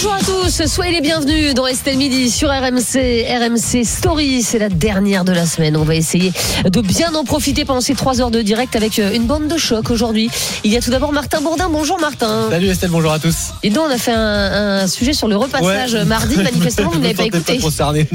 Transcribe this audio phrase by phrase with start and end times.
[0.00, 4.68] Bonjour à tous, soyez les bienvenus dans Estelle Midi sur RMC, RMC Story, c'est la
[4.68, 5.76] dernière de la semaine.
[5.76, 6.30] On va essayer
[6.64, 9.56] de bien en profiter pendant ces trois heures de direct avec euh, une bande de
[9.56, 10.30] choc aujourd'hui.
[10.62, 11.68] Il y a tout d'abord Martin Bourdin.
[11.68, 12.46] Bonjour Martin.
[12.48, 13.34] Salut Estelle, bonjour à tous.
[13.64, 16.04] Et donc on a fait un, un sujet sur le repassage Ouais.
[16.04, 17.58] mardi, manifestement vous ne l'avez pas écouté.
[17.58, 18.06] concerné.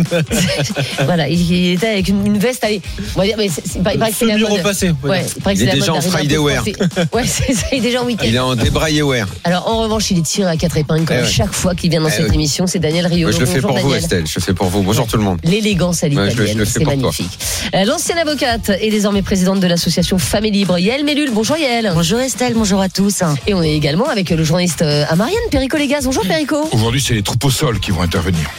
[1.03, 2.81] voilà, il, il était avec une, une veste, allez,
[3.17, 6.63] on va dire, mais c'est- c'est- il Ouais, est déjà mode en Friday wear.
[6.63, 6.77] coiffé.
[7.13, 8.23] Ouais, c'est ça, il est déjà en week-end.
[8.25, 9.27] Il est en débraillé wear.
[9.43, 11.27] Alors en revanche, il est tiré à quatre épingles comme Eh ouais.
[11.29, 12.35] chaque fois qu'il vient dans Eh cette oui.
[12.35, 12.67] émission.
[12.67, 13.33] C'est Daniel Riolo.
[13.33, 13.93] Je le fais pour vous.
[13.93, 14.25] Estelle.
[14.27, 14.81] Je le fais pour vous.
[14.83, 15.39] Bonjour tout le monde.
[15.43, 17.37] L'élégance à l'italienne, le fais c'est magnifique.
[17.75, 21.31] Euh, L'ancienne avocate est désormais présidente de l'association Femmes et Libre, Yael Mellul.
[21.31, 21.91] Bonjour Yael.
[21.93, 23.21] Bonjour Estelle, bonjour à tous.
[23.47, 26.01] Et on est également avec le journaliste euh, à Marianne, Perico Légas.
[26.03, 26.67] Bonjour Perico.
[26.71, 28.49] Aujourd'hui, c'est les troupes au sol qui vont intervenir.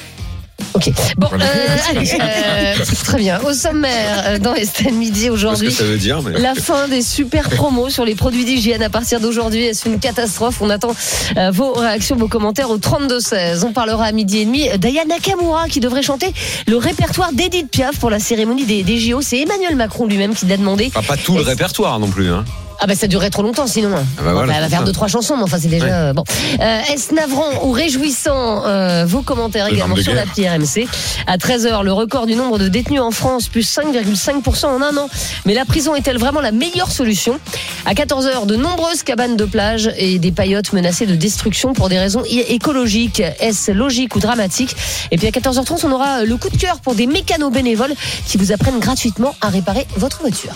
[0.75, 0.91] Ok.
[1.17, 2.75] Bon, euh, allez, euh,
[3.05, 3.41] très bien.
[3.43, 5.71] Au sommaire, euh, dans Estelle Midi que aujourd'hui.
[5.71, 6.39] ça veut dire, mais.
[6.39, 9.65] La fin des super promos sur les produits d'hygiène à partir d'aujourd'hui.
[9.65, 10.61] Est-ce une catastrophe?
[10.61, 10.95] On attend
[11.37, 13.65] euh, vos réactions, vos commentaires au 32-16.
[13.65, 16.33] On parlera à midi et demi d'Aya Nakamura qui devrait chanter
[16.67, 19.21] le répertoire d'Edith Piaf pour la cérémonie des, des JO.
[19.23, 20.91] C'est Emmanuel Macron lui-même qui l'a demandé.
[20.95, 22.31] Enfin, pas tout le répertoire non plus.
[22.31, 22.45] Hein.
[22.81, 23.91] Ah bah ça durerait trop longtemps sinon.
[23.95, 24.85] Ah bah voilà, Enfin, elle va faire ça.
[24.85, 26.25] deux trois chansons, mais enfin c'est déjà euh, bon.
[26.61, 30.27] Euh, Est-ce navrant ou réjouissant euh, Vos commentaires Le également sur guerres.
[30.27, 30.87] l'appli RMC.
[31.27, 35.09] À 13h, le record du nombre de détenus en France plus 5,5% en un an.
[35.47, 37.39] Mais la prison est-elle vraiment la meilleure solution?
[37.87, 41.99] À 14h, de nombreuses cabanes de plage et des paillotes menacées de destruction pour des
[41.99, 43.23] raisons écologiques.
[43.41, 44.75] Est-ce logique ou dramatique?
[45.11, 47.95] Et puis à 14h30, on aura le coup de cœur pour des mécanos bénévoles
[48.27, 50.53] qui vous apprennent gratuitement à réparer votre voiture.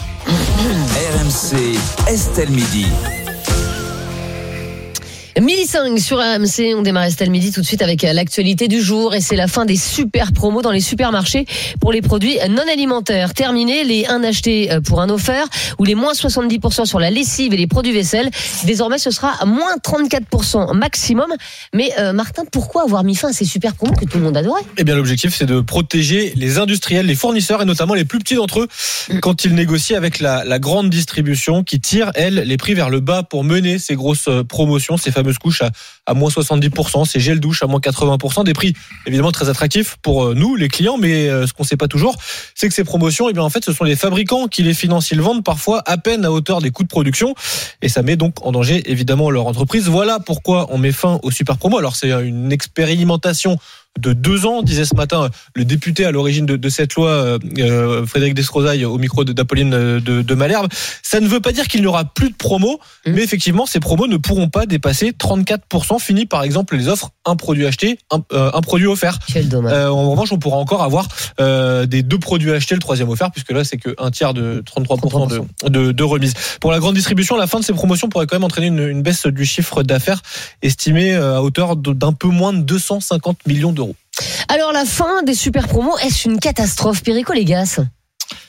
[0.58, 1.78] RMC,
[2.08, 3.27] Estelle Midi.
[5.40, 8.82] Midi 5 sur RMC, on démarre Estelle Midi tout de suite avec euh, l'actualité du
[8.82, 11.46] jour et c'est la fin des super promos dans les supermarchés
[11.80, 13.34] pour les produits non alimentaires.
[13.34, 15.46] Terminé les 1 acheté euh, pour un offert
[15.78, 18.30] ou les moins 70% sur la lessive et les produits vaisselle.
[18.64, 21.28] Désormais ce sera moins 34% maximum.
[21.72, 24.36] Mais euh, Martin, pourquoi avoir mis fin à ces super promos que tout le monde
[24.36, 24.62] adorait?
[24.76, 28.34] Eh bien, l'objectif, c'est de protéger les industriels, les fournisseurs et notamment les plus petits
[28.34, 28.68] d'entre eux
[29.20, 32.98] quand ils négocient avec la, la grande distribution qui tire, elle, les prix vers le
[32.98, 35.70] bas pour mener ces grosses promotions, ces fameuses couches à,
[36.06, 38.74] à moins 70%, ces gels douche à moins 80%, des prix
[39.06, 42.16] évidemment très attractifs pour euh, nous, les clients, mais euh, ce qu'on sait pas toujours,
[42.54, 45.10] c'est que ces promotions, eh bien, en fait, ce sont les fabricants qui les financent.
[45.10, 47.34] Ils vendent parfois à peine à hauteur des coûts de production
[47.82, 49.88] et ça met donc en danger évidemment leur entreprise.
[49.88, 51.78] Voilà pourquoi on met fin aux super promos.
[51.78, 53.58] Alors, c'est une expérimentation
[53.98, 57.38] de deux ans, disait ce matin le député à l'origine de, de cette loi, euh,
[57.58, 60.68] euh, Frédéric Descrozaille, au micro de- d'Apolline euh, de, de Malherbe.
[61.02, 63.12] Ça ne veut pas dire qu'il n'y aura plus de promos, Mmh.
[63.12, 65.98] mais effectivement, ces promos ne pourront pas dépasser 34%.
[66.00, 69.18] Fini par exemple les offres, un produit acheté, un, euh, un produit offert.
[69.32, 69.72] Quel dommage.
[69.72, 71.08] Euh, en revanche, on pourra encore avoir
[71.40, 75.28] euh, des deux produits achetés, le troisième offert, puisque là, c'est qu'un tiers de 33%
[75.64, 76.34] de, de, de remise.
[76.60, 79.02] Pour la grande distribution, la fin de ces promotions pourrait quand même entraîner une, une
[79.02, 80.20] baisse du chiffre d'affaires
[80.62, 83.87] estimé euh, à hauteur de- d'un peu moins de 250 millions d'euros.
[84.48, 87.80] Alors la fin des super promos, est-ce une catastrophe Perico Légas?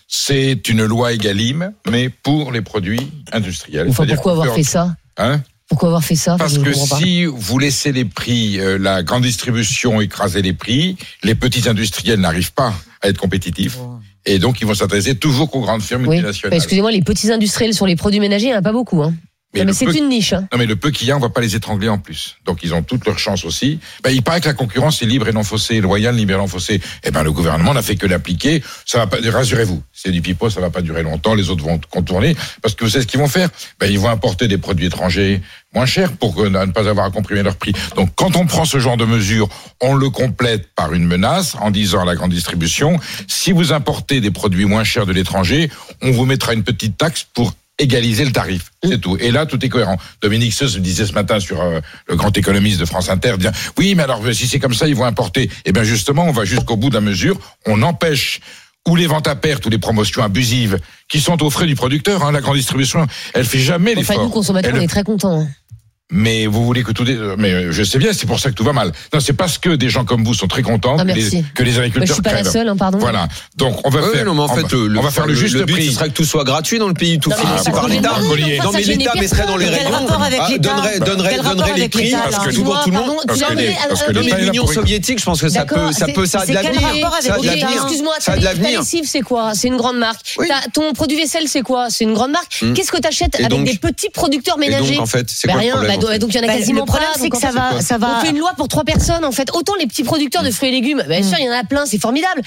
[0.07, 3.87] C'est une loi Egalim, mais pour les produits industriels.
[3.89, 4.95] Enfin C'est-à-dire pourquoi avoir fait- ça?
[5.17, 5.41] Hein?
[5.67, 6.35] Pourquoi avoir fait ça?
[6.39, 11.35] Parce que si vous laissez les prix, euh, la grande distribution écraser les prix, les
[11.35, 13.77] petits industriels n'arrivent pas à être compétitifs.
[14.25, 16.09] Et donc, ils vont s'intéresser toujours aux grandes firmes Oui.
[16.09, 16.57] multinationales.
[16.57, 19.03] Excusez-moi, les petits industriels sur les produits ménagers, il n'y en a pas beaucoup.
[19.03, 19.13] Hein.
[19.55, 20.33] Mais mais c'est peu- une niche.
[20.33, 20.47] hein.
[20.51, 22.37] Non, mais le peu qu'il y a, on va pas les étrangler en plus.
[22.45, 23.79] Donc, ils ont toutes leurs chances aussi.
[24.03, 26.45] Ben, il paraît que la concurrence est libre et non faussée, loyale, libre et non
[26.47, 26.79] faussée.
[27.03, 28.61] Eh ben, le gouvernement n'a fait que l'appliquer.
[28.85, 29.81] Ça va pas, rassurez-vous.
[29.91, 31.33] C'est du pipeau, ça va pas durer longtemps.
[31.33, 32.35] Les autres vont contourner.
[32.61, 33.49] Parce que vous savez ce qu'ils vont faire?
[33.79, 35.41] Ben, ils vont importer des produits étrangers
[35.73, 37.73] moins chers pour que- ne pas avoir à comprimer leur prix.
[37.95, 39.49] Donc, quand on prend ce genre de mesures,
[39.81, 44.21] on le complète par une menace en disant à la grande distribution, si vous importez
[44.21, 45.71] des produits moins chers de l'étranger,
[46.03, 48.71] on vous mettra une petite taxe pour égaliser le tarif.
[48.83, 49.17] C'est tout.
[49.19, 49.97] Et là, tout est cohérent.
[50.21, 53.35] Dominique Seuss me disait ce matin sur euh, le grand économiste de France Inter,
[53.77, 55.49] oui, mais alors si c'est comme ça, ils vont importer.
[55.65, 57.39] Eh bien justement, on va jusqu'au bout de la mesure.
[57.65, 58.39] On empêche
[58.87, 62.23] ou les ventes à perte ou les promotions abusives qui sont aux frais du producteur.
[62.25, 64.23] Hein, la grande distribution, elle fait jamais Enfin, l'effort.
[64.23, 65.47] nous, consommateurs, Elle- on est très contents.
[66.11, 67.15] Mais vous voulez que tout dé...
[67.37, 68.91] mais euh, je sais bien, c'est pour ça que tout va mal.
[69.13, 71.63] Non, c'est parce que des gens comme vous sont très contents Ah, que, les, que
[71.63, 72.97] les Bah, je agriculteurs suis pas la seule, hein, pardon.
[72.97, 73.27] Voilà.
[73.57, 74.25] Donc on va Ouais, faire.
[74.25, 75.85] non, mais en on fait, va, le, on va faire le, juste but, prix.
[75.85, 78.09] ce serait que tout soit gratuit dans le pays, tout Non, mais financé par l'État.
[78.19, 81.77] Non, ça mais l'État mettrait dans les rayons, rapport avec ah, l'État donnerait, donnerait, donnerait
[81.77, 82.11] les prix.
[82.11, 83.17] Parce que tout le monde.
[83.27, 86.45] Parce que le là l'Union soviétique, je pense que ça peut, ça peut, ça a
[86.47, 86.89] de l'avenir.
[87.83, 88.81] Excuse-moi, Ça a de l'avenir.
[88.83, 89.51] c'est quoi?
[89.53, 90.39] C'est une grande marque.
[90.73, 91.91] Ton produit vaisselle, c'est quoi?
[91.91, 92.61] C'est une grande marque?
[92.63, 92.73] Hmm.
[92.73, 95.69] Qu'est-ce que tu achètes avec des petits producteurs ménagers donc, en fait, c'est quoi le
[95.69, 97.19] problème bah en donc il y en a Bah, quasiment le problème, pas.
[97.19, 98.17] c'est que ça fait, va, ça va.
[98.19, 99.49] On fait une loi pour trois personnes en fait.
[99.53, 101.85] Autant les petits producteurs de fruits et légumes, bien sûr, il y en a plein,
[101.85, 102.41] c'est formidable.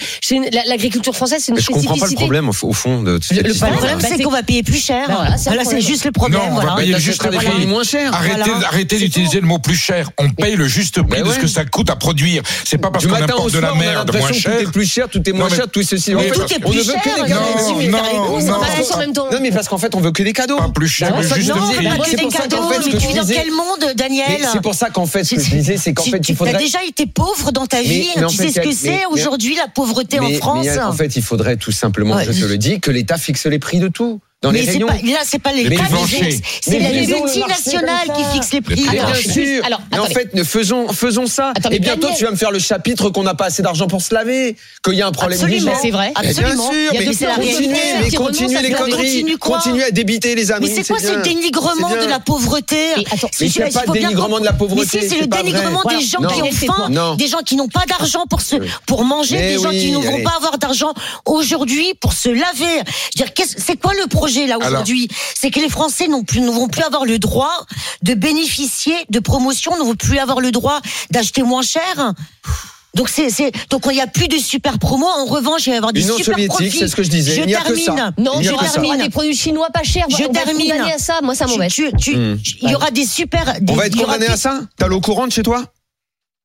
[0.68, 2.22] L'agriculture française, c'est une Mais je comprends pas le spécificité.
[2.22, 5.06] problème au fond de cette Le- Bah, problème, bah, c'est qu'on va payer plus cher.
[5.08, 5.14] Bah
[5.46, 6.40] voilà, c'est juste le problème.
[6.40, 7.66] Non, on va payer juste des le prix.
[7.66, 8.12] moins chers.
[8.14, 10.10] Arrêtez, d'utiliser le mot plus cher.
[10.18, 12.42] On paye le juste prix de ce que ça coûte à produire.
[12.64, 14.56] C'est pas parce qu'on importe de la merde moins cher.
[14.58, 16.12] tout est plus cher, tout est moins Non, mais- cher, tout est ceci.
[16.12, 16.22] Tout est
[16.64, 18.40] on ne plus veut que cher, des non, cadeaux.
[19.32, 20.56] non, Mais parce qu'en fait, on veut que des cadeaux.
[20.56, 21.88] Pas plus cher, Bah juste prix.
[22.06, 24.74] C'est pour ça qu'en fait, ce que tu je disais- quel monde, Daniel c'est pour
[24.74, 26.54] ça qu'en fait, ce que je Tu- disais, c'est qu'en tu- fait, tu il faudrait.
[26.54, 28.08] as déjà été pauvre dans ta vie.
[28.16, 30.66] mais tu fait, sais ce que c'est aujourd'hui la pauvreté en France.
[30.82, 32.24] en fait, il faudrait tout simplement, Ouais.
[32.24, 34.20] je te le dis, que l'État fixe les prix de tout.
[34.42, 34.88] Dans mais les c'est rayons.
[34.88, 38.06] pas, là, c'est pas les Les c'est- c'est Mais les ils ont le marché multinationales
[38.06, 38.82] comme qui fixent les prix.
[38.82, 39.64] Bien sûr.
[39.64, 41.52] alors, mais en fait, ne faisons, faisons ça.
[41.56, 43.86] Attends, et bientôt, Daniel- tu vas me faire le chapitre qu'on n'a pas assez d'argent
[43.86, 45.72] pour se laver, qu'il y a un problème Absolument.
[45.80, 46.12] C'est vrai.
[46.20, 46.70] Mais Absolument.
[46.72, 50.68] Bien sûr, mais continuez, mais continuez les conneries, Continue quoi continuez à débiter les amis.
[50.68, 54.44] Mais c'est quoi ce dénigrement de la pauvreté Mais il a pas de dénigrement de
[54.44, 57.54] la pauvreté, Mais si, c'est le dénigrement des gens qui ont faim, des gens qui
[57.54, 58.56] n'ont pas d'argent pour se,
[58.86, 60.92] pour manger, des gens qui ne vont pas avoir d'argent
[61.26, 62.82] aujourd'hui pour se laver.
[63.56, 65.08] C'est quoi le projet là aujourd'hui
[65.38, 67.66] C'est que les Français n'ont plus, ne vont plus avoir le droit
[68.02, 70.80] de bénéficier de promotions, ne vont plus avoir le droit
[71.10, 72.12] d'acheter moins cher.
[72.94, 75.06] Donc c'est, c'est, donc il n'y a plus de super promos.
[75.06, 76.70] En revanche, il va y avoir des super profits.
[76.78, 77.34] c'est ce que je disais.
[77.34, 77.84] Je Il n'y a que ça.
[77.94, 78.12] termine.
[78.18, 78.68] Non, Il je ça.
[78.74, 78.98] termine.
[78.98, 80.04] Des produits chinois pas chers.
[80.10, 80.70] Je on va être termine.
[80.70, 81.20] condamné à ça.
[81.22, 81.70] Moi, ça m'embête.
[81.72, 82.38] tu- tu- Hmm.
[82.60, 83.54] Il y aura des super.
[83.62, 84.60] des- On va être condamné à ça?
[84.76, 85.62] T'as l'eau courante chez toi?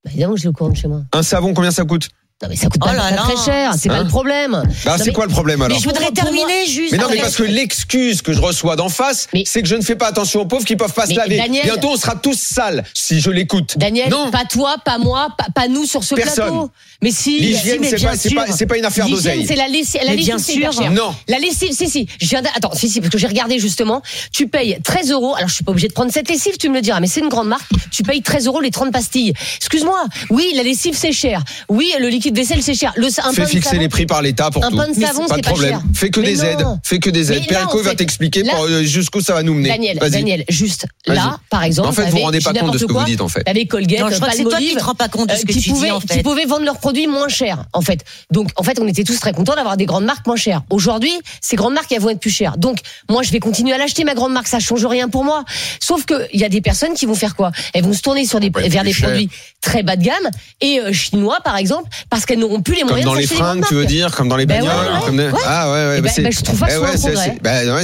[0.05, 1.01] Bah, évidemment que j'ai le courant de chez moi.
[1.11, 2.07] Un savon, combien ça coûte?
[2.43, 3.21] Non, mais ça coûte pas, Oh là pas là.
[3.23, 3.73] très cher.
[3.79, 4.61] C'est pas Hein le problème.
[4.85, 6.91] Bah, c'est mais- quoi le problème alors Mais je voudrais terminer juste.
[6.91, 9.73] Mais non, mais parce que l'excuse que je reçois d'en face, Mais- c'est que je
[9.75, 11.37] ne fais pas attention aux pauvres qui peuvent pas se laver.
[11.37, 13.79] Daniel- Bientôt, on sera tous sales si je l'écoute.
[13.79, 14.29] Daniel, Non.
[14.29, 16.35] pas toi, pas moi, pas, pas nous sur ce Personne.
[16.45, 16.69] plateau.
[17.01, 17.39] Mais si.
[17.39, 18.03] L'hygiène, mais c'est
[18.35, 19.43] pas, pas, c'est pas une affaire d'oseille.
[19.47, 20.01] c'est la lessive.
[20.05, 20.81] La lessive, bien sûr.
[20.83, 20.91] cher.
[20.91, 21.15] Non.
[21.27, 22.07] La lessive, si, si.
[22.21, 24.03] Je viens de- Attends, si, si, parce que j'ai regardé justement.
[24.31, 25.33] Tu payes 13 euros.
[25.35, 27.19] Alors, je suis pas obligé de prendre cette lessive, tu me le diras, mais c'est
[27.21, 27.69] une grande marque.
[27.91, 29.33] Tu payes 13 euros les 30 pastilles.
[29.57, 30.05] Excuse-moi.
[30.29, 31.43] Oui, la lessive, c'est cher.
[31.69, 32.93] Oui, le liquide vaisselle, c'est cher.
[32.95, 34.77] Le, un Fais fixer savon- les prix par l'État pour Un tout.
[34.77, 35.71] pain de savon, pas c'est de pas problème.
[35.71, 35.81] cher.
[35.93, 36.43] Fais que Mais des non.
[36.43, 36.65] aides.
[36.83, 37.57] Fais que des aides.
[37.71, 39.69] en va t'expliquer euh, jusqu'où ça va nous mener.
[40.09, 41.89] Daniel, juste là, par exemple.
[41.89, 43.43] En fait, vous vous rendez pas compte de ce que vous dites, en fait.
[43.43, 45.73] T'avais Colgate, Palmolive, qui te rends pas compte de euh, ce que tu dis,
[46.09, 48.03] qui pouvaient vendre leurs produits moins chers, en fait.
[48.31, 50.63] Donc, en fait, on était tous très contents d'avoir des grandes marques moins chères.
[50.69, 52.57] Aujourd'hui, ces grandes marques, elles vont être plus chères.
[52.57, 52.79] Donc,
[53.09, 55.43] moi, je vais continuer à l'acheter, ma grande marque, ça change rien pour moi.
[55.79, 57.51] Sauf que, il y a des personnes qui vont faire quoi?
[57.73, 59.09] Elles vont se tourner sur des, vers des cher.
[59.09, 59.29] produits
[59.61, 60.29] très bas de gamme
[60.61, 63.27] et euh, chinois, par exemple, parce qu'elles n'auront plus les Comme moyens dans de les
[63.27, 64.73] fringues, tu veux dire, comme dans les Ben bagnoles.
[64.87, 65.39] ouais, ouais, comme des- ouais.
[65.45, 65.95] Ah ouais, ouais.
[65.99, 66.71] Eh ben- c'est- ben, je trouve pas eh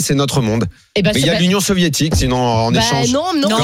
[0.01, 0.65] c'est- notre monde.
[0.95, 3.11] Eh Mais il y a l'Union soviétique, sinon en bah, échange.
[3.11, 3.57] non, non, Non,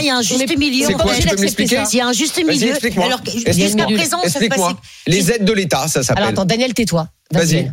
[0.00, 0.88] il y a un juste milieu.
[0.90, 2.70] Il y a un juste milieu.
[2.70, 3.06] explique-moi.
[3.06, 4.76] Alors que jusqu'à présent, ça se Explique-moi.
[5.06, 6.24] Les aides de l'État, ça Alors s'appelle.
[6.24, 7.08] attends, Daniel, tais-toi.
[7.32, 7.70] Vas-y.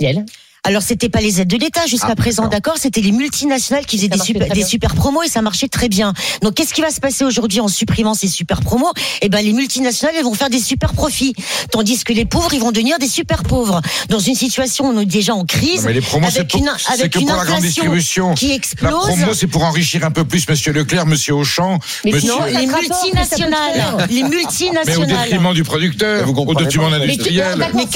[0.00, 0.24] Daniel.
[0.66, 2.76] Alors c'était pas les aides de l'État jusqu'à Ah, présent, d'accord.
[2.78, 4.64] C'était les multinationales qui faisaient des super, des
[4.96, 6.14] promos et ça marchait très bien.
[6.42, 8.90] Donc qu'est-ce qui va se passer aujourd'hui en supprimant ces super promos?
[9.20, 11.34] Eh ben les multinationales elles vont faire des super profits,
[11.70, 13.82] tandis que les pauvres ils vont devenir des super pauvres.
[14.08, 16.50] Dans une situation où on est déjà en crise, Non, mais les promos, c'est avec
[16.50, 18.34] pour, une, avec que une pour la grande distribution.
[18.34, 19.06] qui La explose.
[19.06, 22.30] promo, c'est pour enrichir un peu plus Monsieur Leclerc, Monsieur Auchan, Mais Monsieur.
[22.32, 25.22] sinon, les multinationales, les Mais au multinationales.
[25.28, 26.98] détriment du producteur, Vous au détriment de.
[26.98, 27.86] Mais Mais quel- mais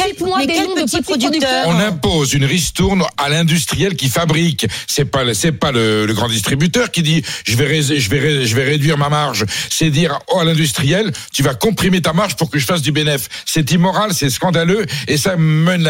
[0.46, 4.66] quel de petit petits producteur On impose une ristourne à l'industriel qui fabrique.
[4.86, 8.10] C'est pas le- c'est pas le, le grand distributeur qui dit je vais ré- je
[8.10, 9.44] vais ré- je vais réduire ma marge.
[9.70, 12.90] C'est dire oh à l'industriel tu vas comprimer ta marge pour que je fasse du
[12.92, 13.28] bénéfice.
[13.46, 15.82] C'est immoral, c'est scandaleux et ça mène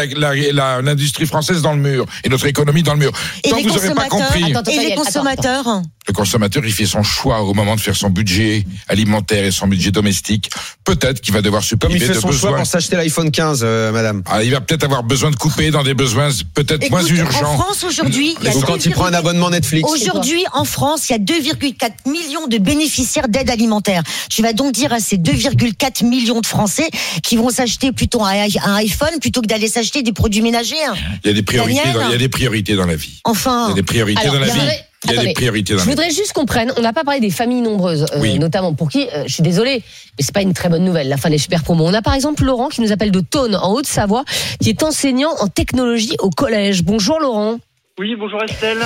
[0.83, 3.11] l'industrie française dans le mur et notre économie dans le mur.
[3.43, 6.13] Et Tant les vous n'aurez pas consommateurs, compris, Attends, attends, Et les attends, consommateurs le
[6.13, 9.91] consommateur il fait son choix au moment de faire son budget alimentaire et son budget
[9.91, 10.49] domestique.
[10.83, 12.57] Peut-être qu'il va devoir se Comme il priver fait de son choix besoins.
[12.57, 14.23] pour s'acheter l'iPhone 15, euh, madame.
[14.25, 16.29] Ah, il va peut-être avoir besoin de couper dans des besoins
[16.63, 17.51] peut-être moins urgents.
[17.51, 19.89] En France aujourd'hui, il y a Ou quand il prend un 2,4 abonnement Netflix.
[19.89, 24.03] Aujourd'hui, en France, il y a 2,4 millions de bénéficiaires d'aide alimentaire.
[24.29, 26.89] Tu vas donc dire à ces 2,4 millions de Français
[27.23, 30.75] qui vont s'acheter plutôt un, un iPhone plutôt que d'aller s'acheter des produits ménagers.
[31.23, 33.13] Il y a des priorités, Daniel dans, il y a des priorités dans la vie.
[33.25, 34.59] Il Enfin, y a des priorités Alors, dans la il vie.
[35.05, 37.05] Il y a attendez, des priorités dans Je voudrais juste qu'on prenne, on n'a pas
[37.05, 38.37] parlé des familles nombreuses, euh, Oui.
[38.37, 39.81] notamment pour qui, euh, je suis désolée,
[40.17, 41.85] mais c'est pas une très bonne nouvelle, la fin des super promos.
[41.87, 44.25] On a par exemple Laurent qui nous appelle de Tône, en Haute-Savoie,
[44.61, 46.83] qui est enseignant en technologie au collège.
[46.83, 47.59] Bonjour Laurent.
[47.97, 48.79] Oui, bonjour Estelle.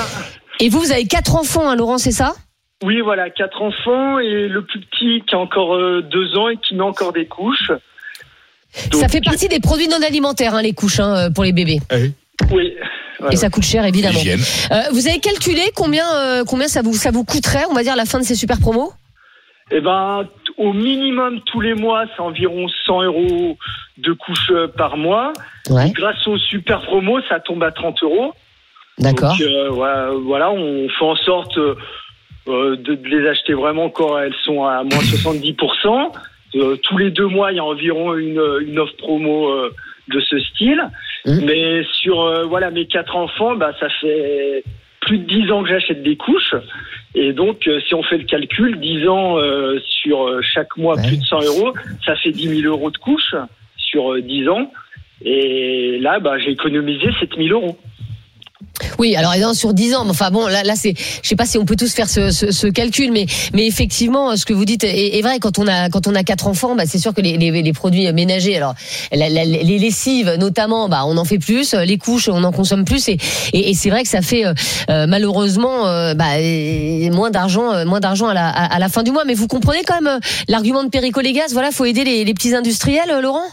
[0.59, 2.33] Et vous, vous avez quatre enfants, hein, Laurent, c'est ça?
[2.83, 6.57] Oui, voilà, quatre enfants et le plus petit qui a encore euh, deux ans et
[6.57, 7.71] qui met encore des couches.
[8.91, 11.53] Donc, Ça fait partie des produits non alimentaires, hein, les couches hein, euh, pour les
[11.53, 11.79] bébés.
[12.51, 12.73] Oui.
[13.31, 14.19] Et ça coûte cher, évidemment.
[14.19, 17.95] Euh, vous avez calculé combien, euh, combien ça, vous, ça vous coûterait, on va dire,
[17.95, 18.91] la fin de ces super promos?
[19.71, 20.27] Eh ben,
[20.57, 23.57] au minimum tous les mois, c'est environ 100 euros
[23.97, 25.31] de couches euh, par mois.
[25.69, 28.33] Ouais, Grâce aux super promos, ça tombe à 30 euros.
[28.99, 29.31] d'accord.
[29.31, 31.75] Donc, euh, voilà, voilà, on fait en sorte euh,
[32.47, 36.11] de, de les acheter vraiment quand elles sont à moins 70%.
[36.55, 39.73] Euh, tous les deux mois, il y a environ une, une offre promo euh,
[40.09, 40.81] de ce style.
[41.25, 41.45] Mhm.
[41.45, 44.63] Mais sur euh, voilà mes quatre enfants, bah, ça fait
[45.01, 46.55] plus de 10 ans que j'achète des couches.
[47.15, 50.95] Et donc, euh, si on fait le calcul, 10 ans euh, sur euh, chaque mois,
[50.95, 51.73] plus de 100 euros,
[52.05, 53.35] ça fait 10 000 euros de couches
[53.77, 54.71] sur euh, 10 ans.
[55.23, 57.77] Et là, bah, j'ai économisé 7 000 euros.
[58.97, 61.45] Oui, alors évidemment, sur 10 ans, mais enfin bon, là, là c'est, je sais pas
[61.45, 64.65] si on peut tous faire ce, ce, ce calcul, mais, mais effectivement, ce que vous
[64.65, 65.39] dites est, est vrai.
[65.39, 67.73] Quand on a, quand on a quatre enfants, bah, c'est sûr que les, les, les
[67.73, 68.73] produits ménagers, alors
[69.11, 73.17] les lessives notamment, bah, on en fait plus, les couches, on en consomme plus, et,
[73.53, 74.53] et, et c'est vrai que ça fait euh,
[74.89, 79.11] euh, malheureusement euh, bah, euh, moins d'argent, euh, moins d'argent à la, la fin du
[79.11, 79.23] mois.
[79.25, 81.49] Mais vous comprenez quand même l'argument de Perico Légas.
[81.51, 83.43] Voilà, faut aider les, les petits industriels, Laurent?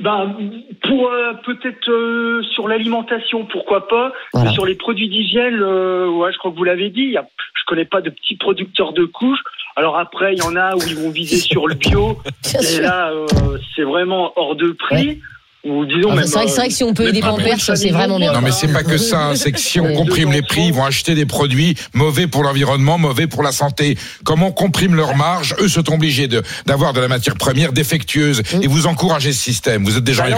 [0.00, 0.36] Ben,
[0.82, 4.12] pour euh, peut-être euh, sur l'alimentation, pourquoi pas.
[4.32, 4.50] Voilà.
[4.52, 7.02] Sur les produits d'hygiène, euh, ouais, je crois que vous l'avez dit.
[7.02, 9.42] Y a, je connais pas de petits producteurs de couches.
[9.76, 12.18] Alors après, il y en a où ils vont viser sur le bio.
[12.76, 13.26] Et là, euh,
[13.74, 15.20] c'est vraiment hors de prix.
[15.64, 17.60] Ou disons Ah, c'est vrai, que- c'est vrai que si on peut euh, aider Pampers,
[17.60, 18.32] c'est vraiment bien.
[18.32, 19.26] Non, mais c'est pas que ça.
[19.28, 19.36] hein.
[19.36, 22.98] C'est que si on comprime les prix, ils vont acheter des produits mauvais pour l'environnement,
[22.98, 23.96] mauvais pour la santé.
[24.24, 28.42] Comme on comprime leur marge, eux sont obligés de d'avoir de la matière première défectueuse
[28.60, 29.84] et vous encouragez ce système.
[29.84, 30.36] Vous êtes des gens Bah non,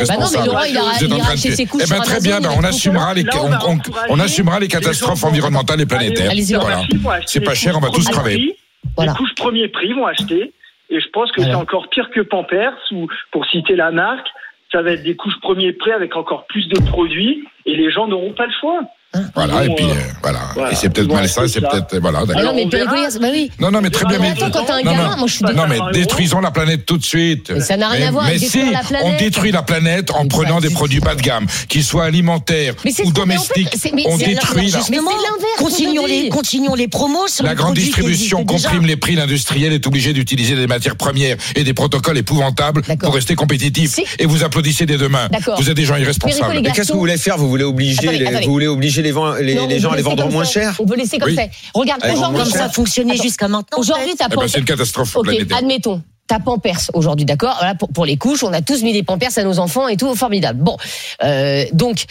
[0.52, 1.90] Bah il a, Vous êtes il en a train de racheté faire- ses couches Eh
[1.90, 3.78] ben très bien, ben, on assumera les on
[4.10, 6.32] on, assumera les catastrophes environnementales et planétaires.
[6.60, 6.82] Voilà.
[7.24, 8.06] C'est pas cher, on va tous.
[8.96, 9.12] Voilà.
[9.12, 10.52] Les couches premier prix vont acheter.
[10.90, 14.26] Et je pense que c'est encore pire que Pampers, ou pour citer la marque,
[14.74, 18.08] ça va être des couches premier prix avec encore plus de produits, et les gens
[18.08, 18.80] n'auront pas le choix.
[19.34, 20.40] Voilà, et puis euh, euh, voilà.
[20.54, 20.72] voilà.
[20.72, 22.20] Et c'est peut-être Bon, malsain, c'est peut-être voilà.
[22.22, 22.42] Ah d'accord.
[22.44, 23.50] non, mais bah oui.
[23.60, 24.18] Non, non, très bien.
[24.18, 25.16] Mais Mais, attends, quand t'as un non, gamin, non.
[25.18, 27.50] moi je suis Pas non, mais détruisons la planète tout de suite.
[27.54, 29.02] Mais ça n'a rien mais, à voir avec si, la planète.
[29.04, 32.04] on détruit la planète en Mais prenant des du produits bas de gamme, qu'ils soient
[32.04, 33.76] alimentaires ou en domestiques.
[33.78, 33.92] fait.
[34.06, 38.96] On détruit la, qu'on Continuons les, continuons les promos sur la grande distribution comprime les
[38.96, 39.14] prix.
[39.14, 43.98] L'industriel est obligé d'utiliser des matières premières et des protocoles épouvantables pour rester compétitif.
[44.18, 45.28] Et vous applaudissez mains.
[45.30, 45.60] D'accord.
[45.60, 46.60] Vous êtes des gens irresponsables.
[46.62, 47.36] Mais qu'est-ce que vous voulez faire?
[47.36, 50.44] Vous voulez obliger, les, les, vend- les, Non, les on gens à les vendre moins
[50.44, 50.50] ça.
[50.52, 51.36] cher On peut laisser comme Oui.
[51.36, 51.42] ça.
[51.74, 53.78] Regarde, aujourd'hui, Comme ça fonctionnait jusqu'à maintenant.
[53.78, 56.02] aujourd'hui, t'as Eh ben, c'est une catastrophe Ok, admettons.
[56.26, 57.54] T'as Pampers aujourd'hui, d'accord?
[57.58, 59.96] Voilà, pour, pour les couches, on a tous mis des Pampers à nos enfants et
[59.98, 60.60] tout, formidable.
[60.62, 60.76] Bon,
[61.22, 62.04] euh, donc.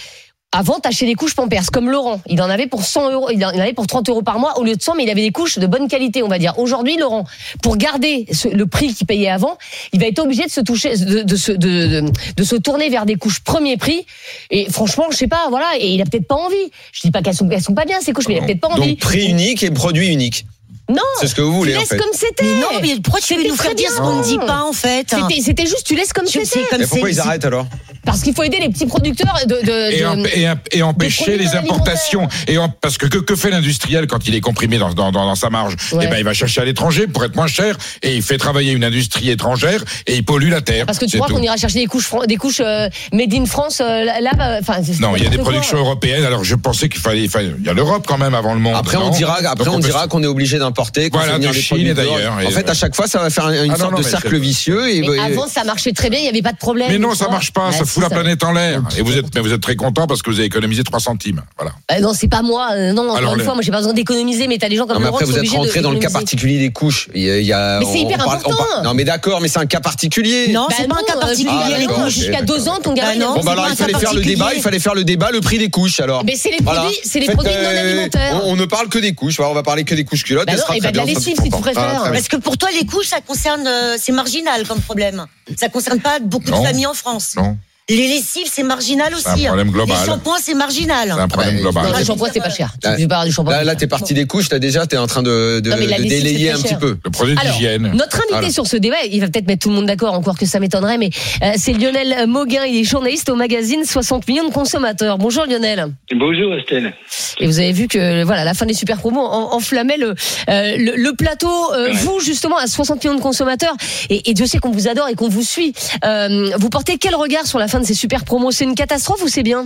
[0.55, 2.21] Avant, t'achetais des couches Pampers, comme Laurent.
[2.27, 4.63] Il en avait pour 100 euros, il en avait pour 30 euros par mois au
[4.63, 6.53] lieu de 100, mais il avait des couches de bonne qualité, on va dire.
[6.59, 7.25] Aujourd'hui, Laurent,
[7.63, 9.57] pour garder ce- le prix qu'il payait avant,
[9.93, 12.89] il va être obligé de se toucher, de, de, se, de, de, de se tourner
[12.89, 14.05] vers des couches premier prix.
[14.51, 16.71] Et franchement, je sais pas, voilà, et il a peut-être pas envie.
[16.91, 18.61] Je dis pas qu'elles sont, elles sont pas bien ces couches, mais il a peut-être
[18.61, 18.91] pas envie.
[18.91, 20.45] Donc prix unique et produit unique.
[20.89, 21.97] Non, C'est ce que vous tu voulez en laisses fait.
[21.97, 22.43] comme c'était.
[22.43, 24.73] Mais non, mais pourquoi tu veux nous faire dire ce qu'on ne dit pas en
[24.73, 26.59] fait C'était, juste, tu laisses comme c'était.
[26.77, 27.65] Mais pourquoi ils arrêtent alors
[28.05, 29.55] Parce qu'il faut aider les petits producteurs de.
[29.65, 30.37] de, et, de-
[30.73, 32.27] et, et empêcher les importations.
[32.47, 35.25] Et en- parce que que, que fait l'industriel quand il est comprimé dans, dans, dans,
[35.25, 35.75] dans sa marge?
[35.93, 36.03] Ouais.
[36.03, 38.73] Eh ben, il va chercher à l'étranger pour être moins cher et il fait travailler
[38.73, 40.85] une industrie étrangère et il pollue la terre.
[40.85, 43.79] Parce que tu crois qu'on ira chercher des couches, des couches euh, made in France
[43.79, 46.25] euh, là, là, c'est Non, il y a des productions européennes.
[46.25, 48.75] Alors je pensais qu'il fallait, il y a l'Europe quand même avant le monde.
[48.75, 51.51] Après on dira, après Donc on peut- dira qu'on est obligé d'importer, qu'on Voilà, de
[51.51, 53.97] Chine et d'ailleurs, En fait, à chaque fois, ça va faire une Ah sorte non,
[53.99, 54.89] de cercle vicieux.
[54.89, 56.87] Et, Mais et- avant, ça marchait très bien, il n'y avait pas de problème.
[56.91, 58.81] Mais non, ça marche pas, Bah, ça si, fout la planète en l'air.
[58.97, 61.41] Et vous êtes, mais vous êtes très content parce que vous avez économisé 3 centimes.
[61.57, 61.73] Voilà.
[61.89, 62.69] Bah, non, c'est pas moi.
[62.73, 64.85] euh, non, encore Alors, une fois, moi, j'ai pas besoin d'économiser, mais t'as des gens
[64.85, 67.09] comme Non, mais Laurent après, vous êtes rentré dans le cas particulier des couches.
[67.13, 68.55] Il y a, il y a- Mais c'est hyper important.
[68.55, 70.49] parle- Non, mais d'accord, mais c'est un cas particulier.
[70.49, 72.09] Non, Bah c'est pas un cas euh, particulier.
[72.09, 73.13] Jusqu'à deux ans, ton gamin.
[73.19, 73.33] Bah.
[73.35, 75.57] Bon, bah alors, il fallait faire le débat, il fallait faire le débat, le prix
[75.57, 76.23] des couches, alors.
[76.25, 78.41] Mais c'est les produits, c'est les Faites, produits non euh, alimentaires.
[78.45, 79.39] On, ne parle que des couches.
[79.39, 80.49] On va parler que des couches culottes.
[80.73, 82.03] Et de la lessive, je si tu préfères.
[82.03, 82.11] Bien.
[82.11, 85.25] Parce que pour toi, les couches, ça concerne, euh, c'est marginal comme problème.
[85.57, 87.35] Ça concerne pas beaucoup de familles en France.
[87.35, 87.57] Non,
[87.89, 89.43] Les lessives, c'est marginal c'est un aussi.
[89.45, 89.47] hein.
[89.49, 89.97] problème Les global.
[90.05, 91.11] shampoings, c'est marginal.
[91.13, 91.85] C'est un problème global.
[91.91, 92.71] Non, le shampoing, c'est pas cher.
[92.81, 93.51] Tu Là- du shampoing.
[93.53, 94.47] Là, là, t'es parti des couches.
[94.47, 96.75] T'as déjà, t'es en train de, de, Non, mais la de lessive, délayer un petit
[96.75, 96.97] peu.
[97.03, 97.91] Le produit Alors, d'hygiène.
[97.93, 98.49] Notre invité Voilà.
[98.51, 100.97] sur ce débat, il va peut-être mettre tout le monde d'accord, encore que ça m'étonnerait,
[100.97, 101.09] mais
[101.43, 105.17] euh, c'est Lionel Mauguin, il est journaliste au magazine 60 millions de consommateurs.
[105.17, 105.87] Bonjour Lionel.
[106.15, 106.93] Bonjour Estelle.
[107.41, 110.15] Et vous avez vu que voilà, la fin des super promos en- enflammait le,
[110.49, 111.49] euh, le, le plateau.
[111.73, 111.91] Euh, Ouais.
[111.91, 113.75] Vous, justement, à 60 millions de consommateurs,
[114.09, 115.73] et, et Dieu sait qu'on vous adore et qu'on vous suit,
[116.05, 119.23] euh, vous portez quel regard sur la fin de ces super promos C'est une catastrophe
[119.23, 119.65] ou c'est bien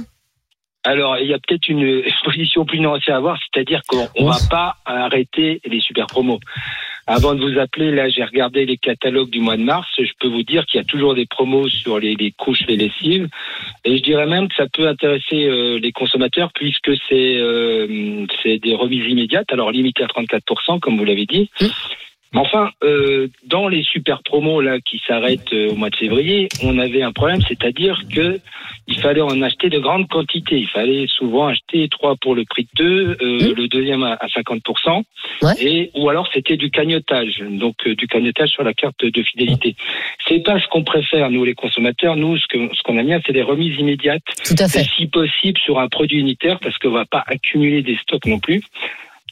[0.85, 4.37] Alors, il y a peut-être une position plus nuancée à avoir, c'est-à-dire qu'on ne va
[4.49, 6.39] pas arrêter les super promos.
[7.05, 9.89] Avant de vous appeler, là, j'ai regardé les catalogues du mois de mars.
[9.97, 12.77] Je peux vous dire qu'il y a toujours des promos sur les, les couches, les
[12.77, 13.27] lessives.
[13.83, 18.57] Et je dirais même que ça peut intéresser euh, les consommateurs puisque c'est euh, c'est
[18.59, 21.49] des remises immédiates, alors limitées à 34%, comme vous l'avez dit.
[21.59, 21.65] Mmh.
[22.33, 26.49] Mais enfin, euh, dans les super promos là qui s'arrêtent euh, au mois de février,
[26.63, 28.39] on avait un problème, c'est-à-dire que
[28.89, 30.57] il fallait en acheter de grandes quantités.
[30.57, 34.27] Il fallait souvent acheter trois pour le prix de deux, euh, le deuxième à, à
[34.27, 35.03] 50%,
[35.41, 35.53] Ouais.
[35.61, 39.75] et ou alors c'était du cagnotage, donc euh, du cagnotage sur la carte de fidélité.
[40.27, 42.15] C'est pas ce qu'on préfère nous les consommateurs.
[42.15, 44.83] Nous, ce que ce qu'on aime bien, c'est des remises immédiates Tout à fait.
[44.97, 48.61] si possible sur un produit unitaire parce qu'on va pas accumuler des stocks non plus.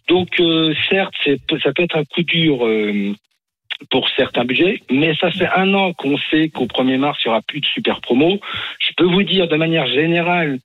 [0.08, 3.14] Donc euh, certes, c'est- ça peut être un coup dur euh,
[3.90, 7.30] pour certains budgets, mais ça fait un an qu'on sait qu'au 1er mars, il y
[7.30, 8.40] aura plus de super promos.
[8.80, 10.60] Je peux vous dire de manière générale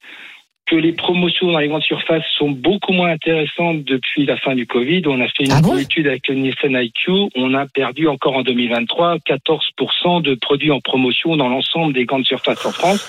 [0.67, 4.69] que les promotions dans les grandes surfaces sont beaucoup moins intéressantes depuis la fin du
[4.69, 5.03] Covid.
[5.07, 5.77] On a fait une Ah bon?
[5.77, 7.11] étude avec le Nielsen IQ.
[7.35, 12.25] On a perdu encore en 2023 14% de produits en promotion dans l'ensemble des grandes
[12.27, 13.09] surfaces en France.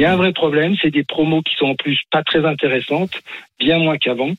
[0.00, 2.44] Il y a un vrai problème, c'est des promos qui sont en plus pas très
[2.44, 3.20] intéressantes,
[3.58, 4.32] bien moins qu'avant.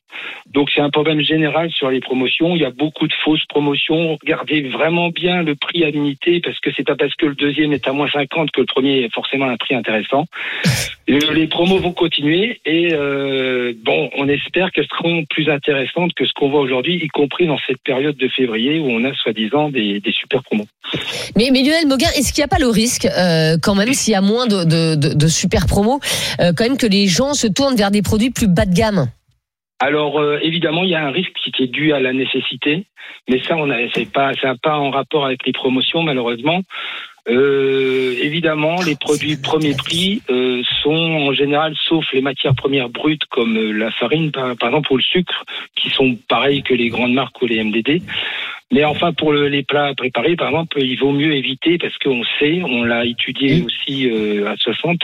[0.48, 2.56] Donc c'est un problème général sur les promotions.
[2.56, 4.18] Il y a beaucoup de fausses promotions.
[4.22, 7.74] Regardez vraiment bien le prix à l'unité parce que c'est pas parce que le deuxième
[7.74, 10.26] est à moins 50 que le premier est forcément un prix intéressant.
[11.08, 16.34] Les promos vont continuer et euh, bon, on espère qu'elles seront plus intéressantes que ce
[16.34, 20.00] qu'on voit aujourd'hui, y compris dans cette période de février où on a soi-disant des,
[20.00, 20.68] des super promos.
[21.36, 24.14] Mais, mais Lionel Moguin, est-ce qu'il n'y a pas le risque, euh, quand même, s'il
[24.14, 26.00] y a moins de, de, de, de super promos,
[26.42, 29.09] euh, quand même que les gens se tournent vers des produits plus bas de gamme?
[29.80, 32.86] Alors euh, évidemment, il y a un risque qui est dû à la nécessité,
[33.30, 36.62] mais ça, on a, c'est pas, ça n'a pas en rapport avec les promotions malheureusement.
[37.30, 43.26] Euh, évidemment, les produits premier prix euh, sont en général, sauf les matières premières brutes
[43.30, 45.46] comme la farine par, par exemple ou le sucre,
[45.76, 48.02] qui sont pareils que les grandes marques ou les MDD.
[48.72, 52.22] Mais enfin, pour le- les plats préparés, par exemple, il vaut mieux éviter parce qu'on
[52.38, 55.00] sait, on l'a étudié aussi euh, à 60,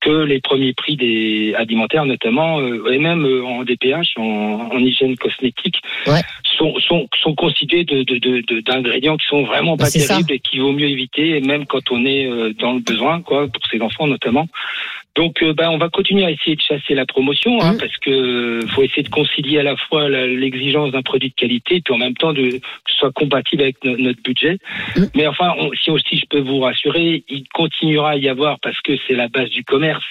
[0.00, 4.78] que les premiers prix des alimentaires, notamment, euh, et même euh, en DPH, en, en
[4.78, 6.20] hygiène cosmétique, Ouais.
[6.44, 10.06] sont, sont, sont constitués de, de, de, de- d'ingrédients qui sont vraiment pas Bah, ça.
[10.06, 13.22] terribles et qu'il vaut mieux éviter, et même quand on est euh, dans le besoin,
[13.22, 14.48] quoi, pour ses enfants notamment.
[15.18, 17.78] Donc, euh, ben, on va continuer à essayer de chasser la promotion, hein, Mhm.
[17.78, 21.80] parce que euh, faut essayer de concilier à la fois l'exigence d'un produit de qualité,
[21.84, 22.46] puis en même temps de
[22.84, 24.58] que ce soit compatible avec no- notre budget.
[24.96, 25.08] Mhm.
[25.16, 28.80] Mais enfin, on- si aussi je peux vous rassurer, il continuera à y avoir, parce
[28.80, 30.06] que c'est la base du commerce,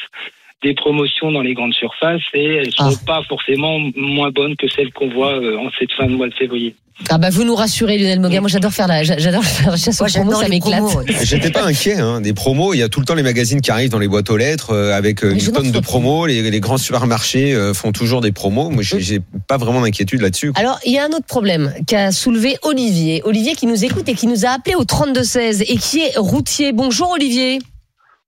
[0.63, 2.89] des promotions dans les grandes surfaces et elles Ah.
[2.91, 6.27] sont pas forcément moins bonnes que celles qu'on voit euh, en cette fin de mois
[6.27, 6.75] de février.
[7.09, 10.01] Ah bah vous nous rassurez Lionel Moguin, moi j'adore faire la, j'adore faire la chasse
[10.01, 10.83] aux promos, ça m'éclate.
[11.23, 12.73] J'étais pas inquiet hein, des promos.
[12.73, 14.71] Il y a tout le temps les magazines qui arrivent dans les boîtes aux lettres
[14.71, 16.25] euh, avec euh, une tonne de promos.
[16.25, 18.71] Les, les grands supermarchés euh, font toujours des promos.
[18.71, 20.53] Moi, j'ai j'ai pas vraiment d'inquiétude là-dessus.
[20.55, 23.21] Alors, il y a un autre problème qu'a soulevé Olivier.
[23.25, 26.71] Olivier qui nous écoute et qui nous a appelé au 32-16 et qui est routier.
[26.73, 27.59] Bonjour Olivier.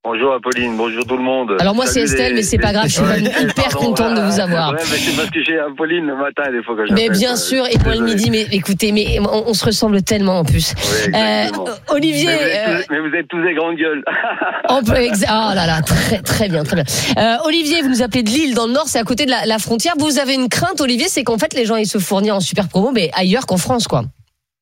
[0.06, 1.58] Bonjour Apolline, bonjour tout le monde.
[1.60, 4.16] Alors moi c'est Estelle, les- mais c'est pas grave, je suis Ouais, hyper pardon, contente
[4.16, 4.70] de vous avoir.
[4.72, 7.66] Ouais, mais c'est parce que j'ai Apolline le matin des fois que Mais bien sûr,
[7.68, 10.74] et moi le midi, mais écoutez, mais on, on se ressemble tellement en plus.
[11.06, 11.12] Oui.
[11.14, 11.48] Euh,
[11.90, 14.04] Olivier, mais, vous êtes euh, tous, mais vous êtes tous des grandes gueules.
[14.70, 16.86] on peut exa- oh là là, très très bien, très bien.
[17.18, 19.46] Euh, Olivier, vous nous appelez de Lille, dans le Nord, c'est à côté de la,
[19.46, 19.96] la frontière.
[20.00, 22.70] Vous avez une crainte, Olivier, c'est qu'en fait les gens ils se fournissent en super
[22.70, 24.04] promo, mais ailleurs qu'en France, quoi.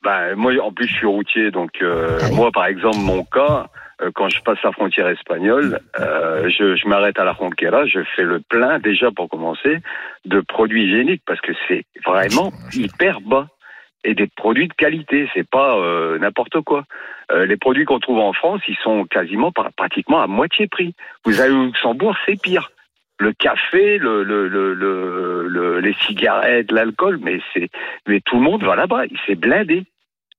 [0.04, 2.36] bah, moi, en plus, je suis routier, donc euh, Ah oui.
[2.36, 3.68] moi, par exemple, mon cas,
[4.14, 8.24] quand je passe la frontière espagnole, euh, je, je m'arrête à la Ronquera, je fais
[8.24, 9.78] le plein déjà pour commencer
[10.26, 13.48] de produits hygiéniques parce que c'est vraiment hyper bas
[14.04, 16.84] et des produits de qualité, c'est pas euh, n'importe quoi.
[17.32, 20.94] Euh, les produits qu'on trouve en France, ils sont quasiment par- pratiquement à moitié prix.
[21.26, 22.72] Vous allez au Luxembourg, c'est pire.
[23.20, 27.70] Le café, le, le, le, le- le- les cigarettes, l'alcool, mais c'est
[28.08, 29.84] mais tout le monde va là-bas, c'est blindé.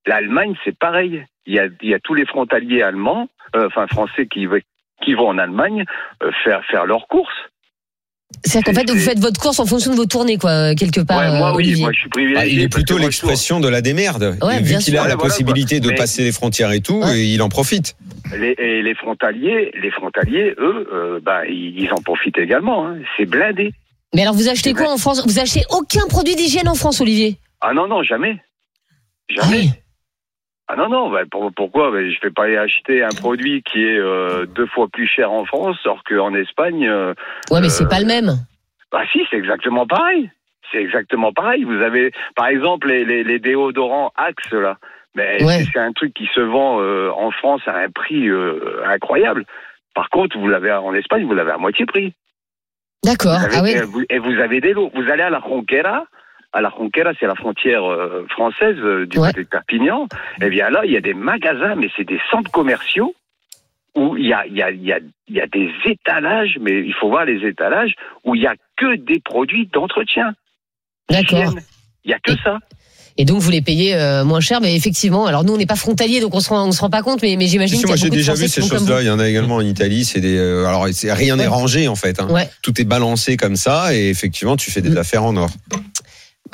[0.06, 1.26] L'Allemagne, c'est pareil.
[1.44, 5.28] Il y a, il y a tous les frontaliers allemands, euh, enfin français, qui, vont
[5.28, 5.84] en Allemagne
[6.22, 7.32] euh, faire faire leurs courses.
[8.44, 11.18] C'est-à-dire qu'en fait, vous faites votre course en fonction de vos tournées, quoi, quelque part.
[11.18, 12.42] ouais, moi euh, oui, moi je suis privilégié.
[12.42, 14.36] Ah, il est plutôt l'expression de la démerde.
[14.42, 17.18] Ouais, vu qu'il a la voilà, possibilité de Mais- passer les frontières et tout, Ouais.
[17.20, 17.96] et il en profite.
[18.36, 22.86] Les, et les frontaliers, les frontaliers, eux, euh, bah, ils, ils en profitent également.
[22.86, 22.98] Hein.
[23.16, 23.72] C'est blindé.
[24.14, 25.22] Mais alors, vous achetez quoi en France?
[25.26, 27.38] Vous achetez aucun produit d'hygiène en France, Olivier?
[27.62, 28.36] Ah non, non, jamais.
[29.38, 29.56] Ah Jamais.
[29.58, 29.70] oui.
[30.70, 31.90] Ah non, non, bah, pour- pourquoi?
[31.90, 35.32] Bah, Je vais pas aller acheter un produit qui est euh, deux fois plus cher
[35.32, 37.14] en France, alors qu'en Espagne, euh,
[37.50, 38.30] Ouais, mais c'est Euh, pas le même.
[38.92, 40.30] Bah si, c'est exactement pareil.
[40.70, 41.64] C'est exactement pareil.
[41.64, 44.76] Vous avez, par exemple, les, les, les déodorants Axe là.
[45.14, 45.64] Mais Ouais.
[45.72, 48.28] c'est- un truc qui se vend euh, en France à un prix
[48.86, 49.44] incroyable.
[49.94, 52.12] Par contre, vous l'avez en Espagne, vous l'avez à moitié prix.
[53.04, 53.38] D'accord.
[53.52, 53.70] Ah oui.
[53.70, 54.90] et, vous, et vous avez des lots.
[54.94, 56.04] Vous allez à la Ronquera.
[56.52, 59.28] À la Ronquera, c'est la frontière euh, française euh, du Ouais.
[59.28, 60.06] côté de Perpignan.
[60.40, 63.14] Eh bien là, il y a des magasins, mais c'est des centres commerciaux
[63.94, 66.56] où il y a, il y, a, il y, a, il y a des étalages,
[66.60, 67.92] mais il faut voir les étalages,
[68.24, 70.34] où il y a que des produits d'entretien.
[71.10, 71.54] D'accord.
[72.04, 72.58] Il y a que ça.
[73.20, 75.74] Et donc vous les payez euh, moins cher, mais effectivement, alors nous on n'est pas
[75.76, 78.10] frontalier, donc on se rend, on se rend pas compte, mais, mais j'imagine moi j'ai
[78.10, 79.02] déjà vu ces choses-là.
[79.02, 80.04] Il y en a également en Italie.
[80.04, 80.38] C'est des.
[80.38, 81.48] euh, alors c'est- rien n'est Ouais.
[81.48, 82.20] rangé en fait.
[82.20, 82.28] hein.
[82.30, 82.48] Ouais.
[82.62, 84.98] Tout est balancé comme ça et effectivement tu fais des Mm.
[84.98, 85.50] affaires en or.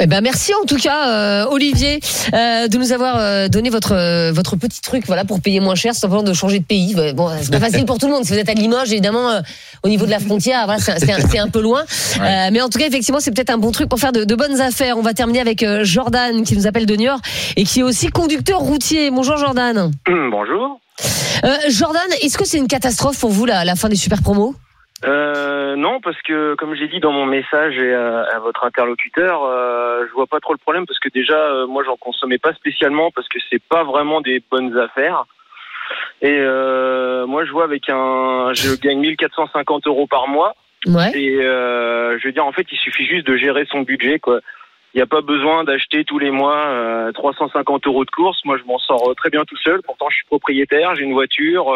[0.00, 2.00] Eh ben merci en tout cas euh, Olivier
[2.32, 5.76] euh, de nous avoir euh, donné votre euh, votre petit truc voilà pour payer moins
[5.76, 6.96] cher, c'est simplement de changer de pays.
[7.14, 8.24] Bon, c'est pas facile pour tout le monde.
[8.24, 9.40] Si vous êtes à Limoges, évidemment, euh,
[9.84, 11.84] au niveau de la frontière, voilà, c'est c'est un, c'est un peu loin.
[12.20, 14.34] Euh, mais en tout cas, effectivement, c'est peut-être un bon truc pour faire de, de
[14.34, 14.96] bonnes affaires.
[14.96, 17.18] On va terminer avec euh, Jordan qui nous appelle de Niort
[17.56, 19.10] et qui est aussi conducteur routier.
[19.10, 19.90] Bonjour Jordan.
[20.30, 20.80] Bonjour.
[21.44, 24.54] Euh, Jordan, est-ce que c'est une catastrophe pour vous la, la fin des super promos?
[25.04, 29.44] Euh, non, parce que comme j'ai dit dans mon message et à, à votre interlocuteur,
[29.44, 32.54] euh, je vois pas trop le problème parce que déjà, euh, moi, j'en consommais pas
[32.54, 35.24] spécialement parce que c'est pas vraiment des bonnes affaires.
[36.22, 40.54] Et euh, moi, je vois avec un, je gagne 1450 euros par mois.
[40.86, 41.10] Ouais.
[41.14, 44.40] Et euh, je veux dire, en fait, il suffit juste de gérer son budget, quoi.
[44.94, 48.38] Il n'y a pas besoin d'acheter tous les mois euh, 350 euros de course.
[48.44, 49.82] Moi, je m'en sors euh, très bien tout seul.
[49.82, 51.74] Pourtant, je suis propriétaire, j'ai une voiture.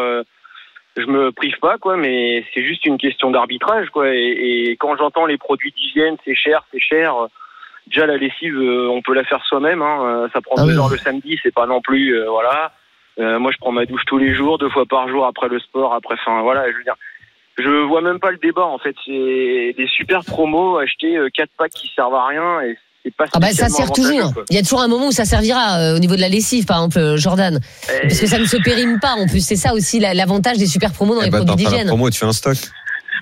[0.99, 1.97] Je me prive pas, quoi.
[1.97, 4.15] Mais c'est juste une question d'arbitrage, quoi.
[4.15, 7.15] Et, et quand j'entends les produits d'hygiène, c'est cher, c'est cher.
[7.87, 9.81] Déjà, la lessive, euh, on peut la faire soi-même.
[9.81, 9.99] Hein.
[10.05, 10.79] euh, Ça prend Ah deux oui.
[10.79, 12.73] heures le samedi, c'est pas non plus, euh, voilà.
[13.19, 15.59] Euh, moi, je prends ma douche tous les jours, deux fois par jour après le
[15.59, 16.71] sport, après, enfin, voilà.
[16.71, 16.97] Je veux dire,
[17.57, 18.95] je vois même pas le débat en fait.
[19.05, 22.77] C'est des super promos, acheter quatre packs qui servent à rien et
[23.09, 23.25] c'est pas.
[23.33, 24.33] Ah bah ça sert toujours.
[24.35, 24.44] quoi.
[24.51, 26.64] Il y a toujours un moment où ça servira euh, au niveau de la lessive,
[26.66, 27.59] par exemple, euh, Jordan.
[28.03, 29.14] Parce que ça ne se périme pas.
[29.14, 31.64] En plus, c'est ça aussi la- l'avantage des super promos dans Eh les ben, produits
[31.66, 31.87] d'hygiène.
[31.88, 32.57] promo, tu fais un stock.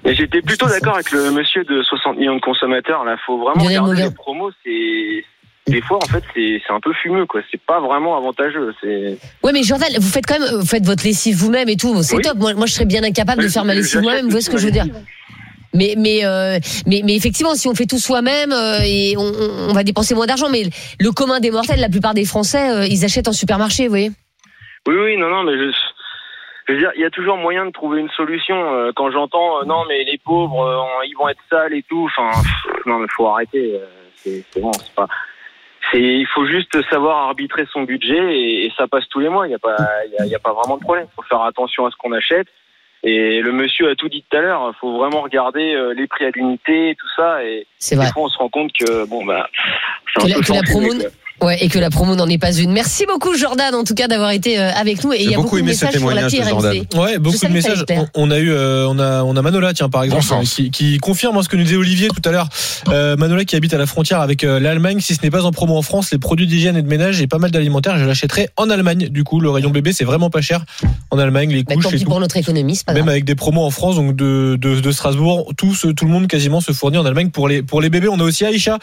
[0.04, 3.04] Mais j'étais plutôt d'accord avec le monsieur de 60 millions de consommateurs.
[3.04, 4.04] Là, faut vraiment Lionel regarder Moguin.
[4.08, 4.50] les promos.
[4.64, 5.24] C'est
[5.72, 7.40] des fois en fait c'est un peu fumeux quoi.
[7.50, 8.72] C'est pas vraiment avantageux.
[9.42, 12.02] Ouais, mais Jordan, vous faites quand même, vous faites votre lessive vous-même et tout.
[12.02, 12.22] C'est Oui.
[12.22, 12.36] top.
[12.38, 14.24] Moi, moi, je serais bien incapable de faire ma lessive moi-même.
[14.26, 14.84] Vous voyez ce que je veux dire
[15.76, 19.22] mais, mais, euh, mais, mais effectivement, si on fait tout soi-même, euh, et on,
[19.70, 20.48] on- va dépenser moins d'argent.
[20.50, 20.62] Mais
[20.98, 24.10] le commun des mortels, la plupart des Français, euh, ils achètent en supermarché, vous voyez.
[24.88, 25.70] Oui, oui, non, non, mais je,
[26.68, 28.56] je veux dire, il y a toujours moyen de trouver une solution.
[28.74, 32.08] Euh, Quand j'entends, euh, non, mais les pauvres, euh, ils vont être sales et tout,
[32.16, 32.30] enfin,
[32.86, 33.80] non, mais faut arrêter.
[34.24, 35.06] C'est bon, c'est pas.
[35.92, 39.46] C'est, il faut juste savoir arbitrer son budget et, et ça passe tous les mois.
[39.46, 39.76] Il n'y a pas,
[40.20, 41.06] il y a, a pas vraiment de problème.
[41.14, 42.48] Faut faire attention à ce qu'on achète.
[43.02, 44.74] Et le monsieur a tout dit tout à l'heure.
[44.80, 47.44] Faut vraiment regarder euh, les prix à l'unité, tout ça.
[47.44, 47.66] Et
[48.06, 49.48] des fois, on se rend compte que bon bah,
[50.14, 51.10] c'est Que un la- peu que la fanfumé, promo- quoi.
[51.42, 52.72] Ouais, et que la promo n'en est pas une.
[52.72, 55.12] Merci beaucoup, Jordan, en tout cas, d'avoir été euh, avec nous.
[55.12, 56.48] Et il y a beaucoup beaucoup de aimé ce messages sur la RMC.
[56.48, 56.84] Jordan.
[56.96, 57.84] Ouais, beaucoup de messages.
[57.90, 60.96] On, on a eu, euh, on a, on a Manola, tiens, par exemple, qui, qui
[60.98, 62.48] confirme hein, ce que nous disait Olivier tout à l'heure.
[62.88, 65.00] Euh, Manola qui habite à la frontière avec euh, l'Allemagne.
[65.00, 67.26] Si ce n'est pas en promo en France, les produits d'hygiène et de ménage et
[67.26, 69.08] pas mal d'alimentaire, je l'achèterai en Allemagne.
[69.10, 70.64] Du coup, le rayon bébé, c'est vraiment pas cher
[71.10, 71.50] en Allemagne.
[71.52, 72.08] Les Bah, couches tant et pis tout.
[72.10, 73.10] pour notre économie, c'est pas Même grave.
[73.10, 76.28] avec des promos en France, donc de, de, de Strasbourg, tout, ce- tout le monde
[76.28, 78.08] quasiment se fournit en Allemagne pour les, pour les bébés.
[78.08, 78.78] On a aussi Aïcha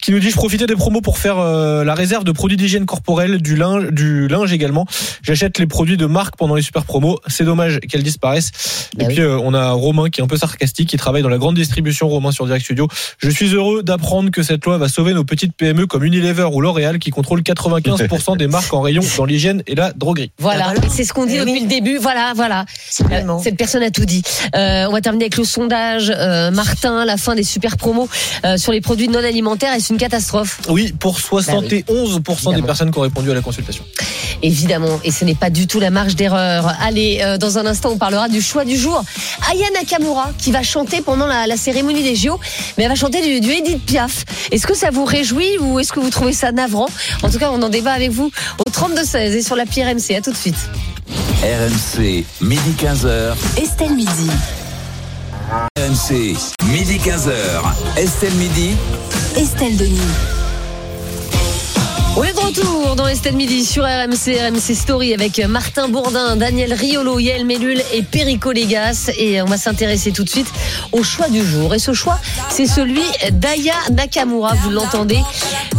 [0.00, 2.86] qui nous dit je profitais des promos pour faire euh, la réserve de produits d'hygiène
[2.86, 4.86] corporelle, du linge, du linge également.
[5.22, 7.18] J'achète les produits de marque pendant les super promos.
[7.26, 8.52] C'est dommage qu'elles disparaissent.
[8.98, 11.28] Et bah puis euh, on a Romain qui est un peu sarcastique, qui travaille dans
[11.28, 12.08] la grande distribution.
[12.08, 12.88] Romain sur Direct Studio.
[13.18, 16.60] Je suis heureux d'apprendre que cette loi va sauver nos petites PME comme Unilever ou
[16.60, 20.30] L'Oréal qui contrôlent 95% des marques en rayon dans l'hygiène et la droguerie.
[20.38, 21.98] Voilà, ah bah c'est ce qu'on dit eh depuis le début.
[21.98, 22.64] Voilà, voilà.
[23.10, 24.22] Euh, cette personne a tout dit.
[24.54, 26.12] Euh, on va terminer avec le sondage.
[26.52, 28.08] Martin, la fin des super promos
[28.56, 30.60] sur les produits non alimentaires, est-ce une catastrophe?
[30.68, 33.84] Oui, pour bah 61% 11% des personnes qui ont répondu à la consultation.
[34.42, 36.72] Évidemment, et ce n'est pas du tout la marge d'erreur.
[36.80, 39.02] Allez, euh, dans un instant, on parlera du choix du jour.
[39.50, 42.38] Aya Nakamura, qui va chanter pendant la, cérémonie des JO,
[42.76, 44.24] mais elle va chanter du, Edith Piaf.
[44.52, 46.88] Est-ce que ça vous réjouit ou est-ce que vous trouvez ça navrant?
[47.22, 50.14] En tout cas, on en débat avec vous au 32-16 et sur la pierre MC.
[50.16, 50.56] À tout de suite.
[51.42, 53.34] RMC, midi 15h.
[53.60, 54.30] Estelle Midi.
[55.78, 56.36] RMC,
[56.70, 57.32] midi 15h.
[57.96, 58.76] Estelle Midi.
[59.36, 60.37] Estelle Denis.
[62.16, 66.72] On est de retour dans Estelle Midi sur RMC, RMC Story avec Martin Bourdin, Daniel
[66.72, 69.10] Riolo, Yael Mellul et Perico Légas.
[69.18, 70.48] Et on va s'intéresser tout de suite
[70.92, 71.74] au choix du jour.
[71.74, 72.18] Et ce choix,
[72.50, 75.20] c'est celui d'Aya Nakamura, vous l'entendez,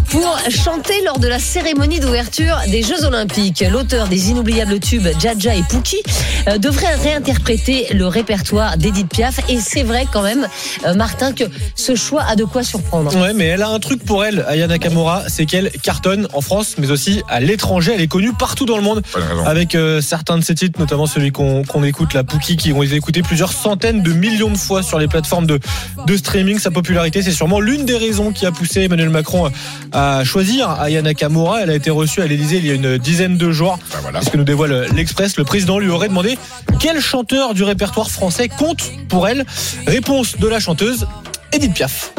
[0.10, 3.64] pour chanter lors de la cérémonie d'ouverture des Jeux Olympiques.
[3.70, 6.02] L'auteur des inoubliables tubes Jaja et Pookie
[6.48, 9.40] euh, devrait réinterpréter le répertoire d'Edith Piaf.
[9.50, 10.48] Et c'est vrai quand même,
[10.86, 11.44] euh, Martin, que
[11.76, 13.16] ce choix a de quoi surprendre.
[13.20, 16.76] Ouais, mais elle a un truc pour elle, Aya Nakamura, c'est qu'elle cartonne en France,
[16.78, 17.94] mais aussi à l'étranger.
[17.96, 19.02] Elle est connue partout dans le monde,
[19.46, 22.96] avec euh, certains de ses titres, notamment celui qu'on écoute, la Pookie, qui ont été
[22.96, 25.60] écoutés plusieurs centaines de millions de fois sur les plateformes de,
[26.06, 26.60] de streaming.
[26.60, 29.50] Sa popularité, c'est sûrement l'une des raisons qui a poussé Emmanuel Macron
[29.92, 31.62] à choisir Aya Nakamura.
[31.62, 33.80] Elle a été reçue à l'Élysée il y a une dizaine de jours.
[33.92, 34.20] Bah voilà.
[34.20, 35.38] C'est ce que nous dévoile l'Express.
[35.38, 36.38] Le président lui aurait demandé
[36.80, 39.46] quel chanteur du répertoire français compte pour elle?
[39.88, 41.08] Réponse de la chanteuse,
[41.52, 42.14] Edith Piaf.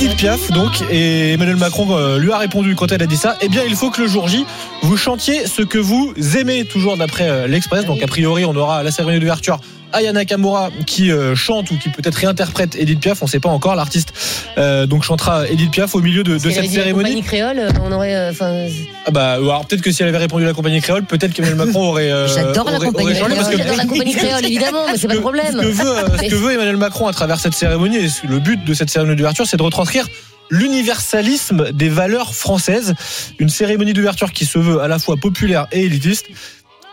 [0.00, 3.36] Edith Piaf, donc, et Emmanuel Macron euh, lui a répondu quand elle a dit ça.
[3.40, 4.46] Eh bien, il faut que le jour J,
[4.82, 7.84] vous chantiez ce que vous aimez, toujours d'après euh, l'Express.
[7.84, 9.58] Donc, a priori, on aura la cérémonie d'ouverture
[9.92, 13.22] Ayana Kamura qui euh, chante ou qui peut-être réinterprète Edith Piaf.
[13.22, 13.74] On ne sait pas encore.
[13.74, 14.12] L'artiste
[14.58, 16.82] euh, donc chantera Edith Piaf au milieu de, de Si elle avait cette dit la
[16.82, 17.04] cérémonie.
[17.04, 18.28] compagnie créole, euh, on aurait.
[18.30, 18.66] Enfin,
[19.06, 21.88] Ah bah, alors peut-être que si elle avait répondu la compagnie créole, peut-être qu'Emmanuel Macron
[21.90, 22.10] aurait.
[22.12, 25.52] euh, J'adore la compagnie j'adore la compagnie créole, évidemment, mais c'est pas le problème.
[25.52, 28.62] Ce que, veut, ce que veut Emmanuel Macron à travers cette cérémonie, et le but
[28.64, 30.06] de cette cérémonie d'ouverture, c'est de retranscrire
[30.50, 32.94] l'universalisme des valeurs françaises.
[33.38, 36.26] Une cérémonie d'ouverture qui se veut à la fois populaire et élitiste.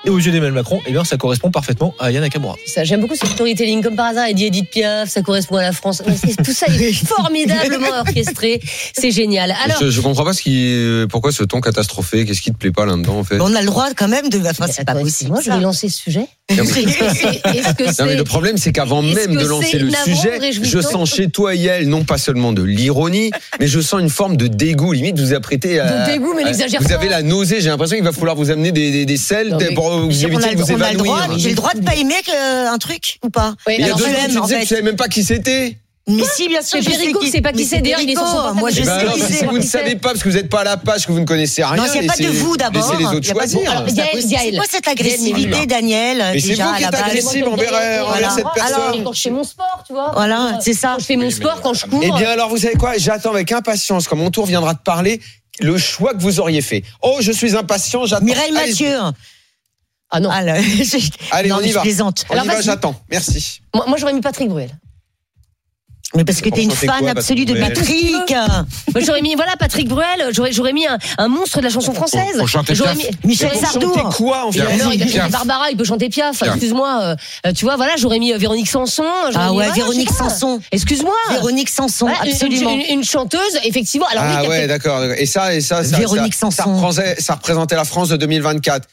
[0.06, 2.56] Et aux yeux d'Emmanuel Macron, eh bien, ça correspond parfaitement à Yann Nakamura.
[2.68, 3.82] Ça, J'aime beaucoup ce storytelling.
[3.82, 6.04] Comme par hasard, elle dit Edith Piaf, ça correspond à la France.
[6.46, 8.62] Tout ça est formidablement orchestré.
[8.94, 9.56] C'est génial.
[9.64, 12.26] Alors, je, je comprends pas ce qui, pourquoi ce ton catastrophé.
[12.26, 13.40] Qu'est-ce qui te plaît pas là-dedans en fait?
[13.42, 14.40] On a le droit quand même de.
[14.48, 15.08] Enfin, c'est pas possible.
[15.10, 16.28] excuse-moi, je vais lancer ce sujet.
[16.56, 20.40] Non, mais- que Non mais le problème c'est qu'avant même que de lancer le sujet,
[20.52, 24.38] je sens chez toi Yael non pas seulement de l'ironie, mais je sens une forme
[24.38, 24.92] de dégoût.
[24.94, 26.06] Limite vous vous apprêtez à.
[26.06, 26.94] De dégoût, mais à- n'exagère Vous pas.
[26.94, 27.62] avez la nausée.
[27.62, 30.08] J'ai l'impression qu'il va falloir vous amener des, des, des sels Non, mais- pour vous
[30.26, 31.40] On éviter a, de vous on a le droit, évanouir.
[31.40, 34.06] j'ai le droit de pas aimer que- un truc ou pas il y a deux
[34.06, 35.78] l'aime, tu disais que tu savais même pas qui c'était.
[36.08, 38.12] Mais si, bien sûr, C'est je sais Perico, qui- c'est pas qui c'est, d'ailleurs, il
[38.12, 38.54] est sur.
[38.54, 40.50] Moi, je Eh ben sais qui si vous ne savez pas parce que vous n'êtes
[40.52, 42.28] pas à la page, que vous ne connaissez rien, Non, il n'y a pas de
[42.28, 42.80] vous d'abord.
[42.92, 43.72] Laissez les autres choisir.
[44.40, 48.30] C'est quoi cette agressivité, Daniel Mais c'est vous qui êtes base agressif envers, envers Voilà.
[48.30, 48.74] cette personne.
[48.76, 50.12] Alors, quand je fais mon sport, tu vois.
[50.14, 50.90] Voilà, c'est ça.
[50.94, 52.02] Quand je fais mon sport, quand je cours.
[52.04, 52.92] Eh bien alors vous savez quoi?
[53.00, 55.20] J'attends avec impatience quand mon tour viendra de parler
[55.60, 56.84] le choix que vous auriez fait.
[57.02, 58.26] Oh je suis impatient, j'attends.
[58.26, 58.52] Mireille.
[58.52, 58.96] Mathieu.
[60.12, 60.30] Ah non.
[60.32, 61.82] Ah, là, je- Allez non, on y va.
[61.82, 62.26] plaisante.
[62.30, 62.96] On Alors, y va, j'attends.
[63.10, 63.62] Merci.
[63.74, 64.70] Moi, moi, j'aurais mis Patrick Bruel.
[66.16, 68.14] Mais parce que t'es une fan quoi, absolue de Patrick.
[68.94, 70.30] Moi, j'aurais mis, voilà, Patrick Bruel.
[70.32, 72.42] J'aurais, j'aurais mis un, un monstre de la chanson française.
[72.72, 73.94] J'aurais mis- Michel Pour Sardou.
[73.94, 74.62] chanter quoi en fait.
[74.62, 75.30] Alors, il peut chanter.
[75.32, 76.42] Barbara, il peut chanter Piaf.
[76.42, 77.16] Excuse-moi.
[77.46, 79.04] euh, tu vois, voilà, j'aurais mis euh, Véronique Sanson.
[79.04, 80.12] Ah mis- ouais, voilà, Véronique.
[80.12, 80.62] Sanson.
[80.72, 81.16] Excuse-moi.
[81.32, 82.70] Véronique Sanson, Voilà, absolument.
[82.72, 84.06] Une, une chanteuse, effectivement.
[84.10, 85.04] Alors, Ah ouais d'accord.
[85.18, 86.78] Et ça et ça ça, Véronique ça, ça, Sanson.
[86.78, 88.88] représentait, ça représentait la France de 2024.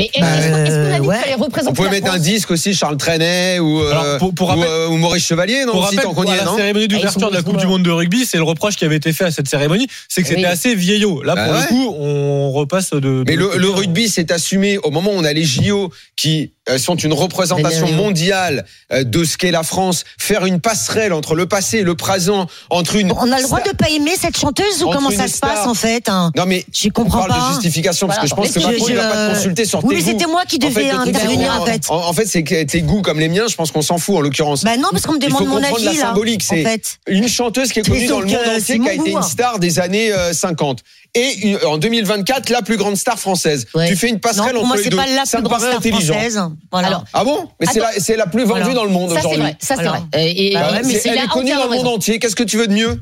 [0.00, 1.16] Mais est-ce qu'on est-ce qu'on a dit Euh, qu'il ouais.
[1.18, 4.56] fallait représenter On pouvait mettre un disque aussi Charles Trenet ou euh, Alors, pour- pour
[4.56, 6.86] ou, euh, ou Maurice Chevalier non Pour aussi rappel, y à est la non cérémonie
[6.90, 7.66] Ah, d'ouverture de la Coupe du.
[7.66, 10.28] Monde de rugby, c'est le reproche qui avait été fait à cette cérémonie, c'est que
[10.28, 10.46] c'était Oui.
[10.46, 11.22] assez vieillot.
[11.22, 11.60] Là, Bah pour ouais.
[11.62, 12.98] le coup, on repasse de.
[13.00, 13.80] de Mais le, le côté.
[13.80, 18.64] rugby s'est assumé au moment où on a les JO qui sont une représentation mondiale
[18.92, 22.46] euh, de ce qu'est la France, faire une passerelle entre le passé et le présent,
[22.70, 23.12] entre une.
[23.12, 25.74] On a le droit de pas aimer cette chanteuse ou comment ça se passe en
[25.74, 26.30] fait hein?
[26.36, 27.48] Non mais Je on comprends parle pas.
[27.48, 29.84] de justification parce que je pense que Macron je- il va pas te consulter sur
[29.84, 31.82] Oui, tes c'était moi qui En fait, devais intervenir, en fait.
[31.88, 34.16] En, en fait, c'est que tes goûts comme les miens, je pense qu'on s'en fout
[34.16, 34.64] en l'occurrence.
[34.64, 36.04] Bah non, parce qu'on me Il demande faut mon comprendre la avis là.
[36.06, 36.98] symbolique, En c'est fait.
[37.06, 39.58] une chanteuse qui est connue dans le monde euh, entier, qui a été une star
[39.58, 40.80] des années euh, 50.
[41.14, 43.66] Et en 2024, la plus grande star française.
[43.74, 43.88] Ouais.
[43.88, 44.96] Tu fais une Non, passerelle pour entre moi les c'est deux.
[44.96, 46.14] pas la Ça plus me grande paraît star intelligent.
[46.14, 46.40] française.
[46.70, 46.86] Voilà.
[46.88, 47.48] Alors, Ah bon?
[47.60, 47.66] Mais
[47.98, 49.42] c'est la, plus vendue dans le monde Ça, c'est aujourd'hui.
[49.42, 49.56] vrai.
[49.60, 50.00] Ça, c'est vrai.
[50.14, 52.18] Et, Bah mais elle est connue dans le monde entier.
[52.18, 53.00] Qu'est-ce que tu veux de mieux?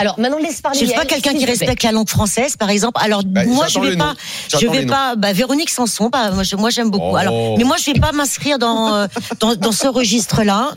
[0.00, 0.78] Alors, maintenant, laisse parler.
[0.80, 2.98] Je suis pas quelqu'un qui respecte la langue française, par exemple.
[3.04, 4.14] Alors Bah, moi, je vais pas,
[4.58, 5.14] je vais pas.
[5.14, 7.10] Bah, Véronique Sanson, bah, moi, je- moi, j'aime beaucoup.
[7.12, 7.16] Oh.
[7.16, 9.06] Alors, mais moi, je vais pas m'inscrire dans euh,
[9.40, 10.72] dans, dans ce registre-là.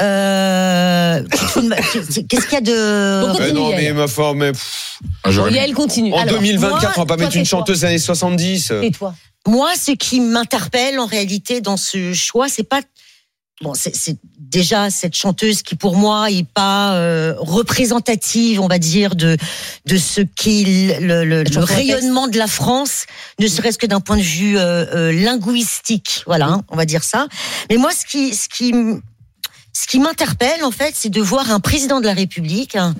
[0.00, 1.22] Euh,
[2.28, 5.30] Qu'est-ce qu'il y a de Continue, Non, mais ma mais pff, Ah,
[5.74, 6.12] continue.
[6.12, 8.72] en Alors, 2024, moi, on va pas toi, mettre une chanteuse des années 70.
[8.82, 9.14] Tais-toi.
[9.46, 12.80] Moi, ce qui m'interpelle en réalité dans ce choix, c'est pas
[13.62, 14.16] bon, c'est c'est
[14.56, 19.36] déjà cette chanteuse qui pour moi est pas euh, représentative, on va dire de
[19.84, 23.04] de ce qu'est le, rayonnement de la France,
[23.38, 27.04] ne serait-ce que d'un point de vue euh, euh, linguistique, voilà, hein, on va dire
[27.04, 27.28] ça.
[27.68, 28.72] Mais moi, ce qui ce qui
[29.74, 32.76] ce qui m'interpelle en fait, c'est de voir un président de la République.
[32.76, 32.94] hein,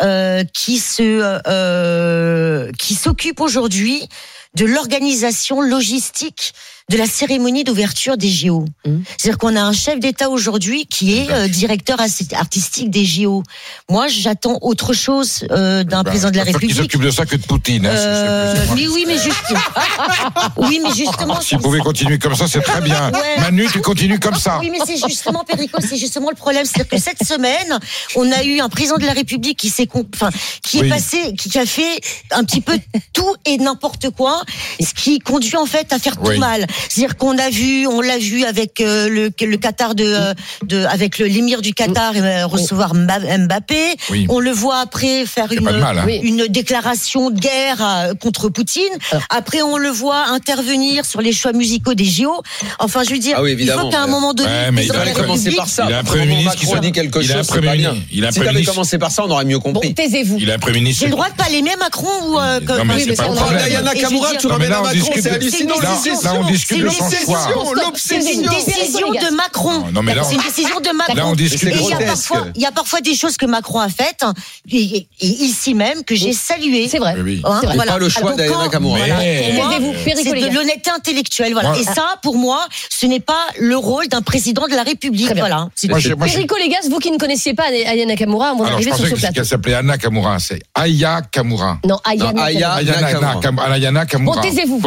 [0.00, 4.08] euh, qui se euh, qui s'occupe aujourd'hui
[4.56, 6.54] de l'organisation logistique
[6.90, 8.64] de la cérémonie d'ouverture des JO.
[8.86, 9.04] Mhm.
[9.16, 13.42] C'est-à-dire qu'on a un chef d'État aujourd'hui qui est euh, directeur artistique des JO.
[13.90, 16.76] Moi, j'attends autre chose euh, d'un Bah, président de la République.
[16.76, 17.86] s'occupe de ça que de Poutine.
[17.86, 19.54] hein, si Euh, mais oui, mais juste.
[20.56, 21.40] oui, mais justement.
[21.40, 23.10] S'il pouvait continuer comme ça, c'est très bien.
[23.12, 23.40] Ouais.
[23.40, 24.58] Manu, tu continues comme ça.
[24.60, 26.64] Oui, mais c'est justement, Perico, c'est justement le problème.
[26.64, 27.78] C'est-à-dire que cette semaine,
[28.16, 30.30] on a eu un président de la République qui s'est, enfin,
[30.62, 30.86] qui Oui.
[30.86, 32.00] est passé, qui a fait
[32.32, 32.78] un petit peu
[33.12, 34.42] tout et n'importe quoi,
[34.80, 36.66] ce qui conduit en fait à faire tout mal.
[36.88, 40.84] C'est-à-dire qu'on a vu, on l'a vu avec euh, le, le Qatar de, euh, de,
[40.84, 43.96] avec le l'émir du Qatar euh, recevoir Mba- Mbappé.
[44.10, 44.26] Oui.
[44.28, 46.02] On le voit après faire a une, mal, hein.
[46.06, 46.20] Oui.
[46.22, 48.82] une déclaration de guerre euh, contre Poutine.
[49.30, 52.42] Après, on le voit intervenir sur les choix musicaux des JO.
[52.78, 54.90] Enfin, je veux dire, Ah oui, il faut qu'à un moment donné, Ouais, mais il
[54.90, 55.86] a fallait commencer par ça.
[55.88, 57.60] Il a un Premier ministre qui a s'en- dit quelque il a un chose, pas
[57.60, 57.72] bien.
[57.92, 57.96] ministre.
[58.12, 59.94] Il a un Si t'avais commencé par ça, on aurait mieux Bon, compris.
[59.94, 60.36] taisez-vous.
[60.40, 61.00] Il a un Premier ministre.
[61.00, 63.32] J'ai le droit de pas l'aimer Macron ou euh, Non, mais enfin, c'est pas le
[63.32, 63.68] a- problème.
[63.68, 65.74] Diana Kamura, tu ramènes à on Macron, discute c'est hallucinant.
[65.80, 66.30] Là, on discussion.
[66.62, 67.92] Discute C'est de son l'obsession, choix.
[67.96, 69.80] C'est une décision de Macron.
[69.80, 71.14] Non, non, mais là, C'est une décision de Macron.
[71.14, 73.80] Là, on discute il y, a parfois, il y a parfois des choses que Macron
[73.80, 74.24] a faites,
[74.70, 76.88] et, ici même, que j'ai saluées.
[76.88, 77.14] C'est vrai.
[77.44, 81.74] Hein, C'est pas le choix Alors, d'Ayana Perico, C'est de l'honnêteté intellectuelle, voilà.
[81.78, 85.68] Et ça, pour moi, ce n'est pas le rôle d'un président de la République, voilà.
[85.80, 89.34] Perico Légas, vous qui ne connaissiez pas Aya Nakamura, Alors, je d'arriver sur ce plateau.
[89.34, 90.38] qu'elle s'appelait Anna Kamura.
[90.38, 91.78] C'est Aya Kamura.
[91.86, 93.72] Non, Aya Nakamura.
[93.72, 94.36] Ayana, Kamura.
[94.36, 94.80] Bon, taisez-vous.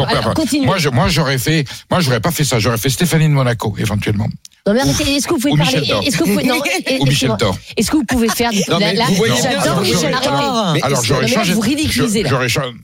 [0.92, 2.58] Moi, j'aurais fait, moi, j'aurais pas fait ça.
[2.58, 4.28] J'aurais fait Stéphanie de Monaco, éventuellement.
[4.66, 5.78] Non, mais arrêtez, est-ce que vous pouvez Ou parler.
[6.04, 6.44] Est-ce que vous pouvez.
[6.44, 6.60] Non,
[7.00, 7.04] Ou.
[7.06, 7.56] Michel Thor.
[7.76, 8.50] Est-ce que vous pouvez faire.
[8.52, 9.04] du- Non, mais là-
[9.42, 10.76] J'adore Michel j'aurais- Thor.
[10.82, 11.52] alors, j'aurais changé.
[11.52, 12.30] vous ridiculisez, là.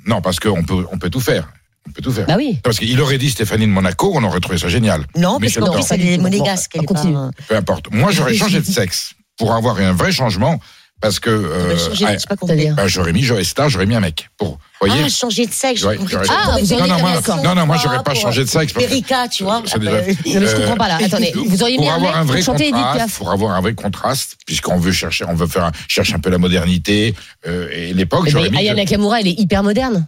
[0.07, 1.49] Non, parce qu'on peut, on peut tout faire.
[1.89, 2.27] On peut tout faire.
[2.27, 2.59] Bah oui.
[2.63, 5.05] Parce qu'il aurait dit Stéphanie de Monaco, on aurait trouvé ça génial.
[5.17, 5.75] Non, parce Michel qu'en Thor.
[5.75, 6.77] plus, elle est monégasque.
[6.87, 7.15] Continue.
[7.15, 7.87] pas- Peu importe.
[7.93, 10.61] Moi, j'aurais changé de sexe pour avoir un vrai changement.
[11.03, 11.29] Parce que.
[11.31, 14.31] Euh, changer, ah, pas bah, j'aurais mis Joe Star, j'aurais mis un mec.
[14.39, 17.55] Pour, voyez Ah, changer de sexe, Ouais, j'aurais- Ah, vous non, auriez non, moi, non,
[17.57, 18.73] non, moi, j'aurais Ah, pas changé de sexe.
[18.73, 19.61] parce que- Erika, tu vois.
[19.63, 20.99] Déjà- Euh, Non, mais je comprends pas là.
[21.05, 23.19] Attendez, vous auriez mis pour un avoir mec un vrai pour chanter Edith contraste, Piaf.
[23.19, 26.31] pour avoir un vrai contraste, puisqu'on veut chercher, on veut faire, un, cherche un peu
[26.31, 27.15] la modernité
[27.47, 28.23] euh, et l'époque.
[28.25, 28.59] Mais J'aurais mis.
[28.59, 30.07] Aya Nakamura, elle est hyper moderne.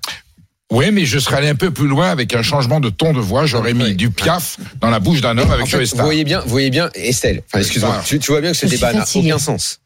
[0.70, 3.20] Oui, mais je serais allé un peu plus loin avec un changement de ton de
[3.20, 3.46] voix.
[3.46, 3.94] J'aurais mis Oui.
[3.94, 6.04] du piaf dans la bouche d'un homme avec En fait, Joe vous Star.
[6.07, 7.42] voyez bien, vous voyez bien, Estelle.
[7.46, 8.00] Enfin, excuse-moi.
[8.07, 9.80] Tu, tu vois bien que ce débat n'a aucun sens.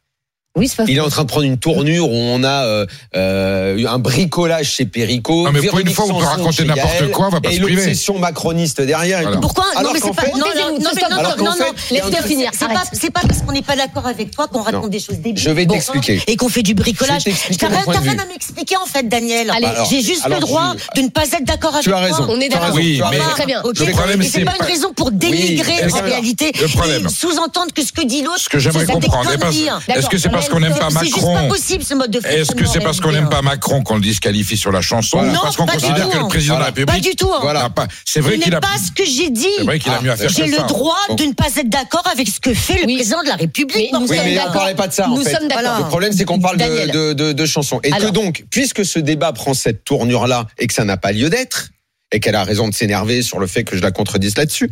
[0.57, 2.87] Oui, c'est pas Il est en train de prendre une tournure où on a euh,
[3.15, 5.45] euh, un bricolage chez Perico.
[5.45, 7.61] Non, mais pour une fois, on peut raconter n'importe quoi, on va pas et se
[7.63, 7.77] priver.
[7.83, 9.21] l'obsession macroniste derrière.
[9.21, 9.39] et Voilà.
[9.39, 9.65] Pourquoi?
[9.75, 10.23] Non, Alors mais c'est pas.
[10.23, 11.53] fait- Non, non, non, mais non, Alors non, non,
[11.93, 12.51] Laisse-le finir.
[12.55, 14.89] C'est pas, c'est pas parce qu'on n'est pas d'accord avec toi qu'on raconte Non.
[14.89, 15.41] des choses débiles.
[15.43, 16.23] Je vais t'expliquer.
[16.27, 17.23] Et qu'on fait du bricolage.
[17.25, 19.51] T'as rien à m'expliquer en fait, Daniel.
[19.51, 22.01] Allez, J'ai juste le droit de ne pas être d'accord avec Tu as toi.
[22.01, 22.27] raison.
[22.31, 22.75] On est tu as d'accord.
[22.75, 23.31] raison, Oui, tu as mais- raison.
[23.31, 23.63] Très bien.
[23.63, 26.51] Et c'est pas une raison pour dénigrer en réalité.
[26.61, 27.07] le problème.
[27.07, 28.39] et Sous-entendre que ce que dit l'autre.
[28.41, 29.69] Ce que j'aimerais c'est des comprendre, est-ce- conneries.
[29.89, 32.67] est-ce que c'est parce qu'on n'aime pas C'est pas possible ce mode de Est-ce que
[32.67, 35.67] c'est parce qu'on n'aime pas Macron qu'on le disqualifie sur la chanson Non, parce qu'on
[35.67, 36.67] considère que le président de la.
[36.67, 37.31] République Pas du tout.
[37.41, 37.69] Voilà.
[38.05, 38.61] C'est Ce vrai qu'il n'est a.
[38.61, 39.47] pas ce que j'ai dit.
[39.59, 42.05] C'est vrai qu'il a mieux à faire J'ai le droit de ne pas être d'accord
[42.13, 43.77] avec ce que fait le président de la République.
[43.77, 44.53] Oui, sommes mais on d'accord.
[44.53, 45.09] parlait pas de ça.
[45.09, 45.35] en Nous fait.
[45.35, 45.79] sommes d'accord.
[45.79, 47.81] Le problème, c'est qu'on parle de, chansons.
[47.85, 51.31] Et que donc, puisque ce débat prend cette tournure-là et que ça n'a pas lieu
[51.31, 51.69] d'être,
[52.13, 54.71] et qu'elle a raison de s'énerver sur le fait que je la contredise là-dessus,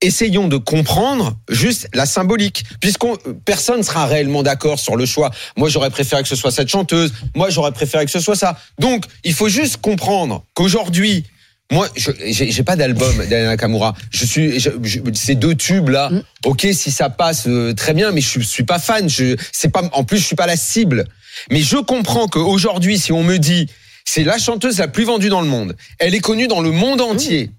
[0.00, 2.64] essayons de comprendre juste la symbolique.
[2.80, 5.30] Puisqu'on personne sera réellement d'accord sur le choix.
[5.56, 7.12] Moi, j'aurais préféré que ce soit cette chanteuse.
[7.34, 8.58] Moi, j'aurais préféré que ce soit ça.
[8.78, 11.24] Donc, il faut juste comprendre qu'aujourd'hui,
[11.72, 13.94] moi, je j'ai pas d'album d'Ayana Nakamura.
[14.10, 16.10] Je suis je- je- ces deux tubes là.
[16.10, 16.22] Mm.
[16.46, 19.08] Ok, si ça passe euh, très bien, mais je suis pas fan.
[19.08, 21.04] Je c'est pas en plus je suis pas la cible.
[21.50, 23.68] Mais je comprends qu'aujourd'hui, si on me dit
[24.04, 27.00] c'est la chanteuse la plus vendue dans le monde, elle est connue dans le monde
[27.00, 27.50] entier,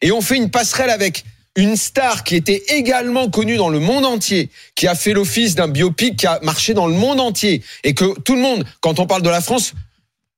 [0.00, 1.24] et on fait une passerelle avec
[1.56, 5.68] une star qui était également connue dans le monde entier, qui a fait l'office d'un
[5.68, 9.06] biopic qui a marché dans le monde entier, et que tout le monde, quand on
[9.06, 9.72] parle de la France,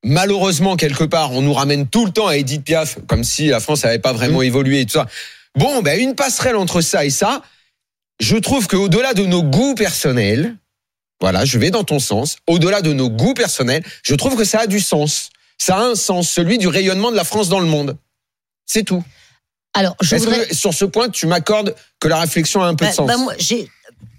[0.04, 3.60] malheureusement quelque part, on nous ramène tout le temps à Edith Piaf, comme si la
[3.60, 5.06] France n'avait pas vraiment évolué et tout ça.
[5.54, 7.42] Bon, ben une passerelle entre ça et ça,
[8.20, 10.56] je trouve qu'au-delà de nos goûts personnels,
[11.20, 14.60] voilà, je vais dans ton sens, au-delà de nos goûts personnels, je trouve que ça
[14.60, 15.30] a du sens.
[15.58, 17.96] Ça a un sens, celui du rayonnement de la France dans le monde.
[18.66, 19.04] C'est tout.
[19.74, 20.46] Alors, je Est-ce voudrais.
[20.48, 23.06] que sur ce point, tu m'accordes que la réflexion a un peu Bah, de sens
[23.06, 23.68] bah, moi, j'ai-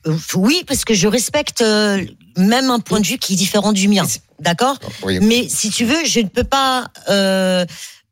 [0.07, 2.03] euh, oui, parce que je respecte euh,
[2.37, 4.05] même un point de vue qui est différent du mien.
[4.39, 4.77] D'accord?
[5.03, 5.19] Oui.
[5.21, 7.65] Mais si tu veux, je ne peux pas euh,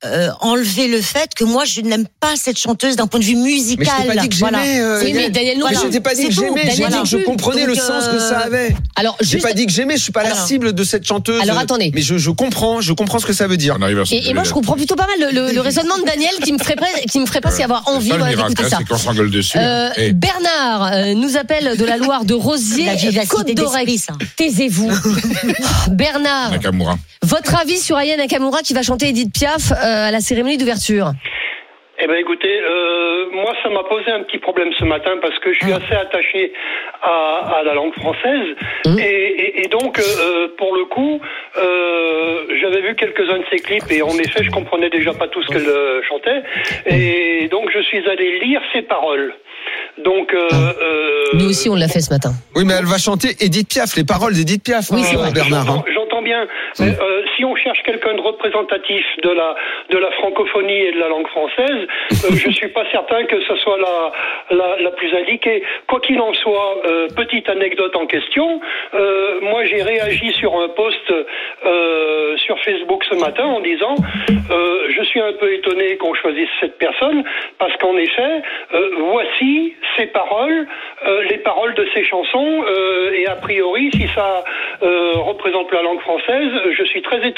[0.06, 3.36] euh, enlever le fait que moi, je n'aime pas cette chanteuse d'un point de vue
[3.36, 3.86] musical.
[3.96, 4.64] Mais je t'ai pas dit que Voilà.
[4.64, 4.80] j'aimais.
[4.82, 5.86] euh, Oui, mais Daniel non Mais plus.
[5.86, 6.72] je t'ai pas dit que j'aimais.
[6.76, 8.76] J'ai dit que je comprenais le sens que ça euh, avait.
[8.96, 9.44] Alors, J'ai juste.
[9.44, 9.98] pas dit que j'aimais.
[9.98, 11.42] Je suis pas la cible de cette chanteuse.
[11.42, 11.92] Alors, attendez.
[11.94, 12.82] Mais je, je comprends.
[12.82, 13.76] Je comprends ce que ça veut dire.
[13.80, 15.54] On arrive à ce que Et, et moi, je comprends plutôt pas mal le, le-
[15.54, 16.76] le raisonnement de Daniel qui me ferait,
[17.12, 18.78] qui me ferait presque avoir envie ça, voilà, d'écouter hein, ça.
[18.80, 19.58] c'est qu'on s'engueule dessus.
[19.60, 22.88] Euh, Et- Bernard euh, nous appelle de la Loire de Rosier,
[23.30, 23.48] Côte
[23.98, 24.14] ça.
[24.36, 24.90] Taisez-vous.
[25.90, 26.98] Bernard, Nakamura.
[27.24, 29.72] votre avis sur Aya Nakamura qui va chanter Edith Piaf
[30.08, 31.12] à la cérémonie d'ouverture
[32.04, 35.54] Eh ben écoutez, euh, moi ça m'a posé un petit problème ce matin parce que
[35.54, 36.51] je suis assez attaché
[37.04, 38.47] à, à la langue française
[38.86, 38.97] Mmh.
[38.97, 39.04] et,
[39.43, 41.21] et- et donc euh, pour le coup
[41.58, 45.41] euh, j'avais vu quelques-uns de ses clips et en effet je comprenais déjà pas tout
[45.43, 46.41] ce qu'elle euh, chantait
[46.88, 49.34] et donc je suis allé lire ses paroles.
[50.04, 52.32] Donc euh, euh, Nous aussi, on l'a fait ce matin.
[52.56, 55.32] Oui, mais elle va chanter Edith Piaf, les paroles d'Edith Piaf, Oui, hein, c'est vrai.
[55.32, 55.69] Bernard.
[55.69, 55.84] hein.
[55.93, 56.45] J'entends- bien.
[56.80, 59.56] Mais, euh, si on cherche quelqu'un de représentatif de la
[59.89, 63.56] de la francophonie et de la langue française, euh, je suis pas certain que ce
[63.56, 64.12] soit la
[64.56, 65.63] la, la plus indiquée.
[65.88, 68.62] Quoi qu'il en soit, euh, petite anecdote en question.
[68.93, 71.13] euh, moi, j'ai réagi sur un post
[72.37, 73.96] sur Facebook ce matin en disant
[74.27, 77.23] je suis un peu étonné qu'on choisisse cette personne
[77.58, 78.42] parce qu'en effet,
[78.98, 80.67] voici ses paroles,
[81.29, 82.63] les paroles de ses chansons,
[83.13, 84.44] et a priori, si ça
[84.81, 87.31] représente la langue française, je suis très étonné.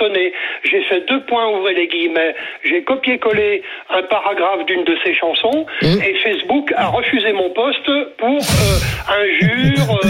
[0.64, 2.36] J'ai fait deux points, ouvrez les guillemets.
[2.64, 8.38] J'ai copié-collé un paragraphe d'une de ses chansons et Facebook a refusé mon poste pour
[8.38, 10.08] euh, injures, euh,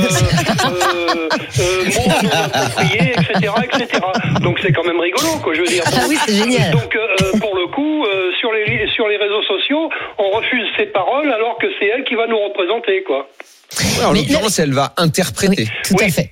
[0.66, 1.30] euh,
[1.60, 4.02] euh, mots appropriés, etc., etc.
[4.42, 5.84] Donc c'est quand même rigolo, quoi, je veux dire.
[5.88, 6.72] Ah oui, c'est génial.
[6.72, 10.88] Donc euh, pour le coup, euh, sur les sur les réseaux sociaux, on refuse ses
[10.88, 13.28] paroles alors que c'est elle qui va nous représenter, quoi.
[14.06, 15.68] En l'occurrence, elle va interpréter.
[15.84, 16.32] Tout à fait.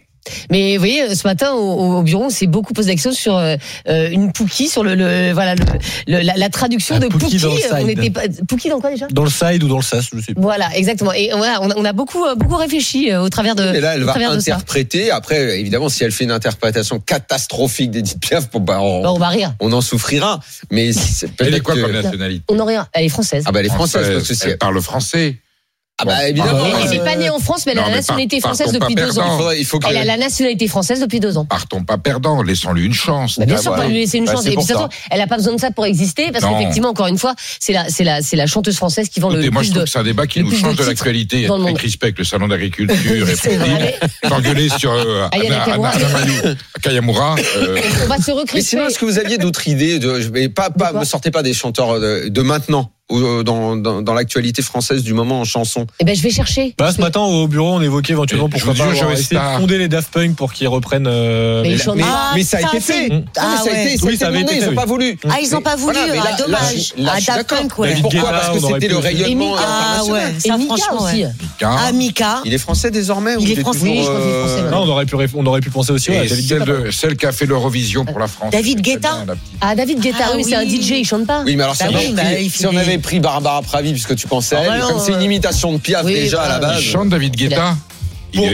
[0.51, 3.35] Mais vous voyez, ce matin au, au bureau, on s'est beaucoup posé la question sur
[3.37, 3.55] euh,
[3.87, 5.63] euh, une Pookie, sur le, le voilà le,
[6.07, 7.39] le- la, la traduction Un de Pookie Pookie.
[7.39, 7.89] dans le on side.
[7.99, 9.07] était pas Pookie dans quoi déjà?
[9.07, 10.41] Dans le side ou dans le sas, je sais pas.
[10.41, 11.11] Voilà, exactement.
[11.13, 13.81] Et voilà, on a, on a beaucoup euh, beaucoup réfléchi euh, au travers de Et
[13.81, 15.09] là, elle va interpréter.
[15.11, 19.19] Après, évidemment, si elle fait une interprétation catastrophique d'Edith Piaf, bon, bah, on, Bon, on
[19.19, 19.53] va rire.
[19.59, 20.39] on en souffrira.
[20.69, 22.43] Mais c'est Elle est quoi comme nationalité?
[22.49, 22.85] On en rire.
[22.93, 23.43] Elle est française.
[23.47, 25.37] Ah bah, elle est française, parce que si Elle parle français.
[26.01, 26.65] Ah bah, évidemment.
[26.83, 28.95] elle n'est pas née en France, mais elle a la nationalité par- française partons depuis
[28.95, 29.21] pas deux perdant.
[29.29, 29.33] ans.
[29.33, 31.45] Il faudrait- il faut que- Elle a la nationalité française depuis deux ans.
[31.45, 33.37] Partons pas perdants, laissons-lui une chance.
[33.39, 34.45] Bah, bien Ah, sûr, pas lui laisser une Bah, chance.
[34.47, 37.17] Et puis surtout, elle n'a pas besoin de ça pour exister, parce qu'effectivement, encore une
[37.17, 39.71] fois, c'est la, c'est la, c'est la chanteuse française qui vend le moi, plus je
[39.71, 39.85] trouve de.
[39.85, 41.47] que c'est un débat qui le nous change de l'actualité.
[41.47, 42.95] très crispé avec le salon d'agriculture
[43.29, 43.99] et vrai.
[44.27, 45.27] s'engueuler sur euh,
[46.81, 47.35] Kayamura.
[47.57, 48.61] euh, On va se Mais recrisper.
[48.61, 51.99] sinon, est-ce que vous aviez d'autres idées de, pas, pas, me sortez pas des chanteurs
[51.99, 53.00] de, de maintenant, euh,
[53.43, 55.85] dans, dans, dans l'actualité française du moment en chanson.
[55.99, 56.73] Eh ben, je vais chercher.
[56.77, 59.77] Bah, ce matin au bureau, on évoquait éventuellement pourquoi pas avoir Joe essayé de fonder
[59.77, 61.07] les Daft Punk pour qu'ils reprennent.
[61.07, 61.97] euh, Mais les- ils chantent
[62.35, 63.23] Mais, ça a ça, été c'est- fait.
[63.37, 63.83] Ah mais ça a ouais.
[63.85, 65.19] été, ça a Oui, été ça avait demandé, été ils fait, pas voulu.
[65.29, 66.61] Ah, ils ont pas voulu, mais ah, là- dommage.
[66.61, 67.57] là, je- là, Ah, je suis Daft d'accord.
[67.59, 67.87] Punk, ouais.
[67.89, 69.61] David Pourquoi Guetta, Parce que aurait c'était pu le rayonnement Mika.
[69.65, 70.13] Ah international.
[70.23, 71.23] ouais, Et ça Mika franchement, aussi.
[71.23, 71.29] ouais.
[71.63, 72.41] Ah, Mika.
[72.45, 73.79] Il est français désormais ou Il est français.
[73.79, 74.69] toujours, je crois qu'il est français, euh.
[74.71, 76.59] Non, on aurait pu, ré- on aurait pu penser aussi ouais, à Et David celle,
[76.59, 76.71] Guetta.
[76.71, 78.51] de- celle qui a fait l'Eurovision pour la France.
[78.51, 79.25] David Guetta.
[79.61, 80.81] Ah, David Guetta, Ah oui, c'est un oui.
[80.81, 81.43] DJ, il chante pas.
[81.45, 82.97] Oui, mais alors si, Bah on, oui, avait bah, pris, il si on fait- avait
[83.01, 85.23] pris Barbara Pravi, puisque tu pensais à Ah, elle, bah comme non, c'est une euh,
[85.23, 86.81] imitation de Piaf oui, déjà à la base.
[86.81, 87.75] Il chante David Guetta.
[88.33, 88.51] Il il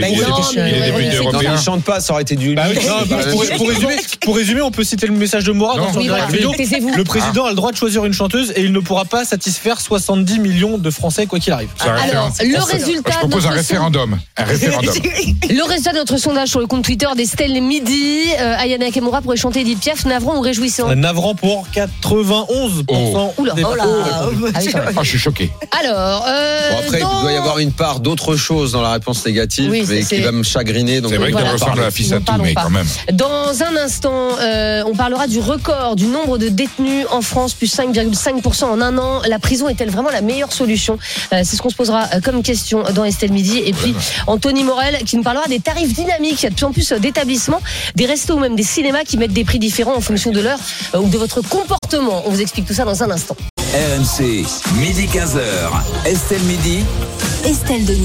[0.98, 2.54] il Non, il chante pas, ça aurait été du.
[2.54, 5.52] Bah oui, non, bah, pour, pour résumer, pour résumer, on peut citer le message de
[5.52, 5.84] Mourad Non.
[5.86, 6.52] dans son Oui, direct vidéo.
[6.96, 9.80] Le président a le droit de choisir une chanteuse et il ne pourra pas satisfaire
[9.80, 11.68] 70 millions de Français quoi qu'il arrive.
[11.76, 12.42] C'est un Alors, référendum.
[12.48, 14.18] le Je résultat de propose un référendum.
[14.36, 14.94] Un référendum.
[15.50, 19.36] Le résultat de notre sondage sur le compte Twitter d'Estelle Midi, euh, Ayana Nakamura pourrait
[19.36, 20.94] chanter Edith Piaf, navrant ou réjouissant?
[20.94, 23.32] Navrant pour 91%.
[23.38, 23.84] Oula, Oh là.
[24.52, 24.72] Français.
[24.74, 25.50] Ah je suis choqué.
[25.80, 29.24] Alors, euh, Bon, après, il doit y avoir une part d'autre chose dans la réponse
[29.26, 31.00] négative, Oui, mais c'est- qui va me chagriner.
[31.00, 31.82] Donc C'est vrai que va ça en ressemble parler.
[31.82, 32.62] à la fille à tout, mais pas.
[32.62, 32.86] quand même.
[33.12, 37.66] Dans un instant, euh, on parlera du record du nombre de détenus en France, plus
[37.68, 39.20] 5,5% en un an.
[39.28, 40.98] La prison est-elle vraiment la meilleure solution
[41.32, 43.58] Euh, C'est ce qu'on se posera euh, comme question dans Estelle Midi.
[43.64, 43.94] Et puis,
[44.26, 46.42] Anthony Morel qui nous parlera des tarifs dynamiques.
[46.42, 47.60] Il y a de plus en plus d'établissements,
[47.96, 50.58] des restos ou même des cinémas qui mettent des prix différents en fonction de l'heure
[50.94, 52.22] euh, ou de votre comportement.
[52.26, 53.36] On vous explique tout ça dans un instant.
[53.72, 54.44] RMC,
[54.80, 55.40] midi 15h.
[56.06, 56.84] Estelle Midi.
[57.44, 58.04] Estelle Denis.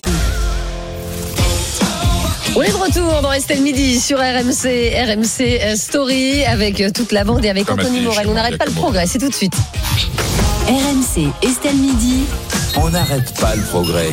[2.56, 7.12] On est de retour dans Estelle Midi sur RMC, RMC euh, Story avec euh, toute
[7.12, 8.28] la bande et avec Comme Anthony Morel.
[8.28, 9.56] On n'arrête pas le progrès, c'est tout de suite.
[10.68, 12.24] RMC, Estelle Midi.
[12.78, 14.08] On n'arrête pas le progrès.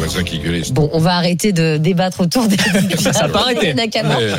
[0.72, 2.56] Bon, on va arrêter de débattre autour des.
[2.98, 3.72] Ça a pas arrêté.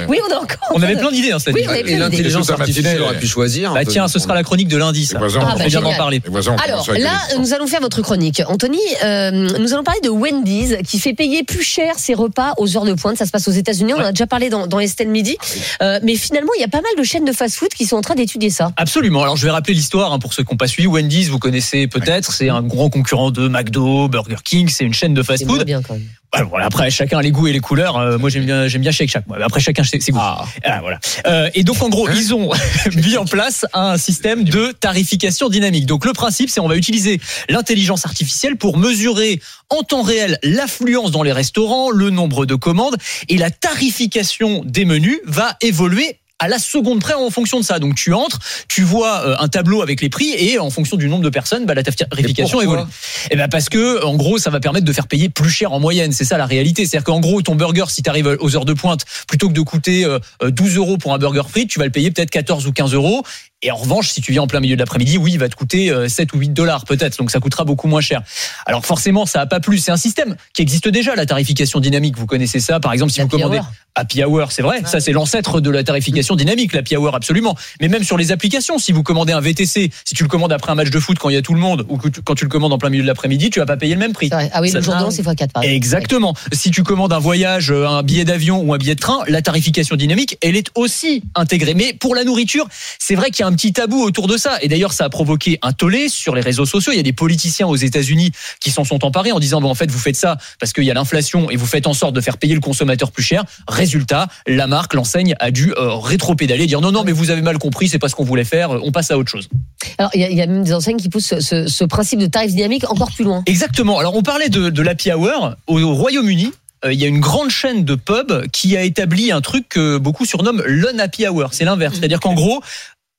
[0.10, 0.58] Oui, on a encore.
[0.76, 1.70] On avait plein d'idées, hein, cette Oui, idée.
[1.70, 3.72] on avait Et l'intelligence artificielle aurait pu choisir.
[3.72, 5.20] un Bah tiens, ce sera la chronique de lundi, ça.
[5.20, 5.98] Ah, on bah, d'en génial.
[5.98, 6.22] parler.
[6.66, 8.44] Alors là, nous allons faire votre chronique.
[8.46, 12.76] Anthony, euh, nous allons parler de Wendy's qui fait payer plus cher ses repas aux
[12.78, 13.18] heures de pointe.
[13.18, 13.94] Ça se passe aux États-Unis.
[13.94, 15.38] On en a déjà parlé dans, dans Estelle Midi.
[15.82, 18.02] Euh, mais finalement, il y a pas mal de chaînes de fast-food qui sont en
[18.02, 18.72] train d'étudier ça.
[18.78, 19.24] Absolument.
[19.24, 20.88] Alors je vais rappeler l'histoire hein, pour ceux qui n'ont pas suivi.
[20.88, 25.14] Wendy's, vous connaissez peut-être, c'est un grand concurrent de McDo, Burger King, c'est une chaîne
[25.14, 25.64] de fast-food.
[25.66, 26.08] bien quand même.
[26.34, 27.98] Bah, voilà, après chacun a les goûts et les couleurs.
[27.98, 29.28] Euh, moi j'aime bien j'aime bien Shake Shack.
[29.28, 29.38] Moi.
[29.44, 30.20] Après chacun ses, ses goûts.
[30.22, 30.98] Ah, voilà.
[31.28, 32.52] Euh, et donc en gros ils ont
[32.96, 35.86] mis en place un système de tarification dynamique.
[35.88, 41.12] Donc le principe c'est on va utiliser l'intelligence artificielle pour mesurer en temps réel l'affluence
[41.12, 42.96] dans les restaurants, le nombre de commandes
[43.28, 47.80] et la tarification des menus va évoluer à la seconde près en fonction de ça.
[47.80, 51.08] Donc tu entres, tu vois euh, un tableau avec les prix et en fonction du
[51.08, 52.82] nombre de personnes, bah, la tarification évolue.
[53.30, 55.80] Et ben parce que en gros ça va permettre de faire payer plus cher en
[55.80, 56.12] moyenne.
[56.12, 56.86] C'est ça la réalité.
[56.86, 59.62] C'est-à-dire qu'en gros ton burger si tu arrives aux heures de pointe plutôt que de
[59.62, 62.72] coûter euh, 12 euros pour un burger frite, tu vas le payer peut-être 14 ou
[62.72, 63.24] 15 euros.
[63.64, 65.56] Et en revanche, si tu viens en plein milieu de l'après-midi, oui, il va te
[65.56, 67.18] coûter euh, 7 ou 8 dollars peut-être.
[67.18, 68.22] Donc ça coûtera beaucoup moins cher.
[68.66, 69.78] Alors forcément, ça a pas plu.
[69.78, 72.18] C'est un système qui existe déjà, la tarification dynamique.
[72.18, 73.72] Vous connaissez ça, par exemple, si vous commandez hour.
[73.94, 74.82] Happy Hour, c'est vrai.
[74.86, 77.58] Ça, c'est l'ancêtre de la tarification dynamique, l'Happy Hour, absolument.
[77.82, 80.72] Mais même sur les applications, si vous commandez un VTC, si tu le commandes après
[80.72, 82.34] un match de foot quand il y a tout le monde, ou que tu- quand
[82.36, 84.30] tu le commandes en plein milieu de l'après-midi, tu vas pas payer le même prix.
[84.54, 85.76] Ah oui, le jour c'est x4 par exemple.
[85.76, 86.34] Exactement.
[86.54, 89.42] Si tu commandes un voyage, euh, un billet d'avion ou un billet de train, la
[89.42, 91.74] tarification dynamique, elle est aussi intégrée.
[91.74, 94.38] Mais pour la nourriture, c'est vrai qu'il y a un un petit tabou autour de
[94.38, 94.58] ça.
[94.62, 96.94] Et d'ailleurs, ça a provoqué un tollé sur les réseaux sociaux.
[96.94, 99.76] Il y a des politiciens aux États-Unis qui s'en sont emparés en disant bon, en
[99.76, 102.22] fait, vous faites ça parce qu'il y a l'inflation et vous faites en sorte de
[102.22, 103.44] faire payer le consommateur plus cher.
[103.68, 107.58] Résultat, la marque, l'enseigne a dû euh, rétro-pédaler, dire non, non, mais vous avez mal
[107.58, 108.72] compris, c'est pas ce qu'on voulait faire.
[108.84, 109.50] On passe à autre chose.
[109.98, 112.28] Alors, il y, a- il y a même des enseignes qui poussent ce, principe de
[112.28, 113.44] tarif dynamique encore plus loin.
[113.46, 114.00] Exactement.
[114.00, 116.52] Alors, on parlait de, de l'happy hour au, au Royaume-Uni.
[116.86, 119.98] euh, Il y a une grande chaîne de pubs qui a établi un truc que
[119.98, 121.50] beaucoup surnomment l'un-happy hour.
[121.54, 121.96] C'est l'inverse.
[122.00, 122.62] C'est-à-dire qu'en gros,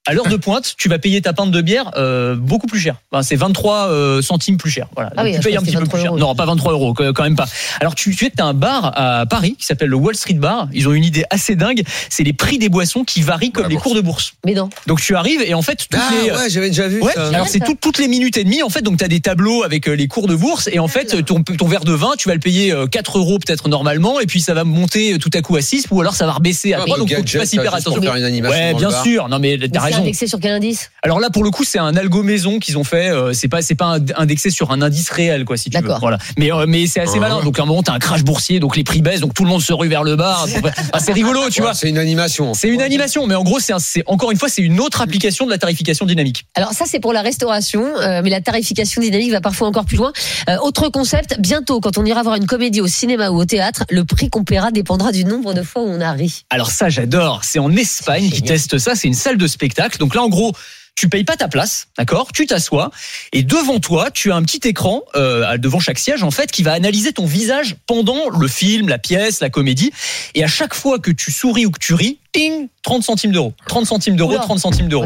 [0.06, 2.96] à l'heure de pointe, tu vas payer ta pinte de bière euh, beaucoup plus cher.
[3.12, 4.88] Enfin, c'est 23 euh, centimes plus cher.
[4.96, 5.12] Voilà.
[5.16, 6.10] Ah oui, tu payes un petit peu plus cher.
[6.12, 6.18] 23 euros.
[6.18, 7.46] Non, pas 23 euros, quand même pas.
[7.80, 10.68] Alors tu, tu as un bar à Paris qui s'appelle le Wall Street Bar.
[10.72, 11.82] Ils ont une idée assez dingue.
[12.10, 14.32] C'est les prix des boissons qui varient comme les cours de bourse.
[14.44, 14.70] Mais non.
[14.88, 17.28] Donc tu arrives et en fait toutes Ah les ouais, j'avais déjà vu Ouais, ça.
[17.28, 19.62] alors c'est tout- toutes les minutes et demie en fait donc tu as des tableaux
[19.62, 22.28] avec euh, les cours de bourse et en fait ton, ton verre de vin tu
[22.28, 25.30] vas le payer euh, 4 euros peut-être normalement et puis ça va monter euh, tout
[25.34, 27.22] à coup à 6 ou alors ça va rebaisser à Ah, 3 mais donc faut
[27.22, 28.02] que tu fasses hyper attention.
[28.02, 29.56] faire une animation Ouais bien sûr non mais
[29.92, 30.02] raison.
[30.02, 30.90] indexé sur quel indice?
[31.02, 33.62] Alors là pour le coup c'est un algo maison qu'ils ont fait euh, c'est pas
[33.62, 35.92] c'est pas un- indexé sur un indice réel quoi si tu veux.
[36.00, 36.18] Voilà.
[36.38, 37.20] Mais euh, mais c'est assez Ah.
[37.20, 39.44] malin donc à un moment t'as un crash boursier donc les prix baissent donc tout
[39.44, 40.46] le monde se rue vers le bar.
[40.92, 41.74] Ah, c'est rigolo tu Ouais, vois.
[41.74, 42.54] C'est une animation.
[42.54, 45.44] C'est une animation mais en gros c'est un- encore une fois c'est une autre application
[45.46, 46.44] de la tarification dynamique.
[46.54, 49.96] Alors ça c'est pour la restauration, euh, mais la tarification dynamique va parfois encore plus
[49.96, 50.12] loin.
[50.48, 53.84] Euh, autre concept, bientôt quand on ira voir une comédie au cinéma ou au théâtre,
[53.90, 56.44] le prix qu'on paiera dépendra du nombre de fois où on a ri.
[56.50, 57.40] Alors ça, j'adore.
[57.44, 58.94] C'est en Espagne qui teste ça.
[58.94, 59.81] C'est une salle de spectacle.
[59.98, 60.52] Donc là, en gros,
[60.94, 62.32] tu payes pas ta place, d'accord?
[62.32, 62.90] Tu t'assois
[63.32, 66.62] et devant toi, tu as un petit écran euh, devant chaque siège en fait qui
[66.62, 69.92] va analyser ton visage pendant le film, la pièce, la comédie.
[70.34, 73.52] Et à chaque fois que tu souris ou que tu ris, ting, 30 centimes d'euros.
[73.68, 74.40] 30 centimes d'euros, Oula.
[74.40, 75.04] 30 centimes d'euros.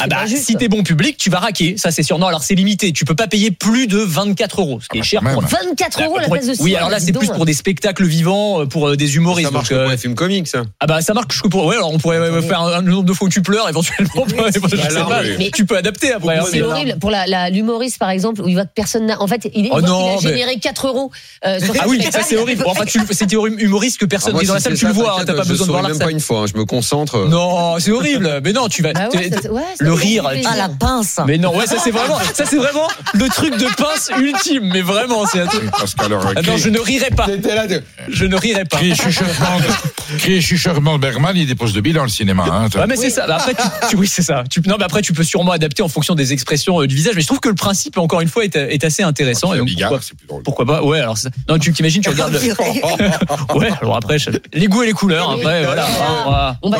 [0.00, 2.18] Ah bah, si t'es bon public, tu vas raquer, ça c'est sûr.
[2.18, 2.92] Non, alors c'est limité.
[2.92, 5.42] Tu peux pas payer plus de 24 euros, ce qui Ah est bah, cher pour
[5.42, 5.50] même.
[5.50, 8.66] 24 euros la place de Oui, alors là c'est plus pour des spectacles vivants, euh,
[8.66, 9.48] pour euh, des humoristes.
[9.50, 10.62] Ça marche euh, pour les films comiques, ça.
[10.80, 13.04] ah bah ça marche que pour ouais alors on pourrait ouais, faire un, un nombre
[13.04, 15.34] de fois où tu pleures éventuellement je sais pas, oui.
[15.38, 17.10] Mais- tu peux adapter après hein, C'est horrible pour
[17.52, 19.20] l'humoriste par exemple où il voit que personne n'a.
[19.20, 21.10] En fait, il, est, il Oh a généré 4 euros.
[21.44, 24.54] euh, ah oui ça c'est horrible enfin c'était humoriste que personne Ah, moi, n'est dans
[24.54, 26.37] la salle tu le vois t'as pas besoin de voir la salle une fois.
[26.42, 27.26] Hein, Je me concentre.
[27.28, 30.28] non c'est horrible mais non tu vas Bah ouais, tu- ça- ouais, ça le rire.
[30.46, 31.18] Ah la pince.
[31.26, 34.82] mais non ouais ça c'est vraiment ça c'est vraiment le truc de pince ultime mais
[34.82, 37.82] vraiment c'est un truc Parce qu'alors, ah non je ne rirai pas T'étais là, de-
[38.08, 42.02] je ne rirai pas Crie chuchotement, de- crie chuchotement de Bergman, il dépose de bilan
[42.04, 42.44] le cinéma.
[42.50, 43.26] Hein, Ouais, mais c'est ça.
[43.26, 44.44] Bah, Après, tu, tu- oui, c'est ça.
[44.50, 47.14] Tu, non, mais après, tu peux sûrement adapter en fonction des expressions euh, du visage.
[47.14, 49.52] Mais je trouve que le principe, encore une fois, est, est assez intéressant.
[49.54, 50.42] Et donc, Bigard, pourquoi, c'est plus drôle.
[50.42, 52.32] pourquoi pas Ouais, alors, ça- non, tu t'imagines, tu regardes.
[52.32, 55.30] le- ouais, alors après, je- les goûts et les couleurs.
[55.30, 55.86] Après, voilà.
[56.28, 56.70] On va- On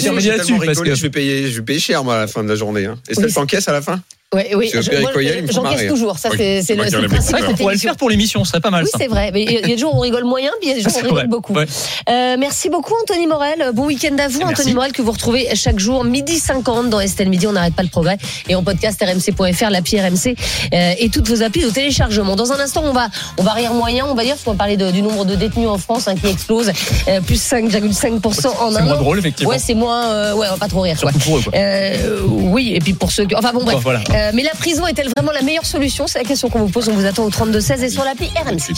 [0.00, 0.52] terminer là-dessus.
[0.96, 2.84] je vais payer, je vais payer cher moi à la fin de la journée.
[2.86, 2.96] Hein.
[3.08, 4.00] Est-ce Oui, que t'encaisses à la fin?
[4.34, 5.86] Ouais, oui, Parce que je- Pierre moi, Coyel, il me fait j'encaisse marrer.
[5.86, 6.18] toujours.
[6.18, 7.74] Ça, Oui, c'est c'est c'est le, c'est le principe C'est vrai de qu'on cette pourrait
[7.74, 9.30] le faire pour l'émission, ce serait pas mal Oui, c'est vrai.
[9.32, 10.80] Mais il y a des jours où on rigole moyen, puis il y a des
[10.82, 11.52] jours où on C'est rigole vrai, beaucoup.
[11.54, 11.66] ouais.
[12.10, 13.70] Euh, merci beaucoup, Anthony Morel.
[13.74, 14.54] Bon week-end à vous, Merci.
[14.62, 17.46] Anthony Morel, que vous retrouvez chaque jour, midi 50 dans Estelle Midi.
[17.46, 18.16] On n'arrête pas le progrès.
[18.48, 20.34] Et en podcast rmc.fr, l'appli RMC
[20.72, 22.34] euh, et toutes vos applis de téléchargement.
[22.34, 23.06] Dans un instant, on va,
[23.38, 25.36] on va rire moyen, on va dire, parce qu'on va parler de- du nombre de
[25.36, 26.72] détenus en France hein, qui explose,
[27.06, 28.96] euh, plus 5,5% en C'est un moins an.
[29.00, 29.50] drôle, effectivement.
[29.50, 30.06] Ouais, c'est moins.
[30.08, 30.98] euh, ouais, on va pas trop rire.
[31.00, 31.12] quoi.
[31.24, 31.52] Pour eux, quoi.
[31.54, 33.36] Euh, oui, et puis pour ceux qui.
[33.36, 33.76] Enfin bon, bref.
[34.24, 36.06] Euh, mais la prison est-elle vraiment la meilleure solution?
[36.06, 36.88] C'est la question qu'on vous pose.
[36.88, 38.72] On vous attend au 32-16 et sur l'appli RMC.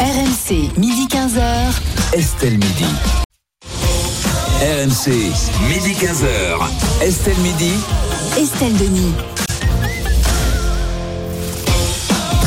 [0.00, 2.14] RMC, midi 15h.
[2.14, 2.86] Estelle Midi.
[4.60, 5.10] RMC,
[5.68, 7.02] midi 15h.
[7.02, 7.72] Estelle Midi.
[8.38, 9.12] Estelle Denis.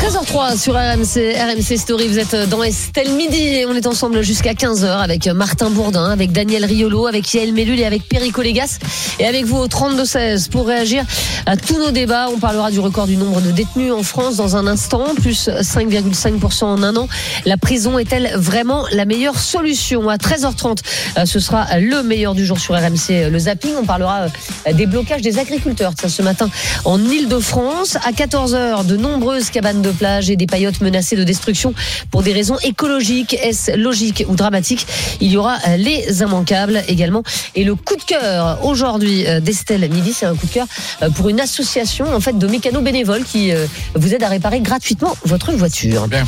[0.08, 4.54] 13h03 sur RMC, RMC Story, vous êtes dans Estelle Midi et on est ensemble jusqu'à
[4.54, 8.80] 15h avec Martin Bourdin, avec Daniel Riolo, avec Yael Mellul et avec Perico Légas
[9.20, 11.04] et avec vous au 32-16 pour réagir
[11.46, 12.28] à tous nos débats.
[12.34, 16.64] On parlera du record du nombre de détenus en France dans un instant, plus 5,5%
[16.64, 17.10] en un an.
[17.46, 20.08] La prison est-elle vraiment la meilleure solution?
[20.08, 20.78] À 13h30,
[21.18, 23.74] euh, ce sera le meilleur du jour sur RMC, euh, le zapping.
[23.78, 24.28] On parlera
[24.68, 26.50] euh, des blocages des agriculteurs Tiens, ce matin
[26.86, 27.98] en Ile-de-France.
[28.06, 31.74] À 14h, de nombreuses cabanes de plage et des paillotes menacées de destruction
[32.12, 33.34] pour des raisons écologiques.
[33.42, 34.86] Est-ce logique ou dramatique?
[35.20, 37.24] Il y aura euh, les immanquables également.
[37.56, 40.68] Et le coup de cœur aujourd'hui euh, d'Estelle Midi, c'est un coup de cœur
[41.02, 43.52] euh, pour une association en fait de mécanos bénévoles qui
[43.96, 46.08] vous aide à réparer gratuitement votre voiture.
[46.08, 46.24] Bien.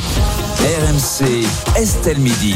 [0.58, 1.46] RMC,
[1.76, 2.54] Estelle Midi.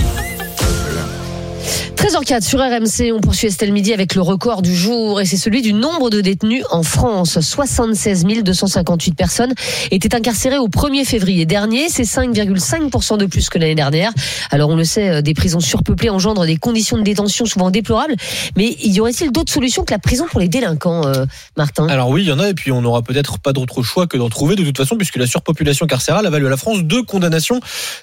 [2.05, 5.63] 13h04 sur RMC, on poursuit Estelle Midi avec le record du jour et c'est celui
[5.63, 7.41] du nombre de détenus en France.
[7.41, 9.55] 76 258 personnes
[9.91, 14.13] étaient incarcérées au 1er février dernier, c'est 5,5% de plus que l'année dernière.
[14.51, 18.17] Alors on le sait, euh, des prisons surpeuplées engendrent des conditions de détention souvent déplorables,
[18.55, 21.25] mais y aurait-il d'autres solutions que la prison pour les délinquants, euh,
[21.57, 21.89] Martin?
[21.89, 24.19] Alors oui, il y en a, et puis on n'aura peut-être pas d'autre choix que
[24.19, 27.03] d'en trouver de toute façon, puisque la surpopulation carcérale a valu à la France deux
[27.03, 27.61] condamnations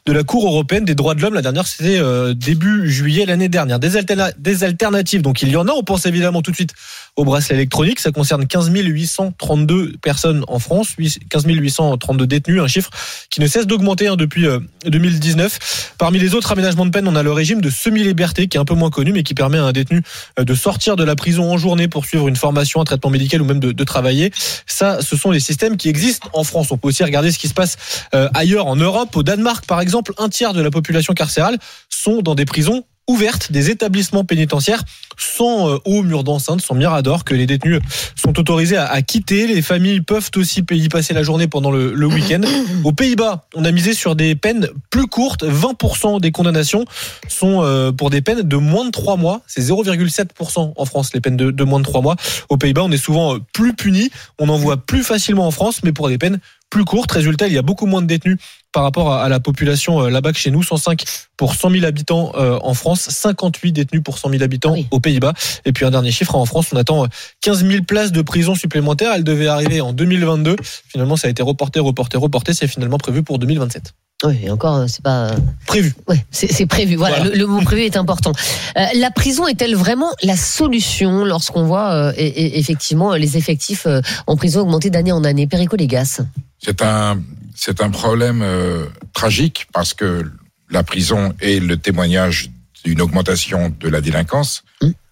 [0.08, 1.36] de la Cour européenne des droits de l'homme.
[1.36, 3.78] La dernière, c'était euh, début juillet l'année dernière.
[3.92, 5.22] Des, alterna- des alternatives.
[5.22, 5.72] Donc il y en a.
[5.72, 6.74] On pense évidemment tout de suite
[7.16, 8.00] au bracelet électronique.
[8.00, 12.90] Ça concerne 15 832 personnes en France, 8 15 832 détenus, un chiffre
[13.30, 15.94] qui ne cesse d'augmenter hein, depuis euh, 2019.
[15.98, 18.66] Parmi les autres aménagements de peine, on a le régime de semi-liberté qui est un
[18.66, 20.02] peu moins connu, mais qui permet à un détenu
[20.40, 23.42] euh, de sortir de la prison en journée pour suivre une formation, un traitement médical
[23.42, 24.32] ou même de, de travailler.
[24.66, 26.72] Ça, ce sont les systèmes qui existent en France.
[26.72, 27.78] On peut aussi regarder ce qui se passe
[28.14, 29.16] euh, ailleurs en Europe.
[29.16, 31.58] Au Danemark, par exemple, un tiers de la population carcérale
[31.90, 34.84] sont dans des prisons ouvertes, des établissements pénitentiaires
[35.18, 37.80] sans euh, haut mur d'enceinte, sans mirador, que les détenus
[38.16, 39.48] sont autorisés à, à quitter.
[39.48, 42.42] Les familles peuvent aussi y passer la journée pendant le, le week-end.
[42.84, 45.44] Aux Pays-Bas, on a misé sur des peines plus courtes.
[45.44, 46.86] 20% des condamnations
[47.28, 49.42] sont euh, pour des peines de moins de 3 mois.
[49.48, 52.16] C'est 0,7% en France, les peines de, de moins de 3 mois.
[52.50, 54.10] Aux Pays-Bas, on est souvent euh, plus puni.
[54.40, 56.40] On en voit plus facilement en France, mais pour des peines
[56.70, 57.12] plus courtes.
[57.12, 58.38] Résultat, il y a beaucoup moins de détenus
[58.72, 60.64] par rapport à, à la population euh, là-bas que chez nous.
[60.64, 61.04] 105
[61.38, 65.34] pour 100 000 habitants euh, en France, 58 détenus pour 100 000 habitants aux Pays-Bas.
[65.66, 67.08] Et puis un dernier chiffre, en France, on attend euh,
[67.42, 69.12] 15 000 places de prison supplémentaires.
[69.16, 70.56] Elle devait arriver en 2022.
[70.88, 72.54] Finalement, ça a été reporté, reporté, reporté.
[72.54, 73.94] C'est finalement prévu pour 2027.
[74.24, 75.32] Oui, et encore, euh, c'est pas.
[75.66, 75.96] Prévu.
[76.08, 76.96] Ouais, c'est c'est prévu.
[76.96, 77.32] Voilà, Voilà.
[77.32, 78.34] Le, le mot prévu est important.
[78.78, 83.88] Euh, la prison est-elle vraiment la solution lorsqu'on voit euh, et- et- effectivement les effectifs
[83.88, 85.48] euh, en prison augmenter d'année en année?
[85.48, 86.22] Perico Légas.
[86.64, 87.22] C'est un,
[87.56, 90.32] c'est un problème euh, tragique parce que
[90.70, 92.50] la prison est le témoignage
[92.84, 94.64] d'une augmentation de la délinquance.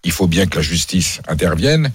[0.03, 1.91] Il faut bien que la justice intervienne.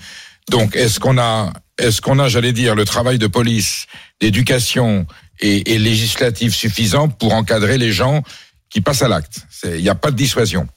[0.50, 3.86] Donc, est-ce qu'on a, est-ce qu'on a, j'allais dire, le travail de police,
[4.20, 5.07] d'éducation
[5.40, 8.22] et, et législatif suffisant pour encadrer les gens
[8.68, 9.46] qui passent à l'acte?
[9.50, 10.68] C'est- Il n'y a pas de dissuasion.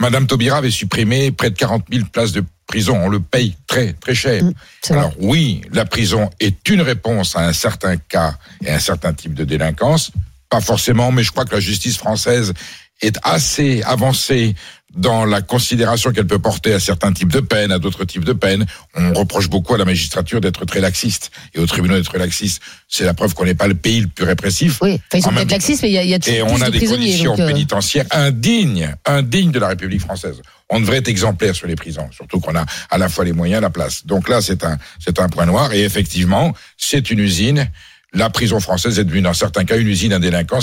[0.00, 3.00] Madame Taubira avait supprimé près de 40 000 places de prison.
[3.02, 4.42] On le paye très, très cher.
[4.90, 8.34] Alors oui, la prison est une réponse à un certain cas
[8.64, 10.12] et à un certain type de délinquance.
[10.50, 12.54] Pas forcément, mais je crois que la justice française
[13.02, 14.54] est assez avancée
[14.94, 18.32] dans la considération qu'elle peut porter à certains types de peines, à d'autres types de
[18.32, 18.64] peines.
[18.94, 22.62] On reproche beaucoup à la magistrature d'être très laxiste et aux tribunaux d'être laxistes.
[22.88, 24.78] C'est la preuve qu'on n'est pas le pays le plus répressif.
[24.80, 26.62] Oui, enfin, ils sont peut-être laxistes, mais il y y a toujours et plus on
[26.62, 30.40] a de des conditions euh, pénitentiaires indignes, indignes de la République française.
[30.70, 33.62] On devrait être exemplaire sur les prisons, surtout qu'on a à la fois les moyens,
[33.62, 34.06] la place.
[34.06, 35.72] Donc là, c'est un, c'est un point noir.
[35.72, 37.70] Et effectivement, c'est une usine.
[38.14, 40.18] La prison française est devenue, dans certains cas, une usine à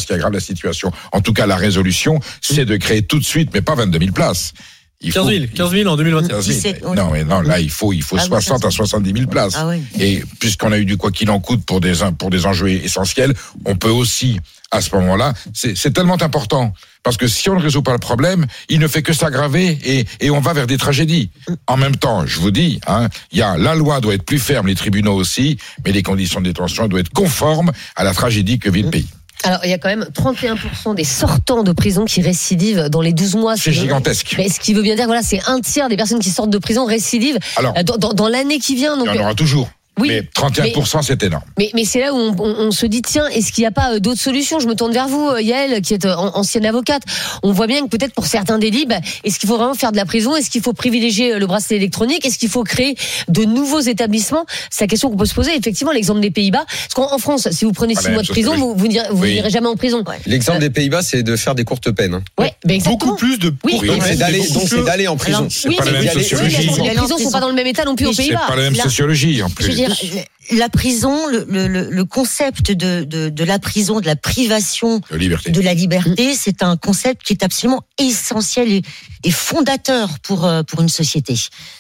[0.06, 0.92] qui aggrave la situation.
[1.12, 4.12] En tout cas, la résolution, c'est de créer tout de suite, mais pas 22 000
[4.14, 4.54] places.
[5.02, 6.32] Il 15 000, 15 000 en 2027.
[6.32, 6.56] 15 000.
[6.56, 6.96] 17, oui.
[6.96, 9.30] Non, mais non, là, il faut, il faut Ah oui, 60 à 15 70 000
[9.30, 9.54] places.
[9.58, 9.82] Ah oui.
[10.00, 13.34] Et puisqu'on a eu du quoi qu'il en coûte pour des, pour des enjeux essentiels,
[13.66, 14.40] on peut aussi,
[14.72, 16.74] à ce moment-là, c'est c'est tellement important.
[17.04, 20.06] Parce que si on ne résout pas le problème, il ne fait que s'aggraver et,
[20.22, 21.30] et on va vers des tragédies.
[21.68, 24.40] En même temps, je vous dis, hein, il y a, la loi doit être plus
[24.40, 28.58] ferme, les tribunaux aussi, mais les conditions de détention doivent être conformes à la tragédie
[28.58, 29.08] que vit le pays.
[29.44, 33.14] Alors, il y a quand même 31% des sortants de prison qui récidivent dans les
[33.14, 33.56] 12 mois.
[33.58, 34.36] C'est gigantesque.
[34.38, 36.58] Mais ce qui veut bien dire, voilà, c'est un tiers des personnes qui sortent de
[36.58, 38.98] prison récidivent Alors, euh, dans, dans- dans l'année qui vient.
[38.98, 39.70] Donc, Il y en aura toujours.
[40.00, 41.44] Oui, mais 31%, c'est énorme.
[41.58, 43.72] Mais, mais c'est là où on, on- on se dit tiens est-ce qu'il n'y a
[43.72, 44.60] pas euh, d'autres solutions?
[44.60, 47.04] Je me tourne vers vous euh, Yael qui est euh, an- ancienne avocate.
[47.44, 49.98] On voit bien que peut-être pour certains délits, bah, est-ce qu'il faut vraiment faire de
[49.98, 50.36] la prison?
[50.36, 52.26] Est-ce qu'il faut privilégier le bracelet électronique?
[52.26, 52.96] Est-ce qu'il faut créer
[53.30, 54.46] de nouveaux établissements?
[54.70, 55.56] C'est la question qu'on peut se poser.
[55.56, 56.66] Effectivement, l'exemple des Pays-Bas.
[56.68, 58.88] Parce qu'en en France, si vous prenez Pas six la mois de prison, vous, vous
[58.88, 59.42] n'irez Oui.
[59.50, 60.04] jamais en prison.
[60.26, 62.16] L'exemple des Pays-Bas, c'est de faire des courtes peines.
[62.16, 62.24] hein.
[62.38, 63.14] Ouais, ben exactement.
[63.14, 65.48] Beaucoup plus de Oui, Donc c'est d'aller, donc c'est d'aller en prison.
[65.68, 66.70] Oui, pas la mais même sociologie.
[66.84, 68.42] les prisons sont pas dans le même état non plus aux Pays-Bas.
[68.46, 69.85] C'est pas la même sociologie, en plus.
[69.88, 74.06] Veux dire, la prison, le, le- le- le concept de, de, de la prison, de
[74.06, 75.50] la privation De liberté.
[75.52, 78.82] de la liberté, c'est un concept qui est absolument essentiel et,
[79.24, 81.36] et fondateur pour, euh, pour une société.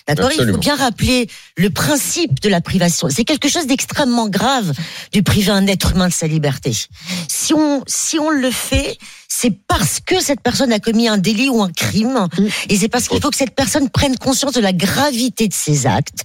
[0.07, 3.07] D'accord Il faut bien rappeler le principe de la privation.
[3.09, 4.71] C'est quelque chose d'extrêmement grave
[5.13, 6.71] de priver un être humain de sa liberté.
[7.27, 8.97] Si on, si on le fait,
[9.27, 12.27] c'est parce que cette personne a commis un délit ou un crime,
[12.69, 15.85] et c'est parce qu'il faut que cette personne prenne conscience de la gravité de ses
[15.87, 16.23] actes.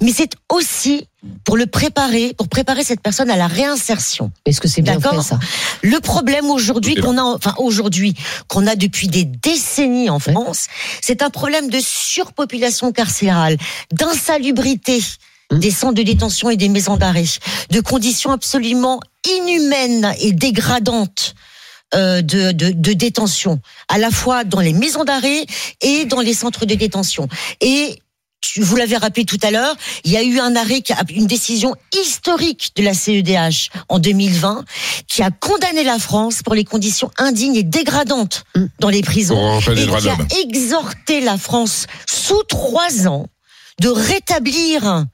[0.00, 1.06] Mais c'est aussi
[1.44, 4.30] pour le préparer, pour préparer cette personne à la réinsertion.
[4.46, 5.38] Est-ce que c'est bien fait ça?
[5.82, 8.14] Le problème aujourd'hui qu'on a, enfin aujourd'hui
[8.50, 10.60] qu'on a depuis des décennies en France,
[11.00, 13.56] c'est un problème de surpopulation carcérale,
[13.92, 14.98] d'insalubrité
[15.50, 17.30] des centres de détention et des maisons d'arrêt,
[17.70, 19.00] de conditions absolument
[19.36, 21.34] inhumaines et dégradantes.
[21.94, 25.44] euh, de, de, de détention, à la fois dans les maisons d'arrêt
[25.80, 27.28] et dans les centres de détention.
[27.60, 27.98] Et
[28.58, 29.74] vous l'avez rappelé tout à l'heure,
[30.04, 33.98] il y a eu un arrêt, qui a- une décision historique de la CEDH en
[33.98, 34.64] 2020
[35.08, 38.44] qui a condamné la France pour les conditions indignes et dégradantes
[38.80, 39.36] dans les prisons
[39.82, 43.26] et qui a exhorté la France sous trois ans
[43.80, 45.04] de rétablir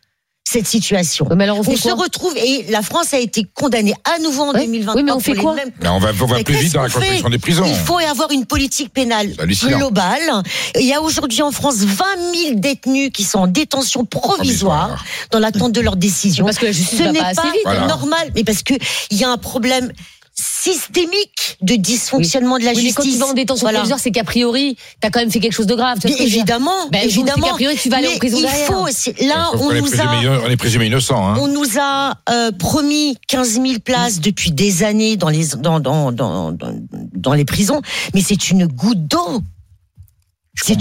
[0.51, 1.27] cette situation.
[1.37, 4.45] mais alors on fait se quoi retrouve et la France a été condamnée à nouveau
[4.45, 4.65] en Ouais.
[4.67, 6.83] 2023 Oui, mais on fait quoi mêmes Mais on va, on va plus vite dans
[6.83, 7.65] la construction des prisons.
[7.67, 9.29] Il faut avoir une politique pénale
[9.67, 10.43] globale.
[10.79, 14.37] Il y a aujourd'hui en France 20 000 détenus qui sont en détention provisoire
[14.89, 15.05] Provisoire.
[15.31, 16.45] dans l'attente de leur décision.
[16.47, 17.61] Parce que la justice Ce n'est pas assez vite.
[17.65, 17.87] Voilà.
[17.87, 18.75] normal, mais parce que
[19.11, 19.93] il y a un problème
[20.41, 22.95] systémique de dysfonctionnement de la Oui, mais justice.
[22.97, 23.79] quand tu vas en détention Voilà.
[23.81, 25.99] provisoire, c'est qu'a priori, t'as quand même fait quelque chose de grave.
[26.01, 27.47] Tu vois Évidemment, Ben, évidemment.
[27.49, 28.67] qu'a priori, tu vas aller en prison il derrière.
[28.67, 31.27] faut, c'est- là, on nous présumé, a, on est présumé innocent.
[31.27, 31.37] Hein.
[31.41, 36.13] on nous a euh, promis 15 000 places depuis des années dans les dans dans
[36.13, 36.75] dans dans,
[37.15, 37.81] dans les prisons,
[38.15, 39.43] mais c'est une goutte d'eau.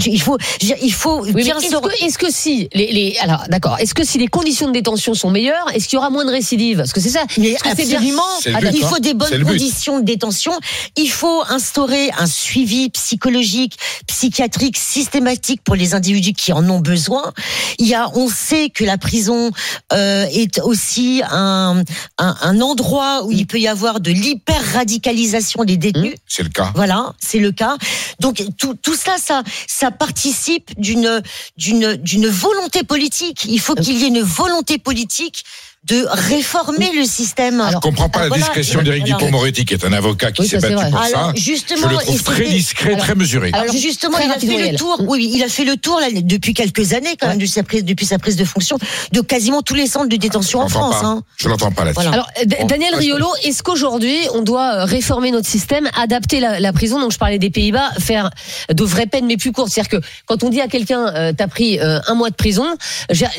[0.06, 2.92] Il faut, je veux dire, il faut Oui, bien est-ce que, est-ce que si les,
[2.92, 5.98] les alors d'accord, est-ce que si les conditions de détention sont meilleures, est-ce qu'il y
[5.98, 6.78] aura moins de récidives?
[6.78, 7.24] Parce que c'est ça.
[7.38, 8.90] Mais absolument, Ah, but, il d'accord.
[8.90, 10.52] faut des bonnes conditions de détention.
[10.96, 17.32] Il faut instaurer un suivi psychologique, psychiatrique systématique pour les individus qui en ont besoin.
[17.78, 19.50] Il y a, on sait que la prison
[19.92, 21.82] euh, est aussi un,
[22.18, 26.14] un, un endroit où il peut y avoir de l'hyper radicalisation des détenus.
[26.26, 26.72] C'est le cas.
[26.74, 27.76] Voilà, c'est le cas.
[28.20, 31.22] Donc tout, tout ça, ça, ça participe d'une
[31.56, 33.44] d'une d'une volonté politique.
[33.44, 35.44] Il faut qu'il y ait une volonté politique
[35.84, 37.64] de réformer le système.
[37.72, 38.42] Je comprends pas Ah, la voilà.
[38.44, 39.04] discrétion d'Éric.
[39.04, 40.90] Dupond-Moretti, qui est un avocat qui Oui, s'est battu vrai.
[40.90, 41.32] pour Alors, ça.
[41.36, 43.50] justement, Je le trouve très discret, Alors- très mesuré.
[43.54, 44.96] Alors Juste justement, il a fait le tour.
[45.06, 47.84] Oui, il a fait le tour là, depuis quelques années quand même, depuis sa prise,
[47.84, 48.76] depuis sa prise de fonction,
[49.12, 51.00] de quasiment tous les centres de détention en France.
[51.00, 51.06] pas.
[51.06, 51.22] hein.
[51.36, 52.06] Je l'entends pas là-dessus.
[52.06, 52.12] Voilà.
[52.12, 52.28] Alors,
[52.60, 57.00] Bon, Daniel Riolo, est-ce qu'aujourd'hui, on doit euh, réformer notre système, adapter la, la prison?
[57.00, 58.30] Donc, je parlais des Pays-Bas, faire
[58.72, 59.70] de vraies peines mais plus courtes.
[59.70, 62.66] C'est-à-dire que quand on dit à quelqu'un, euh, t'as pris euh, un mois de prison,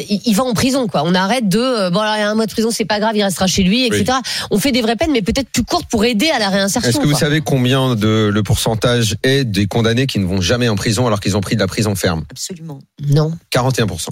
[0.09, 1.03] il, va en prison, quoi.
[1.05, 2.99] On arrête de, euh, bon, alors, il y a un mois de prison, c'est pas
[2.99, 4.17] grave, il restera chez lui, etc.
[4.51, 6.89] On fait des vraies peines, mais peut-être plus courtes pour aider à la réinsertion.
[6.89, 7.19] Est-ce que vous quoi.
[7.19, 11.19] savez combien de le pourcentage est des condamnés qui ne vont jamais en prison alors
[11.19, 12.23] qu'ils ont pris de la prison ferme?
[12.31, 13.33] Absolument, Non.
[13.53, 14.09] 41%.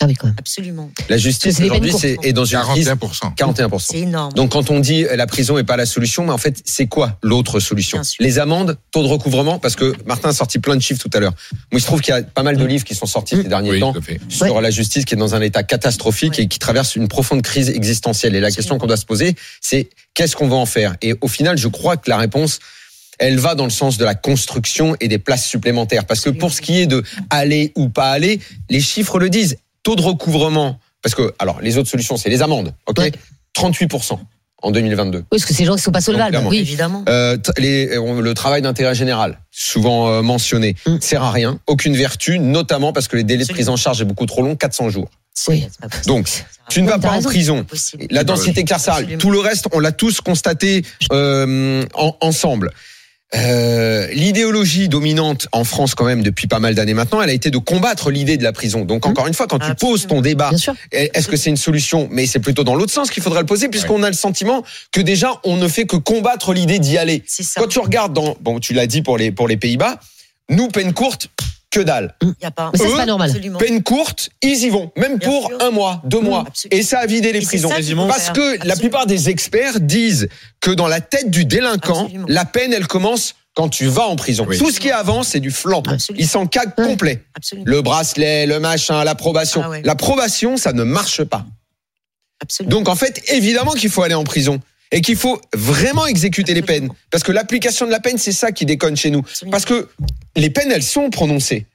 [0.00, 0.36] Ah oui, quand même.
[0.38, 0.90] absolument.
[1.08, 3.34] La justice aujourd'hui c'est est dans une crise 41%.
[3.36, 3.78] 41%.
[3.80, 4.32] C'est énorme.
[4.34, 6.86] Donc quand on dit euh, la prison est pas la solution, mais en fait c'est
[6.86, 8.24] quoi l'autre solution Bien sûr.
[8.24, 11.20] Les amendes, taux de recouvrement, parce que Martin a sorti plein de chiffres tout à
[11.20, 11.32] l'heure.
[11.72, 13.44] Moi il se trouve qu'il y a pas mal de livres qui sont sortis ces
[13.44, 13.92] derniers Oui, temps
[14.28, 16.44] sur la justice qui est dans un état catastrophique Ouais.
[16.44, 18.36] et qui traverse une profonde crise existentielle.
[18.36, 20.94] Et la question qu'on doit se poser, c'est qu'est-ce qu'on va en faire?
[21.02, 22.60] Et au final, je crois que la réponse
[23.18, 26.04] elle va dans le sens de la construction et des places supplémentaires.
[26.04, 28.38] Parce que pour ce qui est de aller ou pas aller,
[28.70, 29.56] les chiffres le disent.
[29.88, 33.12] Taux de recouvrement, parce que, alors, les autres solutions, c'est les amendes, ok Ouais.
[33.56, 34.18] 38%
[34.62, 35.20] en 2022.
[35.20, 36.38] Oui, parce que ces gens qui sont pas solvables.
[36.44, 36.58] Oui.
[36.58, 37.04] Évidemment.
[37.08, 40.96] Euh, les, on- le travail d'intérêt général, souvent euh, mentionné, Mm.
[41.00, 44.04] sert à rien, aucune vertu, notamment parce que les délais de prise en charge est
[44.04, 45.08] beaucoup trop long, 400 jours.
[45.48, 45.66] Oui.
[46.06, 46.28] Donc,
[46.68, 47.64] tu ne vas pas en prison.
[48.10, 49.20] La densité carcérale, Absolument.
[49.22, 50.82] tout le reste, on l'a tous constaté
[51.12, 52.72] euh, en- ensemble.
[53.34, 57.50] Euh, L'idéologie dominante en France quand même depuis pas mal d'années maintenant, elle a été
[57.50, 58.84] de combattre l'idée de la prison.
[58.84, 60.50] Donc encore une fois, quand tu poses ton débat,
[60.92, 62.08] est-ce que c'est une solution?
[62.10, 65.00] Mais c'est plutôt dans l'autre sens qu'il faudrait le poser, puisqu'on a le sentiment que
[65.00, 67.22] déjà on ne fait que combattre l'idée d'y aller.
[67.56, 70.00] Quand tu regardes dans, bon, tu l'as dit pour les pour les Pays-Bas,
[70.48, 71.28] nous peine courte,
[71.70, 72.14] que dalle.
[72.22, 72.70] Il y a pas.
[72.72, 73.28] Mais ça, c'est Eux, pas normal.
[73.30, 73.58] Absolument.
[73.58, 75.58] Peine courte, ils y vont, même Bien pour sûr.
[75.62, 76.78] un mois, deux mois, absolument.
[76.80, 77.68] et ça a vidé les Et c'est prisons.
[77.68, 78.32] ça qu'il faut Parce faire.
[78.32, 78.76] que la Absolument.
[78.78, 80.28] plupart des experts disent
[80.60, 82.26] que dans la tête du délinquant, Absolument.
[82.28, 84.46] la peine, elle commence quand tu vas en prison.
[84.48, 84.56] Oui.
[84.56, 85.82] Tout ce qui est avant, c'est du flanc.
[85.86, 86.22] Absolument.
[86.24, 87.24] Ils s'en caguent complet.
[87.36, 87.64] Absolument.
[87.68, 89.62] Le bracelet, le machin, l'approbation.
[89.64, 89.82] Ah ouais.
[89.84, 91.44] L'approbation, ça ne marche pas.
[92.40, 92.70] Absolument.
[92.76, 94.60] Donc en fait, évidemment qu'il faut aller en prison.
[94.90, 96.88] Et qu'il faut vraiment exécuter les peines.
[97.10, 99.22] Parce que l'application de la peine, c'est ça qui déconne chez nous.
[99.50, 99.88] Parce que
[100.36, 101.66] les peines, elles sont prononcées.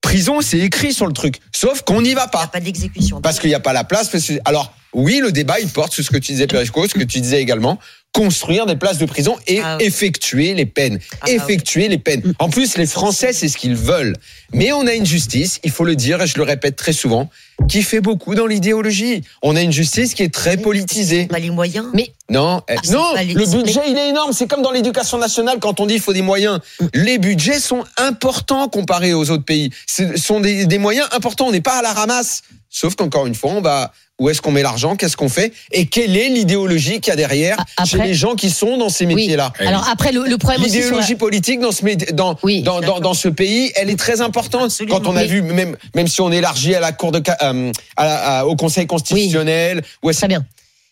[0.00, 1.36] Prison, c'est écrit sur le truc.
[1.52, 2.46] Sauf qu'on n'y va Il n'y a pas.
[2.46, 3.20] pas d'exécution.
[3.20, 4.10] Parce qu'il n'y a pas la place.
[4.44, 7.20] Alors, oui, le débat, il porte sur ce que tu disais, Perico, ce que tu
[7.20, 7.78] disais également.
[8.12, 10.98] Construire des places de prison et Ah effectuer les peines.
[11.20, 12.34] Ah bah effectuer les peines.
[12.40, 14.16] En plus, les Français, c'est ce qu'ils veulent.
[14.52, 17.30] Mais on a une justice, il faut le dire, et je le répète très souvent,
[17.68, 19.22] qui fait beaucoup dans l'idéologie.
[19.42, 21.26] On a une justice qui est très politisée.
[21.26, 21.86] Pas les moyens.
[21.94, 24.32] Mais Non, eh, Ah, non, les- le budget il est énorme.
[24.32, 26.58] C'est comme dans l'éducation nationale quand on dit il faut des moyens.
[26.94, 29.70] Les budgets sont importants comparés aux autres pays.
[29.86, 31.46] Ce sont des, des moyens importants.
[31.46, 32.42] On n'est pas à la ramasse.
[32.70, 35.52] Sauf qu'encore une fois, on va où est-ce qu'on met l'argent, qu'est-ce qu'on fait?
[35.70, 39.06] Et quelle est l'idéologie qu'il y a derrière chez les gens qui sont dans ces
[39.06, 39.52] métiers-là?
[39.60, 42.80] Eh Alors après, le, le problème la- L'idéologie politique dans ce médi- dans, Oui, dans,
[42.80, 44.64] dans, dans ce pays, elle est très importante.
[44.64, 44.98] Absolument.
[45.00, 45.28] Quand on a Oui.
[45.28, 48.56] vu même même si on élargit à la cour de euh, à la- à- au
[48.56, 50.44] Conseil constitutionnel, à- Très bien.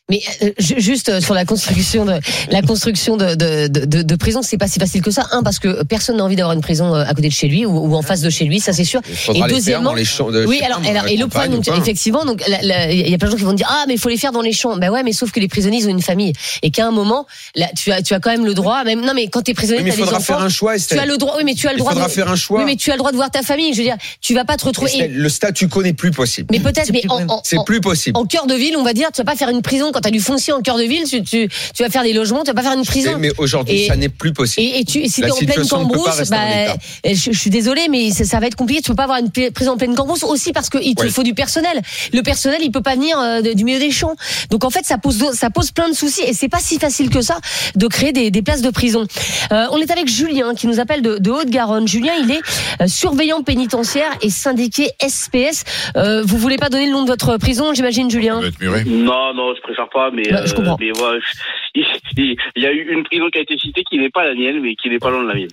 [0.09, 2.13] Mais euh, ju- juste euh, sur la construction de
[2.51, 5.27] la construction de de, de, de, de prison, c'est pas si facile que ça.
[5.33, 7.67] Un parce que personne n'a envie d'avoir une prison euh, à côté de chez lui
[7.67, 9.01] ou, ou en face de chez lui, ça c'est sûr.
[9.09, 12.25] Il faudra les faire dans les champs de- oui, alors, et le problème, donc, effectivement,
[12.25, 14.17] donc il y a plein de gens qui vont dire ah mais il faut les
[14.17, 14.77] faire dans les champs.
[14.77, 17.27] Ben ouais, mais sauf que les prisonniers ils ont une famille et qu'à un moment,
[17.57, 19.83] là, tu as tu as quand même le droit, même non mais quand t'es prisonnier,
[19.83, 21.67] Oui, il des faudra enfants, faire un choix, Tu as le droit, oui, mais tu
[21.67, 21.91] as le Il droit.
[21.91, 22.61] faudra de, faire un choix.
[22.61, 23.73] Oui, mais tu as le droit de voir ta famille.
[23.73, 24.93] Je veux dire, tu vas pas te retrouver.
[24.93, 26.47] Estelle, le statu quo n'est plus possible.
[26.53, 27.03] Mais peut-être, mais
[27.43, 28.17] C'est plus possible.
[28.17, 30.09] En cœur de ville, on va dire, tu vas pas faire une prison quand tu
[30.09, 31.05] as du foncier en cœur de ville.
[31.09, 33.13] Tu, tu, tu vas faire des logements, tu vas pas faire une prison.
[33.19, 34.67] Mais aujourd'hui, ça n'est plus possible.
[34.67, 36.75] Et, et tu, et si La t'es en pleine cambrousse, en bah,
[37.05, 38.83] je, je suis désolée, mais ça, ça va être compliqué.
[38.83, 41.11] Tu peux pas avoir une prison en pleine cambrousse aussi parce qu'il te Ouais.
[41.11, 41.81] faut du personnel.
[42.13, 44.15] Le personnel, il peut pas venir euh, du milieu des champs.
[44.51, 46.79] Donc en fait, ça pose do- ça pose plein de soucis et c'est pas si
[46.79, 47.39] facile que ça
[47.77, 49.07] de créer des, des places de prison.
[49.53, 51.87] Euh, on est avec Julien qui nous appelle de, de Haute-Garonne.
[51.89, 52.41] Julien, il est
[52.83, 55.65] euh, surveillant pénitentiaire et syndiqué SPS.
[55.97, 58.41] Euh, vous voulez pas donner le nom de votre prison, j'imagine, Julien?
[58.41, 60.77] Non, non, je préfère pas, mais, je euh, comprends.
[60.81, 61.19] mais voilà,
[61.75, 61.85] il,
[62.17, 64.35] il- il y a eu une prison qui a été citée qui n'est pas la
[64.35, 65.49] mienne, mais qui n'est pas loin de la mienne.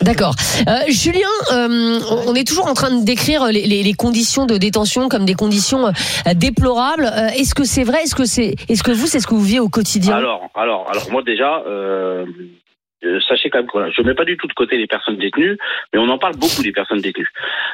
[0.00, 0.34] D'accord.
[0.66, 4.56] Euh, Julien, euh, on est toujours en train de décrire les, les- les conditions de
[4.58, 5.92] détention comme des conditions
[6.34, 7.04] déplorables.
[7.06, 8.02] Euh, est-ce que c'est vrai?
[8.02, 10.16] Est-ce que c'est Est-ce que vous, c'est ce que vous vivez au quotidien?
[10.16, 11.62] Alors, alors, alors, moi déjà,
[13.04, 15.16] euh, sachez quand même que voilà, je mets pas du tout de côté les personnes
[15.16, 15.56] détenues,
[15.92, 17.28] mais on en parle beaucoup des personnes détenues.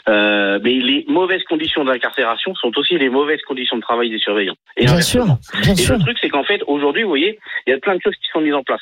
[0.08, 4.56] Euh, mais les mauvaises conditions d'incarcération sont aussi les mauvaises conditions de travail des surveillants.
[4.76, 5.24] Et Bien sûr,
[5.62, 5.96] bien Et sûr.
[5.96, 8.28] le truc, c'est qu'en fait, aujourd'hui, vous voyez, il y a plein de choses qui
[8.32, 8.80] sont mises en place.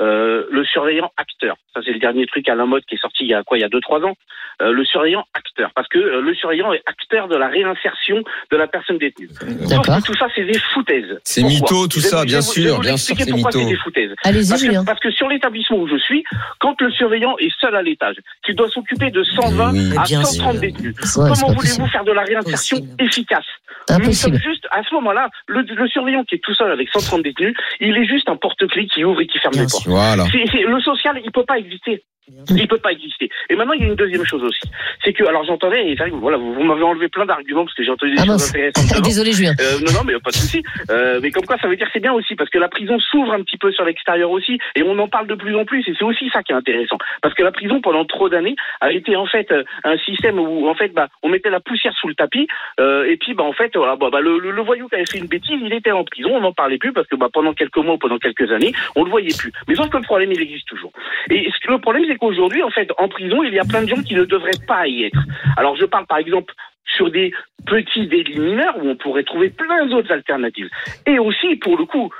[0.00, 3.24] Euh, le surveillant acteur, ça c'est le dernier truc à la mode qui est sorti
[3.24, 4.14] il y a quoi, il y a deux trois ans.
[4.62, 8.56] Euh, le surveillant acteur, parce que euh, le surveillant est acteur de la réinsertion de
[8.56, 9.28] la personne détenue.
[9.28, 11.18] Que tout ça, c'est des foutaises.
[11.24, 13.50] C'est mytho, tout ça, bien sûr, bien sûr, c'est mytho.
[13.50, 14.14] c'est des foutaises.
[14.22, 16.24] Allez-y, parce parce que sur l'établissement où je suis,
[16.60, 20.22] quand le surveillant est seul à l'étage, qu'il doit s'occuper de 120 Oui, à bien
[20.24, 20.60] 130 sûr.
[20.60, 23.44] détenus, Ouais, comment voulez-vous faire de la réinsertion efficace?
[23.88, 24.06] Impossible.
[24.06, 27.22] Nous sommes juste, à ce moment-là, le, le surveillant qui est tout seul avec 130
[27.22, 29.86] détenus, il est juste un porte-clés qui ouvre et qui ferme les portes.
[29.86, 30.24] Voilà.
[30.32, 32.04] Le social, il peut pas exister.
[32.50, 33.28] Il peut pas exister.
[33.48, 34.60] Et maintenant, il y a une deuxième chose aussi.
[35.04, 38.12] C'est que, alors j'entendais, voilà, vous, vous m'avez enlevé plein d'arguments parce que j'ai entendu
[38.12, 38.50] des Ah choses mince.
[38.50, 39.02] intéressantes.
[39.04, 39.52] Désolé, Julien.
[39.60, 40.62] Euh, non, non, mais pas de souci.
[40.90, 42.98] Euh, mais comme quoi, ça veut dire que c'est bien aussi parce que la prison
[42.98, 45.80] s'ouvre un petit peu sur l'extérieur aussi, et on en parle de plus en plus.
[45.88, 48.92] Et c'est aussi ça qui est intéressant, parce que la prison pendant trop d'années a
[48.92, 52.08] été en fait euh, un système où en fait, bah, on mettait la poussière sous
[52.08, 52.46] le tapis,
[52.80, 55.06] euh, et puis bah en fait, voilà, bah, bah, le, le- le voyou qui avait
[55.06, 57.52] fait une bêtise, il était en prison, on n'en parlait plus parce que bah, pendant
[57.54, 59.52] quelques mois ou pendant quelques années, on le voyait plus.
[59.68, 60.92] Mais sauf que le problème, il existe toujours.
[61.30, 63.82] Et ce que- le problème, c'est qu'aujourd'hui, en fait, en prison, il y a plein
[63.82, 65.18] de gens qui ne devraient pas y être.
[65.56, 66.54] Alors, je parle par exemple
[66.96, 67.32] sur des
[67.66, 70.68] petits délits mineurs où on pourrait trouver plein d'autres alternatives.
[71.06, 72.10] Et aussi, pour le coup,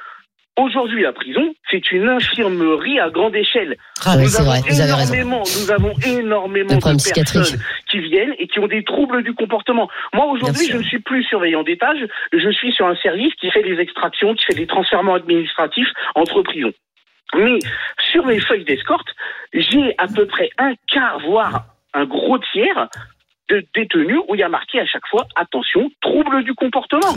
[0.59, 3.77] aujourd'hui, la prison, c'est une infirmerie à grande échelle.
[4.05, 7.59] Ah oui, nous, c'est avons vrai, vous avez nous avons énormément de personnes
[7.91, 9.89] qui viennent et qui ont des troubles du comportement.
[10.15, 13.63] Moi, aujourd'hui, je ne suis plus surveillant d'étage, je suis sur un service qui fait
[13.63, 16.73] des extractions, qui fait des transferts administratifs entre prisons.
[17.37, 17.59] Mais
[18.11, 19.09] sur mes feuilles d'escorte,
[19.53, 21.65] j'ai à peu près un quart, voire
[21.95, 22.89] un gros tiers
[23.49, 27.13] de détenus où il y a marqué à chaque fois attention, trouble du comportement.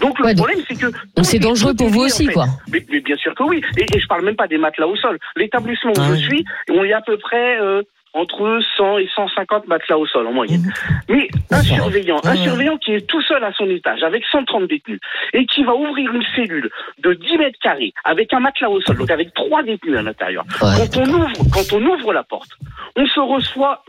[0.00, 2.24] Donc le Ouais, donc- problème c'est que donc c'est est- dangereux pour est vous aussi,
[2.24, 2.32] en fait.
[2.32, 2.46] quoi.
[2.72, 3.62] Mais, mais bien sûr que oui.
[3.76, 5.16] Et, et je parle même pas des matelas au sol.
[5.36, 6.22] L'établissement où Ah je oui.
[6.22, 7.82] suis, on y a à peu près euh,
[8.12, 10.72] entre 100 et 150 matelas au sol en moyenne.
[11.08, 15.00] Mais un surveillant, un surveillant qui est tout seul à son étage avec 130 détenus
[15.32, 18.98] et qui va ouvrir une cellule de 10 mètres carrés avec un matelas au sol,
[18.98, 20.44] donc avec trois détenus à l'intérieur.
[20.58, 22.50] Quand on ouvre, quand on ouvre la porte,
[22.96, 23.84] on se reçoit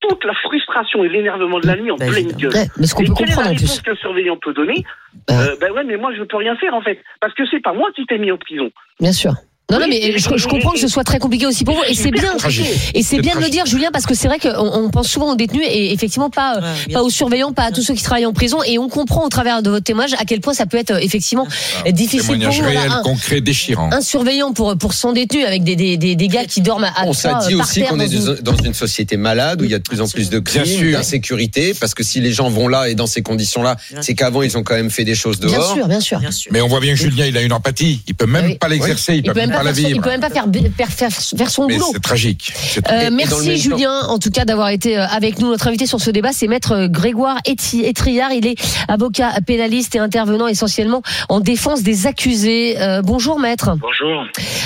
[0.00, 2.52] toute la frustration et l'énervement de la nuit en pleine gueule.
[2.54, 4.84] Ouais, mais ce qu'on et peut quelle est la réponse que le surveillant peut donner
[5.30, 7.74] euh, Ben ouais, mais moi je peux rien faire en fait, parce que c'est pas
[7.74, 8.70] moi qui t'ai mis en prison.
[8.98, 9.34] Bien sûr.
[9.70, 11.82] Non, non, mais je, je comprends que ce soit très compliqué aussi pour vous.
[11.88, 12.66] Et c'est bien, tragique.
[12.94, 15.32] et c'est bien de le dire, Julien, parce que c'est vrai qu'on on pense souvent
[15.32, 16.60] aux détenus et effectivement pas,
[16.92, 18.58] pas aux surveillants, pas à tous ceux qui travaillent en prison.
[18.66, 20.98] Et on comprend au travers de votre témoignage à quel point ça peut être euh,
[21.00, 21.46] effectivement
[21.86, 22.62] euh, difficile pour vous.
[22.62, 23.90] Voilà, réel, un- concret, déchirant.
[23.92, 27.06] un surveillant pour pour 100 détenus avec des des des, des gars qui dorment à
[27.06, 29.64] On ça dit euh, par aussi qu'on dans est une- dans une société malade où
[29.64, 30.92] il y a de plus en plus de Bien crimes, sûr.
[30.98, 34.56] d'insécurité, parce que si les gens vont là et dans ces conditions-là, c'est qu'avant ils
[34.56, 35.74] ont quand même fait des choses Bien dehors.
[35.74, 36.20] sûr, bien sûr.
[36.50, 38.00] Mais on voit bien que Julien, il a une empathie.
[38.06, 40.02] Il peut même pas l'exercer, il, peut même pas la son- il vivre.
[40.02, 40.46] peut même pas faire
[40.76, 41.86] faire faire, faire son Mais boulot.
[41.92, 42.52] c'est tragique.
[42.90, 45.48] Euh, merci Julien, en tout cas d'avoir été euh, avec nous.
[45.50, 48.32] Notre invité sur ce débat, c'est Maître euh, Grégoire Etriard.
[48.32, 48.56] Il est
[48.88, 52.80] avocat pénaliste et intervenant essentiellement en défense des accusés.
[52.80, 53.76] Euh, bonjour Maître.
[53.80, 54.24] Bonjour.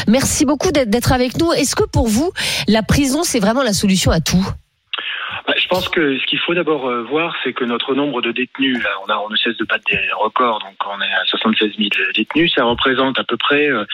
[0.09, 1.53] Merci beaucoup d'être d'être avec nous.
[1.53, 2.32] Est-ce que pour vous,
[2.68, 4.45] la prison, c'est vraiment la solution à tout?
[5.47, 8.32] Bah, je pense que ce qu'il faut d'abord euh, voir, c'est que notre nombre de
[8.32, 11.24] détenus, là, on, a, on ne cesse de battre des records, donc on est à
[11.24, 13.86] 76 000 détenus, ça représente à peu près euh,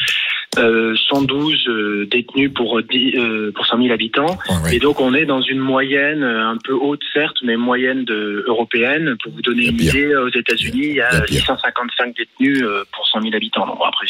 [0.59, 4.37] euh, 112 euh, détenus pour, 10, euh, pour 100 000 habitants.
[4.73, 9.17] Et donc on est dans une moyenne un peu haute, certes, mais moyenne de, européenne.
[9.23, 13.35] Pour vous donner une idée, aux États-Unis, il y a 655 détenus pour 100 000
[13.37, 13.65] habitants.
[13.67, 14.07] Donc, après,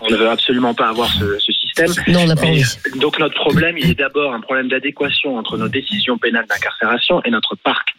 [0.00, 1.90] on ne veut absolument pas avoir ce, ce système.
[2.06, 6.18] Non, on pas Donc notre problème, il est d'abord un problème d'adéquation entre nos décisions
[6.18, 7.94] pénales d'incarcération et notre parc.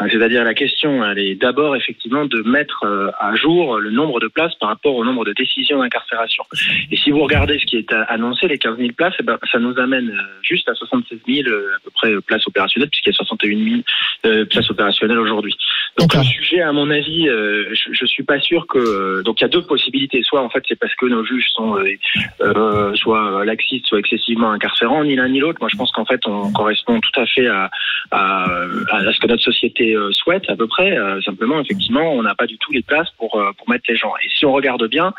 [0.00, 4.20] Donc, C'est-à-dire la question, elle est d'abord effectivement de mettre euh, à jour le nombre
[4.20, 6.44] de places par rapport au nombre de décisions d'incarcération.
[6.90, 9.38] Et si vous regardez ce qui est euh, annoncé, les 15 000 places, eh ben,
[9.50, 12.90] ça nous amène euh, juste à 76 000 euh, à peu près euh, places opérationnelles,
[12.90, 13.82] puisqu'il y a 61 000
[14.26, 15.54] euh, places opérationnelles aujourd'hui.
[15.98, 18.78] Donc le sujet, à mon avis, euh, je, je suis pas sûr que.
[18.78, 20.22] euh, donc il y a deux possibilités.
[20.22, 21.84] Soit en fait c'est parce que nos juges sont euh,
[22.40, 25.58] euh, soit euh, laxistes, soit excessivement incarcérants, ni l'un ni l'autre.
[25.60, 27.70] Moi je pense qu'en fait on correspond tout à fait à,
[28.10, 28.44] à,
[28.90, 30.96] à ce que notre société euh, souhaite à peu près.
[30.96, 33.96] Euh, simplement, effectivement, on n'a pas du tout les places pour euh, pour mettre les
[33.96, 34.12] gens.
[34.24, 35.12] Et si on regarde bien,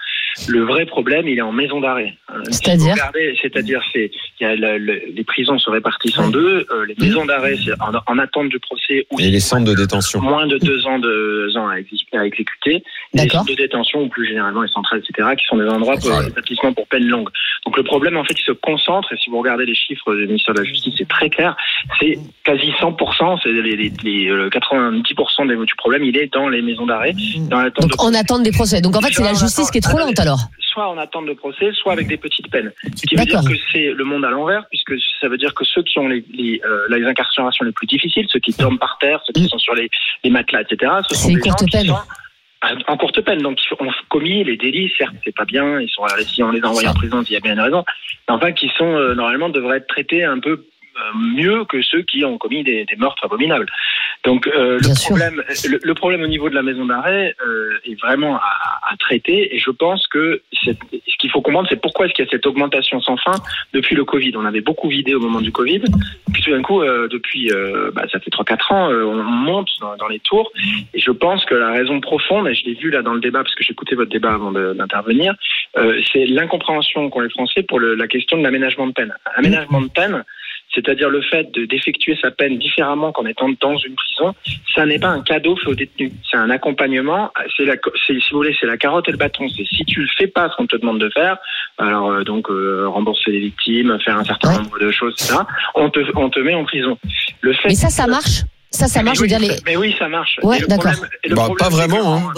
[0.48, 2.14] le vrai problème il est en maison d'arrêt.
[2.52, 2.96] Si C'est-à-dire
[3.42, 6.66] C'est-à-dire c'est il y a le- le- les prisons se répartissent en deux.
[6.72, 10.22] euh, les maisons d'arrêt en, en attente du procès ou Et les centres de détention.
[10.22, 12.84] moins de deux ans, de, ans à, exé- à exécuter, et
[13.14, 16.12] les centres de détention ou plus généralement les centrales, etc., qui sont des endroits pour
[16.28, 17.30] établissements pour peine longue.
[17.66, 20.26] Donc le problème, en fait, il se concentre, et si vous regardez les chiffres du
[20.28, 21.56] ministère de la Justice, c'est très clair,
[22.00, 26.50] c'est quasi 100%, c'est les, les, les, euh, 90% des- du problème, il est dans
[26.50, 27.14] les maisons d'arrêt,
[27.50, 28.82] dans l'attente de Donc en attente des procès.
[28.82, 30.40] Donc en fait, c'est la justice qui est trop lente alors.
[30.60, 32.72] soit en attente de procès, soit avec des petites peines.
[32.96, 35.64] Ce qui veut dire que c'est le monde à l'envers, puisque ça veut dire que
[35.66, 38.98] ceux qui ont les, les, euh, les incarcérations les plus difficiles, ceux qui dorment par
[39.00, 39.90] terre, ceux qui sont sur les,
[40.24, 41.86] les matelas, etc., ce sont des gens courte qui peine.
[41.88, 41.98] sont
[42.88, 43.42] en courte peine.
[43.42, 46.64] Donc, ils ont commis les délits, certes, c'est pas bien, ils sont, si on les
[46.64, 47.84] envoie en prison, il y a bien une raison,
[48.28, 50.66] mais enfin, qui sont, euh, normalement, devraient être traités un peu
[51.16, 53.68] mieux que ceux qui ont commis des, des meurtres abominables.
[54.24, 58.00] Donc euh, le problème, le, le problème au niveau de la maison d'arrêt euh, est
[58.02, 58.42] vraiment à,
[58.92, 60.72] à traiter et je pense que ce
[61.20, 63.36] qu'il faut comprendre, c'est pourquoi est-ce qu'il y a cette augmentation sans fin
[63.74, 64.34] depuis le Covid.
[64.36, 65.82] On avait beaucoup vidé au moment du Covid,
[66.34, 67.52] puis tout d'un coup, euh, depuis,
[67.94, 70.52] bah, ça fait 3-4 ans, on monte dans, dans les tours
[70.94, 73.44] et je pense que la raison profonde, et je l'ai vu là dans le débat
[73.44, 75.36] parce que j'écoutais votre débat avant d'intervenir,
[76.12, 79.14] c'est l'incompréhension qu'ont les Français pour le- la question de l'aménagement de peine.
[79.36, 80.24] Aménagement de peine,
[80.74, 84.34] c'est-à-dire le fait de- d'effectuer sa peine différemment qu'en étant dans une prison,
[84.74, 86.12] ça n'est pas un cadeau fait aux détenus.
[86.30, 87.32] C'est un accompagnement.
[87.56, 89.48] C'est la, si vous voulez, c'est la carotte et le bâton.
[89.50, 91.38] C'est si tu le fais pas ce qu'on te demande de faire,
[91.78, 95.36] alors euh, donc euh, rembourser les victimes, faire un certain nombre de choses, etc.
[95.76, 96.98] On te, on te met en prison.
[97.42, 97.70] Le fait.
[97.70, 99.56] Mais ça, ça marche Ça, ça Mais marche, je veux oui, dire les.
[99.66, 100.38] Mais oui, ça marche.
[100.44, 100.92] Ouais, d'accord.
[101.30, 102.18] Bah, pas vraiment.
[102.18, 102.34] Hein.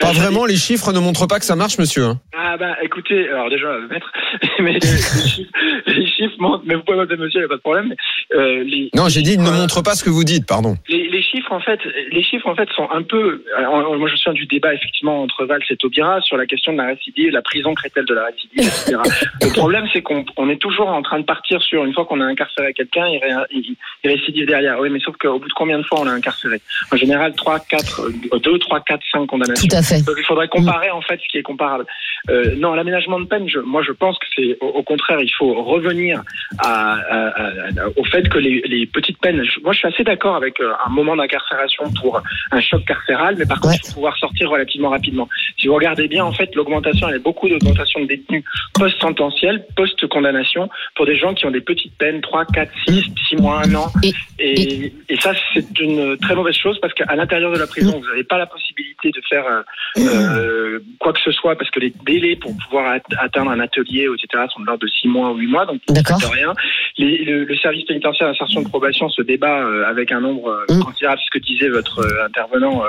[0.00, 0.44] Pas vraiment.
[0.44, 2.04] Les chiffres ne montrent pas que ça marche, monsieur.
[2.06, 2.20] hein.
[2.36, 4.10] Ah bah écoutez, alors déjà, maître,
[4.62, 5.42] mais les, chiffres,
[5.86, 7.88] les chiffres montrent, mais vous pouvez m'appeler monsieur, il n'y a pas de problème.
[7.88, 10.76] mais, euh, les, Non, j'ai dit, ne montre pas ce que vous dites, pardon.
[10.88, 11.78] les, les chiffres en fait,
[12.10, 13.42] les chiffres en fait sont un peu.
[13.56, 16.72] alors, moi, je me souviens du débat effectivement entre Valls et Taubira sur la question
[16.72, 18.96] de la récidive, la prison crételle de la récidive, etc.
[19.42, 22.20] Le problème, c'est qu'on on est toujours en train de partir sur une fois qu'on
[22.20, 24.78] a incarcéré quelqu'un, il, ré- il, il récidive derrière.
[24.80, 26.60] Oui, mais sauf qu'au bout de combien de fois on l'a incarcéré?
[26.92, 28.10] En général, 3, 4,
[28.42, 29.68] 2, 3, 4, 5 condamnations.
[29.68, 30.04] Tout à fait.
[30.04, 31.86] Donc il faudrait comparer en fait ce qui est comparable.
[32.30, 35.30] Euh, non, l'aménagement de peine, je, moi je pense que c'est au, au contraire, il
[35.38, 36.22] faut revenir
[36.58, 39.42] à, à- à- à- au fait que les, les petites peines.
[39.62, 42.20] moi je suis assez d'accord avec euh, un moment d'incarcération pour
[42.52, 45.28] un choc carcéral, mais par contre il faut pouvoir sortir relativement rapidement.
[45.58, 48.44] Si vous regardez bien, en fait, l'augmentation, il y a beaucoup d'augmentation de détenus
[48.74, 53.62] post-sententiels, post-condamnation, pour des gens qui ont des petites peines, 3, 4, 6, 6 mois,
[53.66, 53.86] 1 an.
[54.38, 58.06] Et, et ça, c'est une très mauvaise chose parce qu'à l'intérieur de la prison, vous
[58.06, 59.62] n'avez pas la possibilité de faire euh,
[59.98, 64.06] euh, quoi que ce soit parce que les délais pour pouvoir at- atteindre un atelier,
[64.12, 65.80] etc., sont de l'ordre de 6 mois ou 8 mois, donc
[66.18, 66.52] de rien.
[66.98, 70.66] Les- le, le service pénitentiaire d'insertion de probation se débat euh, avec un nombre euh,
[70.80, 72.82] considérable, ce que disait votre euh, intervenant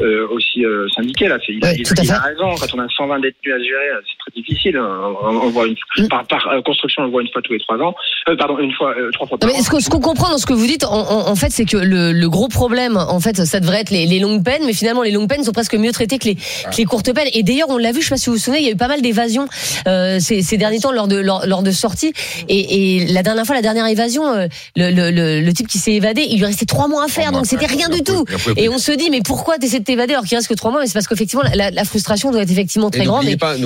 [0.00, 1.38] euh, aussi euh, syndiqué là.
[1.44, 2.54] C'est- Il, il- a raison.
[2.60, 4.78] Quand on a 120 détenus à gérer, euh, c'est très difficile.
[4.78, 7.58] On, on voit une, par, par euh, construction, on le voit une fois tous les
[7.60, 7.94] trois ans.
[8.28, 10.52] Euh, pardon, une fois, euh, trois fois par mais ce qu'on comprend dans ce que
[10.52, 13.60] vous dites, en, en- en fait, c'est que le, le gros problème, en fait, ça
[13.60, 16.18] devrait être les, les longues peines, mais finalement, les longues peines sont presque mieux traitées
[16.18, 17.28] que les, que les courtes peines.
[17.32, 18.72] Et d'ailleurs, on l'a vu, je sais pas si vous vous souvenez, il y a
[18.72, 19.46] eu pas mal d'évasions
[19.86, 22.12] euh, ces, ces derniers temps lors de lors, lors de sorties.
[22.48, 25.78] Et, et la dernière fois, la dernière évasion, euh, le, le, le, le type qui
[25.78, 28.24] s'est évadé, il lui restait trois mois à faire, donc c'était rien du tout.
[28.56, 30.80] Et on se dit, mais pourquoi t'essaies de t'évader alors qu'il reste que trois mois
[30.80, 33.24] Mais c'est parce qu'effectivement, la, la frustration doit être effectivement très grande.
[33.24, 33.56] n'oubliez Et- pas,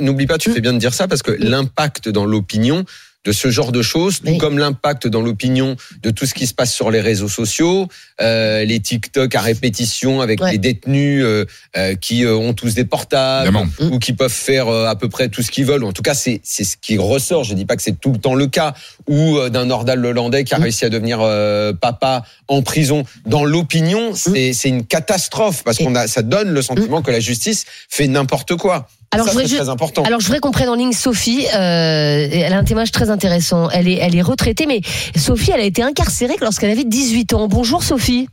[0.00, 2.84] n'oubliez pas, tu fais bien de dire ça parce que l'impact dans l'opinion
[3.24, 6.54] de ce genre de choses, tout comme l'impact dans l'opinion de tout ce qui se
[6.54, 7.88] passe sur les réseaux sociaux,
[8.20, 11.44] euh, les TikTok à répétition avec les détenus euh,
[11.76, 15.28] euh, qui euh, ont tous des portables ou qui peuvent faire euh, à peu près
[15.28, 15.84] tout ce qu'ils veulent.
[15.84, 17.44] En tout cas, c'est c'est ce qui ressort.
[17.44, 18.74] Je dis pas que c'est tout le temps le cas.
[19.08, 23.04] Ou euh, d'un Nordal hollandais qui a réussi à devenir euh, papa en prison.
[23.26, 27.20] Dans l'opinion, c'est c'est une catastrophe parce qu'on a ça donne le sentiment que la
[27.20, 28.86] justice fait n'importe quoi.
[29.14, 30.02] Alors, ça, je très important.
[30.02, 31.46] Alors, je voudrais qu'on prenne en ligne Sophie.
[31.54, 33.70] Euh, elle a un témoignage très intéressant.
[33.70, 34.80] Elle est, elle est retraitée, mais
[35.16, 37.48] Sophie, elle a été incarcérée lorsqu'elle avait 18 ans.
[37.48, 38.28] Bonjour, Sophie.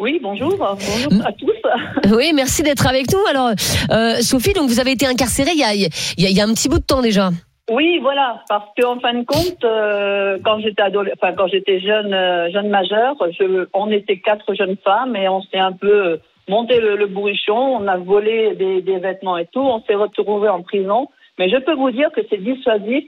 [0.00, 0.56] Oui, bonjour.
[0.56, 1.50] Bonjour à tous.
[2.16, 3.20] Oui, merci d'être avec nous.
[3.28, 3.50] Alors,
[3.92, 6.40] euh, Sophie, donc vous avez été incarcérée il y a, il y, a, il y
[6.40, 7.30] a un petit bout de temps déjà.
[7.70, 12.50] Oui, voilà, parce qu'en fin de compte, euh, quand j'étais enfin quand j'étais jeune, euh,
[12.50, 16.16] jeune majeure, je, on était quatre jeunes femmes et on s'est un peu euh,
[16.50, 20.48] monté le, le bourrichon, on a volé des, des vêtements et tout, on s'est retrouvés
[20.50, 21.08] en prison.
[21.38, 23.04] Mais je peux vous dire que c'est dissuasif.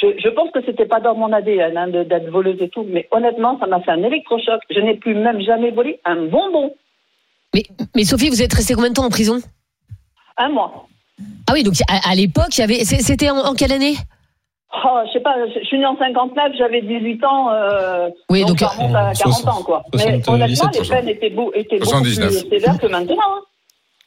[0.00, 3.06] Je, je pense que c'était pas dans mon ADN hein, d'être voleuse et tout, mais
[3.10, 4.60] honnêtement, ça m'a fait un électrochoc.
[4.70, 6.74] Je n'ai plus même jamais volé un bonbon.
[7.54, 7.62] Mais,
[7.94, 9.38] mais Sophie, vous êtes restée combien de temps en prison?
[10.36, 10.88] Un mois.
[11.48, 12.80] Ah oui, donc à, à l'époque, il y avait.
[12.84, 13.94] c'est- C'était en, en quelle année?
[14.72, 17.50] Oh, je sais pas, je suis née en 59, j'avais 18 ans.
[17.52, 19.82] Euh, Oui, donc, donc, ça remonte à euh, 40 ans, quoi.
[19.94, 20.88] Mais 77, honnêtement, les 60.
[20.88, 22.28] peines étaient, beau, étaient beaucoup 79.
[22.30, 23.14] plus sévères que maintenant.
[23.20, 23.40] hein.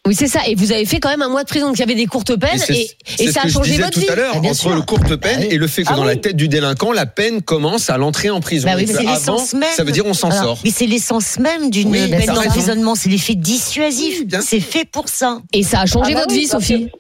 [0.06, 0.40] Oui, c'est ça.
[0.48, 1.68] Et vous avez fait quand même un mois de prison.
[1.68, 2.88] Donc il y avait des courtes peines Et
[3.20, 4.10] et, ça a changé disais votre tout vie.
[4.10, 4.74] à l'heure, Ah, entre sûr.
[4.74, 6.08] le courte peine et le fait que Ah dans oui.
[6.08, 8.70] la tête du délinquant, la peine commence à l'entrée en prison.
[8.70, 9.64] Bah oui, mais avant, l'essence même.
[9.74, 10.60] ça veut dire on s'en sort.
[10.64, 14.24] Mais c'est l'essence même d'une Oui, peine d'emprisonnement, c'est l'effet dissuasif.
[14.42, 15.40] c'est fait pour ça.
[15.52, 16.92] Et ça a changé Ah bah votre oui, vie, Sophie que,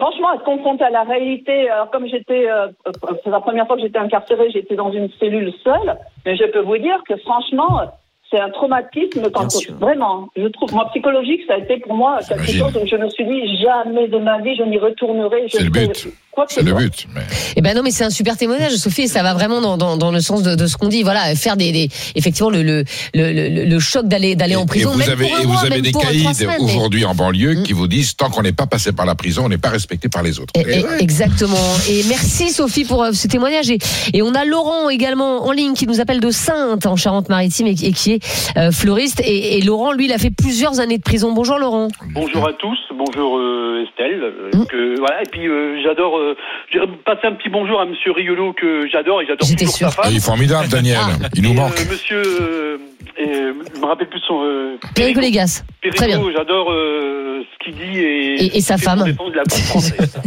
[0.00, 3.76] Franchement, être confrontée à la réalité, alors comme j'étais, euh, euh, c'est la première fois
[3.76, 7.82] que j'étais incarcérée, j'étais dans une cellule seule, mais je peux vous dire que franchement,
[8.30, 9.48] c'est un traumatisme quand
[9.78, 13.08] vraiment, je trouve, moi psychologique, ça a été pour moi quelque chose où je me
[13.10, 15.46] suis dit jamais de ma vie je n'y retournerai.
[15.48, 16.08] C'est le but.
[16.32, 17.06] Quoi que C'est ce le but.
[17.14, 17.22] Mais...
[17.56, 19.96] Eh ben non, mais c'est un super témoignage, Sophie, et ça va vraiment dans, dans,
[19.96, 21.02] dans le sens de, de ce qu'on dit.
[21.02, 24.66] Voilà, faire des, des effectivement le, le, le, le, le choc d'aller d'aller en Et
[24.66, 24.92] prison.
[24.92, 26.26] vous même avez, pour un et vous mois, avez même des caïds
[26.60, 27.62] aujourd'hui en banlieue Mm.
[27.64, 30.08] qui vous disent tant qu'on n'est pas passé par la prison, on n'est pas respecté
[30.08, 30.52] par les autres.
[30.56, 31.56] Eh, Exactement.
[31.88, 33.68] Et merci Sophie pour euh, ce témoignage.
[33.70, 33.78] Et,
[34.14, 37.74] et on a Laurent également en ligne qui nous appelle de Sainte en Charente-Maritime et,
[37.74, 39.20] qui- et qui est euh, fleuriste.
[39.24, 41.32] Et, et Laurent, lui, il a fait plusieurs années de prison.
[41.32, 41.88] Bonjour Laurent.
[42.14, 44.22] Bonjour à tous, bonjour euh, Estelle.
[44.22, 44.66] euh, Mm.
[44.66, 46.34] que, voilà, et puis euh, j'adore, euh,
[46.68, 49.90] je dirais passer un petit bonjour à Monsieur Riolo que j'adore et j'adore toujours sa
[49.90, 50.04] femme.
[50.06, 50.98] Ah, il est formidable, Daniel.
[51.34, 51.78] Il nous Et, manque.
[51.80, 52.78] euh, monsieur, euh,
[53.20, 54.42] euh, je me rappelle plus son.
[54.44, 55.62] Euh, Perico Légas.
[55.96, 56.20] Très bien.
[56.36, 59.04] J'adore euh, ce qu'il dit et, Et- et sa femme.
[59.34, 60.20] la française.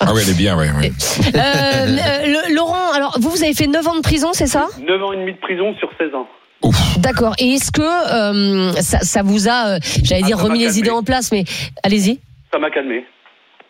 [0.00, 0.66] Ah oui, elle est bien, oui.
[0.80, 0.90] oui.
[1.34, 1.86] Euh, euh,
[2.26, 4.68] le- Laurent, alors vous, vous avez fait 9 ans de prison, c'est ça?
[4.86, 6.26] 9 ans et demi de prison sur 16 ans.
[6.98, 7.34] D'accord.
[7.38, 10.60] Et est-ce que euh, ça, ça vous a, euh, j'allais Ah, dire, ça m'a remis
[10.60, 10.78] les calmé.
[10.80, 11.44] idées en place, mais
[11.82, 12.20] allez-y.
[12.52, 13.04] Ça m'a calmé.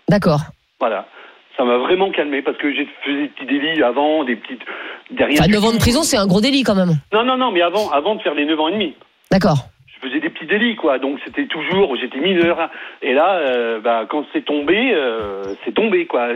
[0.09, 0.41] D'accord.
[0.79, 1.07] Voilà.
[1.57, 4.63] Ça m'a vraiment calmé parce que j'ai fait des petits délits avant, des petites.
[5.11, 6.97] des rien Enfin, du 9 ans de prison, c'est un gros délit quand même.
[7.13, 8.95] Non, non, non, mais avant, avant de faire les 9 ans et demi.
[9.31, 9.59] D'accord.
[9.87, 10.99] je faisais des petits délits, quoi.
[10.99, 12.71] Donc c'était toujours, j'étais mineur.
[13.03, 16.29] Et là, euh, bah, quand c'est tombé, euh, c'est tombé, quoi.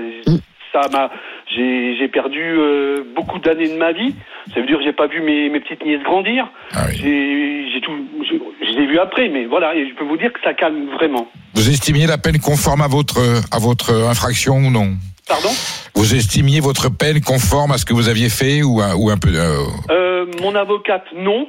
[0.73, 1.11] Ça m'a,
[1.55, 4.15] j'ai, perdu euh, beaucoup d'années de ma vie.
[4.53, 6.49] Ça veut dire que j'ai pas vu mes, mes petites nièces grandir.
[6.93, 7.93] J'ai, j'ai tout,
[8.25, 9.75] je, les ai vues après, mais voilà.
[9.75, 11.29] Et je peux vous dire que ça calme vraiment.
[11.55, 13.19] Vous estimiez la peine conforme à votre,
[13.51, 14.97] à votre infraction ou non?
[15.29, 15.51] Pardon?
[15.95, 19.19] Vous estimiez votre peine conforme à ce que vous aviez fait ou un, ou un
[19.19, 21.47] peu euh, Euh, mon avocate, non.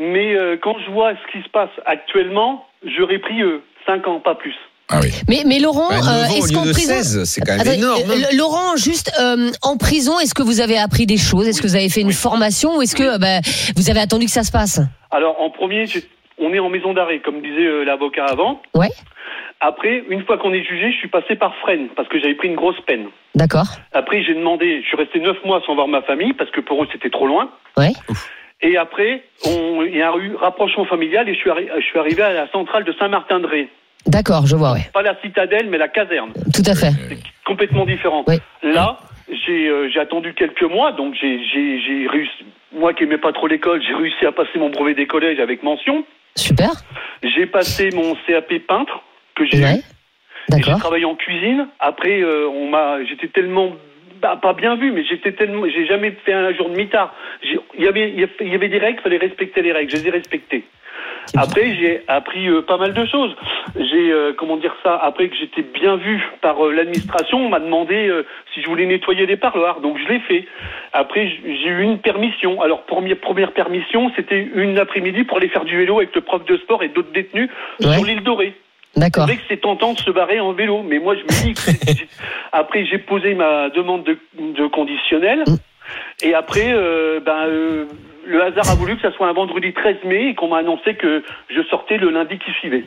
[0.00, 3.40] Mais euh, quand je vois ce qui se passe actuellement, j'aurais pris
[3.86, 4.54] 5 ans, pas plus.
[5.28, 8.14] Mais, mais Laurent, Bah, euh, est-ce qu'en prison, 16, c'est quand même énorme, hein.
[8.32, 11.46] euh, Laurent, juste euh, en prison, est-ce que vous avez appris des choses?
[11.48, 13.40] Est-ce que vous avez fait une formation ou est-ce que euh, bah,
[13.76, 14.80] vous avez attendu que ça se passe?
[15.10, 15.84] Alors, en premier,
[16.38, 18.60] on est en maison d'arrêt, comme disait euh, l'avocat avant.
[18.74, 18.90] Ouais.
[19.60, 22.48] Après, une fois qu'on est jugé, je suis passé par Fresnes, parce que j'avais pris
[22.48, 23.06] une grosse peine.
[23.36, 23.66] D'accord.
[23.92, 26.82] Après, j'ai demandé, je suis resté neuf mois sans voir ma famille, parce que pour
[26.82, 27.48] eux, c'était trop loin.
[27.76, 27.92] Ouais.
[28.60, 31.98] Et après, on- il y a eu rapprochement familial, et je suis, arri- je suis
[31.98, 33.68] arrivé à la centrale de Saint-Martin-de-Ré.
[34.06, 34.90] D'accord, je vois, ouais.
[34.92, 36.32] Pas la citadelle, mais la caserne.
[36.54, 36.90] Tout à fait.
[37.46, 38.24] complètement différent.
[38.62, 38.98] Là,
[39.46, 42.44] j'ai euh, j'ai attendu quelques mois, donc j'ai réussi.
[42.74, 45.62] Moi qui aimais pas trop l'école, j'ai réussi à passer mon brevet des collèges avec
[45.62, 46.04] mention.
[46.36, 46.70] Super.
[47.22, 49.02] J'ai passé mon CAP peintre
[49.34, 49.58] que j'ai.
[50.56, 51.68] Et J'ai travaillé en cuisine.
[51.78, 53.72] Après, euh, on m'a, j'étais tellement
[54.20, 57.14] bah, pas bien vu, mais j'étais tellement, j'ai jamais fait un jour de mitard.
[57.42, 59.72] J'ai- Il y avait, il y avait- il y avait des règles, fallait respecter les
[59.72, 59.90] règles.
[59.90, 60.64] Je les ai respectées.
[61.36, 63.34] Après, j'ai appris euh, pas mal de choses.
[63.76, 67.60] J'ai, euh, comment dire ça, après que j'étais bien vu par euh, l'administration, on m'a
[67.60, 70.46] demandé euh, si je voulais nettoyer les parloirs, donc je l'ai fait.
[70.92, 72.60] Après, j'ai eu une permission.
[72.60, 76.44] Alors, première, première permission, c'était une après-midi pour aller faire du vélo avec le prof
[76.44, 77.48] de sport et d'autres détenus
[77.80, 78.54] sur l'île Dorée.
[78.94, 79.26] D'accord.
[79.26, 81.60] C'est que c'est tentant de se barrer en vélo, mais moi je me dis que
[81.60, 82.06] c'est-
[82.52, 85.44] après j'ai posé ma demande de, de conditionnel
[86.22, 86.74] et après
[87.24, 87.86] ben euh,
[88.26, 90.94] le hasard a voulu que ça soit un vendredi 13 mai et qu'on m'a annoncé
[90.94, 92.84] que je sortais le lundi qui suivait.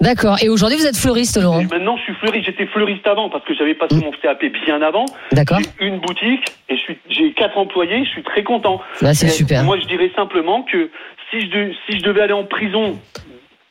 [0.00, 0.36] D'accord.
[0.42, 3.44] Et aujourd'hui, vous êtes fleuriste, Laurent Et maintenant je suis fleuriste, j'étais fleuriste avant parce
[3.44, 5.06] que j'avais passé mon CAP bien avant.
[5.32, 5.58] D'accord.
[5.80, 6.76] J'ai une boutique et
[7.08, 8.80] j'ai quatre employés, je suis très content.
[9.02, 9.64] Bah, c'est super.
[9.64, 10.88] Moi je dirais simplement que
[11.30, 12.96] si je de- si je devais aller en prison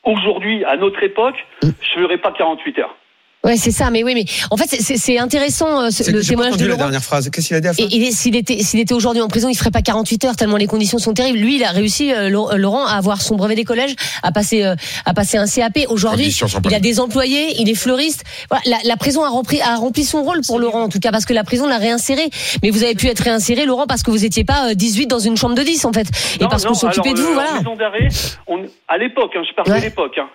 [0.03, 1.69] aujourd'hui à notre époque, Mm.
[1.81, 2.95] je ferais pas 48 heures.
[3.43, 3.91] Ouais, c'est ça.
[3.91, 6.63] Mais oui, mais en fait, c'est- c'est c'est intéressant euh, ce- le témoignage de entendu
[6.63, 6.77] la Laurent.
[6.83, 7.29] dernière phrase.
[7.29, 9.27] Qu'est-ce qu'il a dit à la Et il est- s'il était, s'il était aujourd'hui en
[9.29, 11.37] prison, il ferait pas 48 heures tellement les conditions sont terribles.
[11.37, 14.63] Lui, il a réussi, euh, euh, Laurent, à avoir son brevet des collèges, à passer,
[14.65, 14.75] euh,
[15.05, 15.85] à passer un CAP.
[15.87, 16.35] Aujourd'hui,
[16.65, 18.23] il a des employés, il est fleuriste.
[18.49, 21.11] Voilà, la, la prison a rempli, a rempli son rôle pour Laurent, en tout cas,
[21.11, 22.29] parce que la prison l'a réinséré.
[22.63, 25.19] Mais vous avez pu être réinséré, Laurent, parce que vous étiez pas euh, 18 dans
[25.19, 26.07] une chambre de 10, en fait.
[26.39, 27.51] Et Non, parce non, qu'on s'occupait alors, de vous, euh, voilà.
[27.53, 28.07] En maison d'arrêt,
[28.47, 29.79] on- à l'époque, hein, je parle Ouais.
[29.79, 30.17] de l'époque.
[30.17, 30.27] Hein.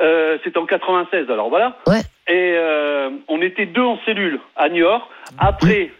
[0.00, 1.78] Euh, C'était en 96, alors voilà.
[1.86, 2.00] Ouais.
[2.28, 5.08] Et euh, on était deux en cellule à Niort.
[5.38, 5.90] Après,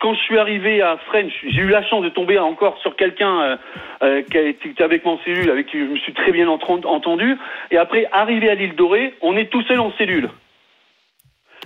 [0.00, 3.40] quand je suis arrivé à French, j'ai eu la chance de tomber encore sur quelqu'un
[3.40, 3.56] euh,
[4.02, 7.36] euh, qui était avec moi en cellule, avec qui je me suis très bien entendu.
[7.70, 10.28] Et après, arrivé à l'île Dorée, on est tout seul en cellule.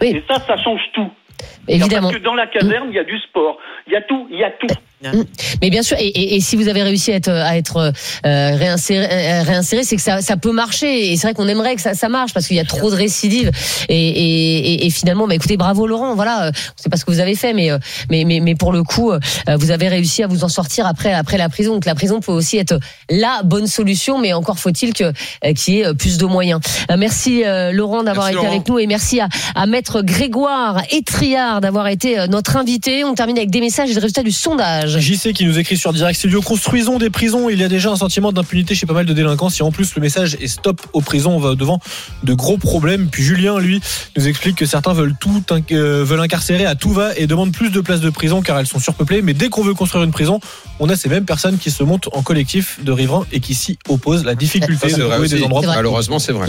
[0.02, 1.10] Et ça, ça change tout.
[1.68, 2.08] Évidemment.
[2.08, 4.38] Parce que dans la caserne, il y a du sport, il y a tout, il
[4.38, 4.66] y a tout.
[5.02, 5.22] Mm.
[5.62, 7.90] Mais bien sûr, et, et- et si vous avez réussi à être, à être euh,
[8.56, 11.10] réinséré, euh, réinséré, c'est que ça, ça peut marcher.
[11.12, 12.96] Et c'est vrai qu'on aimerait que ça, ça marche parce qu'il y a trop de
[12.96, 13.50] récidives.
[13.88, 16.14] Et, et, finalement, bah, écoutez, bravo Laurent.
[16.14, 17.78] Voilà, euh, on sait pas ce que vous avez fait, mais, euh,
[18.10, 19.18] mais, mais, mais pour le coup, euh,
[19.58, 21.74] vous avez réussi à vous en sortir après, après la prison.
[21.74, 22.78] Donc la prison peut aussi être
[23.08, 26.60] la bonne solution, mais encore faut-il que euh, qu'il y ait plus de moyens.
[26.90, 28.48] Euh, Merci euh, Laurent d'avoir été Laurent.
[28.48, 33.04] avec nous et merci à, à Maître Grégoire Etriard d'avoir été euh, notre invité.
[33.04, 34.89] On termine avec des messages et le résultat du sondage.
[34.98, 37.48] JC qui nous écrit sur Direct Studio Construisons des prisons.
[37.48, 39.48] Il y a déjà un sentiment d'impunité chez pas mal de délinquants.
[39.48, 41.78] Si en plus le message est stop aux prisons, on va devant
[42.24, 43.08] de gros problèmes.
[43.10, 43.80] Puis Julien, lui,
[44.16, 47.52] nous explique que certains veulent tout, inc- euh, veulent incarcérer à tout va et demandent
[47.52, 49.22] plus de places de prison car elles sont surpeuplées.
[49.22, 50.40] Mais dès qu'on veut construire une prison,
[50.80, 53.78] on a ces mêmes personnes qui se montent en collectif de riverains et qui s'y
[53.88, 54.24] opposent.
[54.24, 55.60] La difficulté de trouver des endroits.
[55.76, 56.46] Malheureusement, c'est vrai.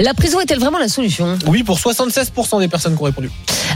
[0.00, 1.38] La prison est-elle vraiment la solution?
[1.46, 3.30] Oui, pour 76% des personnes qui ont répondu.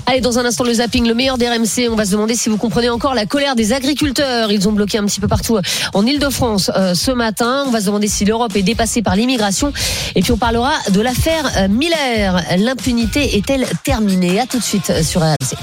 [0.06, 1.88] Allez, dans un instant, le zapping, le meilleur des RMC.
[1.90, 4.01] On va se demander si vous comprenez encore la colère des agriculteurs.
[4.50, 5.62] Ils ont bloqué un petit peu partout euh,
[5.94, 7.64] en Ile-de-France euh, ce matin.
[7.66, 9.72] On va se demander si l'Europe est dépassée par l'immigration.
[10.14, 12.42] Et puis on parlera de l'affaire euh, Miller.
[12.58, 14.40] L'impunité est-elle terminée?
[14.40, 15.56] À tout de suite sur RMC.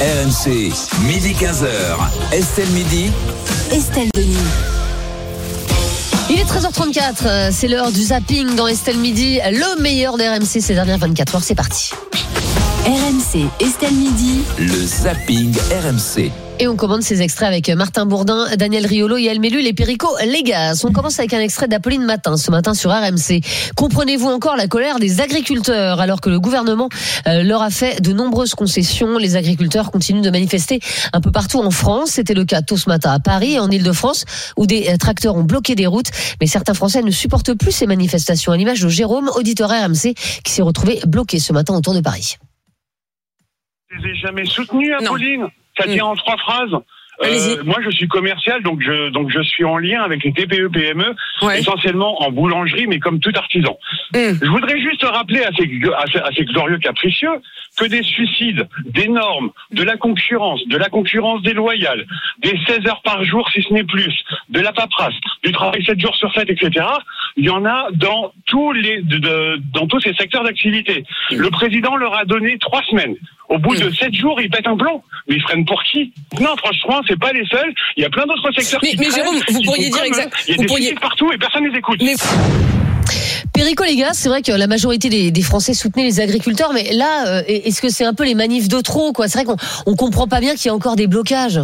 [0.00, 0.72] RMC,
[1.02, 2.32] midi 15h.
[2.32, 3.10] Estelle Midi.
[3.72, 4.36] Estelle Denis.
[6.30, 10.60] Il est 13h34, euh, c'est l'heure du zapping dans Estelle Midi, le meilleur des RMC
[10.60, 11.42] ces dernières 24 heures.
[11.42, 11.90] C'est parti.
[12.86, 14.42] RMC, Estelle Midi.
[14.58, 15.52] Le zapping
[15.82, 16.30] RMC.
[16.62, 20.84] Et on commande ces extraits avec Martin Bourdin, Daniel Riolo, Yael Mélu, les Perico Légas.
[20.86, 23.40] On commence avec un extrait d'Apolline Matin, ce matin sur RMC.
[23.76, 26.90] Comprenez-vous encore la colère des agriculteurs alors que le gouvernement
[27.26, 30.80] euh, leur a fait de nombreuses concessions Les agriculteurs continuent de manifester
[31.14, 32.10] un peu partout en France.
[32.10, 34.26] C'était le cas tôt ce matin à Paris et en Ile-de-France
[34.58, 36.10] où des euh, tracteurs ont bloqué des routes.
[36.42, 38.52] Mais certains Français ne supportent plus ces manifestations.
[38.52, 40.12] À l'image de Jérôme, auditeur RMC,
[40.44, 42.36] qui s'est retrouvé bloqué ce matin autour de Paris.
[43.88, 45.48] Je les ai jamais soutenus, Apolline.
[45.80, 46.76] Ça tient en trois phrases.
[47.22, 50.68] Euh, moi, je suis commercial, donc je donc je suis en lien avec les TPE
[50.72, 51.14] PME,
[51.54, 53.78] essentiellement en boulangerie, mais comme tout artisan.
[54.14, 55.64] Je voudrais juste rappeler à ces,
[55.96, 57.32] à ces, à ces glorieux capricieux
[57.78, 62.06] que des suicides, des normes, de la concurrence, de la concurrence déloyale,
[62.38, 64.14] des 16 heures par jour si ce n'est plus,
[64.48, 66.86] de la paperasse, du travail 7 jours sur 7, etc.
[67.40, 71.04] Il y en a dans tous les de- dans tous ces secteurs d'activité.
[71.30, 73.14] Le président leur a donné trois semaines.
[73.48, 75.02] Au bout de sept jours, ils pètent un plan.
[75.26, 76.12] Mais ils freinent pour qui?
[76.38, 77.72] Non, franchement, c'est pas les seuls.
[77.96, 80.34] Il y a plein d'autres secteurs Mais- qui mais Jérôme, vous pourriez dire comme exact-
[80.34, 80.42] eux.
[80.46, 82.00] Il y a vous des pourriez- partout et personne ne les écoute.
[83.52, 86.92] Perico, les gars, c'est vrai que la majorité des, des Français soutenaient les agriculteurs, mais
[86.92, 89.28] là, euh, est-ce que c'est un peu les manifs de trop, quoi?
[89.28, 89.56] C'est vrai qu'on
[89.90, 91.60] on comprend pas bien qu'il y a encore des blocages.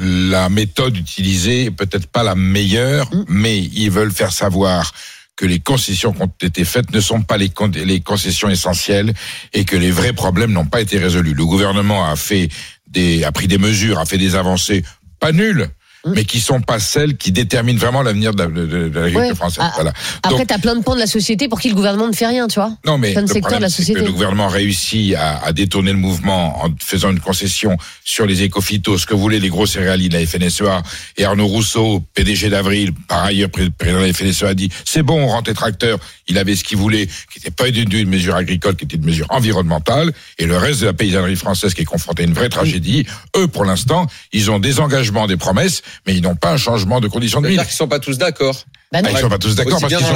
[0.00, 4.92] La méthode utilisée est peut-être pas la meilleure, mais ils veulent faire savoir
[5.36, 7.50] que les concessions qui ont été faites ne sont pas les,
[7.84, 9.12] les concessions essentielles
[9.52, 11.34] et que les vrais problèmes n'ont pas été résolus.
[11.34, 12.48] Le gouvernement a fait
[12.86, 14.84] des, a pris des mesures, a fait des avancées
[15.18, 15.68] pas nulles,
[16.06, 19.20] mais qui sont pas celles qui déterminent vraiment l'avenir de, la- de- de- de l'agriculture
[19.30, 19.34] Ouais.
[19.34, 19.64] française.
[19.66, 19.92] Ah, Voilà.
[20.22, 22.26] Après, Donc, t'as plein de pans de la société pour qui le gouvernement ne fait
[22.26, 24.00] rien, tu vois non, mais Plein de le secteurs de problème, la c'est que société.
[24.04, 28.98] le gouvernement réussit à, à détourner le mouvement en faisant une concession sur les écophytos,
[28.98, 30.82] ce que voulaient les gros céréaliers de la FNSEA.
[31.16, 35.02] Et Arnaud Rousseau, PDG d'Avril, par ailleurs pré- président de la FNSEA, a dit c'est
[35.02, 35.98] bon, on rentre les tracteurs.
[36.28, 39.04] Il avait ce qu'il voulait, qui n'était pas une, une mesure agricole, qui était une
[39.04, 40.12] mesure environnementale.
[40.38, 43.06] Et le reste de la paysannerie française qui est confrontée à une vraie tragédie,
[43.36, 47.00] eux, pour l'instant, ils ont des engagements, des promesses, mais ils n'ont pas un changement
[47.00, 47.54] de conditions de vie.
[47.54, 48.64] C'est-à-dire qu'ils sont pas tous d'accord.
[48.92, 49.00] Bah.
[49.04, 50.06] Ah, ils sont pas tous d'accord parce qu'ils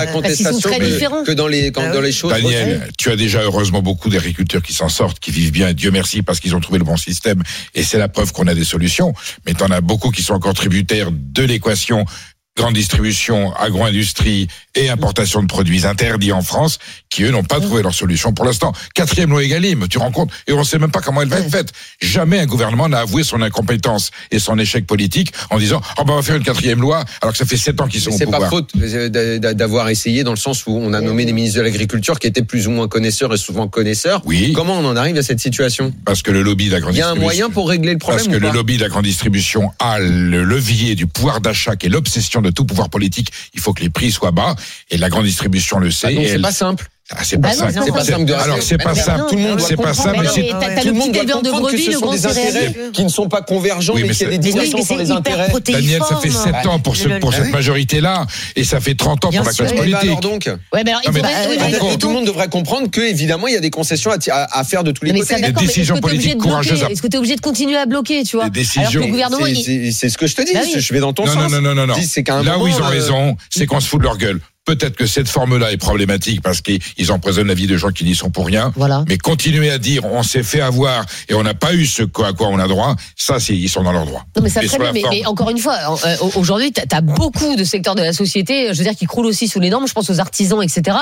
[0.45, 1.25] la sont- que, différents.
[1.25, 2.33] que dans les, quand- Ah dans les choses.
[2.33, 5.91] Daniel, tu as déjà heureusement beaucoup d'agriculteurs qui s'en sortent, qui vivent bien, et Dieu
[5.91, 7.43] merci, parce qu'ils ont trouvé le bon système,
[7.75, 9.15] et c'est la preuve qu'on a des solutions.
[9.47, 12.05] Mais tu en as beaucoup qui sont encore tributaires de l'équation
[12.59, 16.79] grande distribution, agro-industrie et importation de produits interdits en France,
[17.09, 18.73] qui eux n'ont pas trouvé leur solution pour l'instant.
[18.95, 21.39] Quatrième loi Egalim, tu rends compte, et on ne sait même pas comment elle va
[21.39, 21.73] être faite.
[22.01, 26.15] Jamais un gouvernement n'a avoué son incompétence et son échec politique en disant, oh ben
[26.15, 28.17] on va faire une quatrième loi, alors que ça fait sept ans qu'ils sont Mais
[28.17, 28.43] au c'est pouvoir.
[28.43, 31.33] pas faute euh, d'a- d'a- d'avoir essayé dans le sens où on a nommé des
[31.33, 34.21] ministres de l'agriculture qui étaient plus ou moins connaisseurs et souvent connaisseurs.
[34.25, 34.53] Oui.
[34.53, 35.93] Comment on en arrive à cette situation?
[36.05, 37.93] Parce que le lobby de la grande Il y a un distribution- moyen pour régler
[37.93, 41.07] le problème Parce que ou le lobby de la grande distribution a le levier du
[41.07, 43.33] pouvoir d'achat qui est l'obsession de tout pouvoir politique.
[43.55, 44.55] Il faut que les prix soient bas
[44.91, 46.09] et la grande distribution le sait.
[46.09, 46.89] Ah, donc c'est elle- pas simple.
[47.11, 47.83] Ah, c'est Bah pas non, simple.
[47.87, 49.25] c'est pas simple de Alors c'est pas simple.
[49.31, 50.15] tout le monde doit C'est pas comprendre.
[50.15, 50.25] simple.
[50.27, 50.31] Non,
[50.83, 52.27] Tout le monde petit doit éleveur de comprendre que brebis, ce le sont grand des
[52.27, 52.77] intérêts céréalier.
[52.93, 55.11] qui ne sont pas convergents, Oui, mais mais qu'il y a des mais sur les
[55.11, 55.49] intérêts.
[55.73, 56.53] Daniel, ça fait Téléphone.
[56.55, 58.27] 7 ans pour, cette majorité-là
[58.57, 59.71] et ça fait 30 ans pour la classe.
[59.73, 60.21] Eh ben politique.
[60.21, 64.11] donc, Non, Bah, tout le monde devrait comprendre que évidemment il y a des concessions
[64.31, 65.35] à, faire de tous les côtés.
[65.35, 68.61] est-ce décisions politiques courageuses Est-ce que t'es obligé de continuer à bloquer, tu vois Des
[68.61, 69.47] Alors que décisions- le gouvernement,
[69.93, 70.53] C'est- ce que je te dis.
[70.53, 70.61] Bah.
[70.77, 71.53] Je vais dans ton Non, sens.
[71.53, 71.95] non, non, non, non.
[71.95, 74.41] Un Là où ils ont euh, raison, c'est qu'on se fout de leur gueule.
[74.69, 78.15] Peut-être que cette forme-là est problématique parce qu'ils empoisonnent la vie de gens qui n'y
[78.15, 78.73] sont pour rien.
[78.77, 79.05] Voilà.
[79.09, 82.33] Mais continuer à dire on s'est fait avoir et on n'a pas eu ce à
[82.33, 84.25] quoi on a droit, ça, c'est ils sont dans leur droit.
[84.37, 85.77] Non mais ça très bien, la mais, forme- mais encore une fois,
[86.07, 89.29] euh, aujourd'hui, tu as beaucoup de secteurs de la société, je veux dire, qui croulent
[89.29, 89.87] aussi sous les normes.
[89.89, 90.97] Je pense aux artisans, etc.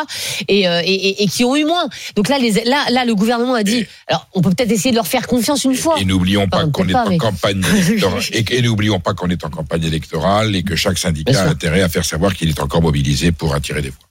[0.48, 1.88] Et, euh, et, et- et qui ont eu moins.
[2.14, 3.84] Donc là, les, là, là, le gouvernement a dit.
[4.06, 5.97] Alors, on peut peut-être essayer de leur faire confiance une fois.
[6.01, 8.22] Et n'oublions pas qu'on est pas, en mais- campagne électorale.
[8.32, 11.88] Et, n'oublions pas qu'on est en campagne électorale et que chaque syndicat a intérêt à
[11.88, 14.07] faire savoir qu'il est encore mobilisé pour attirer des voix.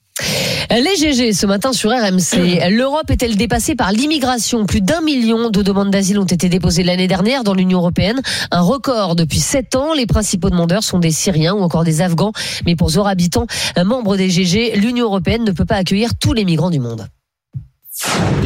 [0.72, 2.70] Les GG ce matin sur RMC.
[2.70, 4.66] L'Europe est-elle dépassée par l'immigration?
[4.66, 8.22] Plus d'un million de demandes d'asile ont été déposées l'année dernière dans l'Union européenne.
[8.52, 9.94] Un record depuis sept ans.
[9.94, 12.32] Les principaux demandeurs sont des Syriens ou encore des Afghans.
[12.66, 13.46] Mais pour Zora Habitant,
[13.76, 17.08] un membre des GG, l'Union européenne ne peut pas accueillir tous les migrants du monde.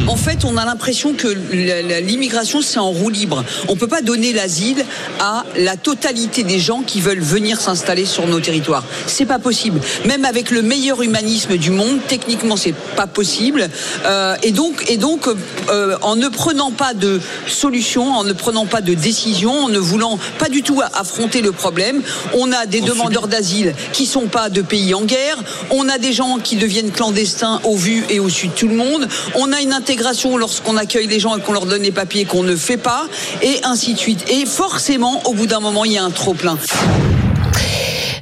[0.06, 3.44] En fait, on a l'impression que l'immigration, c'est en roue libre.
[3.68, 4.84] On peut pas donner l'asile
[5.20, 8.84] à la totalité des gens qui veulent venir s'installer sur nos territoires.
[9.06, 9.80] C'est pas possible.
[10.06, 13.68] Même avec le meilleur humanisme du monde, techniquement, c'est pas possible.
[14.04, 15.28] Euh, et donc, et donc,
[15.68, 19.78] euh, en ne prenant pas de solution, en ne prenant pas de décision, en ne
[19.78, 22.02] voulant pas du tout affronter le problème,
[22.34, 25.38] on a des demandeurs d'asile qui sont pas de pays en guerre.
[25.70, 28.76] On a des gens qui deviennent clandestins au vu et au su de tout le
[28.76, 29.08] monde.
[29.36, 32.42] On a une intégration lorsqu'on accueille les gens et qu'on leur donne les papiers qu'on
[32.42, 33.06] ne fait pas,
[33.42, 34.24] et ainsi de suite.
[34.30, 36.58] Et forcément, au bout d'un moment, il y a un trop plein.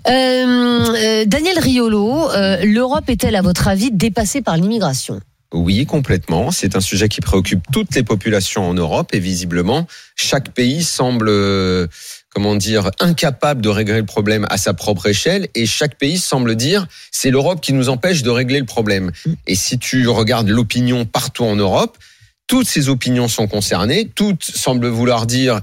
[0.08, 5.20] Euh, euh, Daniel Riolo, euh, l'Europe est-elle, à votre avis, dépassée par l'immigration?
[5.52, 6.50] Oui, complètement.
[6.50, 11.28] C'est un sujet qui préoccupe toutes les populations en Europe et visiblement, chaque pays semble,
[11.30, 11.86] euh,
[12.30, 16.56] comment dire, incapable de régler le problème à sa propre échelle et chaque pays semble
[16.56, 19.10] dire c'est l'Europe qui nous empêche de régler le problème.
[19.46, 21.96] Et si tu regardes l'opinion partout en Europe,
[22.46, 25.60] toutes ces opinions sont concernées, toutes semblent vouloir dire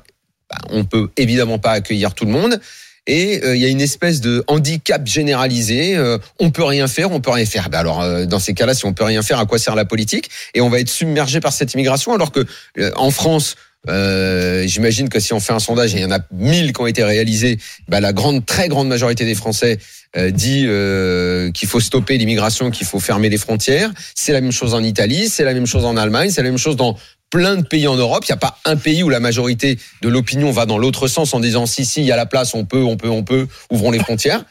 [0.50, 2.60] bah, on peut évidemment pas accueillir tout le monde.
[3.08, 5.96] Et euh, il y a une espèce de handicap généralisé.
[5.96, 7.70] euh, on peut rien faire, on peut rien faire.
[7.70, 9.86] Ben alors, euh, dans ces cas-là, si on peut rien faire, à quoi sert la
[9.86, 10.30] politique?
[10.56, 12.46] Et on va être submergé par cette immigration, alors que
[12.80, 13.56] euh, en France.
[13.90, 16.82] Euh, J'imagine que si on fait un sondage, et il y en a mille qui
[16.82, 17.58] ont été réalisés,
[17.88, 19.80] ben la grande, très grande majorité des Français
[20.18, 23.92] euh, dit euh, qu'il faut stopper l'immigration, qu'il faut fermer les frontières.
[24.16, 26.58] C'est la même chose en Italie, c'est la même chose en Allemagne, c'est la même
[26.58, 26.98] chose dans
[27.30, 28.24] plein de pays en Europe.
[28.28, 31.34] Il n'y a pas un pays où la majorité de l'opinion va dans l'autre sens
[31.34, 33.48] en disant si, si, il y a la place, on peut, on peut, on peut,
[33.70, 34.46] ouvrons les frontières.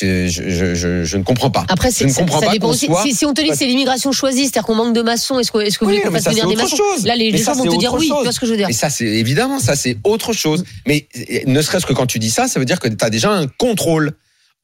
[0.00, 1.66] Je, je, je, je, je ne comprends pas.
[1.68, 2.86] Après, je ne ça, comprends ça pas dépend qu'on aussi.
[2.86, 5.38] soit- Si, si on te dit que c'est l'immigration choisie, c'est-à-dire qu'on manque de maçons,
[5.38, 7.04] est-ce que, est-ce que vous Oui, voulez qu'on fasse ça, venir des autre maçons chose.
[7.04, 8.68] Là, les, ça, gens vont te dire oui, tu vois ce que je veux dire
[8.68, 10.64] Mais ça, c'est évidemment, ça, c'est autre chose.
[10.86, 13.10] Mais euh, ne serait-ce que quand tu dis ça, ça veut dire que tu as
[13.10, 14.12] déjà un contrôle.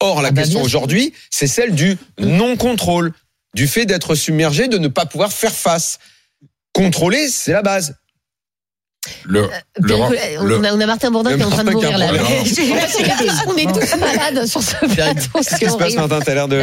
[0.01, 3.11] Or, la Ah bah, question aujourd'hui, c'est celle du non-contrôle,
[3.53, 5.99] du fait d'être submergé, de ne pas pouvoir faire face.
[6.73, 7.95] Contrôler, c'est la base.
[9.25, 11.97] Le, Pierrick, l'Europe- on, a, on a Martin Bourdin qui est en train de mourir
[11.97, 12.07] là.
[13.47, 15.29] on est tous malades sur ce plateau.
[15.33, 16.55] Qu'est-ce qui se passe, Martin T'as l'air de.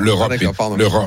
[0.00, 0.38] L'Europe, est-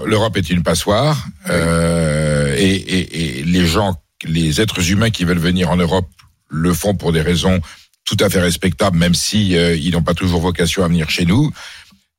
[0.05, 3.95] l'Europe une passoire euh, et, et- et les gens,
[4.25, 6.07] les êtres humains qui veulent venir en Europe
[6.49, 7.59] le font pour des raisons
[8.05, 11.25] tout à fait respectables, même si euh, ils n'ont pas toujours vocation à venir chez
[11.25, 11.51] nous.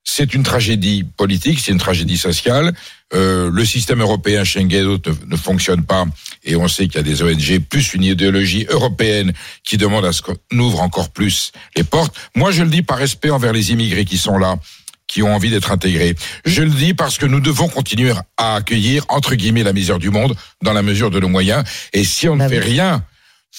[0.05, 2.74] C'est une tragédie politique, c'est une tragédie sociale.
[3.14, 6.05] Euh, le système européen Schengen ne, ne fonctionne pas
[6.43, 9.32] et on sait qu'il y a des ONG plus une idéologie européenne
[9.62, 12.14] qui demande à ce qu'on ouvre encore plus les portes.
[12.35, 14.56] Moi, je le dis par respect envers les immigrés qui sont là
[15.06, 16.16] qui ont envie d'être intégrés.
[16.44, 20.10] Je le dis parce que nous devons continuer à accueillir, entre guillemets, la misère du
[20.10, 21.62] monde dans la mesure de nos moyens.
[21.93, 23.05] Et si on ne Bah fait rien,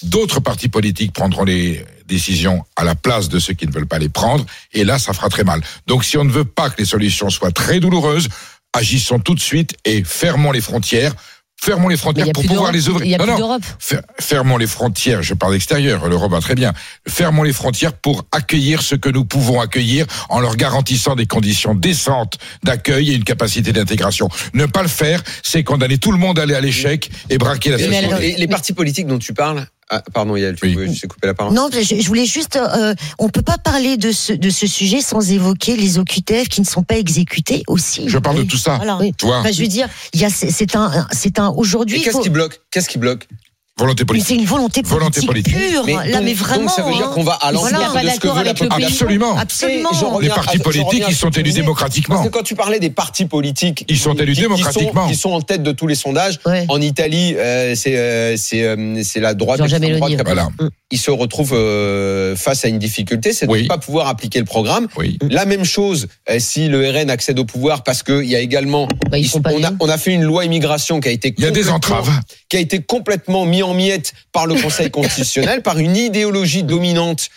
[0.03, 3.99] d'autres partis politiques prendront les décisions à la place de ceux qui ne veulent pas
[3.99, 4.45] les prendre.
[4.73, 5.61] Et là, ça fera très mal.
[5.87, 8.27] Donc, si on ne veut pas que les solutions soient très douloureuses,
[8.73, 11.13] agissons tout de suite et fermons les frontières.
[11.61, 13.05] Fermons les frontières pour pouvoir les ouvrir.
[13.05, 16.73] Il y a Non, plus Fermons les frontières, je parle d'extérieur, l'Europe va très bien.
[17.07, 21.73] Fermons les frontières pour accueillir ce que nous pouvons accueillir en leur garantissant des conditions
[21.73, 24.27] décentes d'accueil et une capacité d'intégration.
[24.53, 27.71] Ne pas le faire, c'est condamner tout le monde à aller à l'échec et braquer
[27.71, 28.35] la société.
[28.37, 29.65] les partis politiques dont tu parles.
[29.89, 31.53] Ah, pardon, Yael, tu veux, je coupé la parole.
[31.53, 32.55] Non, je, je voulais juste.
[32.55, 36.61] Euh, on peut pas parler de ce de ce sujet sans évoquer les OQTF qui
[36.61, 38.09] ne sont pas exécutés aussi.
[38.09, 38.77] Je parle de tout ça.
[38.77, 38.97] Voilà.
[39.15, 39.39] Tu vois.
[39.39, 42.01] Enfin, je veux dire, il y a c'est un c'est un aujourd'hui.
[42.01, 42.61] Qu'est-ce faut- qui bloque?
[42.71, 43.27] Qu'est-ce qui bloque?
[43.77, 44.27] Volonté Mais politique.
[44.29, 45.53] c'est une volonté politique, Volonté politique.
[45.53, 45.83] pure.
[45.85, 46.61] Mais là, donc- mais vraiment.
[46.61, 47.11] donc ça veut dire hein.
[47.13, 48.09] qu'on va à l'encontre Voilà.
[48.09, 48.87] de ce que veut la population.
[49.05, 49.37] Absolument.
[49.37, 49.89] Absolument.
[49.89, 52.15] Reviens Les partis politiques, ils sont élus démocratiquement.
[52.15, 55.03] Parce que quand tu parlais des partis politiques, Ils sont élus démocratiquement.
[55.03, 56.39] sont- Qui sont en tête de tous les sondages.
[56.69, 59.57] En Italie, euh, c'est euh, euh, la droite.
[59.59, 60.15] Droite Meloni.
[60.15, 60.47] qui a- Voilà.
[60.91, 64.45] Ils se retrouvent euh, face à une difficulté, c'est de ne pas pouvoir appliquer le
[64.45, 64.87] programme.
[65.29, 68.87] La même chose euh, si le RN accède au pouvoir, parce qu'il y a également,
[69.11, 71.47] Bah, ils- on, a, on a fait une loi immigration qui a été Il y
[71.47, 72.19] a des complètement- entraves.
[72.47, 77.29] qui a été complètement mis en miettes par le Conseil constitutionnel, par une idéologie dominante.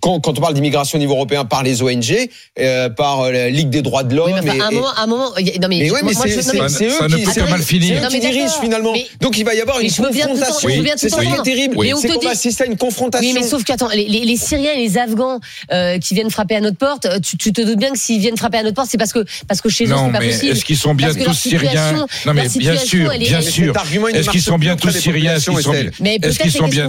[0.00, 3.50] Quand, quand on parle d'immigration au niveau européen, par les ONG, euh, par euh, la
[3.50, 4.32] Ligue des droits de l'homme.
[4.32, 5.78] Oui, mais enfin, et- à un moment, à un moment, il y a- non mais,
[5.80, 8.08] mais ouais, mais moi, c'est mais- eux qui, eux- mal finir.
[8.08, 8.92] qui dirigent finalement.
[8.92, 10.56] Mais- Donc il va y avoir une je veux bien tout confrontation.
[10.56, 11.76] entendre, je veux bien tout C'est ça qui est terrible.
[11.80, 13.28] Mais on C'est qu'on dit- va assister à une confrontation.
[13.28, 15.40] Oui, mais sauf qu'attends, les, les, les Syriens et les Afghans
[15.72, 18.36] euh, qui viennent frapper à notre porte, tu, tu te doutes bien que s'ils viennent
[18.38, 20.52] frapper à notre porte, c'est parce que parce que chez eux c'est pas mais possible.
[20.52, 21.92] est-ce qu'ils sont bien tous syriens
[22.26, 23.72] Non, mais bien sûr, bien sûr.
[24.14, 26.64] Est-ce qu'ils sont bien tous syriens Est-ce qu'ils sont populations, Mais Est-ce peut-être, qu'ils sont
[26.66, 26.88] qu'est-ce bien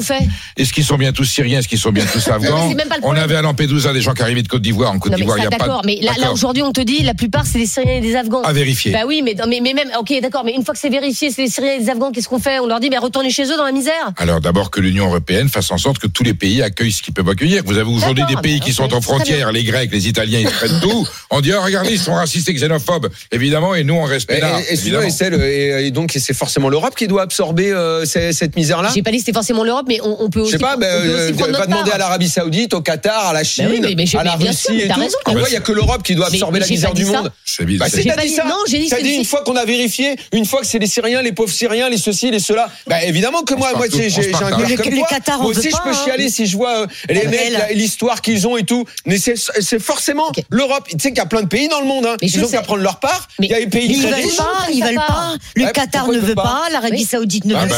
[0.57, 3.15] Est-ce qu'ils sont bien tous syriens Est-ce qu'ils sont bien tous afghans pas le On
[3.15, 4.91] avait à Lampedusa des gens qui arrivaient de Côte d'Ivoire.
[4.91, 5.57] En Côte d'Ivoire, il n'y a pas.
[5.57, 8.41] d'accord, mais là, aujourd'hui, on te dit, la plupart, c'est des Syriens et des Afghans.
[8.43, 8.91] À vérifier.
[8.91, 11.43] Bah oui, mais, mais, mais même, ok, d'accord, mais une fois que c'est vérifié, c'est
[11.45, 12.59] des Syriens et des Afghans, qu'est-ce qu'on fait?
[12.59, 14.11] On leur dit, mais retournez chez eux dans la misère.
[14.18, 17.13] Alors d'abord que l'Union européenne fasse en sorte que tous les pays accueillent ce qu'ils
[17.13, 17.63] peuvent accueillir.
[17.65, 20.80] Vous avez aujourd'hui des pays qui sont en frontière, les Grecs, les Italiens, ils prennent
[20.81, 21.07] tout.
[21.30, 24.39] On dit oh, regardez, ils sont racistes et xénophobes, évidemment, et nous on reste Et,
[24.39, 24.59] là.
[24.69, 28.89] et, donc c'est forcément l'Europe qui doit absorber euh, cette misère-là?
[28.93, 30.51] J'ai pas dit que c'était forcément l'Europe, mais on, on peut Je aussi.
[30.53, 31.95] sais pas, euh, notre demander part.
[31.95, 34.74] à l'Arabie Saoudite, au Qatar, à la Chine, oui, mais- mais à la Russie sûr,
[34.74, 34.99] mais et tout.
[34.99, 37.32] raison, Pourquoi il y a que l'Europe qui doit absorber mais la misère du monde
[37.45, 37.88] C'est bizarre.
[37.88, 38.45] Bah, c'est pas dit dit- ça.
[38.45, 41.22] non, j'ai dit dit une fois qu'on a vérifié, une fois que c'est les Syriens,
[41.22, 42.70] les pauvres Syriens, les ceci, les cela.
[42.88, 45.38] Bah évidemment que moi, moi j'ai un cœur comme toi.
[45.38, 46.03] Moi aussi, je peux hein.
[46.03, 48.86] chialer si je vois euh, les mecs, l'histoire qu'ils ont et tout.
[49.06, 50.88] Mais c'est forcément l'Europe.
[50.90, 52.06] Tu sais qu'il y a plein de pays dans le monde.
[52.06, 52.18] Hein.
[52.22, 53.28] Ils ont qu'à prendre leur part.
[53.40, 55.36] Mais- Il y a les pays Ils veulent pas, ils veulent pas.
[55.56, 57.76] Le Qatar ne veut pas, l'Arabie Saoudite ne Ah, veut bah,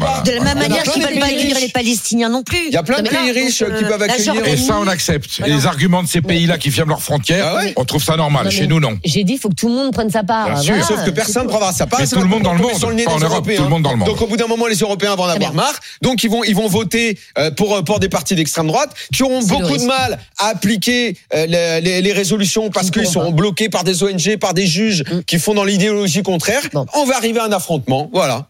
[0.00, 0.22] pas.
[0.24, 2.66] De la même manière qu'ils des veulent pas accueillir les Palestiniens non plus.
[2.68, 4.13] Il y a plein de pays riches qui peuvent accueillir.
[4.16, 5.40] Et ça, on accepte.
[5.46, 8.44] Les arguments de ces pays-là qui ferment leurs frontières, Ah ouais on trouve ça normal.
[8.44, 8.98] Non, Chez nous, non.
[9.04, 10.46] J'ai dit, il faut que tout le monde prenne sa part.
[10.46, 10.96] Bien Voilà, sûr.
[10.96, 12.00] Sauf que personne ne prendra sa part.
[12.00, 13.62] Mais tout le monde dans le monde, sur le nez pas en des Europe, tout
[13.62, 14.08] le monde dans le monde.
[14.08, 15.78] Donc au bout d'un moment, les Européens vont en avoir marre.
[16.02, 19.42] Donc ils vont ils vont voter euh, pour pour des partis d'extrême droite qui auront
[19.42, 23.68] beaucoup de mal à appliquer euh, les, les- les résolutions parce Ils qu'ils seront bloqués
[23.68, 25.20] par des ONG, par des juges Mm.
[25.26, 26.62] qui font dans l'idéologie contraire.
[26.94, 28.10] On va arriver à un affrontement.
[28.12, 28.46] Voilà.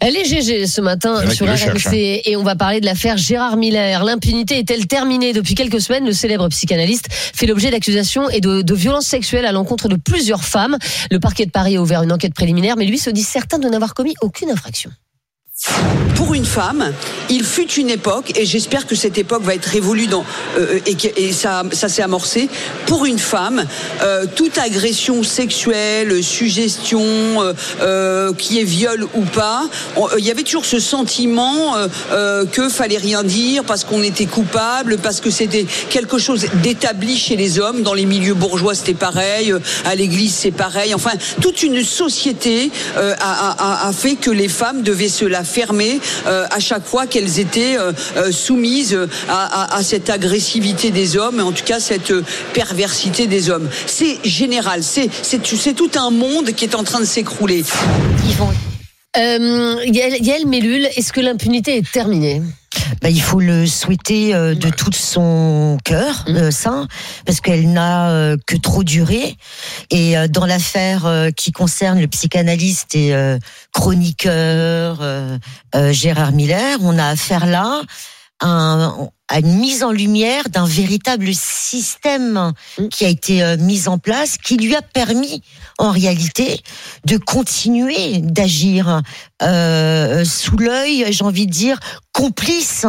[0.00, 2.20] Elle est GG ce matin sur RMC hein.
[2.24, 4.04] et on va parler de l'affaire Gérard Miller.
[4.04, 9.06] L'impunité est-elle terminée Depuis quelques semaines, le célèbre psychanalyste fait l'objet d'accusations et de violences
[9.06, 10.76] sexuelles à l'encontre de plusieurs femmes.
[11.10, 13.68] Le parquet de Paris a ouvert une enquête préliminaire, mais lui se dit certain de
[13.68, 14.90] n'avoir commis aucune infraction.
[16.16, 16.92] Pour une femme,
[17.30, 20.24] il fut une époque, et j'espère que cette époque va être révolue dans,
[20.58, 22.48] euh, et, que- et ça, ça s'est amorcé.
[22.86, 23.64] Pour une femme,
[24.02, 30.30] euh, toute agression sexuelle, suggestion, euh, euh, qui est viol ou pas, euh, il y
[30.30, 35.20] avait toujours ce sentiment euh, euh, que fallait rien dire parce qu'on était coupable, parce
[35.20, 37.82] que c'était quelque chose d'établi chez les hommes.
[37.82, 39.52] Dans les milieux bourgeois, c'était pareil.
[39.52, 40.94] euh, À l'église, c'est pareil.
[40.94, 46.46] Enfin, toute une société euh, a fait que les femmes devaient se la fermer euh,
[46.50, 48.98] à chaque fois qu'elles étaient euh, euh, soumises
[49.28, 52.12] à, cette agressivité des hommes, en tout cas cette
[52.52, 53.68] perversité des hommes.
[53.86, 55.42] C'est général, c'est
[55.74, 57.64] tout un monde qui est en train de s'écrouler.
[59.16, 60.44] Euh, Yael, Yael
[60.96, 62.42] est-ce que l'impunité est terminée?
[63.02, 66.36] Bah, il faut le souhaiter euh, de tout son cœur, Mmh.
[66.36, 66.86] euh, ça,
[67.24, 69.36] parce qu'elle n'a euh, que trop duré.
[69.90, 73.38] Et euh, dans l'affaire euh, qui concerne le psychanalyste et euh,
[73.72, 75.38] chroniqueur euh,
[75.74, 77.82] euh, Gérard Miller, on a affaire là
[78.40, 82.52] un- à une mise en lumière d'un véritable système
[82.90, 85.42] qui a été euh, mis en place, qui lui a permis,
[85.78, 86.60] en réalité,
[87.04, 89.02] de continuer d'agir
[89.42, 91.80] euh, sous l'œil, j'ai envie de dire,
[92.12, 92.86] complice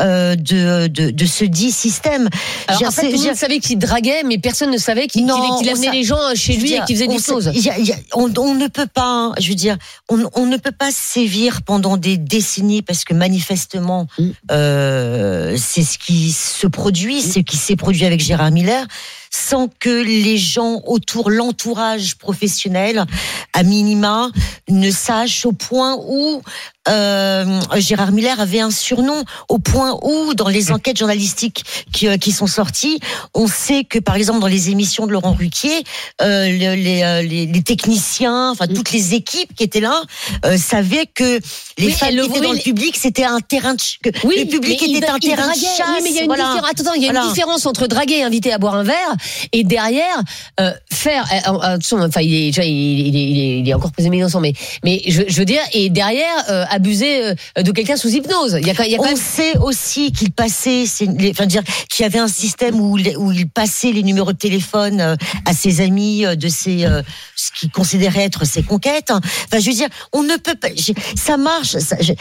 [0.00, 2.28] euh, de, de, de ce dit système.
[2.68, 5.90] Alors, en fait, tout le monde savait qu'il draguait, mais personne ne savait qu'il amenait
[5.92, 7.50] les gens chez lui et qu'il faisait des choses.
[7.54, 9.76] il y a- il y a- on, on ne peut pas, hein, je veux dire,
[10.08, 14.30] on, on ne peut pas sévir pendant des décennies parce que manifestement, Mm.
[14.52, 18.86] euh, c'est ce qui se produit, c'est ce qui s'est produit avec Gérard Miller,
[19.30, 23.04] sans que les gens autour, l'entourage professionnel,
[23.52, 24.30] à minima,
[24.68, 26.42] ne sachent au point où
[26.88, 32.16] euh, Gérard Miller avait un surnom, au point où, dans les enquêtes journalistiques qui, euh,
[32.16, 33.00] qui sont sorties,
[33.34, 35.82] on sait que, par exemple, dans les émissions de Laurent Ruquier,
[36.22, 40.02] euh, le- les, euh, les, les techniciens, enfin toutes les équipes qui étaient là,
[40.44, 41.40] euh, savaient que
[41.78, 44.10] les Oui, femmes et le qui étaient dans le public, c'était un terrain de que
[44.26, 45.80] Oui, le public il était un il terrain de chasse.
[45.96, 46.44] Oui, mais il y a une voilà.
[46.54, 46.70] différence.
[46.80, 47.26] Attends, il y a Voilà.
[47.26, 49.14] une différence entre draguer et inviter à boire un verre
[49.52, 50.20] et derrière
[50.60, 51.24] euh, faire.
[51.46, 54.52] enfin, il est déjà, il, est- il est, il est- encore présumé innocent, mais
[54.84, 57.24] mais je, je veux dire, et derrière euh, abuser
[57.58, 58.56] euh, de quelqu'un sous hypnose.
[58.60, 59.16] Il y a, il y a quand On même.
[59.16, 63.16] sait aussi qu'il passait, c'est- les- enfin dire qu'il y avait un système où, les-
[63.16, 66.86] où il passait les numéros de téléphone euh, à ses amis euh, de ses
[67.34, 69.10] ce qu'il considérait être ses conquêtes.
[69.10, 70.68] Enfin, je veux dire, on ne peut pas.
[71.16, 71.76] Ça marche.
[71.78, 72.12] ça- je-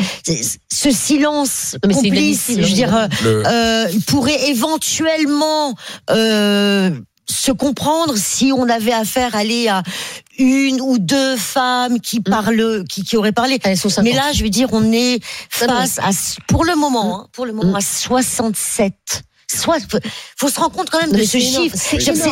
[0.73, 5.73] ce silence mais complice, je veux dire, Le- euh, pourrait éventuellement.
[6.10, 6.91] Euh,
[7.27, 9.84] se comprendre si on avait affaire à aller à
[10.38, 13.60] une ou deux femmes qui parlent, qui, qui auraient parlé.
[14.03, 15.19] Mais là, je veux dire, on est
[15.49, 16.10] face à,
[16.47, 18.93] pour le moment, hein, pour le moment, à 67.
[19.47, 19.99] Soit, faut-
[20.38, 21.65] faut se rendre compte quand même de ce énorme.
[21.65, 21.77] chiffre.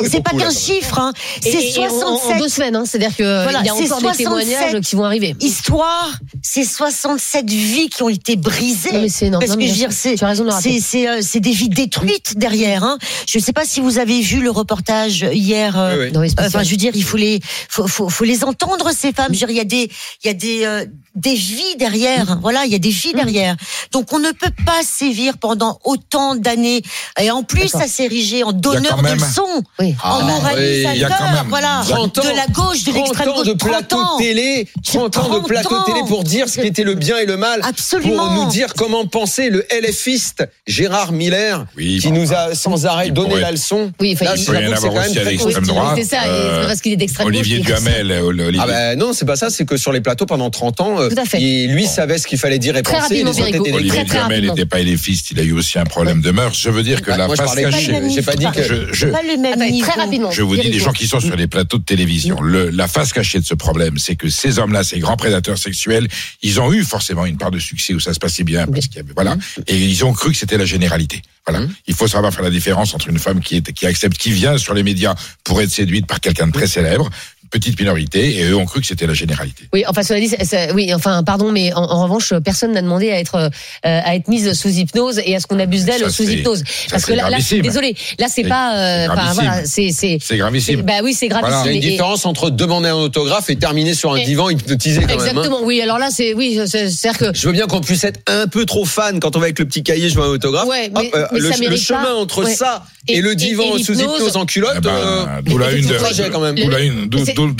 [0.10, 1.14] C'est pas qu'un chiffre, hein.
[1.42, 2.38] C'est et en- en 67.
[2.40, 2.84] deux semaines, hein.
[2.88, 5.36] C'est-à-dire que Voilà, il y a c'est encore des témoignages 67 qui vont arriver.
[5.40, 6.10] Histoire,
[6.46, 8.92] c'est 67 vies qui ont été brisées.
[8.92, 9.42] Non, mais c'est énorme.
[9.42, 12.84] Parce Non, que mais je veux dire, c'est de euh, c'est des vies détruites derrière.
[12.84, 12.98] Hein.
[13.28, 15.80] Je ne sais pas si vous avez vu le reportage hier.
[15.80, 16.30] euh, Oui, oui.
[16.30, 16.48] Spéciales.
[16.50, 17.40] enfin, je veux dire, il faut les
[17.70, 19.34] faut, faut, faut les entendre ces femmes.
[19.34, 19.90] Je veux dire, il y a des
[20.24, 22.38] il y a des euh, des vies derrière.
[22.42, 23.56] Voilà, il y a des vies derrière.
[23.92, 26.82] Donc on ne peut pas sévir pendant autant d'années.
[27.22, 29.96] Et en plus, ça s'est érigé en donneur de leçons, Oui.
[30.04, 30.92] Ah, en moralisateur.
[30.92, 33.30] oui, il y a quand même voilà, 30 ans, de la gauche, de 30 l'extrême
[33.30, 34.18] ans gauche, de 30 plateau ans.
[34.18, 37.26] télé, 30 ans de 30 plateau télé pour dire ce qui était le bien et
[37.26, 38.28] le mal, Absolument.
[38.28, 43.10] pour nous dire comment penser le LFiste Gérard Miller, qui bon, nous a sans arrêt
[43.12, 43.92] donné pourrait- la leçon.
[44.00, 45.98] Oui, enfin, Là, il- peut c'est avoir quand même aussi à l'extrême droite.
[45.98, 47.60] C'est ça, Euh, parce qu'il est d'extrême Olivier.
[47.60, 48.60] Duhamel, euh, Olivier.
[48.62, 51.10] Ah ben non, c'est pas ça, c'est que sur les plateaux pendant 30 ans, euh,
[51.10, 51.40] Tout à fait.
[51.42, 53.24] il- lui savait ce qu'il fallait dire et Très penser.
[53.24, 56.56] Olivier Très, très Duhamel n'était pas éléphiste, il a eu aussi un problème de mœurs.
[56.60, 57.94] Je veux dire que Ah, la face cachée.
[58.14, 60.32] j'ai pas dit que- très rapidement.
[60.32, 63.40] Je vous dis, les gens qui sont sur les plateaux de télévision, la face cachée
[63.40, 66.08] de ce problème, c'est que ces hommes-là, ces grands prédateurs sexuels,
[66.42, 68.98] ils ont eu forcément une part de succès où ça se passait bien, parce qu'il
[68.98, 69.38] y avait, voilà,
[69.68, 71.22] et ils ont cru que c'était la généralité.
[71.48, 71.66] Voilà.
[71.88, 74.58] Il faut savoir faire la différence entre une femme qui est, qui accepte, qui vient
[74.58, 77.10] sur les médias pour être séduite par quelqu'un de très célèbre,
[77.54, 79.64] petite minorité, et eux ont cru que c'était la généralité.
[79.72, 80.30] Oui, enfin, cela dit,
[80.74, 83.50] oui, enfin, pardon, mais en, en revanche, personne n'a demandé à être, euh,
[83.84, 86.64] à être mise sous hypnose et à ce qu'on abuse d'elle sous hypnose.
[86.90, 87.62] Parce c'est que là, là, je suis gravissime.
[87.62, 87.96] désolée.
[88.20, 90.82] Là, c'est C'est- pas, euh, c'est enfin, voilà, c'est, c'est, C'est gravissime.
[90.82, 91.62] Bah oui, c'est gravissime.
[91.66, 94.26] Il y a une Et- différence entre demander un autographe et terminer sur un Et-
[94.26, 95.20] divan hypnotisé quand même.
[95.20, 95.24] hein.
[95.26, 95.80] Exactement, oui.
[95.82, 97.38] Alors là, c'est, oui, c'est- c'est-à-dire que.
[97.38, 99.66] Je veux bien qu'on puisse être un peu trop fan quand on va avec le
[99.66, 100.68] petit cahier, je veux un autographe.
[100.68, 102.16] Ouais, mais- Hop, euh, mais le, ça le mérite chemin pas.
[102.16, 102.56] entre Ouais.
[102.56, 105.72] ça Et- et, le divan et sous hypnose en culotte, Eh ben, euh, d'où la
[105.74, 106.56] une trajet quand même.
[106.56, 106.70] d'où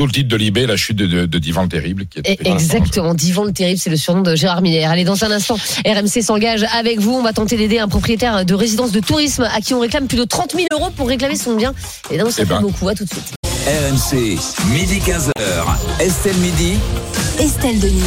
[0.06, 3.14] le titre de Libé, la chute de, de, de Divan le Terrible, qui est Exactement,
[3.14, 4.90] Divan le terrible, c'est le surnom de Gérard Miller.
[4.90, 7.12] Allez, dans un instant, RMC s'engage avec vous.
[7.14, 10.18] On va tenter d'aider un propriétaire de résidence de tourisme à qui on réclame plus
[10.18, 11.74] de 30 000 euros pour réclamer son bien.
[12.12, 12.62] Et donc, ça Eh fait ben.
[12.62, 12.88] beaucoup.
[12.88, 13.34] À tout de suite.
[13.66, 14.38] RMC,
[14.74, 15.32] midi 15h.
[16.00, 16.74] Estelle Midi.
[17.40, 18.02] Estelle Denis.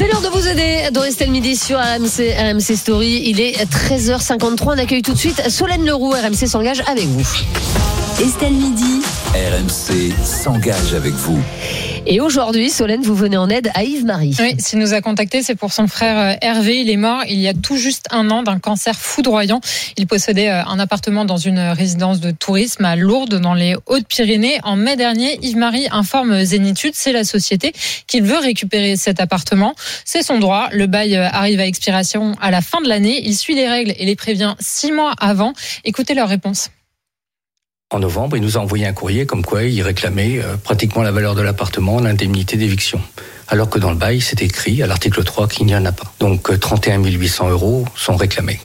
[0.00, 3.20] C'est l'heure de vous aider dans Estelle Midi sur RMC, RMC Story.
[3.26, 4.62] Il est 13h53.
[4.64, 6.12] On accueille tout de suite Solène Leroux.
[6.12, 7.22] RMC s'engage avec vous.
[8.20, 9.00] Estelle Midi.
[9.32, 11.40] RMC s'engage avec vous.
[12.06, 14.36] Et aujourd'hui, Solène, vous venez en aide à Yves-Marie.
[14.40, 16.80] Oui, s'il nous a contacté, c'est pour son frère euh, Hervé.
[16.82, 19.62] Il est mort il y a tout juste un an d'un cancer foudroyant.
[19.96, 24.58] Il possédait euh, un appartement dans une résidence de tourisme à Lourdes, dans les Hautes-Pyrénées.
[24.64, 27.72] En mai dernier, Yves-Marie informe Zénitude, c'est la société,
[28.06, 29.74] qu'il veut récupérer cet appartement.
[30.04, 30.68] C'est son droit.
[30.72, 33.22] Le bail euh, arrive à expiration à la fin de l'année.
[33.24, 35.54] Il suit les règles et les prévient six mois avant.
[35.84, 36.68] Écoutez leur réponse.
[37.92, 41.10] En novembre, il nous a envoyé un courrier comme quoi il réclamait euh, pratiquement la
[41.10, 43.00] valeur de l'appartement, l'indemnité d'éviction.
[43.48, 46.12] Alors que dans le bail, c'est écrit à l'article 3 qu'il n'y en a pas.
[46.20, 48.60] Donc euh, 31 800 euros sont réclamés.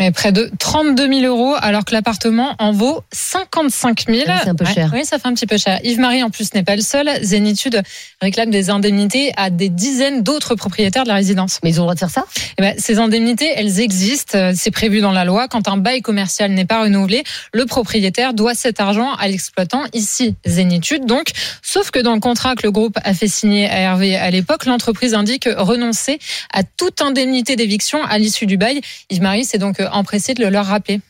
[0.00, 4.22] Et près de 32 000 euros, alors que l'appartement en vaut 55 000.
[4.26, 4.90] Ah, c'est un peu cher.
[4.94, 5.80] Oui, ça fait un petit peu cher.
[5.84, 7.10] Yves-Marie, en plus, n'est pas le seul.
[7.22, 7.82] Zénitude
[8.22, 11.60] réclame des indemnités à des dizaines d'autres propriétaires de la résidence.
[11.62, 12.24] Mais ils ont le droit de faire ça?
[12.58, 14.52] Eh ben, Ces indemnités, elles existent.
[14.54, 15.46] C'est prévu dans la loi.
[15.46, 20.36] Quand un bail commercial n'est pas renouvelé, le propriétaire doit cet argent à l'exploitant, ici
[20.46, 21.04] Zénitude.
[21.04, 21.28] Donc,
[21.60, 24.64] sauf que dans le contrat que le groupe a fait signer à Hervé à l'époque,
[24.64, 26.18] l'entreprise indique renoncer
[26.50, 28.80] à toute indemnité d'éviction à l'issue du bail.
[29.10, 31.00] Yves-Marie s'est donc empressé de le leur rappeler.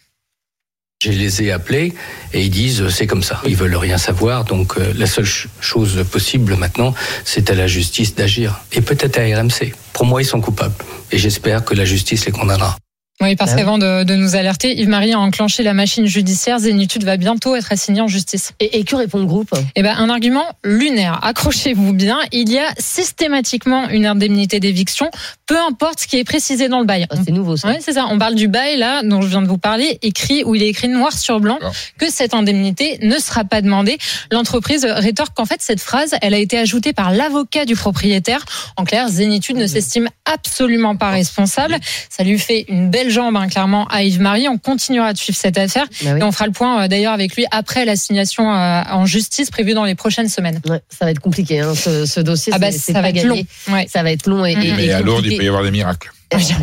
[1.02, 1.94] Je les ai appelés
[2.32, 3.40] et ils disent c'est comme ça.
[3.44, 4.44] Ils veulent rien savoir.
[4.44, 6.94] Donc euh, la seule ch- chose possible maintenant,
[7.24, 9.72] c'est à la justice d'agir et peut-être à RMC.
[9.92, 10.74] Pour moi, ils sont coupables
[11.10, 12.76] et j'espère que la justice les condamnera.
[13.22, 16.58] Oui, parce Ah qu'avant de, de nous alerter, Yves-Marie a enclenché la machine judiciaire.
[16.58, 18.52] Zénitude va bientôt être assignée en justice.
[18.58, 19.50] Et, et que répond le groupe?
[19.76, 21.20] Eh ben, un argument lunaire.
[21.22, 22.18] Accrochez-vous bien.
[22.32, 25.08] Il y a systématiquement une indemnité d'éviction,
[25.46, 27.06] peu importe ce qui est précisé dans le bail.
[27.24, 27.68] c'est nouveau, ça.
[27.68, 28.06] Oui, c'est ça.
[28.10, 30.68] On parle du bail, là, dont je viens de vous parler, écrit, où il est
[30.68, 31.58] écrit noir sur blanc
[31.98, 33.98] que cette indemnité ne sera pas demandée.
[34.32, 38.44] L'entreprise rétorque qu'en fait, cette phrase, elle a été ajoutée par l'avocat du propriétaire.
[38.76, 41.76] En clair, Zénitude ne s'estime absolument pas responsable.
[42.10, 44.48] Ça lui fait une belle jambe, hein, clairement, à Yves-Marie.
[44.48, 45.86] On continuera de suivre cette affaire.
[46.02, 46.20] Bah oui.
[46.20, 49.74] Et on fera le point, euh, d'ailleurs, avec lui après l'assignation euh, en justice prévue
[49.74, 50.60] dans les prochaines semaines.
[50.68, 52.52] Ouais, ça va être compliqué, hein, ce, ce dossier.
[52.54, 53.46] Ah bah, ça va être gagné.
[53.88, 55.70] Ça va être long et, et- et Mais à Lourdes, il peut y avoir des
[55.70, 56.10] miracles.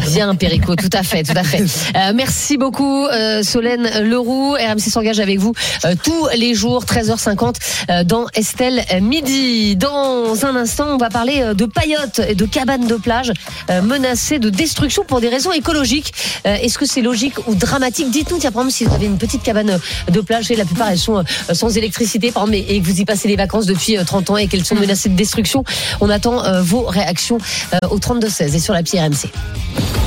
[0.07, 1.61] Bien, Perico, tout à fait, tout à fait.
[1.95, 4.53] Euh, merci beaucoup, euh, Solène Leroux.
[4.53, 5.53] RMC s'engage avec vous
[5.85, 7.55] euh, tous les jours, 13h50,
[7.89, 9.75] euh, dans Estelle Midi.
[9.75, 13.31] Dans un instant, on va parler euh, de paillotes et de cabanes de plage
[13.69, 16.13] euh, menacées de destruction pour des raisons écologiques.
[16.45, 18.09] Euh, Est-ce que c'est logique ou dramatique?
[18.11, 19.79] Dites-nous, tiens, par exemple, si vous avez une petite cabane
[20.11, 22.85] de plage, et la plupart elles sont euh, sans électricité, par exemple, et et que
[22.85, 25.63] vous y passez les vacances depuis euh, 30 ans et qu'elles sont menacées de destruction,
[26.01, 27.37] on attend euh, vos réactions
[27.73, 29.27] euh, au 32-16 et sur la pied RMC.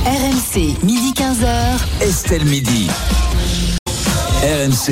[0.05, 1.79] RMC, midi 15h.
[2.01, 2.87] Estelle Midi.
[4.43, 4.87] RMC,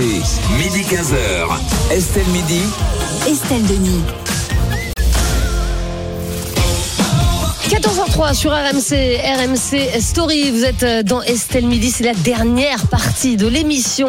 [0.58, 1.92] midi 15h.
[1.92, 2.62] Estelle Midi.
[3.28, 4.21] Estelle Denis.
[8.22, 10.52] 14h03 sur RMC, RMC Story.
[10.52, 14.08] Vous êtes euh, dans Estelle Midi, c'est la dernière partie de l'émission.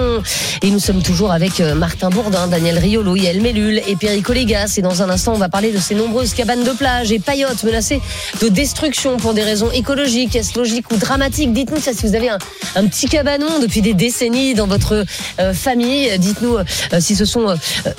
[0.61, 4.75] Et nous sommes toujours avec euh, Martin Bourdin, Daniel Riolo, Yael Mellul et Perico Légas.
[4.77, 7.65] Et dans un instant, on va parler de ces nombreuses cabanes de plage et paillotes
[7.65, 8.01] menacées
[8.43, 10.37] de destruction pour des raisons écologiques.
[10.37, 11.53] Est-ce logique ou dramatique?
[11.53, 12.39] Dites-nous ça si vous avez un,
[12.87, 15.05] petit cabanon depuis des décennies dans votre
[15.41, 16.11] euh, famille.
[16.19, 16.57] Dites-nous
[16.99, 17.55] si ce sont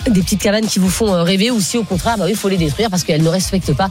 [0.07, 2.57] des petites cabanes qui vous font rêver ou si au contraire, bah il faut les
[2.57, 3.89] détruire parce qu'elles ne respectent pas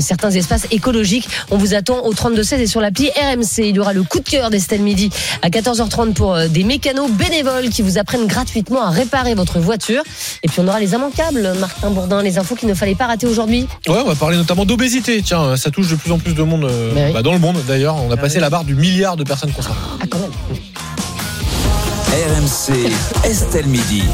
[0.00, 1.28] certains espaces écologiques.
[1.52, 3.58] On vous attend au 32-16 et sur l'appli RMC.
[3.58, 5.10] Il y aura le coup de cœur d'Estelle Midi
[5.42, 10.02] à 14h30 pour euh, des mécanos bénévoles qui vous apprennent gratuitement à réparer votre voiture.
[10.42, 13.26] Et puis on aura les immanquables, Martin Bourdin, les infos qu'il ne fallait pas rater
[13.26, 13.66] aujourd'hui.
[13.86, 15.20] Ouais, on va parler notamment d'obésité.
[15.22, 17.12] Tiens, ça touche de plus en plus de monde euh, oui.
[17.12, 17.96] bah, dans le monde d'ailleurs.
[17.96, 19.76] On a passé la barre du milliard de personnes concernées.
[20.00, 20.30] Ah, quand même.
[22.12, 22.90] RMC,
[23.24, 24.04] Estelle Midi.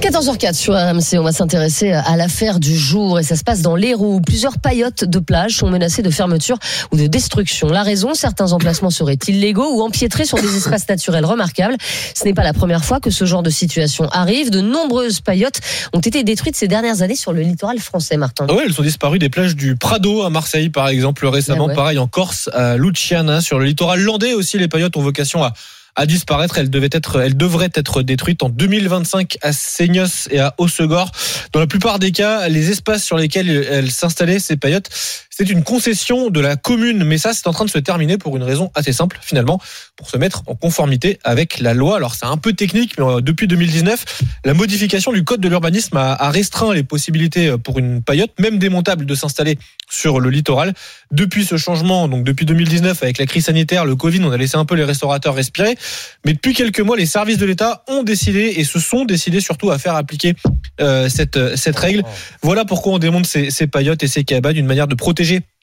[0.00, 3.74] 14h04 sur RMC, on va s'intéresser à l'affaire du jour et ça se passe dans
[3.74, 6.58] l'Hérault où plusieurs paillotes de plage sont menacées de fermeture
[6.92, 7.68] ou de destruction.
[7.68, 11.76] La raison, certains emplacements seraient illégaux ou empiétrés sur des espaces naturels remarquables.
[12.14, 14.50] Ce n'est pas la première fois que ce genre de situation arrive.
[14.50, 15.60] De nombreuses paillotes
[15.92, 18.46] ont été détruites ces dernières années sur le littoral français, Martin.
[18.48, 21.64] Ah ouais, elles sont disparues des plages du Prado à Marseille, par exemple, récemment.
[21.64, 21.74] Ah ouais.
[21.74, 24.58] Pareil en Corse, à Luciana, sur le littoral landais aussi.
[24.58, 25.52] Les paillotes ont vocation à
[25.96, 26.58] à disparaître.
[26.58, 31.10] Elles, devaient être, elles devraient être détruites en 2025 à Seignos et à Hossegor.
[31.52, 34.90] Dans la plupart des cas, les espaces sur lesquels elles s'installaient, ces paillotes,
[35.38, 37.04] c'est une concession de la commune.
[37.04, 39.60] Mais ça, c'est en train de se terminer pour une raison assez simple, finalement,
[39.94, 41.96] pour se mettre en conformité avec la loi.
[41.96, 45.98] Alors, c'est un peu technique, mais euh, depuis 2019, la modification du code de l'urbanisme
[45.98, 49.58] a, restreint les possibilités euh, pour une paillote, même démontable, de s'installer
[49.90, 50.72] sur le littoral.
[51.10, 54.56] Depuis ce changement, donc depuis 2019, avec la crise sanitaire, le Covid, on a laissé
[54.56, 55.76] un peu les restaurateurs respirer.
[56.24, 59.70] Mais depuis quelques mois, les services de l'État ont décidé et se sont décidés surtout
[59.70, 60.34] à faire appliquer
[60.80, 62.04] euh, cette, cette règle.
[62.40, 65.55] Voilà pourquoi on démonte ces, ces paillotes et ces cabanes, une manière de protéger GG.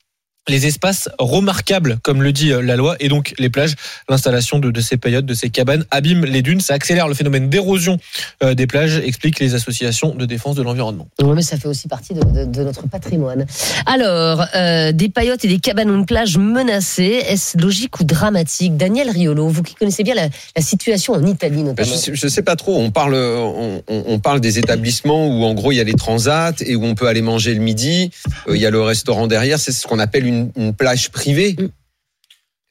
[0.49, 3.75] Les espaces remarquables, comme le dit euh, la loi, et donc les plages.
[4.09, 6.59] L'installation de, de ces paillotes, de ces cabanes, abîme les dunes.
[6.59, 7.97] Ça accélère le phénomène d'érosion
[8.43, 11.07] euh, des plages, expliquent les associations de défense de l'environnement.
[11.21, 13.45] Oui, mais ça fait aussi partie de, de- de notre patrimoine.
[13.85, 18.75] Alors, euh, des paillotes et des cabanons de plage menacés, est-ce logique ou dramatique?
[18.77, 21.89] Daniel Riolo, vous qui connaissez bien la, la situation en Italie Ben, notamment.
[21.89, 22.77] Je sais, je sais pas trop.
[22.79, 25.93] On parle, on, on- on parle des établissements où en gros il y a les
[25.93, 28.11] transats et où on peut aller manger le midi.
[28.47, 29.59] Euh, Il y a le restaurant derrière.
[29.59, 31.55] C'est ce qu'on appelle une, une plage privée.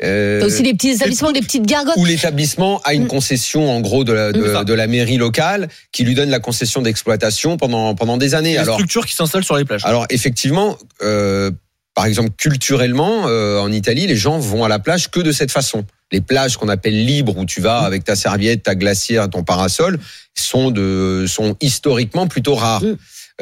[0.02, 1.94] Euh, T'as aussi des petits établissements, des petites gargotes.
[1.96, 6.02] où l'établissement a une concession en gros de la, de, de la mairie locale qui
[6.02, 8.52] lui donne la concession d'exploitation pendant pendant des années.
[8.52, 9.84] Les Alors structures qui s'installent sur les plages.
[9.84, 11.52] alors effectivement, euh,
[11.94, 15.52] par exemple, culturellement, euh, en Italie, les gens vont à la plage que de cette
[15.52, 15.84] façon.
[16.10, 19.98] Les plages qu'on appelle libres, où tu vas avec ta serviette, ta glacière, ton parasol,
[20.34, 22.82] sont de sont historiquement plutôt rares.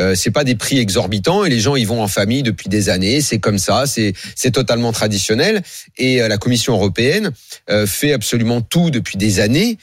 [0.01, 2.89] Euh, c'est pas des prix exorbitants et les gens y vont en famille depuis des
[2.89, 3.21] années.
[3.21, 5.63] C'est comme ça, c'est c'est totalement traditionnel.
[5.99, 7.31] Et euh, la Commission européenne
[7.71, 9.77] euh, fait absolument tout depuis des années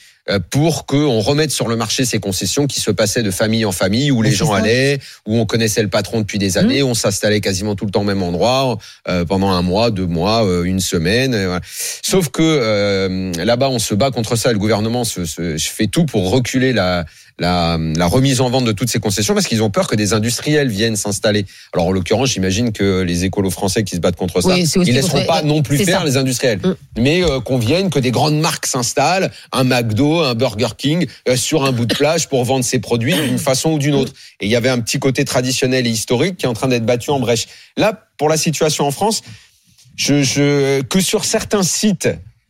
[0.50, 4.10] pour qu'on remette sur le marché ces concessions qui se passaient de famille en famille,
[4.10, 7.74] où les gens allaient, où on connaissait le patron depuis des années, on s'installait quasiment
[7.74, 8.76] tout le temps au même endroit,
[9.08, 11.30] euh, pendant un mois, deux mois, euh, une semaine.
[11.30, 11.62] voilà.
[12.02, 14.50] Sauf que euh, là-bas, on se bat contre ça.
[14.50, 17.06] et Le gouvernement se, se- fait tout pour reculer la,
[17.38, 20.12] la, la remise en vente de toutes ces concessions parce qu'ils ont peur que des
[20.12, 21.46] industriels viennent s'installer.
[21.72, 24.94] Alors en l'occurrence, j'imagine que les écolos français qui se battent contre ça, Oui, ils
[24.94, 26.04] laisseront pas non plus faire ça.
[26.04, 26.60] les industriels,
[26.96, 31.36] mais euh, qu'on vienne, que des grandes marques s'installent, un McDo, un Burger King euh,
[31.36, 34.12] sur un bout de plage pour vendre ses produits d'une façon ou d'une autre.
[34.40, 36.86] Et il y avait un petit côté traditionnel et historique qui est en train d'être
[36.86, 37.46] battu en brèche.
[37.76, 39.22] Là, pour la situation en France,
[39.96, 42.08] je, je, que sur certains sites,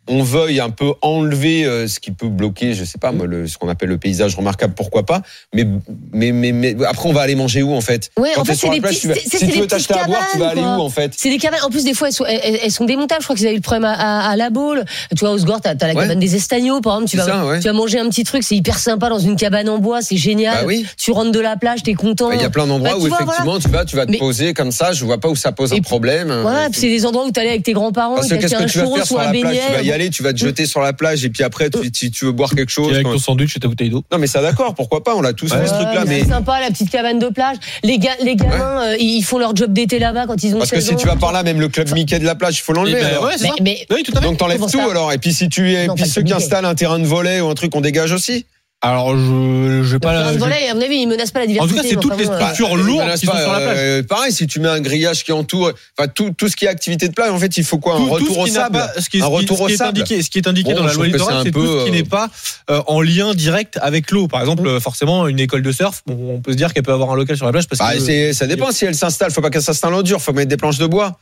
[0.08, 3.46] on veuille un peu enlever euh, ce qui peut bloquer, je sais pas moi, le,
[3.46, 5.22] ce qu'on appelle le paysage remarquable, pourquoi pas.
[5.54, 5.66] Mais,
[6.12, 8.10] mais, mais, mais après, on va aller manger où en fait?
[8.18, 9.94] Ouais, Quand en fait, sur c'est la des plage, tu vas- si tu veux t'acheter
[9.94, 11.12] à boire, tu vas aller où en fait?
[11.16, 11.60] C'est des cabanes.
[11.64, 13.20] En plus, des fois, elles sont, elles, elles sont démontables.
[13.20, 13.92] Je crois qu'ils avaient eu le problème à,
[14.26, 14.84] à, à la Baule.
[15.10, 16.02] Tu vois, au Sgor, t'as as la Ouais.
[16.02, 17.10] cabane des Estagnots, par exemple.
[17.10, 17.58] Tu vas, C'est ça, ouais.
[17.60, 20.16] tu vas manger un petit truc, c'est hyper sympa dans une cabane en bois, c'est
[20.16, 20.58] génial.
[20.60, 20.86] Bah oui.
[20.96, 22.28] Tu rentres de la plage, t'es content.
[22.28, 23.60] Bah, Il y a plein d'endroits Bah, où tu vois, effectivement voilà.
[23.64, 24.92] tu vas, tu vas te Mais- poser comme ça.
[24.92, 26.32] Je vois pas où ça pose un problème.
[26.42, 29.18] Voilà, puis c'est des endroits où t'allais avec tes grands-parents, qu'est-ce un churros ou sur
[29.20, 29.60] un beignet.
[29.98, 32.24] Tu vas y aller, tu vas te jeter sur la plage et puis après, tu,
[32.24, 32.92] veux boire quelque chose.
[32.92, 34.04] Avec ton sandwich et ta bouteille d'eau.
[34.12, 36.28] Non, mais ça d'accord, pourquoi pas On a tous fait ce Ouais, truc-là, mais c'est
[36.28, 37.56] sympa la petite cabane de plage.
[37.82, 40.70] Les, ga- les gamins, euh, ils font leur job d'été là-bas quand ils ont Parce
[40.70, 40.96] que 16 si ans.
[40.98, 42.98] tu vas par là, même le club Mickey de la plage, il faut l'enlever.
[43.00, 43.34] Eh ben ouais.
[43.62, 44.26] Mais- Oui, tout à fait.
[44.26, 45.12] Donc t'enlèves tout alors.
[45.12, 47.54] Et puis si tu Non, puis ceux qui installent un terrain de volley ou un
[47.54, 48.46] truc, on dégage aussi.
[48.80, 50.30] Alors je je vais pas.
[50.32, 51.76] Le volet, à mon avis, ils menacent pas la En diversité.
[51.76, 53.76] tout cas, c'est toutes les euh, structures lourdes menace qui sont pas, sur la plage.
[53.76, 56.68] euh, pareil, si tu mets un grillage qui entoure, enfin tout, tout ce qui est
[56.68, 58.78] activité de plage, en fait, il faut quoi Un Tout- tout retour ce au sable.
[58.78, 59.98] pas- ce qui est- un ce qui- retour au sable.
[59.98, 61.78] indiqué, ce qui est indiqué Bon, dans la loi littorale, c'est un c'est peu, tout
[61.80, 62.30] ce qui euh, n'est pas
[62.70, 64.28] euh, en lien direct avec l'eau.
[64.28, 67.10] Par exemple, forcément, une école de surf, bon, on peut se dire qu'elle peut avoir
[67.10, 69.32] un local sur la plage parce Bah, que c'est- ça dépend si elle s'installe.
[69.32, 70.20] Faut pas qu'elle s'installe en dur.
[70.22, 71.18] Faut mettre des planches de bois.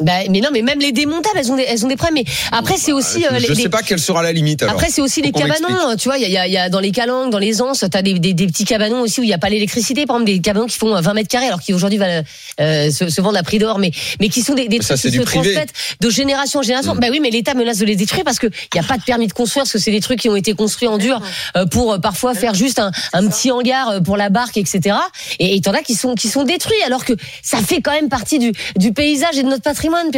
[0.00, 2.24] Bah, mais non, mais même les démontables, elles ont des, elles ont des problèmes.
[2.24, 3.24] Mais après, c'est aussi.
[3.24, 4.62] euh, je les- sais pas quelle sera la limite.
[4.62, 4.74] Alors.
[4.74, 5.68] Après, c'est aussi Faut les qu'on cabanons.
[5.68, 6.00] m'explique.
[6.00, 7.84] Tu vois, il y a, il y il y dans les calanques, dans les anses,
[7.90, 10.06] t'as des, des, des petits cabanons aussi où il n'y a pas l'électricité.
[10.06, 12.22] Par exemple, des cabanons qui font euh, 20 mètres carrés, alors qui aujourd'hui valent,
[12.60, 13.90] euh, se, se vendent à prix d'or, mais,
[14.20, 15.52] mais qui sont des, des Ça, trucs c'est qui du se privé.
[15.52, 16.94] transmettent de génération en génération.
[16.94, 17.00] Mm.
[17.00, 19.26] Bah oui, mais l'État menace de les détruire parce qu'il n'y a pas de permis
[19.26, 21.20] de construire, parce que c'est des trucs qui ont été construits en dur
[21.56, 24.96] euh, pour euh, parfois faire juste un, un petit hangar euh, pour la barque, etc.
[25.38, 28.08] Et et t'en as qui sont, qui sont détruits, alors que ça fait quand même
[28.08, 30.10] partie du, du paysage et de notre patrimoine,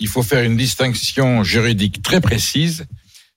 [0.00, 2.86] il faut faire une distinction juridique très précise.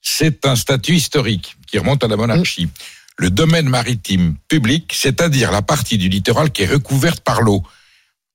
[0.00, 2.68] C'est un statut historique qui remonte à la monarchie.
[3.18, 7.62] Le domaine maritime public, c'est-à-dire la partie du littoral qui est recouverte par l'eau.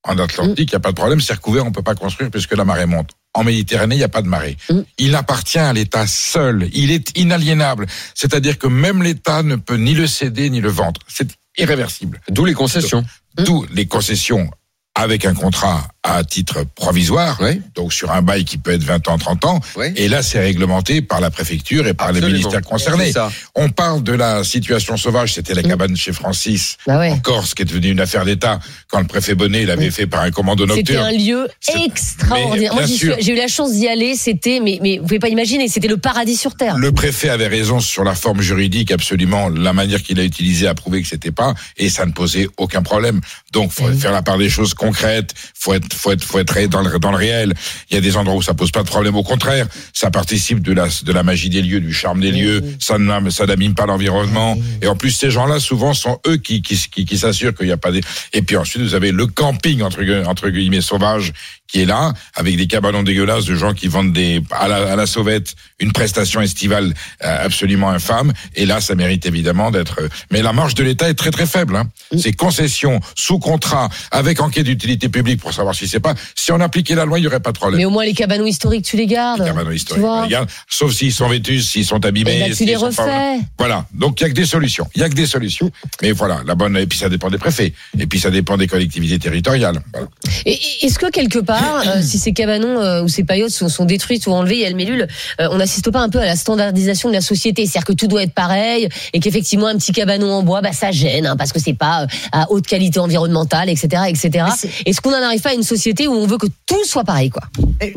[0.03, 2.55] En Atlantique, il n'y a pas de problème, c'est recouvert, on peut pas construire puisque
[2.55, 3.11] la marée monte.
[3.33, 4.55] En Méditerranée, il n'y a pas de marée.
[4.97, 6.69] Il appartient à l'État seul.
[6.73, 7.87] Il est inaliénable.
[8.13, 11.01] C'est-à-dire que même l'État ne peut ni le céder ni le vendre.
[11.07, 12.21] C'est irréversible.
[12.29, 13.03] D'où les concessions.
[13.37, 14.51] D'où les concessions
[14.93, 17.41] avec un contrat à titre provisoire,
[17.73, 19.60] donc sur un bail qui peut être 20 ans, 30 ans.
[19.95, 22.27] Et là, c'est réglementé par la préfecture et par Absolument.
[22.27, 23.11] les ministères concernés.
[23.56, 27.10] On parle de la situation sauvage, c'était la cabane chez Francis Bah ouais.
[27.11, 30.22] en Corse, qui est devenue une affaire d'État quand le préfet Bonnet l'avait fait par
[30.22, 31.06] un commando C'était nocturne.
[31.06, 31.48] un lieu
[31.84, 32.73] extraordinaire.
[32.76, 33.15] Moi, sûr.
[33.19, 34.15] j'ai eu la chance d'y aller.
[34.15, 36.77] C'était, mais, mais vous pouvez pas imaginer, c'était le paradis sur terre.
[36.77, 39.49] Le préfet avait raison sur la forme juridique, absolument.
[39.49, 42.84] La manière qu'il a utilisée a prouvé que c'était pas, et ça ne posait aucun
[42.84, 43.22] problème.
[43.53, 45.34] Donc, faut faire la part des choses concrètes.
[45.57, 47.53] Faut être, faut être, faut être dans le, dans le réel.
[47.89, 49.15] Il y a des endroits où ça pose pas de problème.
[49.15, 52.61] Au contraire, ça participe de la, de la magie des lieux, du charme des lieux.
[52.80, 54.57] Ça n'am- ça n'abîme pas l'environnement.
[54.81, 57.72] Et en plus, ces gens-là, souvent, sont eux qui, qui, qui, qui s'assurent qu'il n'y
[57.72, 58.01] a pas des.
[58.34, 61.34] Et puis ensuite, vous avez le camping entre, entre guillemets sauvage
[61.67, 64.95] qui est là, avec des cabanons dégueulasses de gens qui vendent des à la, à
[64.95, 66.93] la sauvette une prestation estivale
[67.23, 68.31] euh, absolument infâme.
[68.55, 70.01] Et là, ça mérite évidemment d'être.
[70.01, 71.75] euh, Mais la marge de l'État est très très faible.
[71.75, 71.85] Hein.
[72.17, 76.13] C'est concession sous contrat avec enquête d'utilité publique pour savoir si c'est pas.
[76.35, 77.77] Si on appliquait la loi, il y aurait pas de problème.
[77.79, 79.43] Mais au moins les cabanons historiques, tu les gardes.
[79.43, 82.41] Cabanons Tu historiques, vois regarde, sauf s'ils sont vétus, s'ils sont abîmés.
[82.45, 83.39] Eh ben, tu les pas- refais.
[83.57, 83.85] Voilà.
[83.93, 84.87] Donc il y a que des solutions.
[84.95, 85.71] Il y a que des solutions.
[86.01, 86.77] Mais voilà, la bonne.
[86.77, 87.73] Et puis ça dépend des préfets.
[87.99, 89.81] Et puis ça dépend des collectivités territoriales.
[89.93, 90.07] Voilà.
[90.45, 94.27] Est-ce que quelque part, euh, si ces cabanons euh, ou ces paillotes sont, sont détruites
[94.27, 95.07] ou enlevées, il y a le mélule,
[95.40, 98.07] euh, on n'assiste pas un peu à la standardisation de la société C'est-à-dire que tout
[98.07, 101.52] doit être pareil et qu'effectivement un petit cabanon en bois, bah ça gêne hein, parce
[101.52, 104.45] que c'est pas euh, à haute qualité environnementale, etc., etc.
[104.86, 107.30] Est-ce qu'on n'en arrive pas à une société où on veut que tout soit pareil,
[107.30, 107.44] quoi?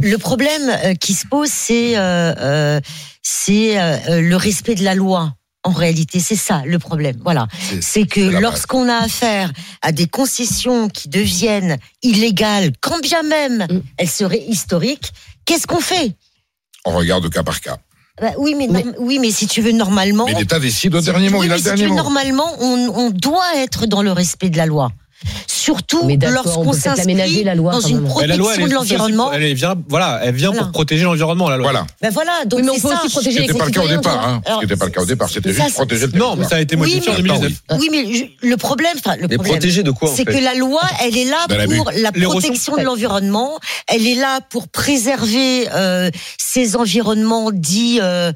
[0.00, 1.96] Le problème euh, qui se pose, c'est
[5.64, 7.16] en réalité, c'est ça le problème.
[7.22, 7.48] Voilà,
[7.80, 9.52] c'est que lorsqu'on a affaire
[9.82, 13.82] à des concessions qui deviennent illégales, quand bien même mm.
[13.98, 15.12] elles seraient historiques,
[15.44, 16.16] qu'est-ce qu'on fait?
[16.84, 17.78] On regarde au cas par cas.
[18.20, 18.68] Bah oui, mais,
[18.98, 20.26] oui, mais si tu veux normalement.
[20.26, 21.42] Mais l'État décide au dernier mot.
[21.44, 21.94] Il a le si dernier mot.
[21.94, 24.90] Normalement, on doit être dans le respect de la loi
[25.46, 29.32] surtout lorsqu'on s'inscrit dans une protection de l'environnement.
[29.32, 31.70] Elle vient, voilà, elle vient pour protéger l'environnement, la loi.
[31.70, 31.86] Voilà.
[32.00, 33.44] Ben voilà, donc mais on peut aussi protéger les.
[33.44, 33.48] Hein.
[33.48, 34.42] C'était pas le cas au départ, hein.
[34.60, 36.18] C'était pas le cas au départ, c'était juste protéger le.
[36.18, 37.52] Non, mais ça a été modifié en 2019.
[37.78, 41.46] Oui, mais le problème, enfin, le de quoi, C'est que la loi, elle est là
[41.48, 43.58] pour la protection de l'environnement.
[43.86, 48.32] Elle est là pour préserver euh, ces environnements dits euh,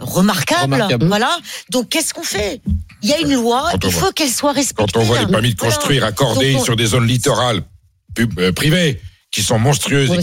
[0.00, 0.86] remarquable.
[1.02, 1.36] Voilà.
[1.70, 2.60] Donc qu'est-ce qu'on fait?
[3.02, 4.92] Il y a une euh, loi, il faut qu'elle soit respectée.
[4.92, 5.28] Quand on voit les hein.
[5.28, 7.62] permis de construire accordés sur des zones littorales
[8.18, 9.00] euh, privées
[9.36, 10.08] qui sont monstrueuses.
[10.08, 10.16] Ouais,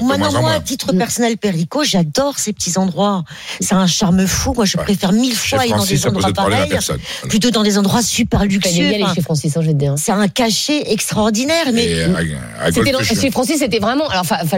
[0.00, 0.06] on
[0.40, 3.24] moi, à titre personnel, Perlico, j'adore ces petits endroits.
[3.60, 4.54] C'est un charme fou.
[4.54, 6.72] Moi, je préfère mille fois aller dans des endroits pareils,
[7.28, 8.94] plutôt dans des endroits super luxueux.
[9.14, 9.54] chez Francis.
[9.54, 9.94] Hein, hein.
[9.98, 11.66] C'est un cachet extraordinaire.
[11.74, 12.06] Mais
[13.02, 14.08] chez Francis, c'était vraiment.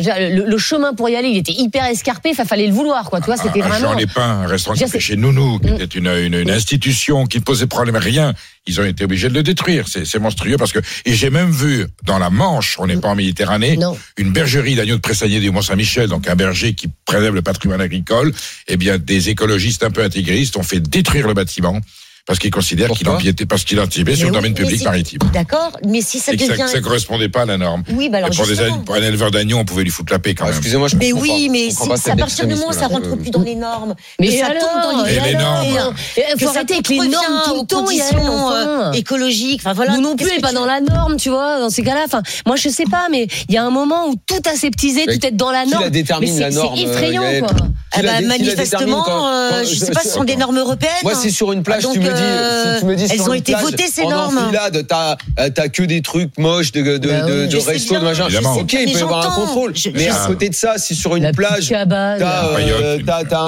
[0.07, 2.31] Le chemin pour y aller, il était hyper escarpé.
[2.31, 3.19] Enfin, fallait le vouloir, quoi.
[3.19, 4.47] Tu vois, ah, c'était ah, vraiment.
[4.47, 5.81] Restaurant chez Nounou, qui mm.
[5.81, 8.35] était une institution qui ne posait problème rien.
[8.69, 9.87] Ils ont été obligés de le détruire.
[9.89, 10.79] C'est monstrueux parce que.
[11.05, 13.79] Et j'ai même vu dans la mort on n'est pas en Méditerranée.
[14.17, 18.33] Une bergerie d'agneaux de Pressagné du Mont-Saint-Michel, donc un berger qui prélève le patrimoine agricole,
[18.69, 21.81] eh bien, des écologistes un peu intégristes ont fait détruire le bâtiment
[22.27, 25.19] parce qu'il considère qu'il empiétait, parce qu'il intimait sur le domaine public maritime.
[25.33, 26.47] D'accord, mais si ça devient...
[26.57, 27.83] Ça, ça correspondait pas à la norme.
[27.91, 30.55] Oui, bah alors pour, un éleveur d'agneau, on pouvait lui foutre la paix quand même.
[30.55, 31.69] Excusez-moi, je Mais oui, mais
[32.11, 34.83] à partir du moment où ça ne rentre plus dans les normes, mais ça tombe
[34.83, 35.95] dans les normes,
[36.39, 39.99] faut arrêter avec les normes tout le temps, conditions euh, écologiques, enfin voilà.
[39.99, 42.07] non plus, pas dans la norme, tu vois, dans ces cas-là.
[42.47, 45.27] Moi je ne sais pas, mais il y a un moment où tout aseptisé, tout
[45.27, 45.91] être dans la norme.
[45.93, 47.67] C'est effrayant, quoi.
[47.95, 50.93] Ah bah, manifestement, euh, je ne sais pas, ce sont des normes européennes.
[51.03, 51.33] Moi, c'est hein.
[51.33, 53.89] sur une plage, ah, euh, dis, si tu me dis, elles ont été plage, votées
[53.89, 54.39] ces normes.
[54.39, 58.27] En euh, t'as que des trucs moches de de bah de, de resto, de machin.
[58.57, 59.77] Ok, il peut y avoir un contrôle.
[59.77, 62.99] Je, mais à côté de ça, si sur une plage, t'as euh,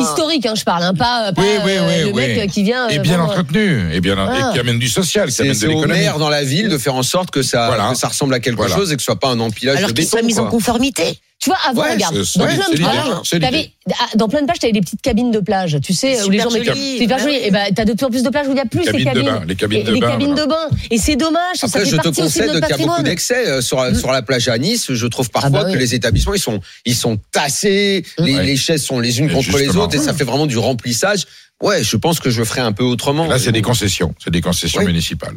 [0.00, 4.00] historique, hein, je parle, hein, pas euh, le mec qui vient et bien entretenu, et
[4.00, 4.50] bien et ah.
[4.52, 6.06] qui amène du social, qui amène de l'économie.
[6.18, 7.68] dans la ville de faire en sorte que ça
[8.04, 9.78] ressemble à quelque chose et que ce soit pas un empilage.
[9.78, 11.18] Alors qu'ils soient mis en conformité.
[11.40, 12.16] Tu vois, avant, ouais, regarde.
[12.16, 16.38] Ah, dans plein de pages, avais, des petites cabines de plage, tu sais, où les
[16.38, 16.72] gens mettaient.
[16.72, 17.34] C'est hyper joli.
[17.34, 18.80] Bah et bah, t'as de plus en plus de plages où il n'y a plus
[18.90, 19.22] les cabines.
[19.24, 20.00] De bain, les cabines et, de les.
[20.00, 20.68] Cabines de bain.
[20.90, 21.56] Et c'est dommage.
[21.62, 23.46] Après, ça fait je te concède qu'il y a beaucoup d'excès.
[23.46, 23.94] Euh, mmh.
[23.94, 26.60] Sur, la plage à Nice, je trouve ah parfois bah que les établissements, ils sont,
[26.86, 28.24] ils sont tassés, mmh.
[28.24, 31.26] les, chaises sont les unes contre les autres, et ça fait vraiment du remplissage.
[31.62, 33.26] Ouais, je pense que je ferai un peu autrement.
[33.26, 35.36] Là, c'est des concessions, c'est des concessions municipales.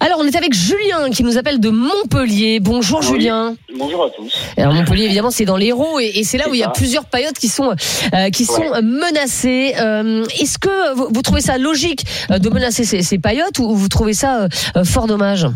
[0.00, 2.60] Alors, on est avec Julien qui nous appelle de Montpellier.
[2.60, 3.02] Bonjour.
[3.02, 3.54] Julien.
[3.78, 4.32] Bonjour à tous.
[4.56, 7.04] Alors Montpellier, évidemment, c'est dans l'Hérault et, et c'est là où il y a plusieurs
[7.04, 7.74] paillotes qui sont
[8.14, 9.74] euh, qui sont menacées.
[9.78, 13.88] Euh, Est-ce que vous, trouvez ça logique euh, de menacer ces, ces paillotes ou vous
[13.88, 15.46] trouvez ça euh, euh fort dommage?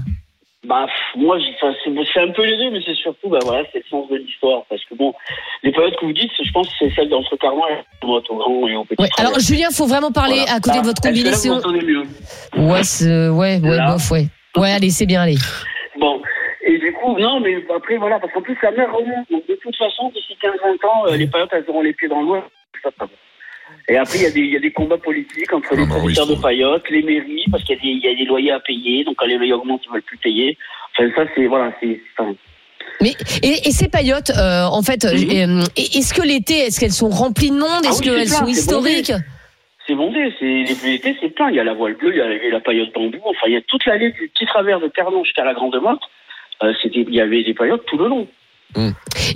[0.65, 0.87] Bah,
[1.17, 1.39] moi,
[2.15, 4.65] c'est un peu les deux, mais c'est surtout, bah voilà, c'est le sens de l'histoire.
[4.69, 5.15] Parce que bon,
[5.63, 8.77] les périodes que vous dites, je pense, c'est celle d'entre Carman et au grand et.
[8.99, 12.03] Ouais, alors, Julien, faut vraiment parler à côté de votre combinaison Là, vous mieux.
[12.57, 14.27] Ouais, ouais, ouais, bof, ouais.
[14.57, 15.37] Ouais, allez, c'est bien, allez.
[15.99, 16.21] Bon.
[16.67, 19.31] Et du coup, non, mais après, voilà, parce qu'en plus, la mer remonte.
[19.31, 22.23] Donc, de toute façon, d'ici 15-20 ans, euh, les périodes, elles auront les pieds dans
[22.23, 22.43] l'eau.
[22.83, 23.07] Ça, ça,
[23.89, 27.03] et après, il y, a des combats politiques entre les ah bah de paillotes, les
[27.03, 29.93] mairies, parce qu'il y, a des loyers à payer, donc quand les loyers augmentent, ils
[29.93, 30.57] veulent plus payer.
[30.93, 31.47] Enfin, ça, c'est.
[31.47, 32.01] Voilà, c'est.
[33.03, 33.13] Mais,
[33.43, 35.61] et, ces paillotes, euh, en fait, mhm.
[35.61, 37.83] euh, est-ce que l'été, est-ce qu'elles sont remplies de monde?
[37.85, 39.13] Ah est-ce qu'elles sont historiques?
[39.87, 41.51] C'est bondé, c'est l'été, c'est plein.
[41.51, 43.53] Il y a la voile bleue, il y a la, la paillote bambou, enfin il
[43.53, 46.01] y a toute l'allée du petit travers de Carnon jusqu'à la Grande Motte.
[46.63, 48.27] Euh, il y avait des paillotes tout le long.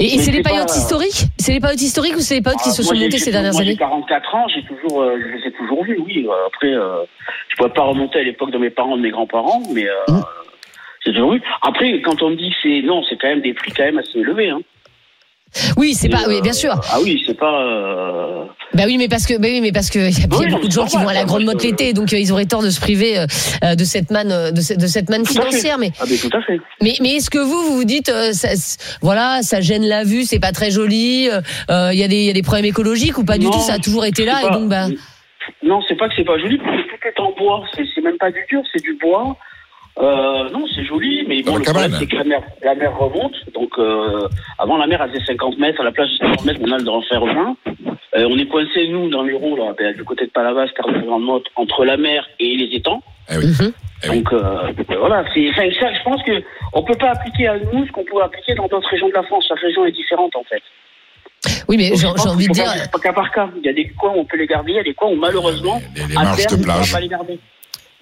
[0.00, 1.26] Et, c'est les paillotes euh, historiques?
[1.38, 3.52] C'est les paillotes historiques ou c'est les paillotes qui ah, se sont montées ces dernières
[3.52, 3.72] moi années?
[3.72, 6.26] J'ai 44 ans, j'ai toujours, euh, je les ai toujours vues, oui.
[6.28, 9.62] Euh, après, je ne pourrais pas remonter à l'époque de mes parents, de mes grands-parents,
[9.72, 10.22] mais euh, mmh.
[11.04, 11.42] j'ai toujours vu.
[11.62, 12.82] Après, quand on me dit que c'est.
[12.82, 14.50] Non, c'est quand même des prix quand même assez élevés.
[14.50, 14.60] Hein.
[15.76, 16.80] Oui, c'est pas, oui, bien euh, sûr.
[16.90, 17.62] Ah oui, c'est pas.
[17.62, 18.44] Euh...
[18.74, 20.84] Bah oui, mais parce que, bah oui, mais parce que y a, beaucoup de gens
[20.86, 23.18] qui vont à la grande motte l'été, donc euh, ils auraient tort de se priver
[23.18, 25.78] euh, de cette manne, de, manne financière.
[25.78, 26.60] Mais, ah, mais, tout à fait.
[26.82, 28.48] mais, est-ce que vous, vous vous dites, ça,
[29.00, 32.34] voilà, ça gêne la vue, c'est pas très joli, il y, a des, y a
[32.34, 34.68] des problèmes écologiques ou pas du tout, ça a toujours été là, et donc.
[34.68, 34.86] Bah
[35.62, 38.44] non, c'est pas que c'est pas joli, tout est en bois, c'est même pas du
[38.48, 39.36] dur, c'est du bois.
[40.00, 43.34] Euh, non, c'est joli, mais bon, le problème, c'est que la mer, la mer remonte.
[43.52, 45.80] Donc, euh, avant, la mer, elle faisait 50 mètres.
[45.80, 47.56] À la place de 50 mètres, on a le droit de faire 20.
[48.16, 51.04] Euh, on est coincé, nous, dans l'Hérault, là, ben, du côté de Palavas, terre de
[51.04, 53.02] grande motte, entre la mer et les étangs.
[53.30, 53.72] Mhm.
[54.04, 54.18] Oui.
[54.18, 55.68] donc, euh, ben, voilà, c'est ça.
[55.68, 58.88] Je pense qu'on ne peut pas appliquer à nous ce qu'on peut appliquer dans d'autres
[58.88, 59.46] régions de la France.
[59.48, 60.62] Chaque région est différente, en fait.
[61.68, 62.64] Oui, mais j'ai envie de dire.
[62.92, 63.48] Pas, cas par cas.
[63.56, 65.10] Il y a des coins où on peut les garder, il y a des coins
[65.10, 67.38] où, malheureusement, les, à terme, on ne peut pas les garder.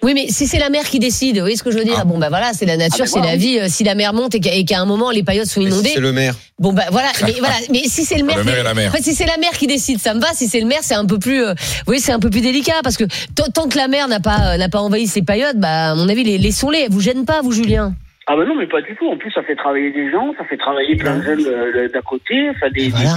[0.03, 2.05] Oui, mais si c'est la mer qui décide, vous voyez ce que je veux dire
[2.05, 3.31] Bon, bah voilà, c'est la nature, Ah, ben c'est voilà.
[3.33, 3.59] la vie.
[3.59, 6.11] Euh, Si la mer monte et qu'à un moment les paillotes sont inondées, C'est le
[6.11, 6.35] maire.
[6.59, 7.07] bon bah voilà.
[7.25, 8.89] Mais voilà, mais si c'est le maire, Le maire qui- et la mer.
[8.89, 10.27] En fait, si c'est la mer qui décide, ça me va.
[10.33, 12.41] Si c'est le maire, c'est un peu plus, euh, vous voyez, c'est un peu plus
[12.41, 13.05] délicat parce que
[13.35, 16.07] tant- que la mer n'a pas euh, n'a pas envahi ces paillotes, bah à mon
[16.09, 16.81] avis, les laissons-les.
[16.81, 17.93] Elles vous gênent pas, vous, Julien?
[18.27, 19.07] Ah ben non, mais pas du tout.
[19.09, 22.01] En plus, ça fait travailler des gens, ça fait travailler plein de jeunes euh, d'à
[22.01, 22.49] côté.
[22.51, 23.07] Enfin, des, des-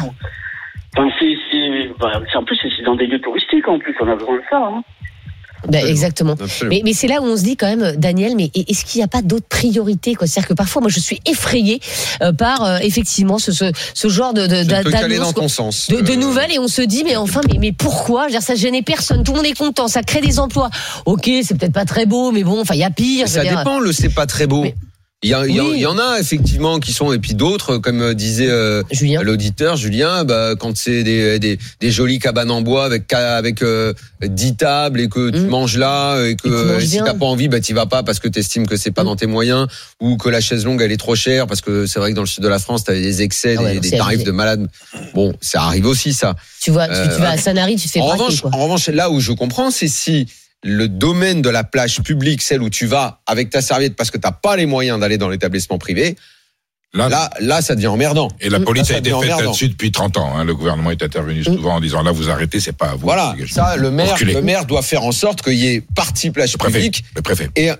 [0.96, 3.94] Enfin, c'est, c'est, bah, c'est- en plus, c'est c'est dans des lieux touristiques, en plus.
[4.00, 4.56] On a besoin de ça.
[4.58, 4.82] Hein.
[5.68, 6.32] Bah, exactement.
[6.40, 6.76] Absolument.
[6.76, 9.04] Mais, mais c'est là où on se dit quand même, Daniel, mais est-ce qu'il n'y
[9.04, 11.80] a pas d'autres priorités C'est-à-dire que parfois, moi, je suis effrayée
[12.22, 15.88] euh, par euh, effectivement ce, ce, ce genre de, de dans ton sens.
[15.90, 18.22] de, de Euh, nouvelles et on se dit mais enfin mais, mais pourquoi?
[18.22, 19.22] Je veux dire, ça gênait personne.
[19.22, 19.88] Tout le monde est content.
[19.88, 20.70] Ça crée des emplois.
[21.06, 23.78] Ok c'est peut-être pas très beau mais bon enfin il y a pire Ça dépend,
[23.80, 24.64] le c'est pas très beau.
[25.22, 25.72] Il y, a- il y a- Oui.
[25.74, 28.82] il y en a effectivement qui sont et puis d'autres comme euh, disait euh,
[29.22, 33.92] l'auditeur Julien bah, quand c'est des, des, des jolies cabanes en bois avec avec euh,
[34.24, 36.80] 10 tables et que tu manges là et que Mm.
[36.80, 39.04] tu si t'as pas envie bah t'y vas pas parce que t'estimes que c'est pas
[39.04, 39.66] dans tes moyens
[40.00, 42.22] ou que la chaise longue elle est trop chère parce que c'est vrai que dans
[42.22, 44.68] le sud de la France t'avais des excès Ah ouais, des, tarifs de malades
[45.12, 47.92] bon ça arrive aussi ça tu vois tu, Euh, tu vas à Sanary tu te
[47.92, 48.50] fais en braquer, revanche, quoi.
[48.54, 50.26] en revanche, là où je comprends, c'est si
[50.62, 54.18] le domaine de la plage publique, celle où tu vas avec ta serviette parce que
[54.18, 56.16] t'as pas les moyens d'aller dans l'établissement privé,
[56.92, 58.28] là, là, ça devient emmerdant.
[58.40, 60.36] Et la police Là, a été faite là-dessus depuis 30 ans.
[60.36, 60.44] hein.
[60.44, 63.00] Le gouvernement est intervenu souvent en disant là, vous arrêtez, c'est pas à vous.
[63.02, 64.34] Voilà, ça, le maire, Reculez.
[64.34, 67.04] le maire doit faire en sorte qu'il y ait partie plage publique.
[67.16, 67.48] Le préfet.
[67.56, 67.70] Et,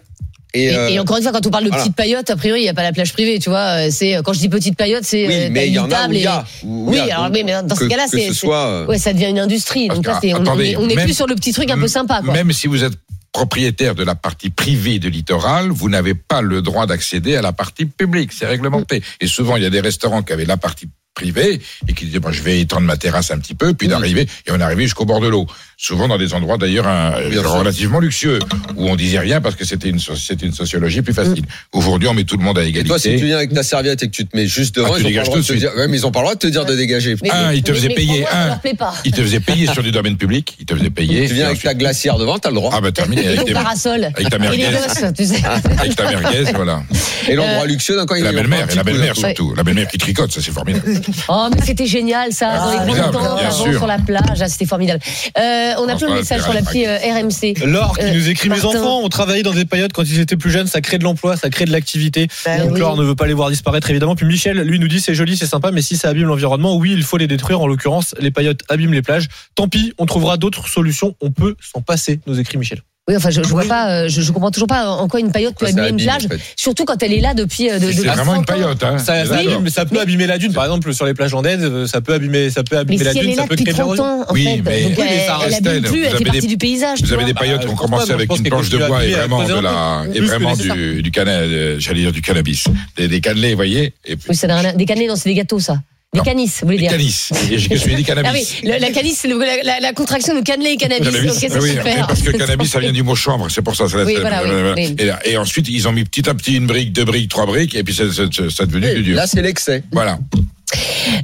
[0.55, 1.83] et, Et, euh, et encore une fois, quand on parle de voilà.
[1.85, 3.87] petite paillote, a priori, il n'y a pas la plage privée, tu vois.
[3.87, 6.09] euh, C'est quand je dis petite paillote, c'est Oui, euh, mais il y en a
[6.09, 7.81] où il y et- a, où Oui, y a, alors donc, mais, mais dans ce
[7.81, 9.89] que- cas-là, que c'est ce c'est- soit, euh, ouais, ça devient une industrie.
[9.89, 12.21] Donc là, Attendez, est, on est même- plus sur le petit truc un peu sympa,
[12.25, 12.33] quoi.
[12.35, 12.95] Même si vous êtes
[13.33, 17.53] propriétaire de la partie privée du littoral, vous n'avez pas le droit d'accéder à la
[17.53, 18.33] partie publique.
[18.33, 19.03] C'est réglementé.
[19.21, 22.19] Et souvent, il y a des restaurants qui avaient la partie privée et qui disaient,
[22.19, 24.85] bon, je vais étendre ma terrasse un petit peu, puis d'arriver, et on est arrivé
[24.85, 25.47] jusqu'au bord de l'eau.
[25.82, 27.12] Souvent dans des endroits d'ailleurs un-
[27.47, 28.39] relativement luxueux,
[28.77, 31.43] où on disait rien parce que c'était une, so- c'était une sociologie plus facile.
[31.73, 32.86] Aujourd'hui, on met tout le monde à et égalité.
[32.89, 34.98] toi, si tu viens avec ta serviette et que tu te mets juste devant, Ah,
[35.01, 36.24] tu ils, ont pas le droit de te dire, ouais, mais ils ont pas le
[36.24, 37.16] droit de te dire de dégager.
[37.32, 38.27] un, il te faisait payer.
[38.31, 38.61] Un,
[39.07, 40.55] il te faisait payer sur du domaine public.
[40.61, 41.27] Il te faisait payer.
[41.28, 42.73] Tu viens avec ta glacière devant, t'as le droit.
[42.74, 43.23] Ah bah terminé.
[43.24, 44.05] Et Avec, ton parasol.
[44.05, 44.65] avec ta Et les merguez.
[44.77, 45.43] gosses, tu sais.
[45.78, 46.82] avec ta merguez, voilà.
[47.27, 49.55] Et l'endroit Euh, luxueux d'un coin, Et il la belle-mère, et la belle-mère surtout.
[49.57, 51.01] La belle-mère qui tricote, ça c'est formidable.
[51.28, 53.73] Oh, mais c'était génial, ça, dans les avant, sûr.
[53.78, 54.43] sur la plage.
[54.43, 55.01] Ah, c'était formidable.
[55.39, 57.65] Euh, on a plein de messages sur l'appli euh, RMC.
[57.67, 60.37] Laure qui Euh, nous écrit Mes enfants ont travaillé dans des périodes quand ils étaient
[60.37, 62.29] plus jeunes, ça crée de l'emploi, ça crée de l'activité.
[62.45, 62.81] Bah Donc oui.
[62.81, 64.15] Laure ne veut pas les voir disparaître évidemment.
[64.17, 66.93] Puis Michel, lui, nous dit c'est joli, c'est sympa, mais si ça abîme l'environnement, oui,
[66.93, 67.61] il faut les détruire.
[67.61, 69.29] En l'occurrence, les paillotes abîment les plages.
[69.55, 71.15] Tant pis, on trouvera d'autres solutions.
[71.21, 72.81] On peut s'en passer, nous écrit Michel.
[73.09, 75.33] Oui, enfin, je, je vois pas, euh, je, je comprends toujours pas en quoi une
[75.33, 77.69] paillote peut ça abîmer une abîme, plage, en fait surtout quand elle est là depuis.
[77.69, 78.99] euh, de, de- C'est de vraiment 30 une paillote, hein.
[78.99, 79.47] Ça, ça, Oui.
[79.49, 82.15] abîme- ça peut abîmer la dune, par exemple, sur les plages landaises, euh, ça peut
[82.15, 83.73] abîmer, ça peut Mais abîmer si la elle dune, est là ça peut depuis créer
[83.75, 84.05] de 30 l'érosion.
[84.23, 85.83] ans, en Oui, fait, mais- donc oui, mais elle, ça elle elle.
[85.83, 87.03] plus, elle fait partie des- du paysage.
[87.03, 89.55] Vous avez des paillotes qui ont commencé avec une planche de bois et vraiment de
[89.55, 92.65] la, et vraiment du, euh, j'allais dire du cannabis,
[92.97, 93.93] des, cannelés, vous voyez.
[94.29, 95.79] Oui, ça n'a rien à- Des cannelés, non, c'est des gâteaux, ça.
[96.12, 96.91] Des canis, vous voulez dire.
[96.91, 97.28] canis.
[97.53, 98.62] Et j'ai que je dit Ah oui, cannabis.
[98.65, 101.09] le- la canis, c'est la, la- la contraction de cannelé et cannabis.
[101.09, 102.07] Cannabis, c'est oui, super.
[102.09, 103.89] parce que cannabis, ça vient du mot chambre, c'est pour ça.
[103.89, 104.74] ça Oui, ça- voilà, oui, voilà.
[104.74, 104.97] oui.
[104.99, 107.77] Et, et ensuite, ils ont mis petit à petit une brique, deux briques, trois briques,
[107.77, 109.16] et puis ça, ça, ça, ça a devenu du dur.
[109.16, 109.85] Là, c'est l'excès.
[109.93, 110.19] Voilà.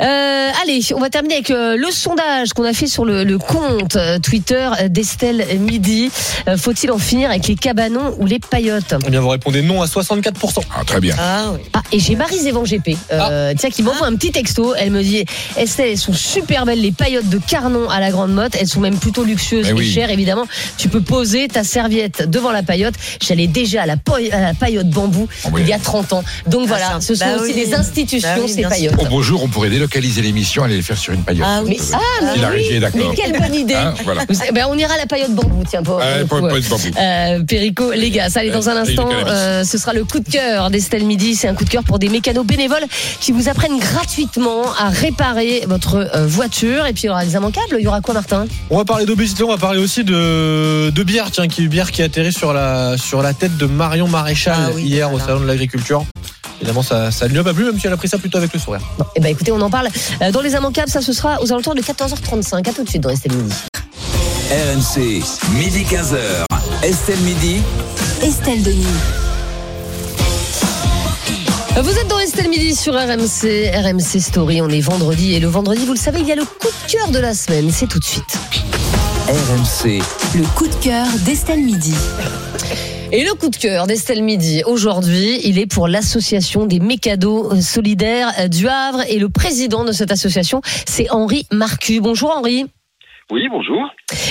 [0.03, 3.39] Euh, allez, on va terminer avec euh, le sondage qu'on a fait sur le, le
[3.39, 6.11] compte euh, Twitter d'Estelle Midi.
[6.49, 8.95] Euh, Faut-il en finir avec les cabanons ou les paillotes?
[9.07, 10.61] Eh bien, vous répondez non à 64%.
[10.75, 11.15] Ah, très bien.
[11.19, 11.53] Ah,
[11.93, 14.75] et j'ai Marie Zévan GP, euh, tiens, qui m'envoie un petit texto.
[14.75, 15.25] Elle me dit
[15.57, 18.57] Estelle, elles sont super belles, les paillotes de Carnon à la Grande Motte.
[18.61, 19.91] Elles sont même plutôt luxueuses Eh et oui.
[19.91, 20.47] chères, évidemment.
[20.79, 22.95] Tu peux poser ta serviette devant la paillote.
[23.23, 23.95] J'allais déjà à la,
[24.33, 25.63] à la paillote bambou Ah oui.
[25.63, 26.25] il y a 30 ans.
[26.47, 27.65] Donc voilà, ce sont bah aussi oui.
[27.67, 28.95] des institutions, Bah oui, ces paillotes.
[29.01, 31.47] Au beau jour, on pourrait délocaliser l'émission, aller les faire sur une paillote.
[31.49, 31.77] Ah oui.
[31.81, 33.01] Mais, ah, mais Si la oui, régie est d'accord.
[33.11, 33.75] Mais quelle bonne idée.
[33.75, 34.25] Hein, voilà.
[34.53, 36.49] Ben, on ira à la paillote bambou, tiens, pour, être bambou.
[36.99, 39.09] euh, Perico, les gars, ça allez dans un instant.
[39.27, 41.37] euh, ce sera le coup de cœur d'Estelle Midi.
[41.37, 42.85] C'est un coup de cœur pour des mécanos bénévoles
[43.21, 46.87] qui vous apprennent gratuitement à réparer votre euh, voiture.
[46.87, 47.77] Et puis il y aura des immanquables.
[47.79, 48.47] Il y aura quoi, Martin?
[48.71, 52.03] On va parler d'obésité, on va parler aussi de, de bière, tiens, qui bière qui
[52.03, 55.41] a atterri sur la, sur la tête de Marion Maréchal Ah oui, hier au salon
[55.41, 56.05] de l'agriculture.
[56.59, 58.39] Évidemment, ça, ça ne lui a pas plu, même si elle a pris ça plutôt
[58.39, 58.81] avec le sourire.
[58.99, 59.76] Bon, eh ben écoutez, on en parle
[60.23, 60.91] euh, dans les immanquables.
[60.91, 62.69] Ça, ce sera aux alentours de 14h35.
[62.69, 63.55] À tout de suite dans Estelle Midi.
[64.51, 65.23] RMC,
[65.55, 66.45] midi 15h.
[66.83, 67.63] Estelle Midi.
[68.23, 68.87] Estelle Denis.
[71.83, 74.63] Vous êtes dans Estelle Midi sur RMC, RMC Story.
[74.63, 76.91] On est vendredi et le vendredi, vous le savez, il y a le coup de
[76.91, 77.71] cœur de la semaine.
[77.71, 78.39] C'est tout de suite.
[79.29, 80.01] RMC,
[80.35, 81.95] Le coup de cœur d'Estelle Midi.
[83.13, 88.49] Et le coup de cœur d'Estelle Midi, aujourd'hui, il est pour l'association des mécados solidaires
[88.49, 89.03] du Havre.
[89.09, 92.01] Et le président de cette association, c'est Henri Marcu.
[92.01, 92.67] Bonjour Henri.
[93.31, 93.81] Oui, bonjour.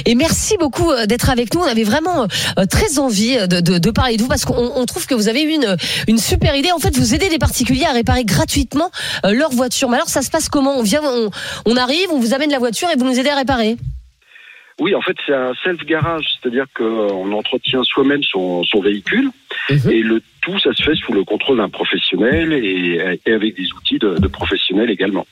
[0.06, 1.62] Et merci beaucoup euh, d'être avec nous.
[1.62, 2.28] On avait vraiment
[2.58, 5.28] euh, très envie de, de, de parler de vous parce qu'on on trouve que vous
[5.28, 5.76] avez eu une,
[6.08, 6.72] une super idée.
[6.72, 8.90] En fait, vous aidez les particuliers à réparer gratuitement
[9.26, 9.90] euh, leur voiture.
[9.90, 10.78] Mais alors, ça se passe comment?
[10.78, 11.30] On vient, on,
[11.66, 13.78] on arrive, on vous amène la voiture et vous nous aidez à réparer
[14.80, 19.30] Oui, en fait, c'est un self-garage, c'est-à-dire qu'on entretient soi-même son, son véhicule
[19.70, 23.72] et le tout, ça se fait sous le contrôle d'un professionnel et, et avec des
[23.74, 25.26] outils de, de professionnels également.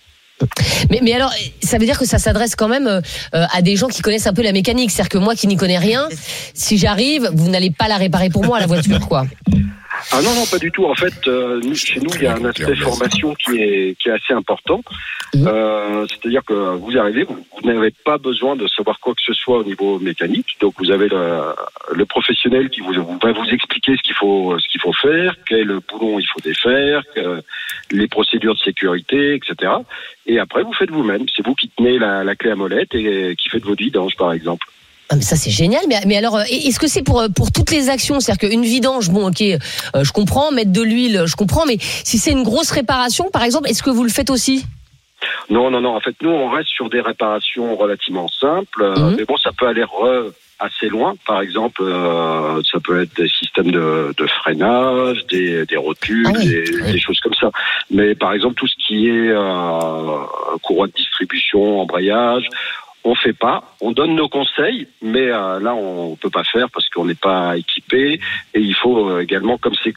[0.89, 3.01] Mais, mais alors, ça veut dire que ça s'adresse quand même euh,
[3.31, 4.91] à des gens qui connaissent un peu la mécanique.
[4.91, 6.07] C'est-à-dire que moi qui n'y connais rien,
[6.53, 9.25] si j'arrive, vous n'allez pas la réparer pour moi, la voiture, quoi.
[10.11, 10.85] Ah non, non, pas du tout.
[10.85, 14.09] En fait, euh, nous, chez nous, il y a un aspect formation qui est, qui
[14.09, 14.81] est assez important.
[15.35, 19.33] Euh, C'est-à-dire que vous arrivez, vous, vous n'avez pas besoin de savoir quoi que ce
[19.33, 20.57] soit au niveau mécanique.
[20.61, 21.41] Donc, vous avez le,
[21.93, 25.35] le professionnel qui vous, vous- va vous expliquer ce qu'il faut, ce qu'il faut faire,
[25.47, 27.41] quel boulon il faut défaire, que-
[27.91, 29.71] les procédures de sécurité, etc.
[30.27, 31.25] Et après, vous faites vous-même.
[31.35, 34.31] C'est vous qui tenez la, la clé à molette et qui faites votre vidange, par
[34.33, 34.67] exemple.
[35.09, 35.81] Ah, mais ça c'est génial.
[35.87, 38.19] Mais, mais alors, euh, est-ce que c'est pour euh, pour toutes les actions?
[38.19, 39.57] C'est-à-dire qu'une vidange, bon, ok, euh,
[40.03, 40.51] je comprends.
[40.51, 41.65] Mettre de l'huile, je comprends.
[41.65, 44.65] Mais si c'est une grosse réparation, par exemple, est-ce que vous le faites aussi?
[45.49, 45.95] Non, non, non.
[45.95, 48.81] En fait, nous, on reste sur des réparations relativement simples.
[48.83, 51.15] euh, Mais bon, ça peut aller re- assez loin.
[51.27, 56.91] Par exemple, euh, ça peut être des systèmes de, de freinage, des, des rotules, des,
[56.93, 57.51] des choses comme ça.
[57.91, 60.17] Mais par exemple, tout ce qui est euh,
[60.61, 62.47] courroie de distribution, embrayage,
[63.03, 63.75] on fait pas.
[63.81, 67.57] On donne nos conseils, mais euh, là, on peut pas faire parce qu'on n'est pas
[67.57, 68.19] équipé.
[68.53, 69.93] Et il faut euh, également, comme c'est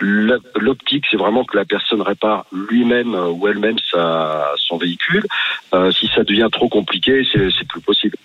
[0.00, 5.24] L'optique, c'est vraiment que la personne répare lui-même euh, ou elle-même sa, son véhicule.
[5.72, 8.16] Euh, si ça devient trop compliqué, c'est c'est plus possible.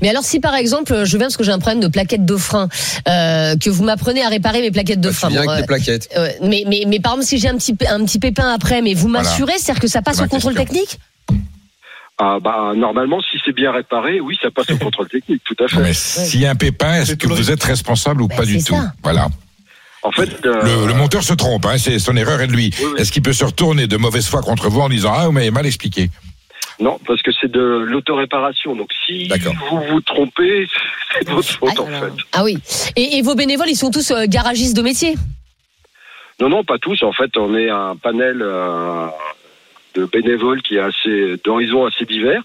[0.00, 2.36] Mais alors, si par exemple, je viens parce que j'ai un problème de plaquettes de
[2.36, 2.68] frein,
[3.08, 5.28] euh, que vous m'apprenez à réparer mes plaquettes de frein.
[5.28, 6.08] viens Bon, avec euh, tes plaquettes.
[6.16, 8.94] euh, mais, mais, mais par exemple, si j'ai un petit, un petit pépin après, mais
[8.94, 9.22] vous Voilà.
[9.24, 10.74] m'assurez, c'est-à-dire que ça passe au contrôle question.
[10.74, 10.98] technique?
[12.24, 15.66] Ah, bah, normalement, si c'est bien réparé, oui, ça passe au contrôle technique, tout à
[15.66, 15.80] fait.
[15.80, 18.76] Mais s'il y a un pépin, est-ce que vous êtes responsable ou pas du tout.
[19.02, 19.26] Voilà.
[20.04, 22.72] En fait, le, le monteur se trompe, hein, c'est son erreur est de lui.
[22.96, 25.50] Est-ce qu'il peut se retourner de mauvaise foi contre vous en disant ah vous m'avez
[25.50, 26.10] mal expliqué
[26.78, 28.76] Non, parce que c'est de l'autoréparation.
[28.76, 29.28] Donc, si
[29.70, 30.68] vous vous trompez,
[31.12, 32.12] c'est votre faute, en fait.
[32.32, 32.56] Ah oui.
[32.94, 35.16] Et, et vos bénévoles, ils sont tous euh, garagistes de métier?
[36.40, 37.02] Non, non, pas tous.
[37.02, 39.06] En fait, on est un panel euh,
[39.94, 42.42] de bénévoles qui est assez d'horizons assez divers.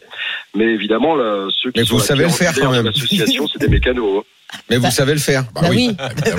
[0.56, 2.86] Mais évidemment, là, ceux qui Mais sont vous la savez le faire quand même.
[2.86, 4.19] L'association, c'est des mécanos.
[4.19, 4.24] hein.
[4.69, 5.44] Mais vous savez le faire.
[5.56, 5.95] Bah oui.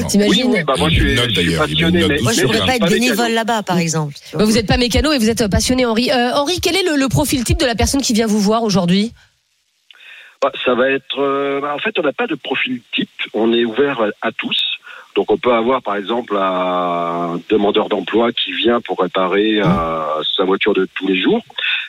[0.08, 2.06] T'imagines Oui, oui, bah moi, je suis, je suis passionné.
[2.08, 4.14] mais- Moi, je pourrais je pas être bénévole là-bas, par exemple.
[4.32, 6.10] Bah, Vous n'êtes pas mécano et vous êtes passionné, Henri.
[6.10, 8.62] Euh, Henri, quel est le, le profil type de la personne qui vient vous voir
[8.62, 9.12] aujourd'hui?
[10.40, 11.18] Bah, ça va être.
[11.18, 13.10] euh, bah, en fait, on n'a pas de profil type.
[13.34, 14.56] On est ouvert à tous.
[15.18, 19.64] Donc, on peut avoir, par exemple, un demandeur d'emploi qui vient pour réparer euh,
[20.36, 21.42] sa voiture de tous les jours,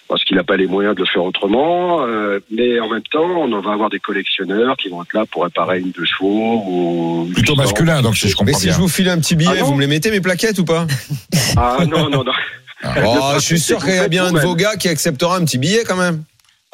[0.07, 2.07] parce qu'il n'a pas les moyens de le faire autrement.
[2.07, 5.26] euh, mais en même temps, on en va avoir des collectionneurs qui vont être là
[5.31, 7.61] pour réparer une deux chevaux ou Plutôt 800.
[7.61, 9.76] masculin, donc si je comprends Mais si je vous file un petit billet, Ah vous
[9.76, 10.88] me les mettez mes plaquettes ou pas?
[11.56, 12.34] Ah non, non, non.
[13.06, 15.45] Oh, je suis sûr qu'il y a bien un de vos gars qui acceptera un
[15.45, 16.23] petit billet quand même.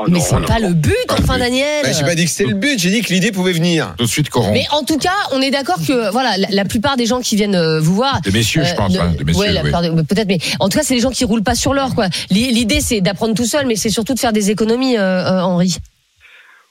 [0.09, 1.83] Mais c'est pas le but, enfin, Daniel.
[1.83, 3.93] Bah, j'ai pas dit que c'était le but, j'ai dit que l'idée pouvait venir.
[3.97, 4.51] Tout de suite corrompt.
[4.53, 7.37] Mais en tout cas, on est d'accord que voilà, la, la plupart des gens qui
[7.37, 10.03] viennent euh, vous voir, Des messieurs, je pense, ne- hein, des messieurs, ouais, oui.
[10.05, 12.07] peut-être, mais en tout cas, c'est les gens qui roulent pas sur l'or, quoi.
[12.29, 15.41] L'i- L'idée, c'est d'apprendre tout seul, mais c'est surtout de faire des économies, euh, euh,
[15.41, 15.77] Henri.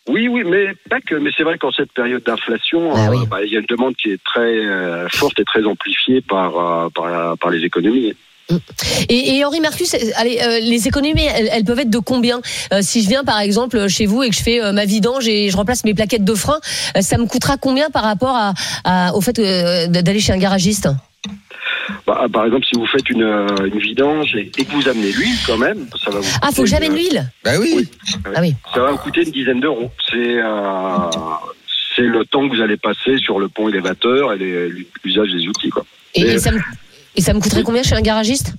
[0.07, 1.15] Oui, oui, mais pas que.
[1.15, 4.11] Mais c'est vrai qu'en cette période d'inflation, euh, bah, il y a une demande qui
[4.11, 8.13] est très euh, forte et très amplifiée par, euh, par, par les économies.
[9.09, 12.41] Et, et Henri Marcus, allez, euh, les économies, elles, elles peuvent être de combien?
[12.73, 15.27] Euh, Si je viens, par exemple, chez vous et que je fais euh, ma vidange
[15.29, 16.59] et je remplace mes plaquettes de frein,
[16.97, 18.53] euh, ça me coûtera combien par rapport à,
[18.85, 20.89] à- au fait euh, d'aller chez un garagiste?
[22.07, 25.11] Bah, par exemple, si vous faites une, euh, une vidange et, et que vous amenez
[25.13, 26.29] l'huile quand même, ça va vous.
[26.43, 27.31] Ah, faut que j'amène l'huile?
[27.45, 27.89] Bah oui.
[28.35, 28.55] Ah oui.
[28.75, 29.91] Ça va vous coûter une dizaine d'euros.
[30.11, 31.11] C'est euh,
[31.97, 34.69] c'est le temps que vous allez passer sur le pont élévateur et
[35.05, 35.85] l'usage des outils, quoi.
[36.15, 36.59] et, Et, et ça me,
[37.17, 38.55] et ça me coûterait combien chez un garagiste?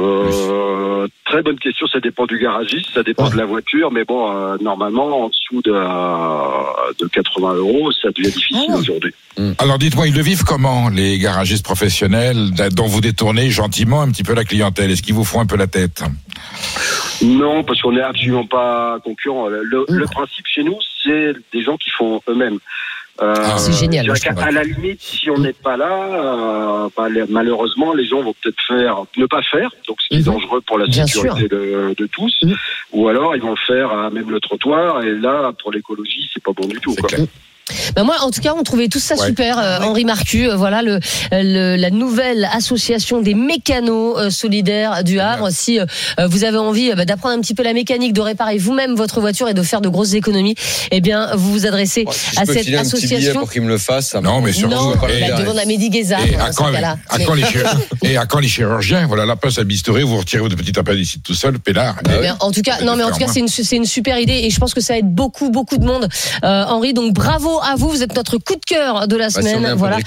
[0.00, 1.86] Euh, très bonne question.
[1.86, 5.62] Ça dépend du garagiste, ça dépend de la voiture, mais bon, euh, normalement, en dessous
[5.62, 8.76] de, euh, de 80 euros, ça devient difficile Ah.
[8.76, 9.12] aujourd'hui.
[9.58, 14.24] Alors dites-moi, ils le vivent comment, les garagistes professionnels dont vous détournez gentiment un petit
[14.24, 14.90] peu la clientèle?
[14.90, 16.02] Est-ce qu'ils vous font un peu la tête?
[17.22, 19.46] Non, parce qu'on n'est absolument pas concurrent.
[19.46, 22.58] Le, le principe chez nous, c'est des gens qui font eux-mêmes.
[23.22, 27.24] Euh, C'est génial, qu'à- À la limite, si on n'est pas là, euh, bah, les-
[27.28, 30.78] malheureusement, les gens vont peut-être faire, ne pas faire, donc ce qui est dangereux pour
[30.78, 30.90] la Mhm.
[30.90, 32.36] Bien sécurité de, de tous,
[32.92, 36.52] ou alors ils vont faire à même le trottoir, et là, pour l'écologie, c'est pas
[36.52, 36.94] bon du tout.
[36.96, 37.08] quoi.
[37.96, 39.26] Ben moi, en tout cas, on trouvait tout ça Ouais.
[39.26, 39.58] super.
[39.58, 40.98] euh, Henri Marcu, euh, voilà le,
[41.32, 45.48] le- la nouvelle association des mécanos euh, solidaires du Havre.
[45.50, 45.86] Si euh,
[46.20, 48.94] euh, vous avez envie euh, bah, d'apprendre un petit peu la mécanique, de réparer vous-même
[48.94, 50.54] votre voiture et de faire de grosses économies,
[50.90, 53.40] eh bien, vous vous adressez Si à je peux cette filer un association.
[53.40, 55.88] pour qu'il me le fasse, ça Non, mais surtout, Non, et- bah, demande à Mehdi
[55.90, 59.24] Guézard Et dans à ce quand, à les chirurgiens Et à quand les chirurgiens Voilà,
[59.24, 61.96] la place à bistouri, vous retirez votre petit appendicite tout seul, pénard.
[62.06, 64.18] Ah Mais en tout cas, non, mais en tout cas, c'est une, c'est une super
[64.18, 66.08] idée et je pense que ça aide beaucoup, beaucoup de monde.
[66.44, 67.88] Euh, Henri, donc bravo à vous.
[67.88, 69.74] Vous êtes notre coup de cœur de la Bah, si semaine.
[69.76, 69.98] voilà.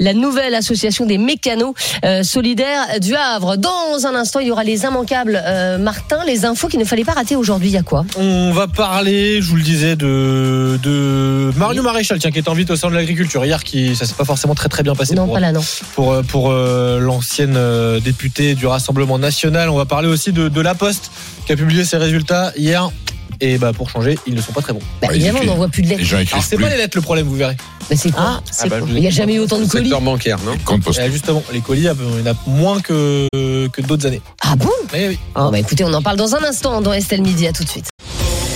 [0.00, 1.74] La nouvelle association des mécanos
[2.04, 3.56] euh, solidaires du Havre.
[3.56, 5.40] Dans un instant, il y aura les immanquables.
[5.44, 7.68] Euh, Martin, les infos qu'il ne fallait pas rater aujourd'hui.
[7.68, 8.04] Il y a quoi?
[8.18, 12.54] On va parler, je vous le disais, de, de Mario Maréchal, tiens, qui est en
[12.54, 13.44] vite au sein de l'agriculture.
[13.44, 15.60] Hier, qui, ça s'est pas forcément très très bien passé Non, pour, pas là, non.
[15.94, 17.58] pour, euh, pour euh, l'ancienne
[18.02, 19.68] députée du Rassemblement National.
[19.70, 21.10] On va parler aussi de, de La Poste,
[21.46, 22.90] qui a publié ses résultats hier.
[23.40, 24.80] Et bah, pour changer, ils ne sont pas très bons.
[25.00, 26.14] Bah, évidemment, on n'en voit plus de lettres.
[26.14, 27.56] Alors, c'est pas les lettres le problème, vous verrez.
[27.90, 29.84] Mais c'est quoi Ah, bah, je vous Il n'y a jamais eu autant de colis.
[29.84, 30.54] Secteur bancaire, non
[30.98, 31.88] Eh, Justement, les colis, il y
[32.28, 34.22] en a moins que, que d'autres années.
[34.42, 35.18] Ah bon Eh oui.
[35.36, 37.46] Oh, bah, Écoutez, on en parle dans un instant dans Estelle Midi.
[37.46, 37.86] À tout de suite.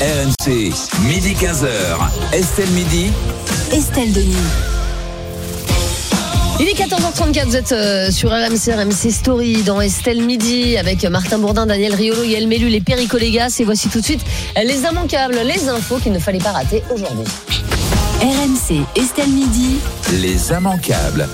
[0.00, 0.72] RMC,
[1.06, 2.32] midi 15h.
[2.32, 3.10] Estelle Midi.
[3.72, 4.34] Estelle Denis.
[6.60, 11.38] Il est 14h34, vous êtes euh, sur RMC, RMC Story dans Estelle Midi avec Martin
[11.38, 14.20] Bourdin, Daniel Riolo, Yael Mélu, les Pericolégas et voici tout de suite
[14.62, 17.24] les immanquables, les infos qu'il ne fallait pas rater aujourd'hui.
[18.20, 19.78] RMC, Estelle Midi.
[20.20, 21.26] Les immanquables.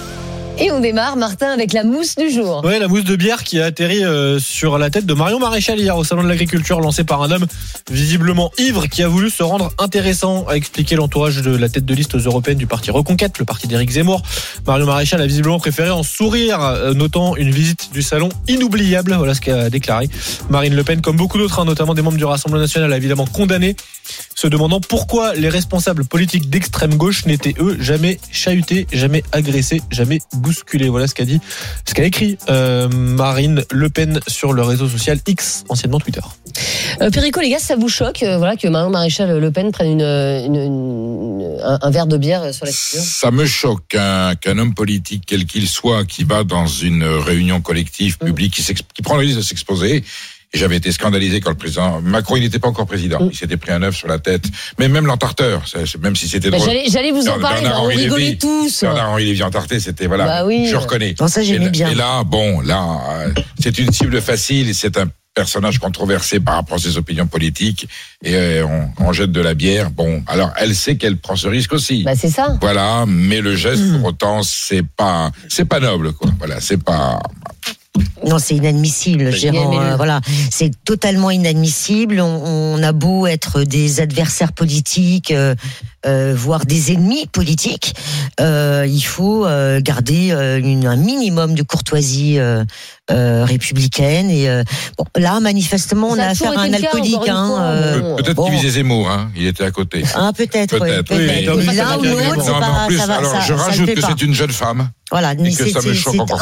[0.59, 2.65] Et on démarre, Martin, avec la mousse du jour.
[2.65, 5.79] Ouais, la mousse de bière qui a atterri euh, sur la tête de Marion Maréchal
[5.79, 7.47] hier au salon de l'agriculture, lancé par un homme
[7.91, 11.95] visiblement ivre qui a voulu se rendre intéressant, a expliqué l'entourage de la tête de
[11.95, 14.23] liste aux européennes du parti Reconquête, le parti d'Éric Zemmour.
[14.67, 19.15] Marion Maréchal a visiblement préféré en sourire, euh, notant une visite du salon inoubliable.
[19.15, 20.09] Voilà ce qu'a déclaré
[20.49, 23.27] Marine Le Pen, comme beaucoup d'autres, hein, notamment des membres du Rassemblement national, a évidemment
[23.27, 23.77] condamné,
[24.35, 30.21] se demandant pourquoi les responsables politiques d'extrême gauche n'étaient eux jamais chahutés, jamais agressés, jamais
[30.91, 31.41] Voilà ce qu'a dit,
[31.87, 36.21] ce qu'a écrit euh, Marine Le Pen sur le réseau social X, anciennement Twitter.
[37.03, 40.55] Euh, Pericolégas, ça vous choque euh, voilà, que Marion Maréchal Le Pen prenne une, une-
[40.57, 44.75] une- un, un verre de bière euh, sur la figure Ça me choque qu'un homme
[44.75, 49.21] politique, quel qu'il soit, qui va dans une réunion collective publique, qui, qui prend le
[49.23, 50.05] risque de s'exposer.
[50.53, 53.57] Et j'avais été scandalisé quand le président Macron, il n'était pas encore président, il s'était
[53.57, 54.45] pris un œuf sur la tête.
[54.79, 55.63] Mais même l'entarteur,
[56.01, 56.69] même si c'était Bah, drôle.
[56.71, 58.81] j'allais- j'allais vous en Bernard- parler, bah, on rigolait tous.
[58.83, 60.25] Bernard-Henri Lévy entarté, c'était voilà.
[60.25, 60.69] Bah oui.
[60.71, 61.15] Je reconnais.
[61.21, 61.91] Non, ça, et, bien.
[61.91, 63.27] Et là, bon, là,
[63.61, 64.75] c'est une cible facile.
[64.75, 67.87] C'est un personnage controversé par rapport à ses opinions politiques
[68.25, 68.65] et euh,
[68.99, 69.91] on, on jette de la bière.
[69.91, 72.05] Bon, alors elle sait qu'elle prend ce risque aussi.
[72.05, 72.57] Bah, c'est ça.
[72.63, 73.99] Voilà, mais le geste Hmm.
[73.99, 76.31] pour autant c'est pas c'est pas noble quoi.
[76.39, 77.19] Voilà, c'est pas
[78.27, 79.31] Non, c'est inadmissible,
[79.81, 80.21] euh, voilà,
[80.51, 82.21] c'est totalement inadmissible.
[82.21, 85.55] On, on a beau être des adversaires politiques, euh,
[86.07, 87.95] euh, voire des ennemis politiques,
[88.41, 92.39] euh, il faut euh, garder euh, une- un minimum de courtoisie
[93.11, 94.31] euh, républicaine.
[94.31, 94.65] Et euh,
[94.99, 97.29] bon, là, manifestement, on Ça a affaire à un alcoolique.
[97.29, 98.45] Hein, euh, peut-être bon.
[98.47, 100.03] qu'il visait Zemmour hein, il était à côté.
[100.15, 101.57] Ah, peut-être, oui, Peut-être.
[101.57, 103.53] Oui, L'un ou l'autre, c'est Non, mais en pas, plus, ça va, alors ça, je
[103.53, 104.91] rajoute que c'est une jeune femme.
[105.11, 105.73] Voilà, c'est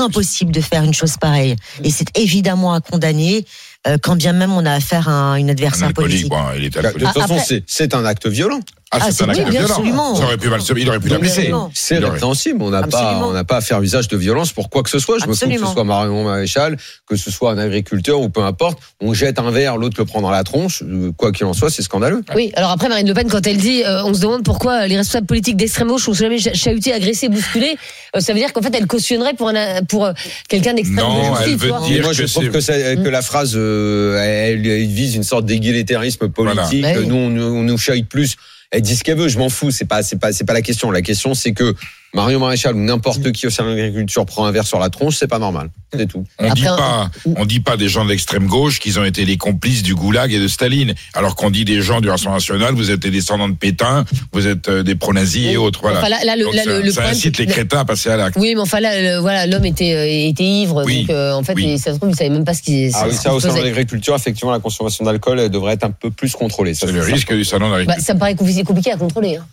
[0.00, 1.56] impossible de faire une chose pareille.
[1.82, 3.44] Et c'est évidemment à condamner,
[3.86, 6.30] euh, quand bien même on a affaire à une adversaire politique.
[6.30, 7.12] Bon, il était De alcoolique.
[7.12, 8.60] toute façon, c'est un acte violent.
[8.90, 9.74] Ah, Ah, c'est c'est un acte oui, bien violent.
[9.74, 10.14] absolument.
[10.14, 11.50] Ça aurait pu mal se- il aurait pu la blesser.
[11.74, 12.62] C'est répréhensible.
[12.62, 14.98] On n'a pas, on n'a pas à faire usage de violence pour quoi que ce
[15.00, 15.18] soit.
[15.18, 16.76] Je me fous que ce soit Marion Maréchal,
[17.08, 18.78] que ce soit un agriculteur ou peu importe.
[19.00, 20.82] On jette un verre, l'autre le prend dans la tronche.
[20.82, 22.22] Euh, Quoi qu'il en soit, c'est scandaleux.
[22.36, 24.96] Oui, alors après Marine Le Pen, quand elle dit, euh, on se demande pourquoi les
[24.96, 27.76] responsables politiques d'extrême gauche sont jamais cha- chahutés, agressés, bousculés,
[28.16, 30.12] euh, ça veut dire qu'en fait elle cautionnerait pour, un, pour euh,
[30.48, 32.96] quelqu'un d'extrême Non, gauche aussi, elle veut dire- Et moi, que je trouve que, ça-
[32.96, 36.84] que la phrase, euh, elle, elle vise une sorte d'égalitarisme politique.
[36.84, 37.00] Voilà.
[37.00, 38.36] Nous, on, on nous chahute plus.
[38.74, 39.28] Elle dit ce qu'elle veut.
[39.28, 39.70] Je m'en fous.
[39.70, 40.90] C'est pas, c'est pas, c'est pas la question.
[40.90, 41.76] La question, c'est que
[42.14, 45.16] Marion Maréchal ou n'importe qui au sein de l'agriculture prend un verre sur la tronche,
[45.16, 45.68] c'est pas normal.
[45.92, 46.24] C'est tout.
[46.38, 49.24] On dit Après, pas, on dit pas des gens de l'extrême gauche qu'ils ont été
[49.24, 52.74] les complices du goulag et de Staline, alors qu'on dit des gens du Rassemblement national,
[52.74, 55.80] vous êtes des descendants de Pétain, vous êtes euh, des pro-nazis et autres.
[55.82, 55.98] Voilà.
[56.00, 57.84] Enfin, là- là, le- Donc là, ça, le- le ça problème, incite les crétins à
[57.84, 58.36] passer à l'acte.
[58.38, 61.00] Oui, mais enfin là, le- voilà, l'homme était, euh, était ivre, Oui.
[61.02, 61.64] donc euh, en fait, Oui.
[61.74, 63.52] il- ça se trouve, il savait même pas ce qu'il Ah oui, ça, au sein
[63.54, 66.74] de l'agriculture, effectivement, la consommation d'alcool devrait être un peu plus contrôlée.
[66.74, 68.04] Ça, C'est le risque du salon Bah, d'agriculture.
[68.06, 69.36] ça me paraît compliqué compliqué à contrôler.
[69.36, 69.46] hein.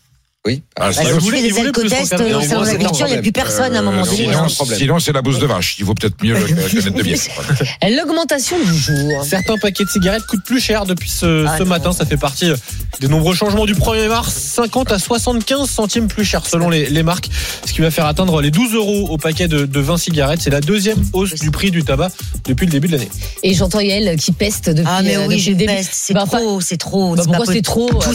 [0.43, 0.63] Oui.
[0.76, 1.49] Ah, Bah, sinon- si tu voulez-
[1.89, 4.27] fasse sein de un l'agriculture, il n'y a plus personne à un moment Euh, donné.
[4.76, 5.76] sinon, c'est la bouse de vache.
[5.77, 7.15] Il vaut peut-être mieux le connaître de bien.
[7.95, 9.23] L'augmentation du jour.
[9.23, 11.69] Certains paquets de cigarettes coûtent plus cher depuis ce, Ah ce non.
[11.69, 11.91] matin.
[11.93, 12.55] Ça fait partie euh,
[12.99, 14.34] des nombreux changements du 1er mars.
[14.34, 17.30] 50 à 75 centimes plus cher selon les, les marques.
[17.68, 20.41] Ce qui va faire atteindre les 12 euros au paquet de, de 20 cigarettes.
[20.41, 22.09] C'est la deuxième hausse du prix du tabac
[22.45, 23.09] depuis le début de l'année.
[23.43, 26.26] Et j'entends Yael qui peste depuis, Ah mais euh, oui, depuis je peste, c'est Bah,
[26.26, 27.15] trop, c'est trop.
[27.15, 27.65] bah, c'est pas pourquoi c'est possible.
[27.68, 27.89] trop?
[27.89, 28.09] Tout,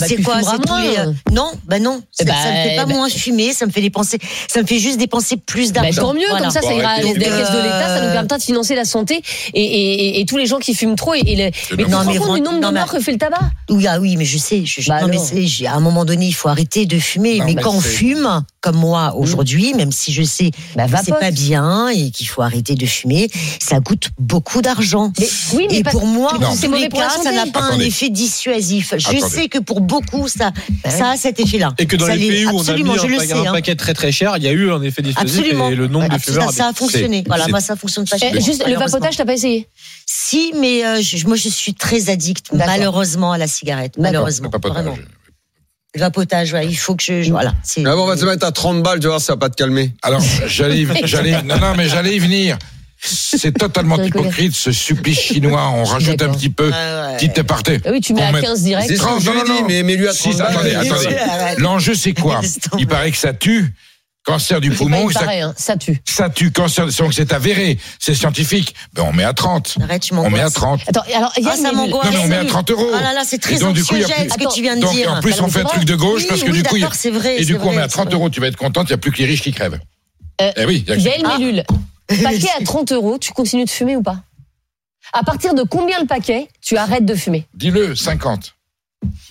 [1.69, 3.19] Bah, eh ça, bah, me ben, fait pas eh ben, moins eh.
[3.19, 4.19] fumer, ça me fait dépenser,
[4.49, 6.01] ça me fait juste dépenser plus bah, d'argent.
[6.01, 8.39] Bah, tant mieux, comme ça, ça ira à la caisse de l'État, ça nous permettra
[8.39, 9.21] de financer la santé
[9.53, 11.15] et, tous les gens qui fument trop.
[11.15, 11.77] Et, le...
[11.77, 13.39] Mais non, mais du nombre de morts que fait le tabac?
[13.71, 14.65] Oui, ah oui, mais je sais.
[14.65, 17.41] Je, bah non, à un moment donné, il faut arrêter de fumer.
[17.45, 19.21] Mais quand on fume, comme moi mmh.
[19.21, 22.85] aujourd'hui, même si je sais bah, que c'est pas bien et qu'il faut arrêter de
[22.85, 23.29] fumer,
[23.61, 25.13] ça coûte beaucoup d'argent.
[25.55, 26.49] Oui, et pour moi, non.
[26.49, 28.95] en tous les cas, ça n'a pas un effet dissuasif.
[28.97, 30.51] Je sais que pour beaucoup, ça,
[30.83, 31.75] bah ça a cet effet-là.
[31.79, 33.53] Et que dans ça les pays où on a mis un, hein.
[33.53, 35.69] paquet, très très cher, il y a eu un effet dissuasif absolument.
[35.69, 36.51] et le nombre bah, de fumeurs.
[36.51, 37.23] Ça, a fonctionné.
[37.27, 38.17] Voilà, moi ça fonctionne pas.
[38.21, 39.69] Eh, juste le vapotage, t'as pas essayé?
[40.07, 43.95] Si, mais euh, moi je suis très addict malheureusement à la cigarette.
[43.99, 44.51] Malheureusement.
[44.61, 44.93] Vraiment.
[44.93, 45.26] Euh,
[45.97, 46.53] grappotage.
[46.53, 46.67] Ouais.
[46.67, 47.23] Il faut que je.
[47.23, 47.55] je voilà.
[47.85, 49.93] Ah on va se mettre à 30 balles, tu vois, ça va pas te calmer.
[50.03, 52.59] Alors, j'allais, j'allais, non, non, mais j'allais y venir.
[52.99, 55.71] C'est totalement hypocrite ce supplice chinois.
[55.75, 57.81] On rajoute un petit peu, petit ouais, ouais.
[57.85, 58.97] Ah oui, tu mets à 15 direct.
[58.97, 59.65] 30, non, non.
[59.69, 61.17] Mais, mais lui à 30 Attendez, attendez.
[61.59, 62.41] L'enjeu, c'est quoi?
[62.79, 63.75] Il paraît que ça tue.
[64.27, 66.03] Cancer du poumon, ça, paraît, hein, ça, tue.
[66.05, 68.75] Ça tue, cancer, donc c'est avéré, c'est scientifique.
[68.93, 69.79] Ben on met à 30.
[69.81, 70.81] Arrête, tu on met à 30.
[70.89, 72.91] Attends, alors, il y a ah, ça non, mais on met à 30 euros.
[72.93, 74.97] Ah là là, c'est très donc, du coup, y a que tu viens de donc.
[75.07, 77.41] En plus, on fait un truc de gauche parce que du coup, c'est vrai.
[77.41, 78.99] Et du coup, on met à 30 euros, tu vas être contente, il n'y a
[78.99, 79.79] plus que les riches qui crèvent.
[80.41, 81.39] Euh, eh oui, il Gaël ah.
[81.39, 81.63] Mélule,
[82.09, 84.19] paquet à 30 euros, tu continues de fumer ou pas?
[85.13, 87.47] À partir de combien le paquet, tu arrêtes de fumer?
[87.55, 88.56] Dis-le, 50.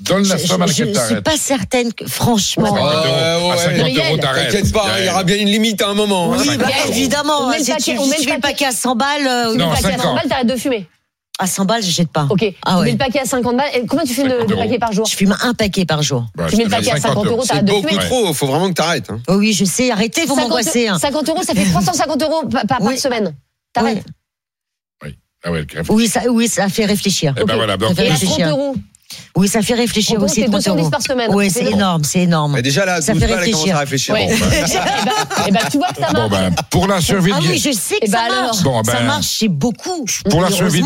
[0.02, 1.10] Donne la somme à laquelle t'arrêtes.
[1.10, 2.74] Je suis pas certaine que, franchement.
[2.74, 4.52] Ouais, ouais, ouais, à 50 euros, t'arrêtes.
[4.52, 6.34] T'inquiète pas, il y aura bien une limite à un moment.
[6.34, 6.38] Hein.
[6.40, 7.42] Oui, bah, évidemment.
[7.42, 7.64] On met hein.
[7.64, 8.66] si le paquet, tu, euh, on le paquet.
[8.66, 10.88] à 100 balles, euh, non, le paquet à 100 balles, t'arrêtes de fumer.
[11.38, 12.28] À 100 balles, je jette pas.
[12.30, 12.46] Ok.
[12.66, 12.82] Ah ouais.
[12.82, 13.70] Tu mets le paquet à 50 balles.
[13.76, 16.26] Et combien tu fumes de, de paquets par jour Je fume un paquet par jour.
[16.36, 17.84] Bah, tu mets le paquet à 50 euros, t'arrêtes de fumer.
[17.90, 19.10] C'est beaucoup trop, faut vraiment que t'arrêtes.
[19.10, 19.20] Hein.
[19.28, 20.88] Oh oui, je sais, arrêtez, vous m'angoissez.
[20.98, 22.98] 50 euros, ça fait 350 euros par, oui.
[22.98, 23.36] semaine.
[23.74, 24.04] T'arrêtes
[25.04, 25.18] oui.
[25.44, 27.34] Ah ouais, oui, ça, oui, ça fait réfléchir.
[27.38, 28.48] Eh ben et ben voilà, donc, ça fait réfléchir.
[28.48, 28.76] 30 euros
[29.36, 30.42] oui, ça fait réfléchir aussi.
[30.42, 31.30] C'est 210 par semaine.
[31.32, 32.62] Hein, c'est énorme, c'est énorme.
[32.62, 33.78] Déjà là, ça fait réfléchir.
[35.72, 36.30] tu vois que ça marche.
[36.30, 37.32] Bah, pour la survie.
[37.34, 38.58] Ah oui, je sais eh ça ben, marche.
[38.58, 40.06] ça ben, marche chez beaucoup.
[40.30, 40.82] Pour la survie,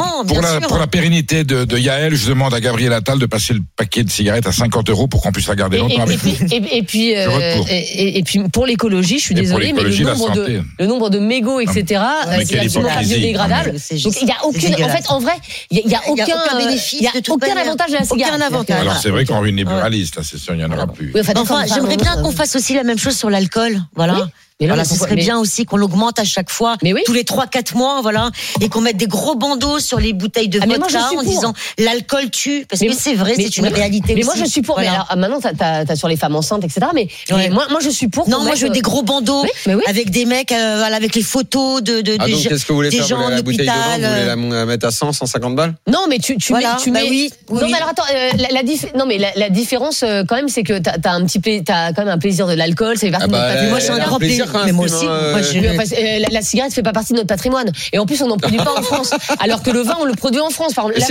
[0.65, 4.03] pour la, pérennité de, de Yael, je demande à Gabriel Attal de passer le paquet
[4.03, 6.05] de cigarettes à 50 euros pour qu'on puisse la garder longtemps.
[6.07, 7.27] Et, et, puis, euh,
[7.69, 12.01] et, puis pour l'écologie, je suis désolée, mais le nombre de le mégots, etc.
[12.27, 13.71] Euh, c'est absolument biodégradable.
[13.71, 14.73] Donc il y a aucune.
[14.83, 15.33] En fait, en vrai,
[15.69, 18.81] il n'y a aucun bénéfice, il y a aucun avantage à la aucun avantage.
[18.81, 21.13] Alors c'est vrai qu'on aura libéraliste, hein, c'est sûr, il n'y en aura plus.
[21.35, 23.79] Enfin, j'aimerais bien euh, qu'on fasse aussi la même chose sur l'alcool.
[23.95, 24.29] Voilà.
[24.59, 27.01] Mais non, voilà, ce serait bien aussi qu'on l'augmente à chaque fois, mais oui.
[27.05, 28.29] tous les 3-4 mois, voilà,
[28.59, 32.29] et qu'on mette des gros bandeaux sur les bouteilles de ah, vodka en disant l'alcool
[32.29, 34.15] tue, parce que c'est vrai, c'est une réalité.
[34.15, 34.77] Mais moi je suis pour.
[34.77, 36.87] Mais alors, ah, maintenant t'as as, as, sur les femmes enceintes, etc.
[36.93, 37.07] Mais,
[37.51, 38.27] moi, moi je suis pour.
[38.27, 39.83] Non, moi je veux des euh, gros bandeaux oui, oui.
[39.87, 42.67] avec des mecs, euh, voilà, avec les photos de, de ah, des, donc, qu que
[42.67, 44.65] vous voulez des faire, la bouteille de vin, vous voulez la euh.
[44.65, 45.73] mettre à 100, 150 balles?
[45.87, 46.63] Non, mais tu, tu mets.
[46.63, 48.03] Bah oui, non, mais alors attends,
[48.37, 48.61] la,
[48.97, 52.17] non mais la, différence quand même, c'est que t'as as un petit, quand même un
[52.17, 55.05] plaisir de l'alcool, c'est ah bah, moi un grand plaisir mais euh, moi aussi.
[55.07, 57.71] Euh, la, la, cigarette fait pas partie de notre patrimoine.
[57.93, 59.11] Et en plus, on n'en produit pas en France.
[59.39, 60.73] Alors que le vin, on le produit en France.
[60.75, 61.05] La, elle la,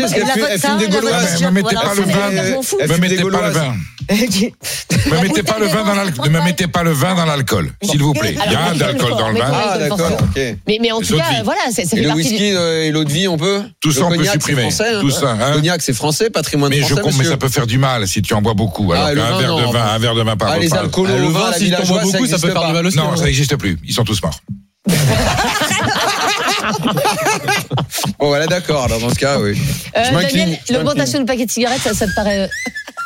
[0.59, 0.79] fume.
[0.79, 1.81] Ne mettez vin.
[4.11, 5.85] Ne mettez pas le vin.
[5.85, 6.31] Dans l'alcool.
[6.31, 8.37] Ne mettez pas le vin dans l'alcool, s'il vous plaît.
[8.47, 9.51] Il y a un d'alcool dans le vin.
[9.53, 10.11] Ah d'accord.
[10.67, 13.37] Mais en tout cas, voilà, ça fait Le whisky euh, et l'eau de vie, on
[13.37, 13.63] peut.
[13.81, 14.65] Tout ça, on peut supprimer.
[14.65, 15.01] Hein.
[15.01, 15.33] Tout ça.
[15.33, 15.53] Hein.
[15.55, 16.95] Cognac, c'est français, patrimoine français.
[16.95, 18.93] Mais je mais ça peut faire du mal si tu en bois beaucoup.
[18.93, 20.59] Alors ah, qu'un verre de vin, un verre de vin par repas.
[20.59, 22.73] Ah, les alcools, ah, le vin, si tu en bois beaucoup, ça peut faire du
[22.73, 22.97] mal aussi.
[22.97, 23.79] Non, ça n'existe plus.
[23.85, 24.41] Ils sont tous morts.
[28.19, 28.89] bon, voilà, d'accord.
[28.89, 29.61] Dans ce cas, oui.
[29.97, 30.03] Euh,
[30.71, 32.41] l'augmentation du paquet de cigarettes, ça te paraît.
[32.41, 32.49] Euh,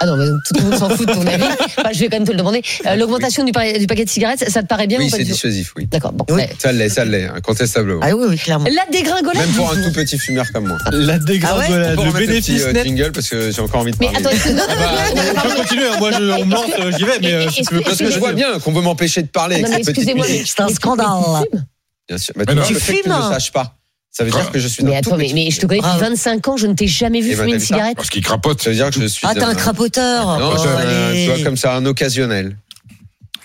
[0.02, 1.44] ah non, mais tout le monde s'en fout de ton avis.
[1.78, 2.58] Enfin, je vais quand même te le demander.
[2.58, 5.22] Euh, ah, l'augmentation du, paquet de cigarettes, ça te paraît bien oui, ou pas c'est
[5.22, 5.86] dissuasif, oui.
[5.86, 6.26] D'accord, bon.
[6.58, 8.00] Ça l'est, ça l'est, incontestablement.
[8.02, 8.64] Ah oui, oui, clairement.
[8.64, 9.36] La dégringolade.
[9.36, 10.78] Même pour un tout petit fumeur comme moi.
[10.90, 13.96] La dégringolade, ah ouais le bénéfice le euh, jingle parce que j'ai encore envie de
[13.96, 14.18] parler.
[14.18, 16.92] Ah bah, mais attends, non, non, non, non, continue, moi je, on me lance, euh,
[16.98, 19.64] j'y vais, mais si tu Parce que je vois bien qu'on veut m'empêcher de parler.
[19.78, 21.06] Excusez-moi, c'est un scandale.
[22.08, 22.34] Bien sûr.
[22.36, 22.96] Mais tu fumes.
[22.96, 23.76] Que tu ne saches pas.
[24.12, 24.84] Ça veut dire que je suis.
[24.84, 27.34] Mais attends, mais, je te connais depuis 25 ans, je ne t'ai jamais vu eh
[27.34, 27.96] ben, fumer une cigarette.
[27.96, 28.60] Parce qu'il crapote.
[28.60, 29.26] Ça veut dire que je suis.
[29.26, 30.38] Ah, t'es un, un crapoteur.
[30.38, 32.56] Non, oh, euh, tu vois, comme ça, un occasionnel.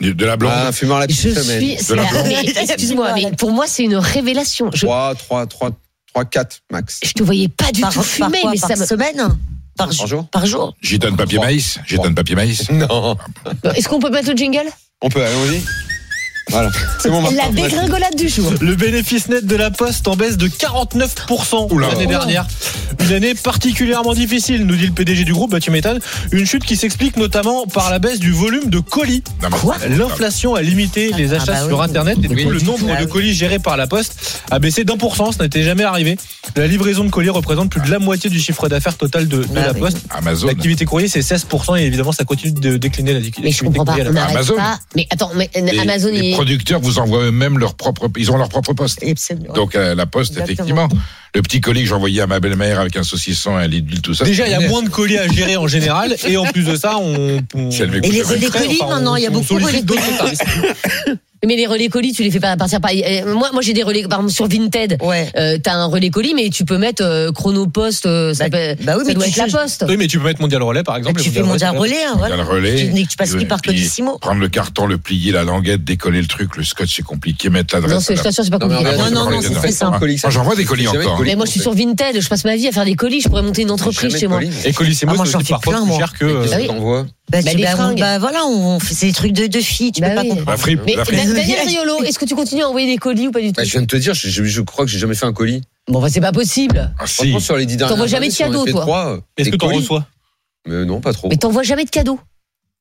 [0.01, 0.51] De la blonde.
[0.53, 1.77] Ah, un fumeur la petite je semaine.
[1.77, 1.87] Suis...
[1.87, 2.61] De la.
[2.61, 4.69] Excuse-moi, mais pour moi, c'est une révélation.
[4.73, 4.85] Je...
[4.85, 5.71] 3, 3, 3,
[6.13, 6.99] 3, 4 max.
[7.03, 8.85] Je te voyais pas du tout fumer, par mais ça me...
[8.85, 9.37] semaine
[9.77, 10.75] par, jour Par jour.
[10.81, 11.79] J'étonne papier maïs.
[11.85, 12.69] J'étonne papier maïs.
[12.71, 13.15] Non.
[13.75, 14.67] Est-ce qu'on peut mettre le jingle?
[15.01, 15.61] On peut, allons-y.
[16.49, 16.69] Voilà.
[16.99, 18.53] C'est mon La dégringolade du jour.
[18.61, 21.89] Le bénéfice net de la Poste en baisse de 49% Oula.
[21.89, 22.45] l'année dernière.
[23.01, 25.99] Une année particulièrement difficile, nous dit le PDG du groupe, bah, tu m'étonnes.
[26.31, 29.23] Une chute qui s'explique notamment par la baisse du volume de colis.
[29.43, 29.49] Non,
[29.89, 31.67] mais- L'inflation a limité les achats bah oui.
[31.69, 34.59] sur Internet et du coup le nombre Ah de colis gérés par la Poste a
[34.59, 36.17] baissé d'un pour cent, ce n'était jamais arrivé.
[36.55, 39.43] La livraison de colis représente plus de la moitié du chiffre d'affaires total de, de
[39.47, 39.79] Bah la oui.
[39.79, 39.97] Poste.
[40.09, 40.47] Amazon.
[40.47, 43.91] L'activité courrier c'est 16% et évidemment ça continue de décliner la Mais je comprends pas.
[43.93, 44.55] courrier à la On Amazon.
[44.55, 44.79] pas.
[44.95, 46.31] Mais attends, mais euh, Les- Amazon, les.
[46.37, 49.03] Producteurs vous envoient eux-mêmes leur propre, ils ont leur propre poste.
[49.03, 49.53] Absolument.
[49.53, 50.85] Donc euh, la poste, Exactement.
[50.85, 50.89] effectivement,
[51.35, 54.13] le petit colis que j'envoyais à ma belle-mère avec un saucisson, un lit d'huile, tout
[54.13, 54.25] ça.
[54.25, 56.75] Déjà, il y a moins de colis à gérer en général, et en plus de
[56.75, 57.41] ça, on.
[57.53, 59.83] on- Si Et les frais, colis, enfin, non, non, il y a beaucoup de colis.
[61.45, 62.91] Mais les relais colis, tu les fais pas à partir par.
[62.91, 64.97] euh, Moi, moi j'ai des relais, par exemple, sur Vinted.
[65.01, 65.29] Ouais.
[65.37, 68.05] Euh, T'as un relais colis, mais tu peux mettre euh, Chronopost.
[68.05, 69.85] euh, ça, Bah- peut- bah oui, ça mais doit tu être la poste.
[69.87, 71.21] Oui, mais tu peux mettre Mondial Relais, par exemple.
[71.21, 72.35] Tu et fais mondial c'est relais, hein, voilà.
[72.37, 72.91] le relais.
[72.93, 74.17] Tu, tu passes plus par puis, Colissimo.
[74.17, 77.75] Prendre le carton, le plier, la languette, décoller le truc, le scotch, c'est compliqué, mettre
[77.75, 77.93] l'adresse.
[77.93, 78.83] Non, c'est- je t'assure, c'est pas compliqué.
[78.83, 80.05] Non, non, non, c'est très simple.
[80.29, 81.17] J'envoie des colis encore.
[81.17, 81.29] colis.
[81.29, 83.29] Mais moi, je suis sur Vinted, je passe ma vie à faire des colis, je
[83.29, 84.39] pourrais monter une entreprise chez moi.
[84.39, 84.51] colis.
[84.65, 85.97] Et Colissimo, Ah, moi, c'est j'en aussi fais parfois plein, plus moi.
[85.99, 87.16] cher que.
[87.29, 87.99] Bah Bah, Bah, tu- bah, fringues.
[87.99, 90.27] bah, voilà, on fait c'est des trucs de, de filles, tu Bah peux pas oui.
[90.29, 90.51] comprendre.
[90.51, 91.17] La fripe, Mais la fripe.
[91.17, 93.53] Da- Daniel Riolo, est-ce que tu continues à envoyer des colis ou pas du tout
[93.57, 95.33] Bah, je viens de te dire, je, je- je crois que j'ai jamais fait un
[95.33, 95.61] colis.
[95.89, 96.93] Bon, bah, c'est pas possible.
[96.97, 97.15] Ah, si.
[97.15, 98.71] Franchement, sur les dix dernières T'envoies jamais années, de si on en a cadeaux, fait
[98.71, 99.79] toi trois, euh, Est-ce des que t'en colis.
[99.79, 100.07] reçois?
[100.67, 101.27] Mais non, pas trop.
[101.29, 102.19] Mais t'envoies jamais de cadeaux.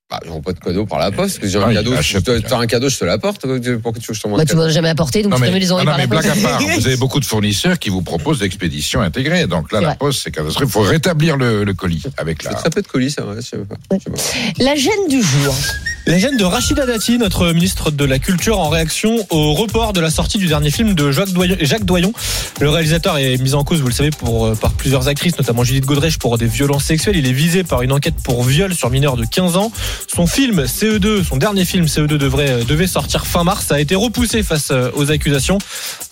[0.09, 1.41] Bah, j'envoie pas de cadeau par la poste.
[1.41, 3.41] Que j'ai Ah, un cadeau, je te un cadeau, je te l'apporte.
[3.43, 5.39] Pour que tu veux que je t'envoie Bah, tu m'en as jamais apporté, donc Non
[5.41, 6.45] mais, me les envoyer non, par mais la blague poste.
[6.45, 9.49] à part, vous avez beaucoup de fournisseurs qui vous proposent l'expédition intégrée.
[9.49, 9.97] Donc là, C'est la vrai.
[9.99, 10.69] poste, c'est catastrophique.
[10.69, 12.55] Il faut rétablir le, le colis avec C'est la.
[12.55, 13.27] très peu de colis, ça.
[13.27, 13.75] Ouais, je sais pas.
[13.99, 14.63] Je sais pas.
[14.63, 15.55] La gêne du jour.
[16.09, 20.01] La gêne de Rachida Dati, notre ministre de la Culture, en réaction au report de
[20.01, 22.13] la sortie du dernier film de Jacques Doyon.
[22.61, 25.65] Le réalisateur est mis en cause, vous le savez, pour, euh, par plusieurs actrices, notamment
[25.65, 27.17] Judith Godrèche, pour des violences sexuelles.
[27.17, 29.73] Il est visé par une enquête pour viol sur mineur de 15 ans.
[30.07, 33.97] Son film CE2, son dernier film CE2 devrait, euh, devait sortir fin mars, a été
[33.97, 35.59] repoussé face euh, aux accusations.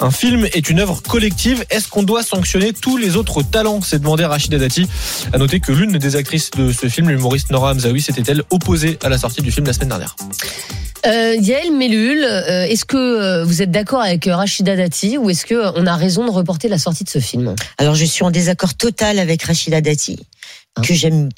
[0.01, 1.65] Un film est une œuvre collective.
[1.71, 3.81] Est-ce qu'on doit sanctionner tous les autres talents?
[3.81, 4.89] S'est demandé Rachida Dati.
[5.33, 8.99] À noter que l'une des actrices de ce film, l'humoriste Nora Hamzaoui, s'était elle opposée
[9.05, 10.17] à la sortie du film la semaine dernière.
[11.07, 15.45] Euh, Yael Mellul, euh, est-ce que euh, vous êtes d'accord avec Rachida Dati ou est-ce
[15.45, 17.55] que euh, on a raison de reporter la sortie de ce film?
[17.77, 20.19] Alors, je suis en désaccord total avec Rachida Dati,
[20.83, 21.29] que j'aime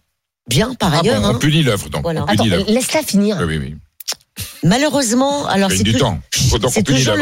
[0.49, 1.21] bien par Ah, ailleurs.
[1.21, 1.39] bon, on hein.
[1.41, 2.03] punit l'œuvre, donc.
[2.03, 2.25] Voilà.
[2.29, 3.39] Attends, laisse-la finir.
[3.41, 3.75] Oui, oui, oui.
[4.63, 6.17] Malheureusement, alors c'est toujours,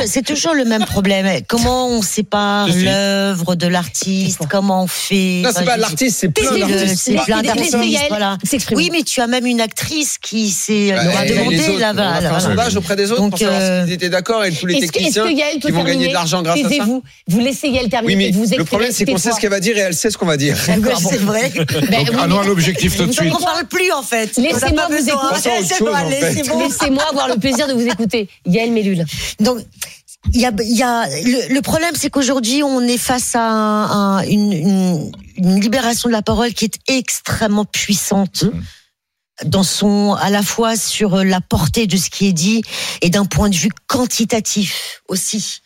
[0.06, 1.40] c'est toujours le même problème.
[1.46, 6.56] Comment on sépare l'œuvre de l'artiste Comment on fait Non, c'est pas l'artiste, c'est plein
[6.56, 7.02] d'artistes.
[7.04, 7.76] C'est plein d'artistes.
[8.08, 8.38] Voilà.
[8.72, 12.20] Oui, mais tu as même une actrice qui s'est Bah, et les demandé là on
[12.20, 14.66] faire un sondage auprès des autres Donc, pour savoir euh, s'ils étaient d'accord et tous
[14.66, 15.26] les techniciens
[15.60, 16.68] qui vont gagner de l'argent grâce à ça.
[16.68, 17.02] Taisez-vous.
[17.28, 18.14] Vous laissez Yael terminer.
[18.14, 19.94] Oui, mais et vous le problème, c'est qu'on sait ce qu'elle va dire et elle
[19.94, 20.56] sait ce qu'on va dire.
[20.78, 20.90] Bon.
[21.10, 21.52] C'est vrai.
[21.54, 23.32] Ben, Donc, oui, allons à mais- l'objectif tout de Donc suite.
[23.38, 24.36] on parle plus en fait.
[24.36, 25.28] Laissez-moi vous écouter.
[25.30, 25.50] Passons
[27.04, 28.28] Laissez-moi avoir le plaisir de vous écouter.
[28.46, 29.04] Yael Mellul.
[29.40, 29.58] Donc,
[30.32, 33.42] il y a, il y a le, le problème, c'est qu'aujourd'hui, on est face à
[33.46, 38.44] un- un- une, une, une libération de la parole qui est extrêmement puissante.
[39.44, 42.62] Dans son, à la fois sur la portée de ce qui est dit
[43.02, 45.58] et d'un point de vue quantitatif aussi.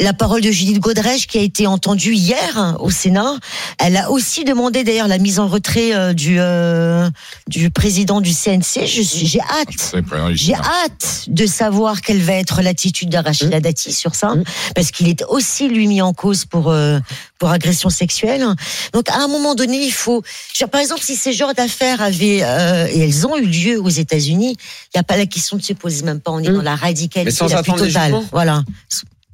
[0.00, 3.36] La parole de Judith Godrèche qui a été entendue hier hein, au Sénat,
[3.78, 7.08] elle a aussi demandé d'ailleurs la mise en retrait euh, du euh,
[7.46, 8.86] du président du CNC.
[8.86, 9.94] Je suis, j'ai hâte
[10.32, 14.34] j'ai hâte de savoir quelle va être l'attitude d'Arachida Dati sur ça,
[14.74, 16.98] parce qu'il est aussi lui mis en cause pour euh,
[17.38, 18.44] pour agression sexuelle.
[18.92, 20.22] Donc à un moment donné, il faut,
[20.54, 23.90] genre, par exemple, si ces genres d'affaires avaient euh, et elles ont eu lieu aux
[23.90, 26.30] États-Unis, il n'y a pas la question de se poser même pas.
[26.30, 28.14] On est dans la radicalité Mais sans la plus totale.
[28.32, 28.62] Voilà.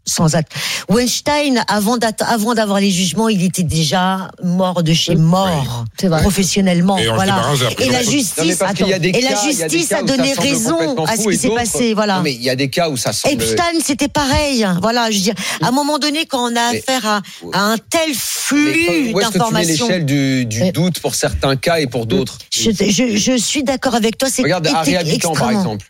[0.05, 0.53] Sans acte.
[0.89, 1.99] Weinstein, avant
[2.55, 5.85] d'avoir les jugements, il était déjà mort de chez mort,
[6.23, 6.99] professionnellement.
[6.99, 7.43] Et voilà.
[7.57, 11.37] la Et Non, justice, y a des et la justice donné raison à ce qui
[11.37, 11.95] s'est passé.
[11.95, 12.17] Voilà.
[12.17, 13.35] Non, mais il y a des cas où ça semble.
[13.35, 14.67] Epstein, c'était pareil.
[14.81, 17.23] Voilà, je veux dire, à un moment donné, quand on a affaire à,
[17.53, 21.57] à un tel flux Où est-ce que tu mets d'informations, l'échelle du, doute pour certains
[21.57, 22.39] cas et pour d'autres?
[22.51, 24.29] je, je, je suis d'accord avec toi.
[24.31, 25.87] C'est Regarde Harry Habitant, par exemple.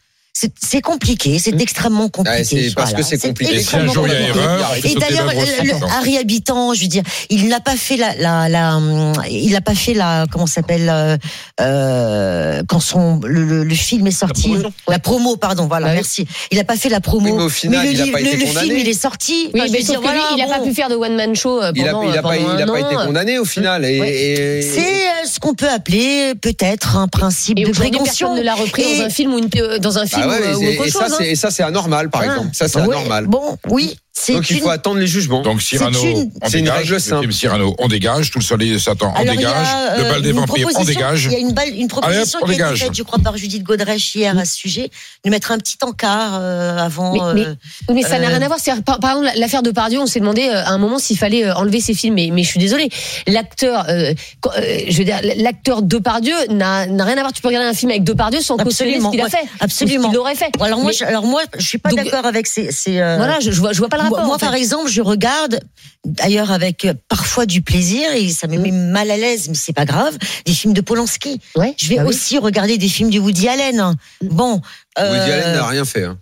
[0.62, 2.56] C'est compliqué, c'est extrêmement compliqué.
[2.66, 3.56] Ouais, parce que c'est compliqué.
[3.56, 5.84] Et si un jour il y a erreur, Et d'ailleurs, le-.
[5.98, 9.60] Harry Habitant, je veux dire, il n'a pas fait la, la, la hum, il n'a
[9.60, 11.16] pas fait la, comment ça s'appelle, euh,
[11.60, 14.52] euh, quand son le, le, le film est sorti,
[14.88, 15.94] la, promo, pardon, voilà, Ouais.
[15.94, 16.26] merci.
[16.50, 17.26] Il n'a pas fait la promo.
[17.30, 18.66] Oui, mais au final, le, il a livre- pas le- été le condamné.
[18.68, 19.50] film, il est sorti.
[19.54, 21.60] Oui, Enfin, je mais dire, lui, il n'a pas pu faire de one man show
[21.62, 23.84] euh, Il a, pendant, il a pas, il a pas été condamné au final.
[23.84, 28.04] Et, et- C'est euh, ce qu'on peut appeler peut-être un principe Et de précaution.
[28.04, 30.69] personne ne l'a repris dans un film ou euh, dans un film ouais, ou, et,
[30.69, 31.01] ou autre et chose.
[31.02, 31.15] ça, hein.
[31.19, 32.48] c'est, et ça, c'est anormal, par Ah, exemple.
[32.55, 33.27] Ça, c'est anormal.
[33.27, 33.97] Bon, oui,
[34.28, 35.42] donc il faut attendre les jugements.
[35.42, 35.98] Donc Cyrano,
[36.42, 36.98] on dégage.
[36.98, 38.30] Cyrano, on dégage.
[38.30, 39.52] Tout le soleil de Satan, on Alors, dégage.
[39.52, 41.26] A, euh, le bal des vampires, on dégage.
[41.26, 43.36] Il y a une, balle, une proposition Allez, qui a été faite, je crois, par
[43.36, 44.90] Judith Godrèche hier à ce sujet,
[45.24, 47.34] de mettre un petit encart euh, avant.
[47.34, 47.54] Euh,
[47.90, 48.58] mais, ça n'a euh, rien à voir.
[48.84, 51.80] Par, par, exemple, l'affaire de Pardieu, on s'est demandé à un moment s'il fallait enlever
[51.80, 52.14] ses films.
[52.14, 52.88] Mais, je suis désolée,
[53.26, 57.32] l'acteur, je veux dire, l'acteur Depardieu n'a rien à voir.
[57.32, 60.12] Tu peux regarder un film avec Depardieu sans cautionner ce qu'il a ouais, fait, absolument.
[60.12, 60.62] ce qu'il fait.
[60.62, 61.24] Alors moi, je, alors
[61.58, 62.70] suis pas d'accord avec ces.
[62.86, 65.60] voilà, je vois, je vois pas moi, par exemple, je regarde,
[66.05, 69.72] d'ailleurs avec euh, parfois du plaisir, et ça me met mal à l'aise, mais c'est
[69.72, 70.16] pas grave,
[70.47, 71.40] des films de Polanski.
[71.77, 73.97] Je vais bah aussi regarder des films de Woody Allen.
[74.22, 74.55] Bon.
[74.55, 74.60] Woody
[74.98, 76.05] euh, Allen n'a rien fait.
[76.05, 76.18] Hein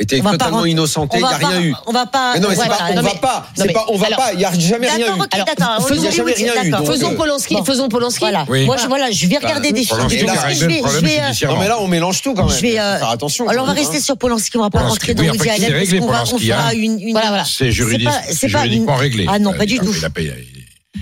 [0.00, 1.74] était totalement innocenté, il n'y a rien eu.
[1.86, 2.34] On va pas.
[2.34, 3.46] Bah, non, mais pas, on non, va pas.
[3.54, 4.32] C'est pas, on va pas.
[4.32, 6.86] Il n'y a jamais rien eu.
[6.86, 7.54] Faisons, euh, Polanski.
[7.54, 7.64] Bon.
[7.64, 8.20] Faisons Polanski.
[8.20, 8.44] Voilà.
[8.48, 8.66] Oui.
[8.66, 10.00] Moi, je, voilà, je vais regarder des films.
[10.00, 12.76] Euh, non, mais là, on mélange tout quand même.
[12.76, 13.48] Euh, attention.
[13.48, 14.56] Alors, on va rester sur Polanski.
[14.56, 16.02] On va pas rentrer dans Woody Allen.
[16.02, 16.72] On fera hein.
[16.74, 17.12] une.
[17.12, 17.44] Voilà, voilà.
[17.44, 19.26] C'est juridiquement réglé.
[19.28, 19.94] Ah non, pas du tout.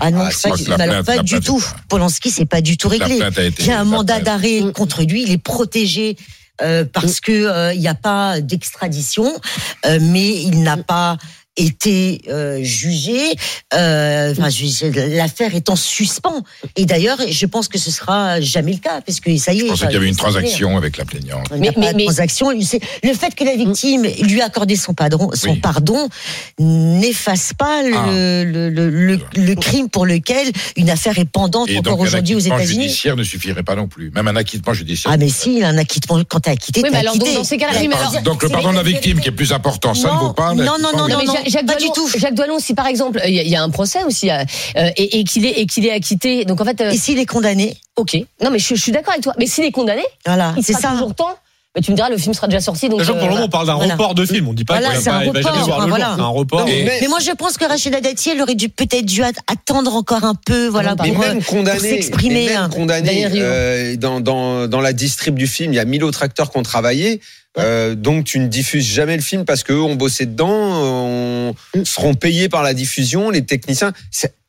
[0.01, 1.63] Ah non, ah, pas, du, tout.
[1.89, 3.19] Polanski, c'est pas du tout réglé.
[3.59, 6.15] Il y a un mandat d'arrêt contre lui, il est protégé
[6.61, 7.21] euh, parce mm.
[7.21, 9.25] que euh, il n'y a pas d'extradition,
[9.85, 11.17] euh, mais il n'a pas
[11.59, 13.19] été euh, jugé.
[13.73, 14.33] Euh,
[15.09, 16.43] l'affaire est en suspens.
[16.75, 19.61] Et d'ailleurs, je pense que ce sera jamais le cas, parce que ça y est.
[19.61, 21.51] Je pensais qu'il y avait une transaction avec la plaignante.
[21.57, 22.51] Mais, pas transaction.
[22.51, 26.09] Le fait que la victime lui a accordé son pardon, son pardon,
[26.59, 29.55] n'efface pas le, ah.
[29.61, 32.49] crime pour lequel une affaire est pendante encore aujourd'hui aux États-Unis.
[32.49, 34.11] Un acquittement judiciaire ne suffirait pas non plus.
[34.11, 35.11] Même un acquittement judiciaire.
[35.13, 36.81] Ah mais si, un acquittement quand t'es acquitté.
[36.83, 37.03] Oui, mais.
[37.03, 37.79] Dans ces cas-là,
[38.21, 40.53] donc, donc, le pardon de la victime qui est plus important, ça ne vaut pas.
[40.53, 41.07] Non non non.
[41.07, 41.77] non Jacques pas
[42.59, 44.43] si par exemple, il y, a un procès aussi, euh,
[44.97, 46.81] et, qu'il est, acquitté, donc en fait.
[46.81, 48.15] Euh, et s'il est condamné Ok.
[48.43, 49.33] Non, mais je, suis d'accord avec toi.
[49.37, 50.89] Mais s'il est condamné, voilà, il sera ça.
[50.91, 51.35] toujours temps.
[51.83, 52.89] Tu me diras, le film sera déjà sorti.
[52.89, 54.47] Donc, pour le euh, moment, on parle d'un report de film.
[54.47, 56.65] On ne dit pas voilà, qu'il un report.
[56.65, 60.67] Mais, moi, je pense que Rachida Dati, elle aurait peut-être dû attendre encore un peu,
[60.67, 62.47] voilà, mais pour, même condamné, s'exprimer.
[62.47, 62.69] Même hein.
[62.69, 66.57] condamné, euh, dans, dans la distrib du film, il y a mille autres acteurs qui
[66.57, 67.21] ont travaillé.
[67.57, 71.83] Euh, donc tu ne diffuses jamais le film parce qu'eux ont bossé dedans, euh, mm.
[71.83, 73.91] seront payés par la diffusion, les techniciens.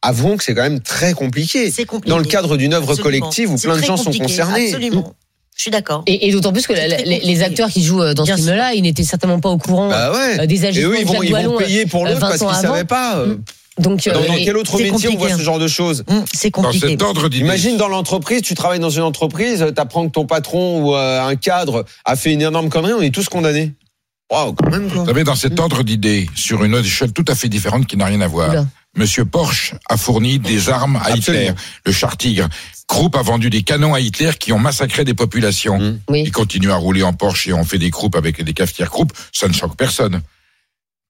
[0.02, 1.70] Avouons que c'est quand même très compliqué.
[1.84, 2.10] compliqué.
[2.10, 4.66] Dans le cadre d'une œuvre collective où plein de gens sont concernés.
[4.66, 5.00] Absolument.
[5.00, 5.12] Mm.
[5.56, 6.02] Je suis d'accord.
[6.06, 9.40] Et, d'autant plus que les, acteurs qui jouent euh, dans ce film-là, ils n'étaient certainement
[9.40, 10.46] pas au courant bah ouais.
[10.46, 10.94] des ajustements.
[10.94, 13.26] Et eux, ils vont, payer pour l'autre parce qu'ils ne savaient pas.
[13.26, 13.42] Mm.
[13.78, 15.68] Donc, dans euh, quel autre métier on voit ce genre de hein.
[15.68, 16.80] choses hum, C'est compliqué.
[16.80, 20.82] Dans cet ordre Imagine dans l'entreprise, tu travailles dans une entreprise, t'apprends que ton patron
[20.82, 23.72] ou euh, un cadre a fait une énorme connerie, on est tous condamnés.
[24.30, 24.86] Waouh, quand même.
[24.86, 28.06] Vous savez, dans cet ordre d'idées, sur une échelle tout à fait différente qui n'a
[28.06, 28.54] rien à voir.
[28.96, 31.52] Monsieur Porsche a fourni des armes à Hitler,
[31.86, 32.48] le char Tigre.
[32.88, 35.76] Krupp a vendu des canons à Hitler qui ont massacré des populations.
[35.76, 36.00] Hum.
[36.12, 39.12] Ils continuent à rouler en Porsche et ont fait des croupes avec des cafetières croupes,
[39.32, 40.22] ça ne choque personne.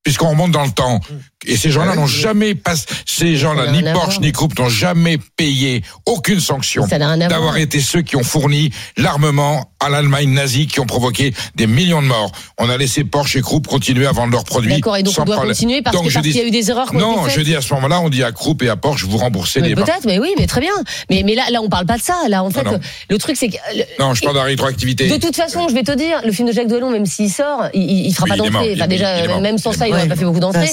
[0.03, 1.21] Puisqu'on remonte dans le temps, hum.
[1.47, 5.83] Et ces gens-là n'ont jamais passé, ces gens-là, ni Porsche ni Krupp n'ont jamais payé
[6.05, 11.33] aucune sanction d'avoir été ceux qui ont fourni l'armement à l'Allemagne nazie, qui ont provoqué
[11.55, 12.31] des millions de morts.
[12.59, 14.75] On a laissé Porsche et Krupp continuer à vendre leurs produits.
[14.75, 15.55] D'accord, et donc sans on doit problème.
[15.55, 16.93] continuer parce, donc, que parce dis, y a eu des erreurs.
[16.93, 19.63] Non, je dis à ce moment-là, on dit à Krupp et à Porsche, vous remboursez
[19.63, 19.75] mais les.
[19.75, 20.73] Peut-être, mais oui, mais très bien.
[21.09, 22.17] Mais, mais là, là, on parle pas de ça.
[22.29, 23.57] Là, en fait, non, le truc, c'est que.
[23.99, 25.09] Non, je parle de la rétroactivité.
[25.09, 27.69] De toute façon, je vais te dire, le film de Jacques Delon, même s'il sort,
[27.73, 28.75] il, il fera pas d'entrée.
[28.75, 30.69] Enfin, déjà, même sans ça, il n'aurait pas fait beaucoup d'entrées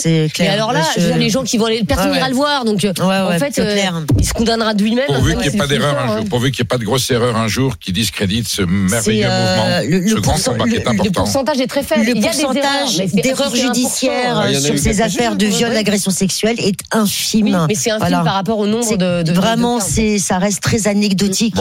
[0.58, 0.84] alors là,
[1.18, 3.78] les gens qui vont aller, personne n'ira le voir, donc euh, en fait, euh,
[4.18, 5.06] il se condamnera de lui-même.
[5.08, 5.36] Pourvu hein.
[5.36, 6.18] qu'il n'y ait pas d'erreur un hein.
[6.18, 9.28] jour, pourvu qu'il n'y ait pas de grosse erreur un jour qui discrédite ce merveilleux
[9.30, 11.04] euh, mouvement, ce grand combat qui est important.
[11.04, 12.06] Le pourcentage est très faible.
[12.06, 17.66] Le pourcentage d'erreurs judiciaires ah, sur ces affaires de viol, d'agression sexuelle est infime.
[17.68, 19.32] Mais c'est infime par rapport au nombre de.
[19.32, 21.56] Vraiment, ça reste très anecdotique.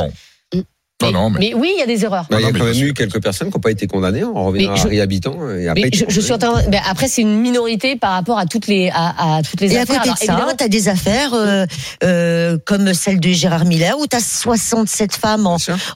[1.02, 1.38] Mais, non, mais...
[1.40, 2.24] mais, oui, il y a des erreurs.
[2.30, 4.46] Il y a quand même eu quelques personnes qui n'ont pas été condamnées hein, en
[4.46, 5.36] revenant à Paris habitant.
[5.42, 6.62] Euh, et je, suis en train...
[6.70, 9.96] mais après, c'est une minorité par rapport à toutes les, à, toutes les affaires.
[9.96, 11.66] Et à côté de ça, tu as des affaires euh,
[12.02, 15.46] euh, comme celle de Gérard Miller où tu as 67 femmes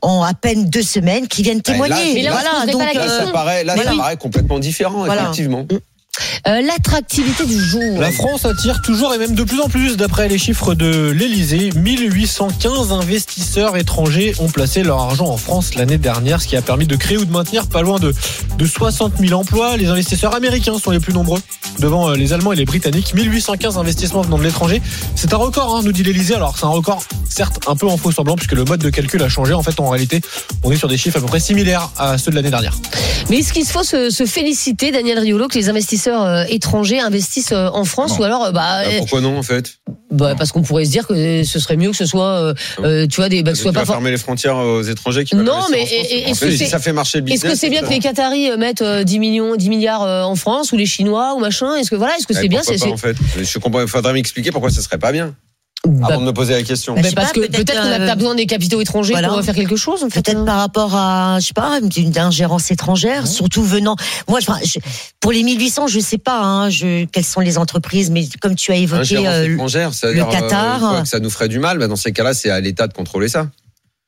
[0.03, 2.23] en, à peine deux semaines qui viennent bah, témoigner.
[2.23, 5.23] Là, là, ça, paraît, complètement différent, voilà.
[5.23, 5.63] effectivement.
[5.63, 5.79] Mm.
[6.47, 8.01] Euh, l'attractivité du jour.
[8.01, 11.71] La France attire toujours et même de plus en plus, d'après les chiffres de l'Elysée.
[11.77, 16.87] 1815 investisseurs étrangers ont placé leur argent en France l'année dernière, ce qui a permis
[16.87, 18.13] de créer ou de maintenir pas loin de,
[18.65, 19.77] 60 000 emplois.
[19.77, 21.41] Les investisseurs américains sont les plus nombreux,
[21.79, 23.15] devant euh, les Allemands et les Britanniques.
[23.15, 24.81] 1815 investissements venant de l'étranger.
[25.17, 26.35] C'est un record, hein, nous dit l'Elysée.
[26.35, 29.23] Alors c'est un record, certes, un peu en faux semblant, puisque le mode de calcul
[29.23, 29.53] a changé.
[29.53, 30.21] En fait, en réalité,
[30.63, 32.77] on est sur des chiffres à peu près similaires à ceux de l'année dernière.
[33.29, 37.69] Mais est-ce qu'il faut se féliciter, Daniel Riolo, que les investisseurs euh, étrangers investissent euh,
[37.73, 39.79] en France ou alors bah, bah, pourquoi non en fait
[40.11, 43.07] Bah, parce qu'on pourrait se dire que ce serait mieux que ce soit, euh, euh,
[43.07, 45.61] tu vois, des, bah, que ce soit pas fermer les frontières aux étrangers qui Non,
[45.71, 48.51] mais est-ce fait, que ça fait marcher le Est-ce que c'est bien que les Qataris
[48.51, 51.75] euh, mettent euh, 10 millions, 10 milliards euh, en France ou les Chinois ou machin?
[51.77, 53.17] Est-ce que voilà, est-ce que c'est Eh, bien c'est, pas, c'est- en fait?
[53.41, 53.83] Je comprends.
[53.83, 55.35] Il faudrait m'expliquer pourquoi ce serait pas bien.
[55.87, 56.95] Avant de me poser la question.
[56.95, 59.29] Bah, parce que peut-être qu'on a euh, pas besoin des capitaux étrangers voilà.
[59.29, 60.05] pour faire quelque chose.
[60.05, 60.23] En fait.
[60.23, 63.97] Peut-être par rapport à, je sais pas, une ingérence étrangère, surtout venant.
[64.29, 64.79] Moi, je, je-
[65.21, 68.73] pour les 1800, je sais pas, hein, je, quelles sont les entreprises, mais comme tu
[68.73, 70.81] as évoqué euh, étrangère, le euh, Qatar.
[70.81, 71.79] quoi, que ça nous ferait du mal.
[71.79, 73.49] Bah, dans ces cas-là, c'est à l'État de contrôler ça.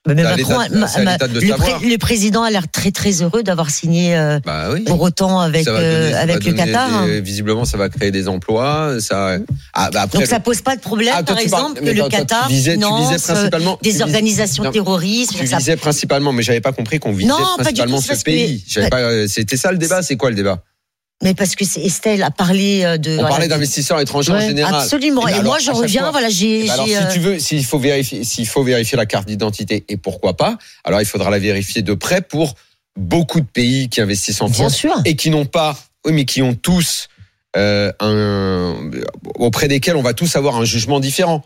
[0.09, 4.71] Mais Macron, ma- ma- le, président a l'air très très heureux d'avoir signé euh, Bah
[4.73, 4.81] oui.
[4.83, 7.07] pour autant avec euh, avec le Qatar.
[7.07, 8.97] des- visiblement, ça va créer des emplois.
[8.99, 9.37] Ça.
[9.75, 11.85] Ah, bah après, Donc ça pose pas de problème, Ah, toi, par parles- exemple, que
[11.91, 15.35] le tu Qatar tu visais principalement- euh, tu des organisations non, terroristes.
[15.39, 18.65] Tu ça- visais principalement, mais j'avais pas compris qu'on visait Non, principalement ce que- pays.
[18.93, 20.03] Euh, C'était ça le débat.
[20.03, 20.65] C'est quoi le débat?
[21.23, 23.11] Mais parce que c'est- Estelle a parlé euh, de.
[23.13, 24.75] On voilà, parlait d'investisseurs étrangers en général.
[24.75, 25.23] absolument.
[25.25, 27.39] ben Et moi, alors, je reviens, fois- voilà, j'ai- ben alors, si euh, tu veux,
[27.39, 31.31] s'il faut vérifier, s'il faut vérifier la carte d'identité, et pourquoi pas, alors il faudra
[31.31, 32.55] la vérifier de près pour
[32.97, 34.95] beaucoup de pays qui investissent en Bien France sûr.
[35.05, 37.09] et qui n'ont pas, oui, mais qui ont tous
[37.57, 38.91] euh, un
[39.37, 41.45] auprès desquels on va tous avoir un jugement différent.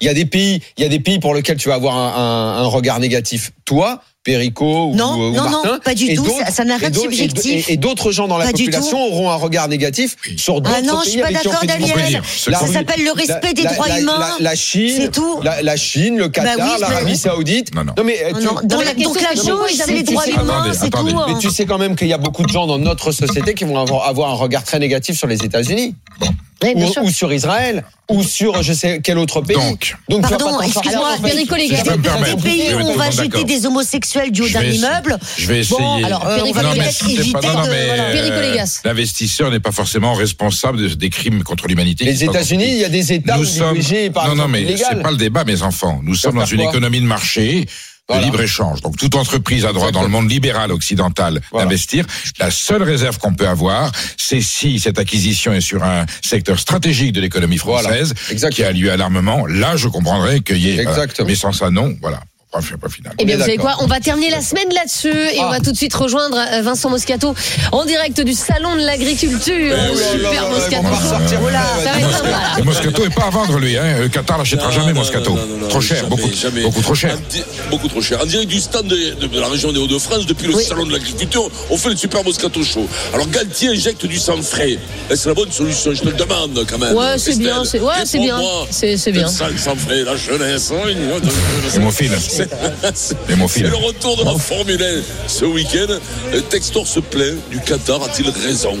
[0.00, 1.96] Il y a des pays, il y a des pays pour lesquels tu vas avoir
[1.96, 3.52] un, un- un regard négatif.
[3.64, 6.88] Toi, Perico ou, Non, ou non, non, Martin, pas du et tout, ça- n'a rien
[6.88, 7.68] et de subjectif.
[7.68, 11.00] Et, d'autres gens dans la Pas population auront un regard négatif sur d'autres Ah non,
[11.00, 12.22] je pays suis pas d'accord, Daniel.
[12.24, 14.18] Ça s'appelle le respect la- des la- droits la- humains.
[14.18, 15.40] La, la Chine, tout.
[15.42, 17.74] La, la Chine, le Qatar, Bah oui, l'Arabie mais- Saoudite.
[17.74, 17.92] Non, non.
[18.02, 21.04] mais euh, tu- Non, donc la- donc chose, c'est les droits humains, c'est tout.
[21.04, 21.38] mais hein.
[21.38, 23.78] tu sais quand même qu'il y a beaucoup de gens dans notre société qui vont
[23.78, 25.94] avoir, avoir un regard très négatif sur les États-Unis.
[27.02, 29.56] Ou, sur Israël, ou sur je sais quel autre pays.
[30.08, 31.16] Donc, Pardon, excuse-moi.
[31.22, 35.18] Perico, les gars, Des pays où on va jeter des homosexuels du haut d'un immeuble.
[35.36, 35.78] Je vais essayer.
[35.78, 38.80] Bon, alors, Euh, euh, Perico Légas.
[38.84, 42.04] L'investisseur n'est pas forcément responsable de- des crimes contre l'humanité.
[42.04, 43.74] Les États-Unis, il y a des États Nous où sommes.
[43.76, 46.00] l'IVG est par non, non, mais c'est pas le débat, mes enfants.
[46.02, 47.66] Nous sommes dans une économie de marché.
[48.06, 48.26] De Voilà.
[48.26, 48.82] libre-échange.
[48.82, 51.64] Donc, toute entreprise a droit dans le monde libéral occidental Voilà.
[51.64, 52.04] d'investir.
[52.38, 57.12] La seule réserve qu'on peut avoir, c'est si cette acquisition est sur un secteur stratégique
[57.12, 58.12] de l'économie française,
[58.50, 59.46] qui a lieu à l'armement.
[59.46, 61.96] Là, je comprendrais qu'il y ait, euh, mais sans ça, non.
[62.02, 62.20] Voilà.
[62.54, 63.12] Point fi- point final.
[63.18, 65.50] Eh bien, vous savez quoi On va terminer la semaine là-dessus et on Ah.
[65.54, 67.34] va tout de suite rejoindre euh, Vincent Moscato
[67.72, 69.74] en direct du salon de l'agriculture.
[69.76, 70.82] Eh oui, Super Moscato.
[70.84, 70.90] pas
[72.54, 72.58] le.
[72.58, 73.76] Le Moscato est pas à vendre, lui.
[73.76, 73.98] Hein.
[74.02, 75.36] Le Qatar n'achètera jamais Moscato.
[75.68, 76.62] trop cher, jamais, beaucoup, jamais.
[76.62, 77.18] beaucoup trop cher.
[77.70, 78.20] Beaucoup trop cher.
[78.22, 80.62] En direct du stand de, de la région des Hauts-de-France, depuis le Oui.
[80.64, 82.86] salon de l'agriculture, on fait le super Moscato Show.
[83.12, 84.78] Alors Galtier injecte du sang frais.
[85.10, 86.94] Et C'est la bonne solution, je te le demande quand même.
[86.94, 88.40] Ouais, c'est bien, c'est- ouais, Et bien.
[88.70, 89.26] C'est- c'est bien.
[89.26, 90.70] Le sang, frais, la jeunesse.
[90.72, 90.88] oh,
[91.74, 92.10] Hémophile.
[92.20, 92.43] C'est Hémophile.
[92.94, 95.86] C'est le retour de la Formule 1 ce week-end.
[96.32, 98.76] Euh, Textor se plaint du Qatar, a-t-il raison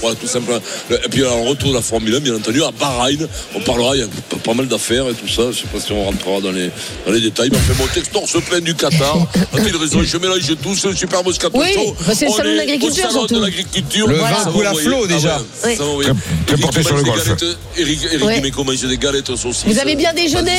[0.00, 0.58] Voilà, tout simplement.
[0.90, 3.26] Le- Et puis, alors, le retour de la Formule 1, bien entendu, à Bahreïn.
[3.54, 4.08] On parlera, il y a
[4.44, 5.50] pas mal d'affaires et tout ça.
[5.52, 6.70] Je sais pas si on rentrera dans les,
[7.06, 7.48] dans les détails.
[7.50, 9.16] Mais enfin, bon, Textor se plaint du Qatar.
[9.54, 11.96] A-t-il raison Je mélange tout, c'est le super Moscato Oui, Show.
[12.06, 13.34] bah, c'est le On salon de l'agriculture, surtout.
[13.34, 14.06] de l'agriculture.
[14.06, 15.36] Le Voilà, vin coule à flot, Ah déjà.
[15.38, 15.76] ouais, Oui.
[15.76, 16.14] ça va.
[16.46, 17.24] Très- porté sur le golf.
[17.24, 18.34] galettes, Eric, Eric Ouais.
[18.40, 19.64] Dimeco mange des galettes saucisses.
[19.66, 20.52] Vous avez bien déjeuné.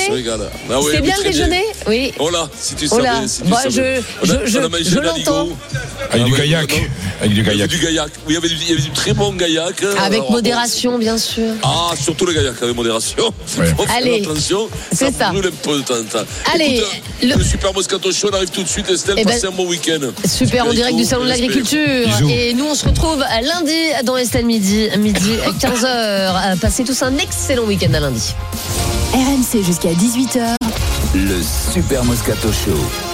[0.70, 2.14] Ah ouais, C'est mais bien déjeuné Oui.
[2.58, 3.72] Si tu Oh savais, si tu bah, savais.
[3.74, 5.32] je- On a- je- on a je- mangé je de l'aligot.
[5.32, 5.50] l'entends.
[6.12, 6.72] Avec Ah du gaillac.
[6.72, 6.78] non.
[7.22, 7.70] Avec du gaillac.
[7.70, 8.10] du gaillac.
[8.26, 9.84] Oui, il y avait du, il y avait du très bon gaillac.
[9.84, 9.88] hein.
[10.04, 11.54] Avec Alors, modération, bien sûr.
[11.64, 13.26] Ah, surtout le gaillac avec modération.
[13.58, 13.66] Ouais.
[13.78, 14.68] Faut faire Allez, attention.
[14.92, 15.30] c'est ça.
[15.30, 16.26] brûle un peu de temps en temps.
[16.54, 16.88] Allez, Écoute,
[17.24, 17.44] le- le...
[17.44, 18.90] Super Moscato Show on arrive tout de suite.
[18.90, 20.00] Estelle, Eh ben, passez un bon week-end.
[20.28, 21.80] Super, en direct du salon de l'agriculture.
[22.30, 23.74] Et nous, on se retrouve lundi
[24.04, 26.58] dans Estelle Midi, midi 15h.
[26.60, 28.34] Passez tous un excellent week-end à lundi.
[29.14, 30.56] RMC jusqu'à 18h.
[31.16, 33.09] Le Super Moscato Show.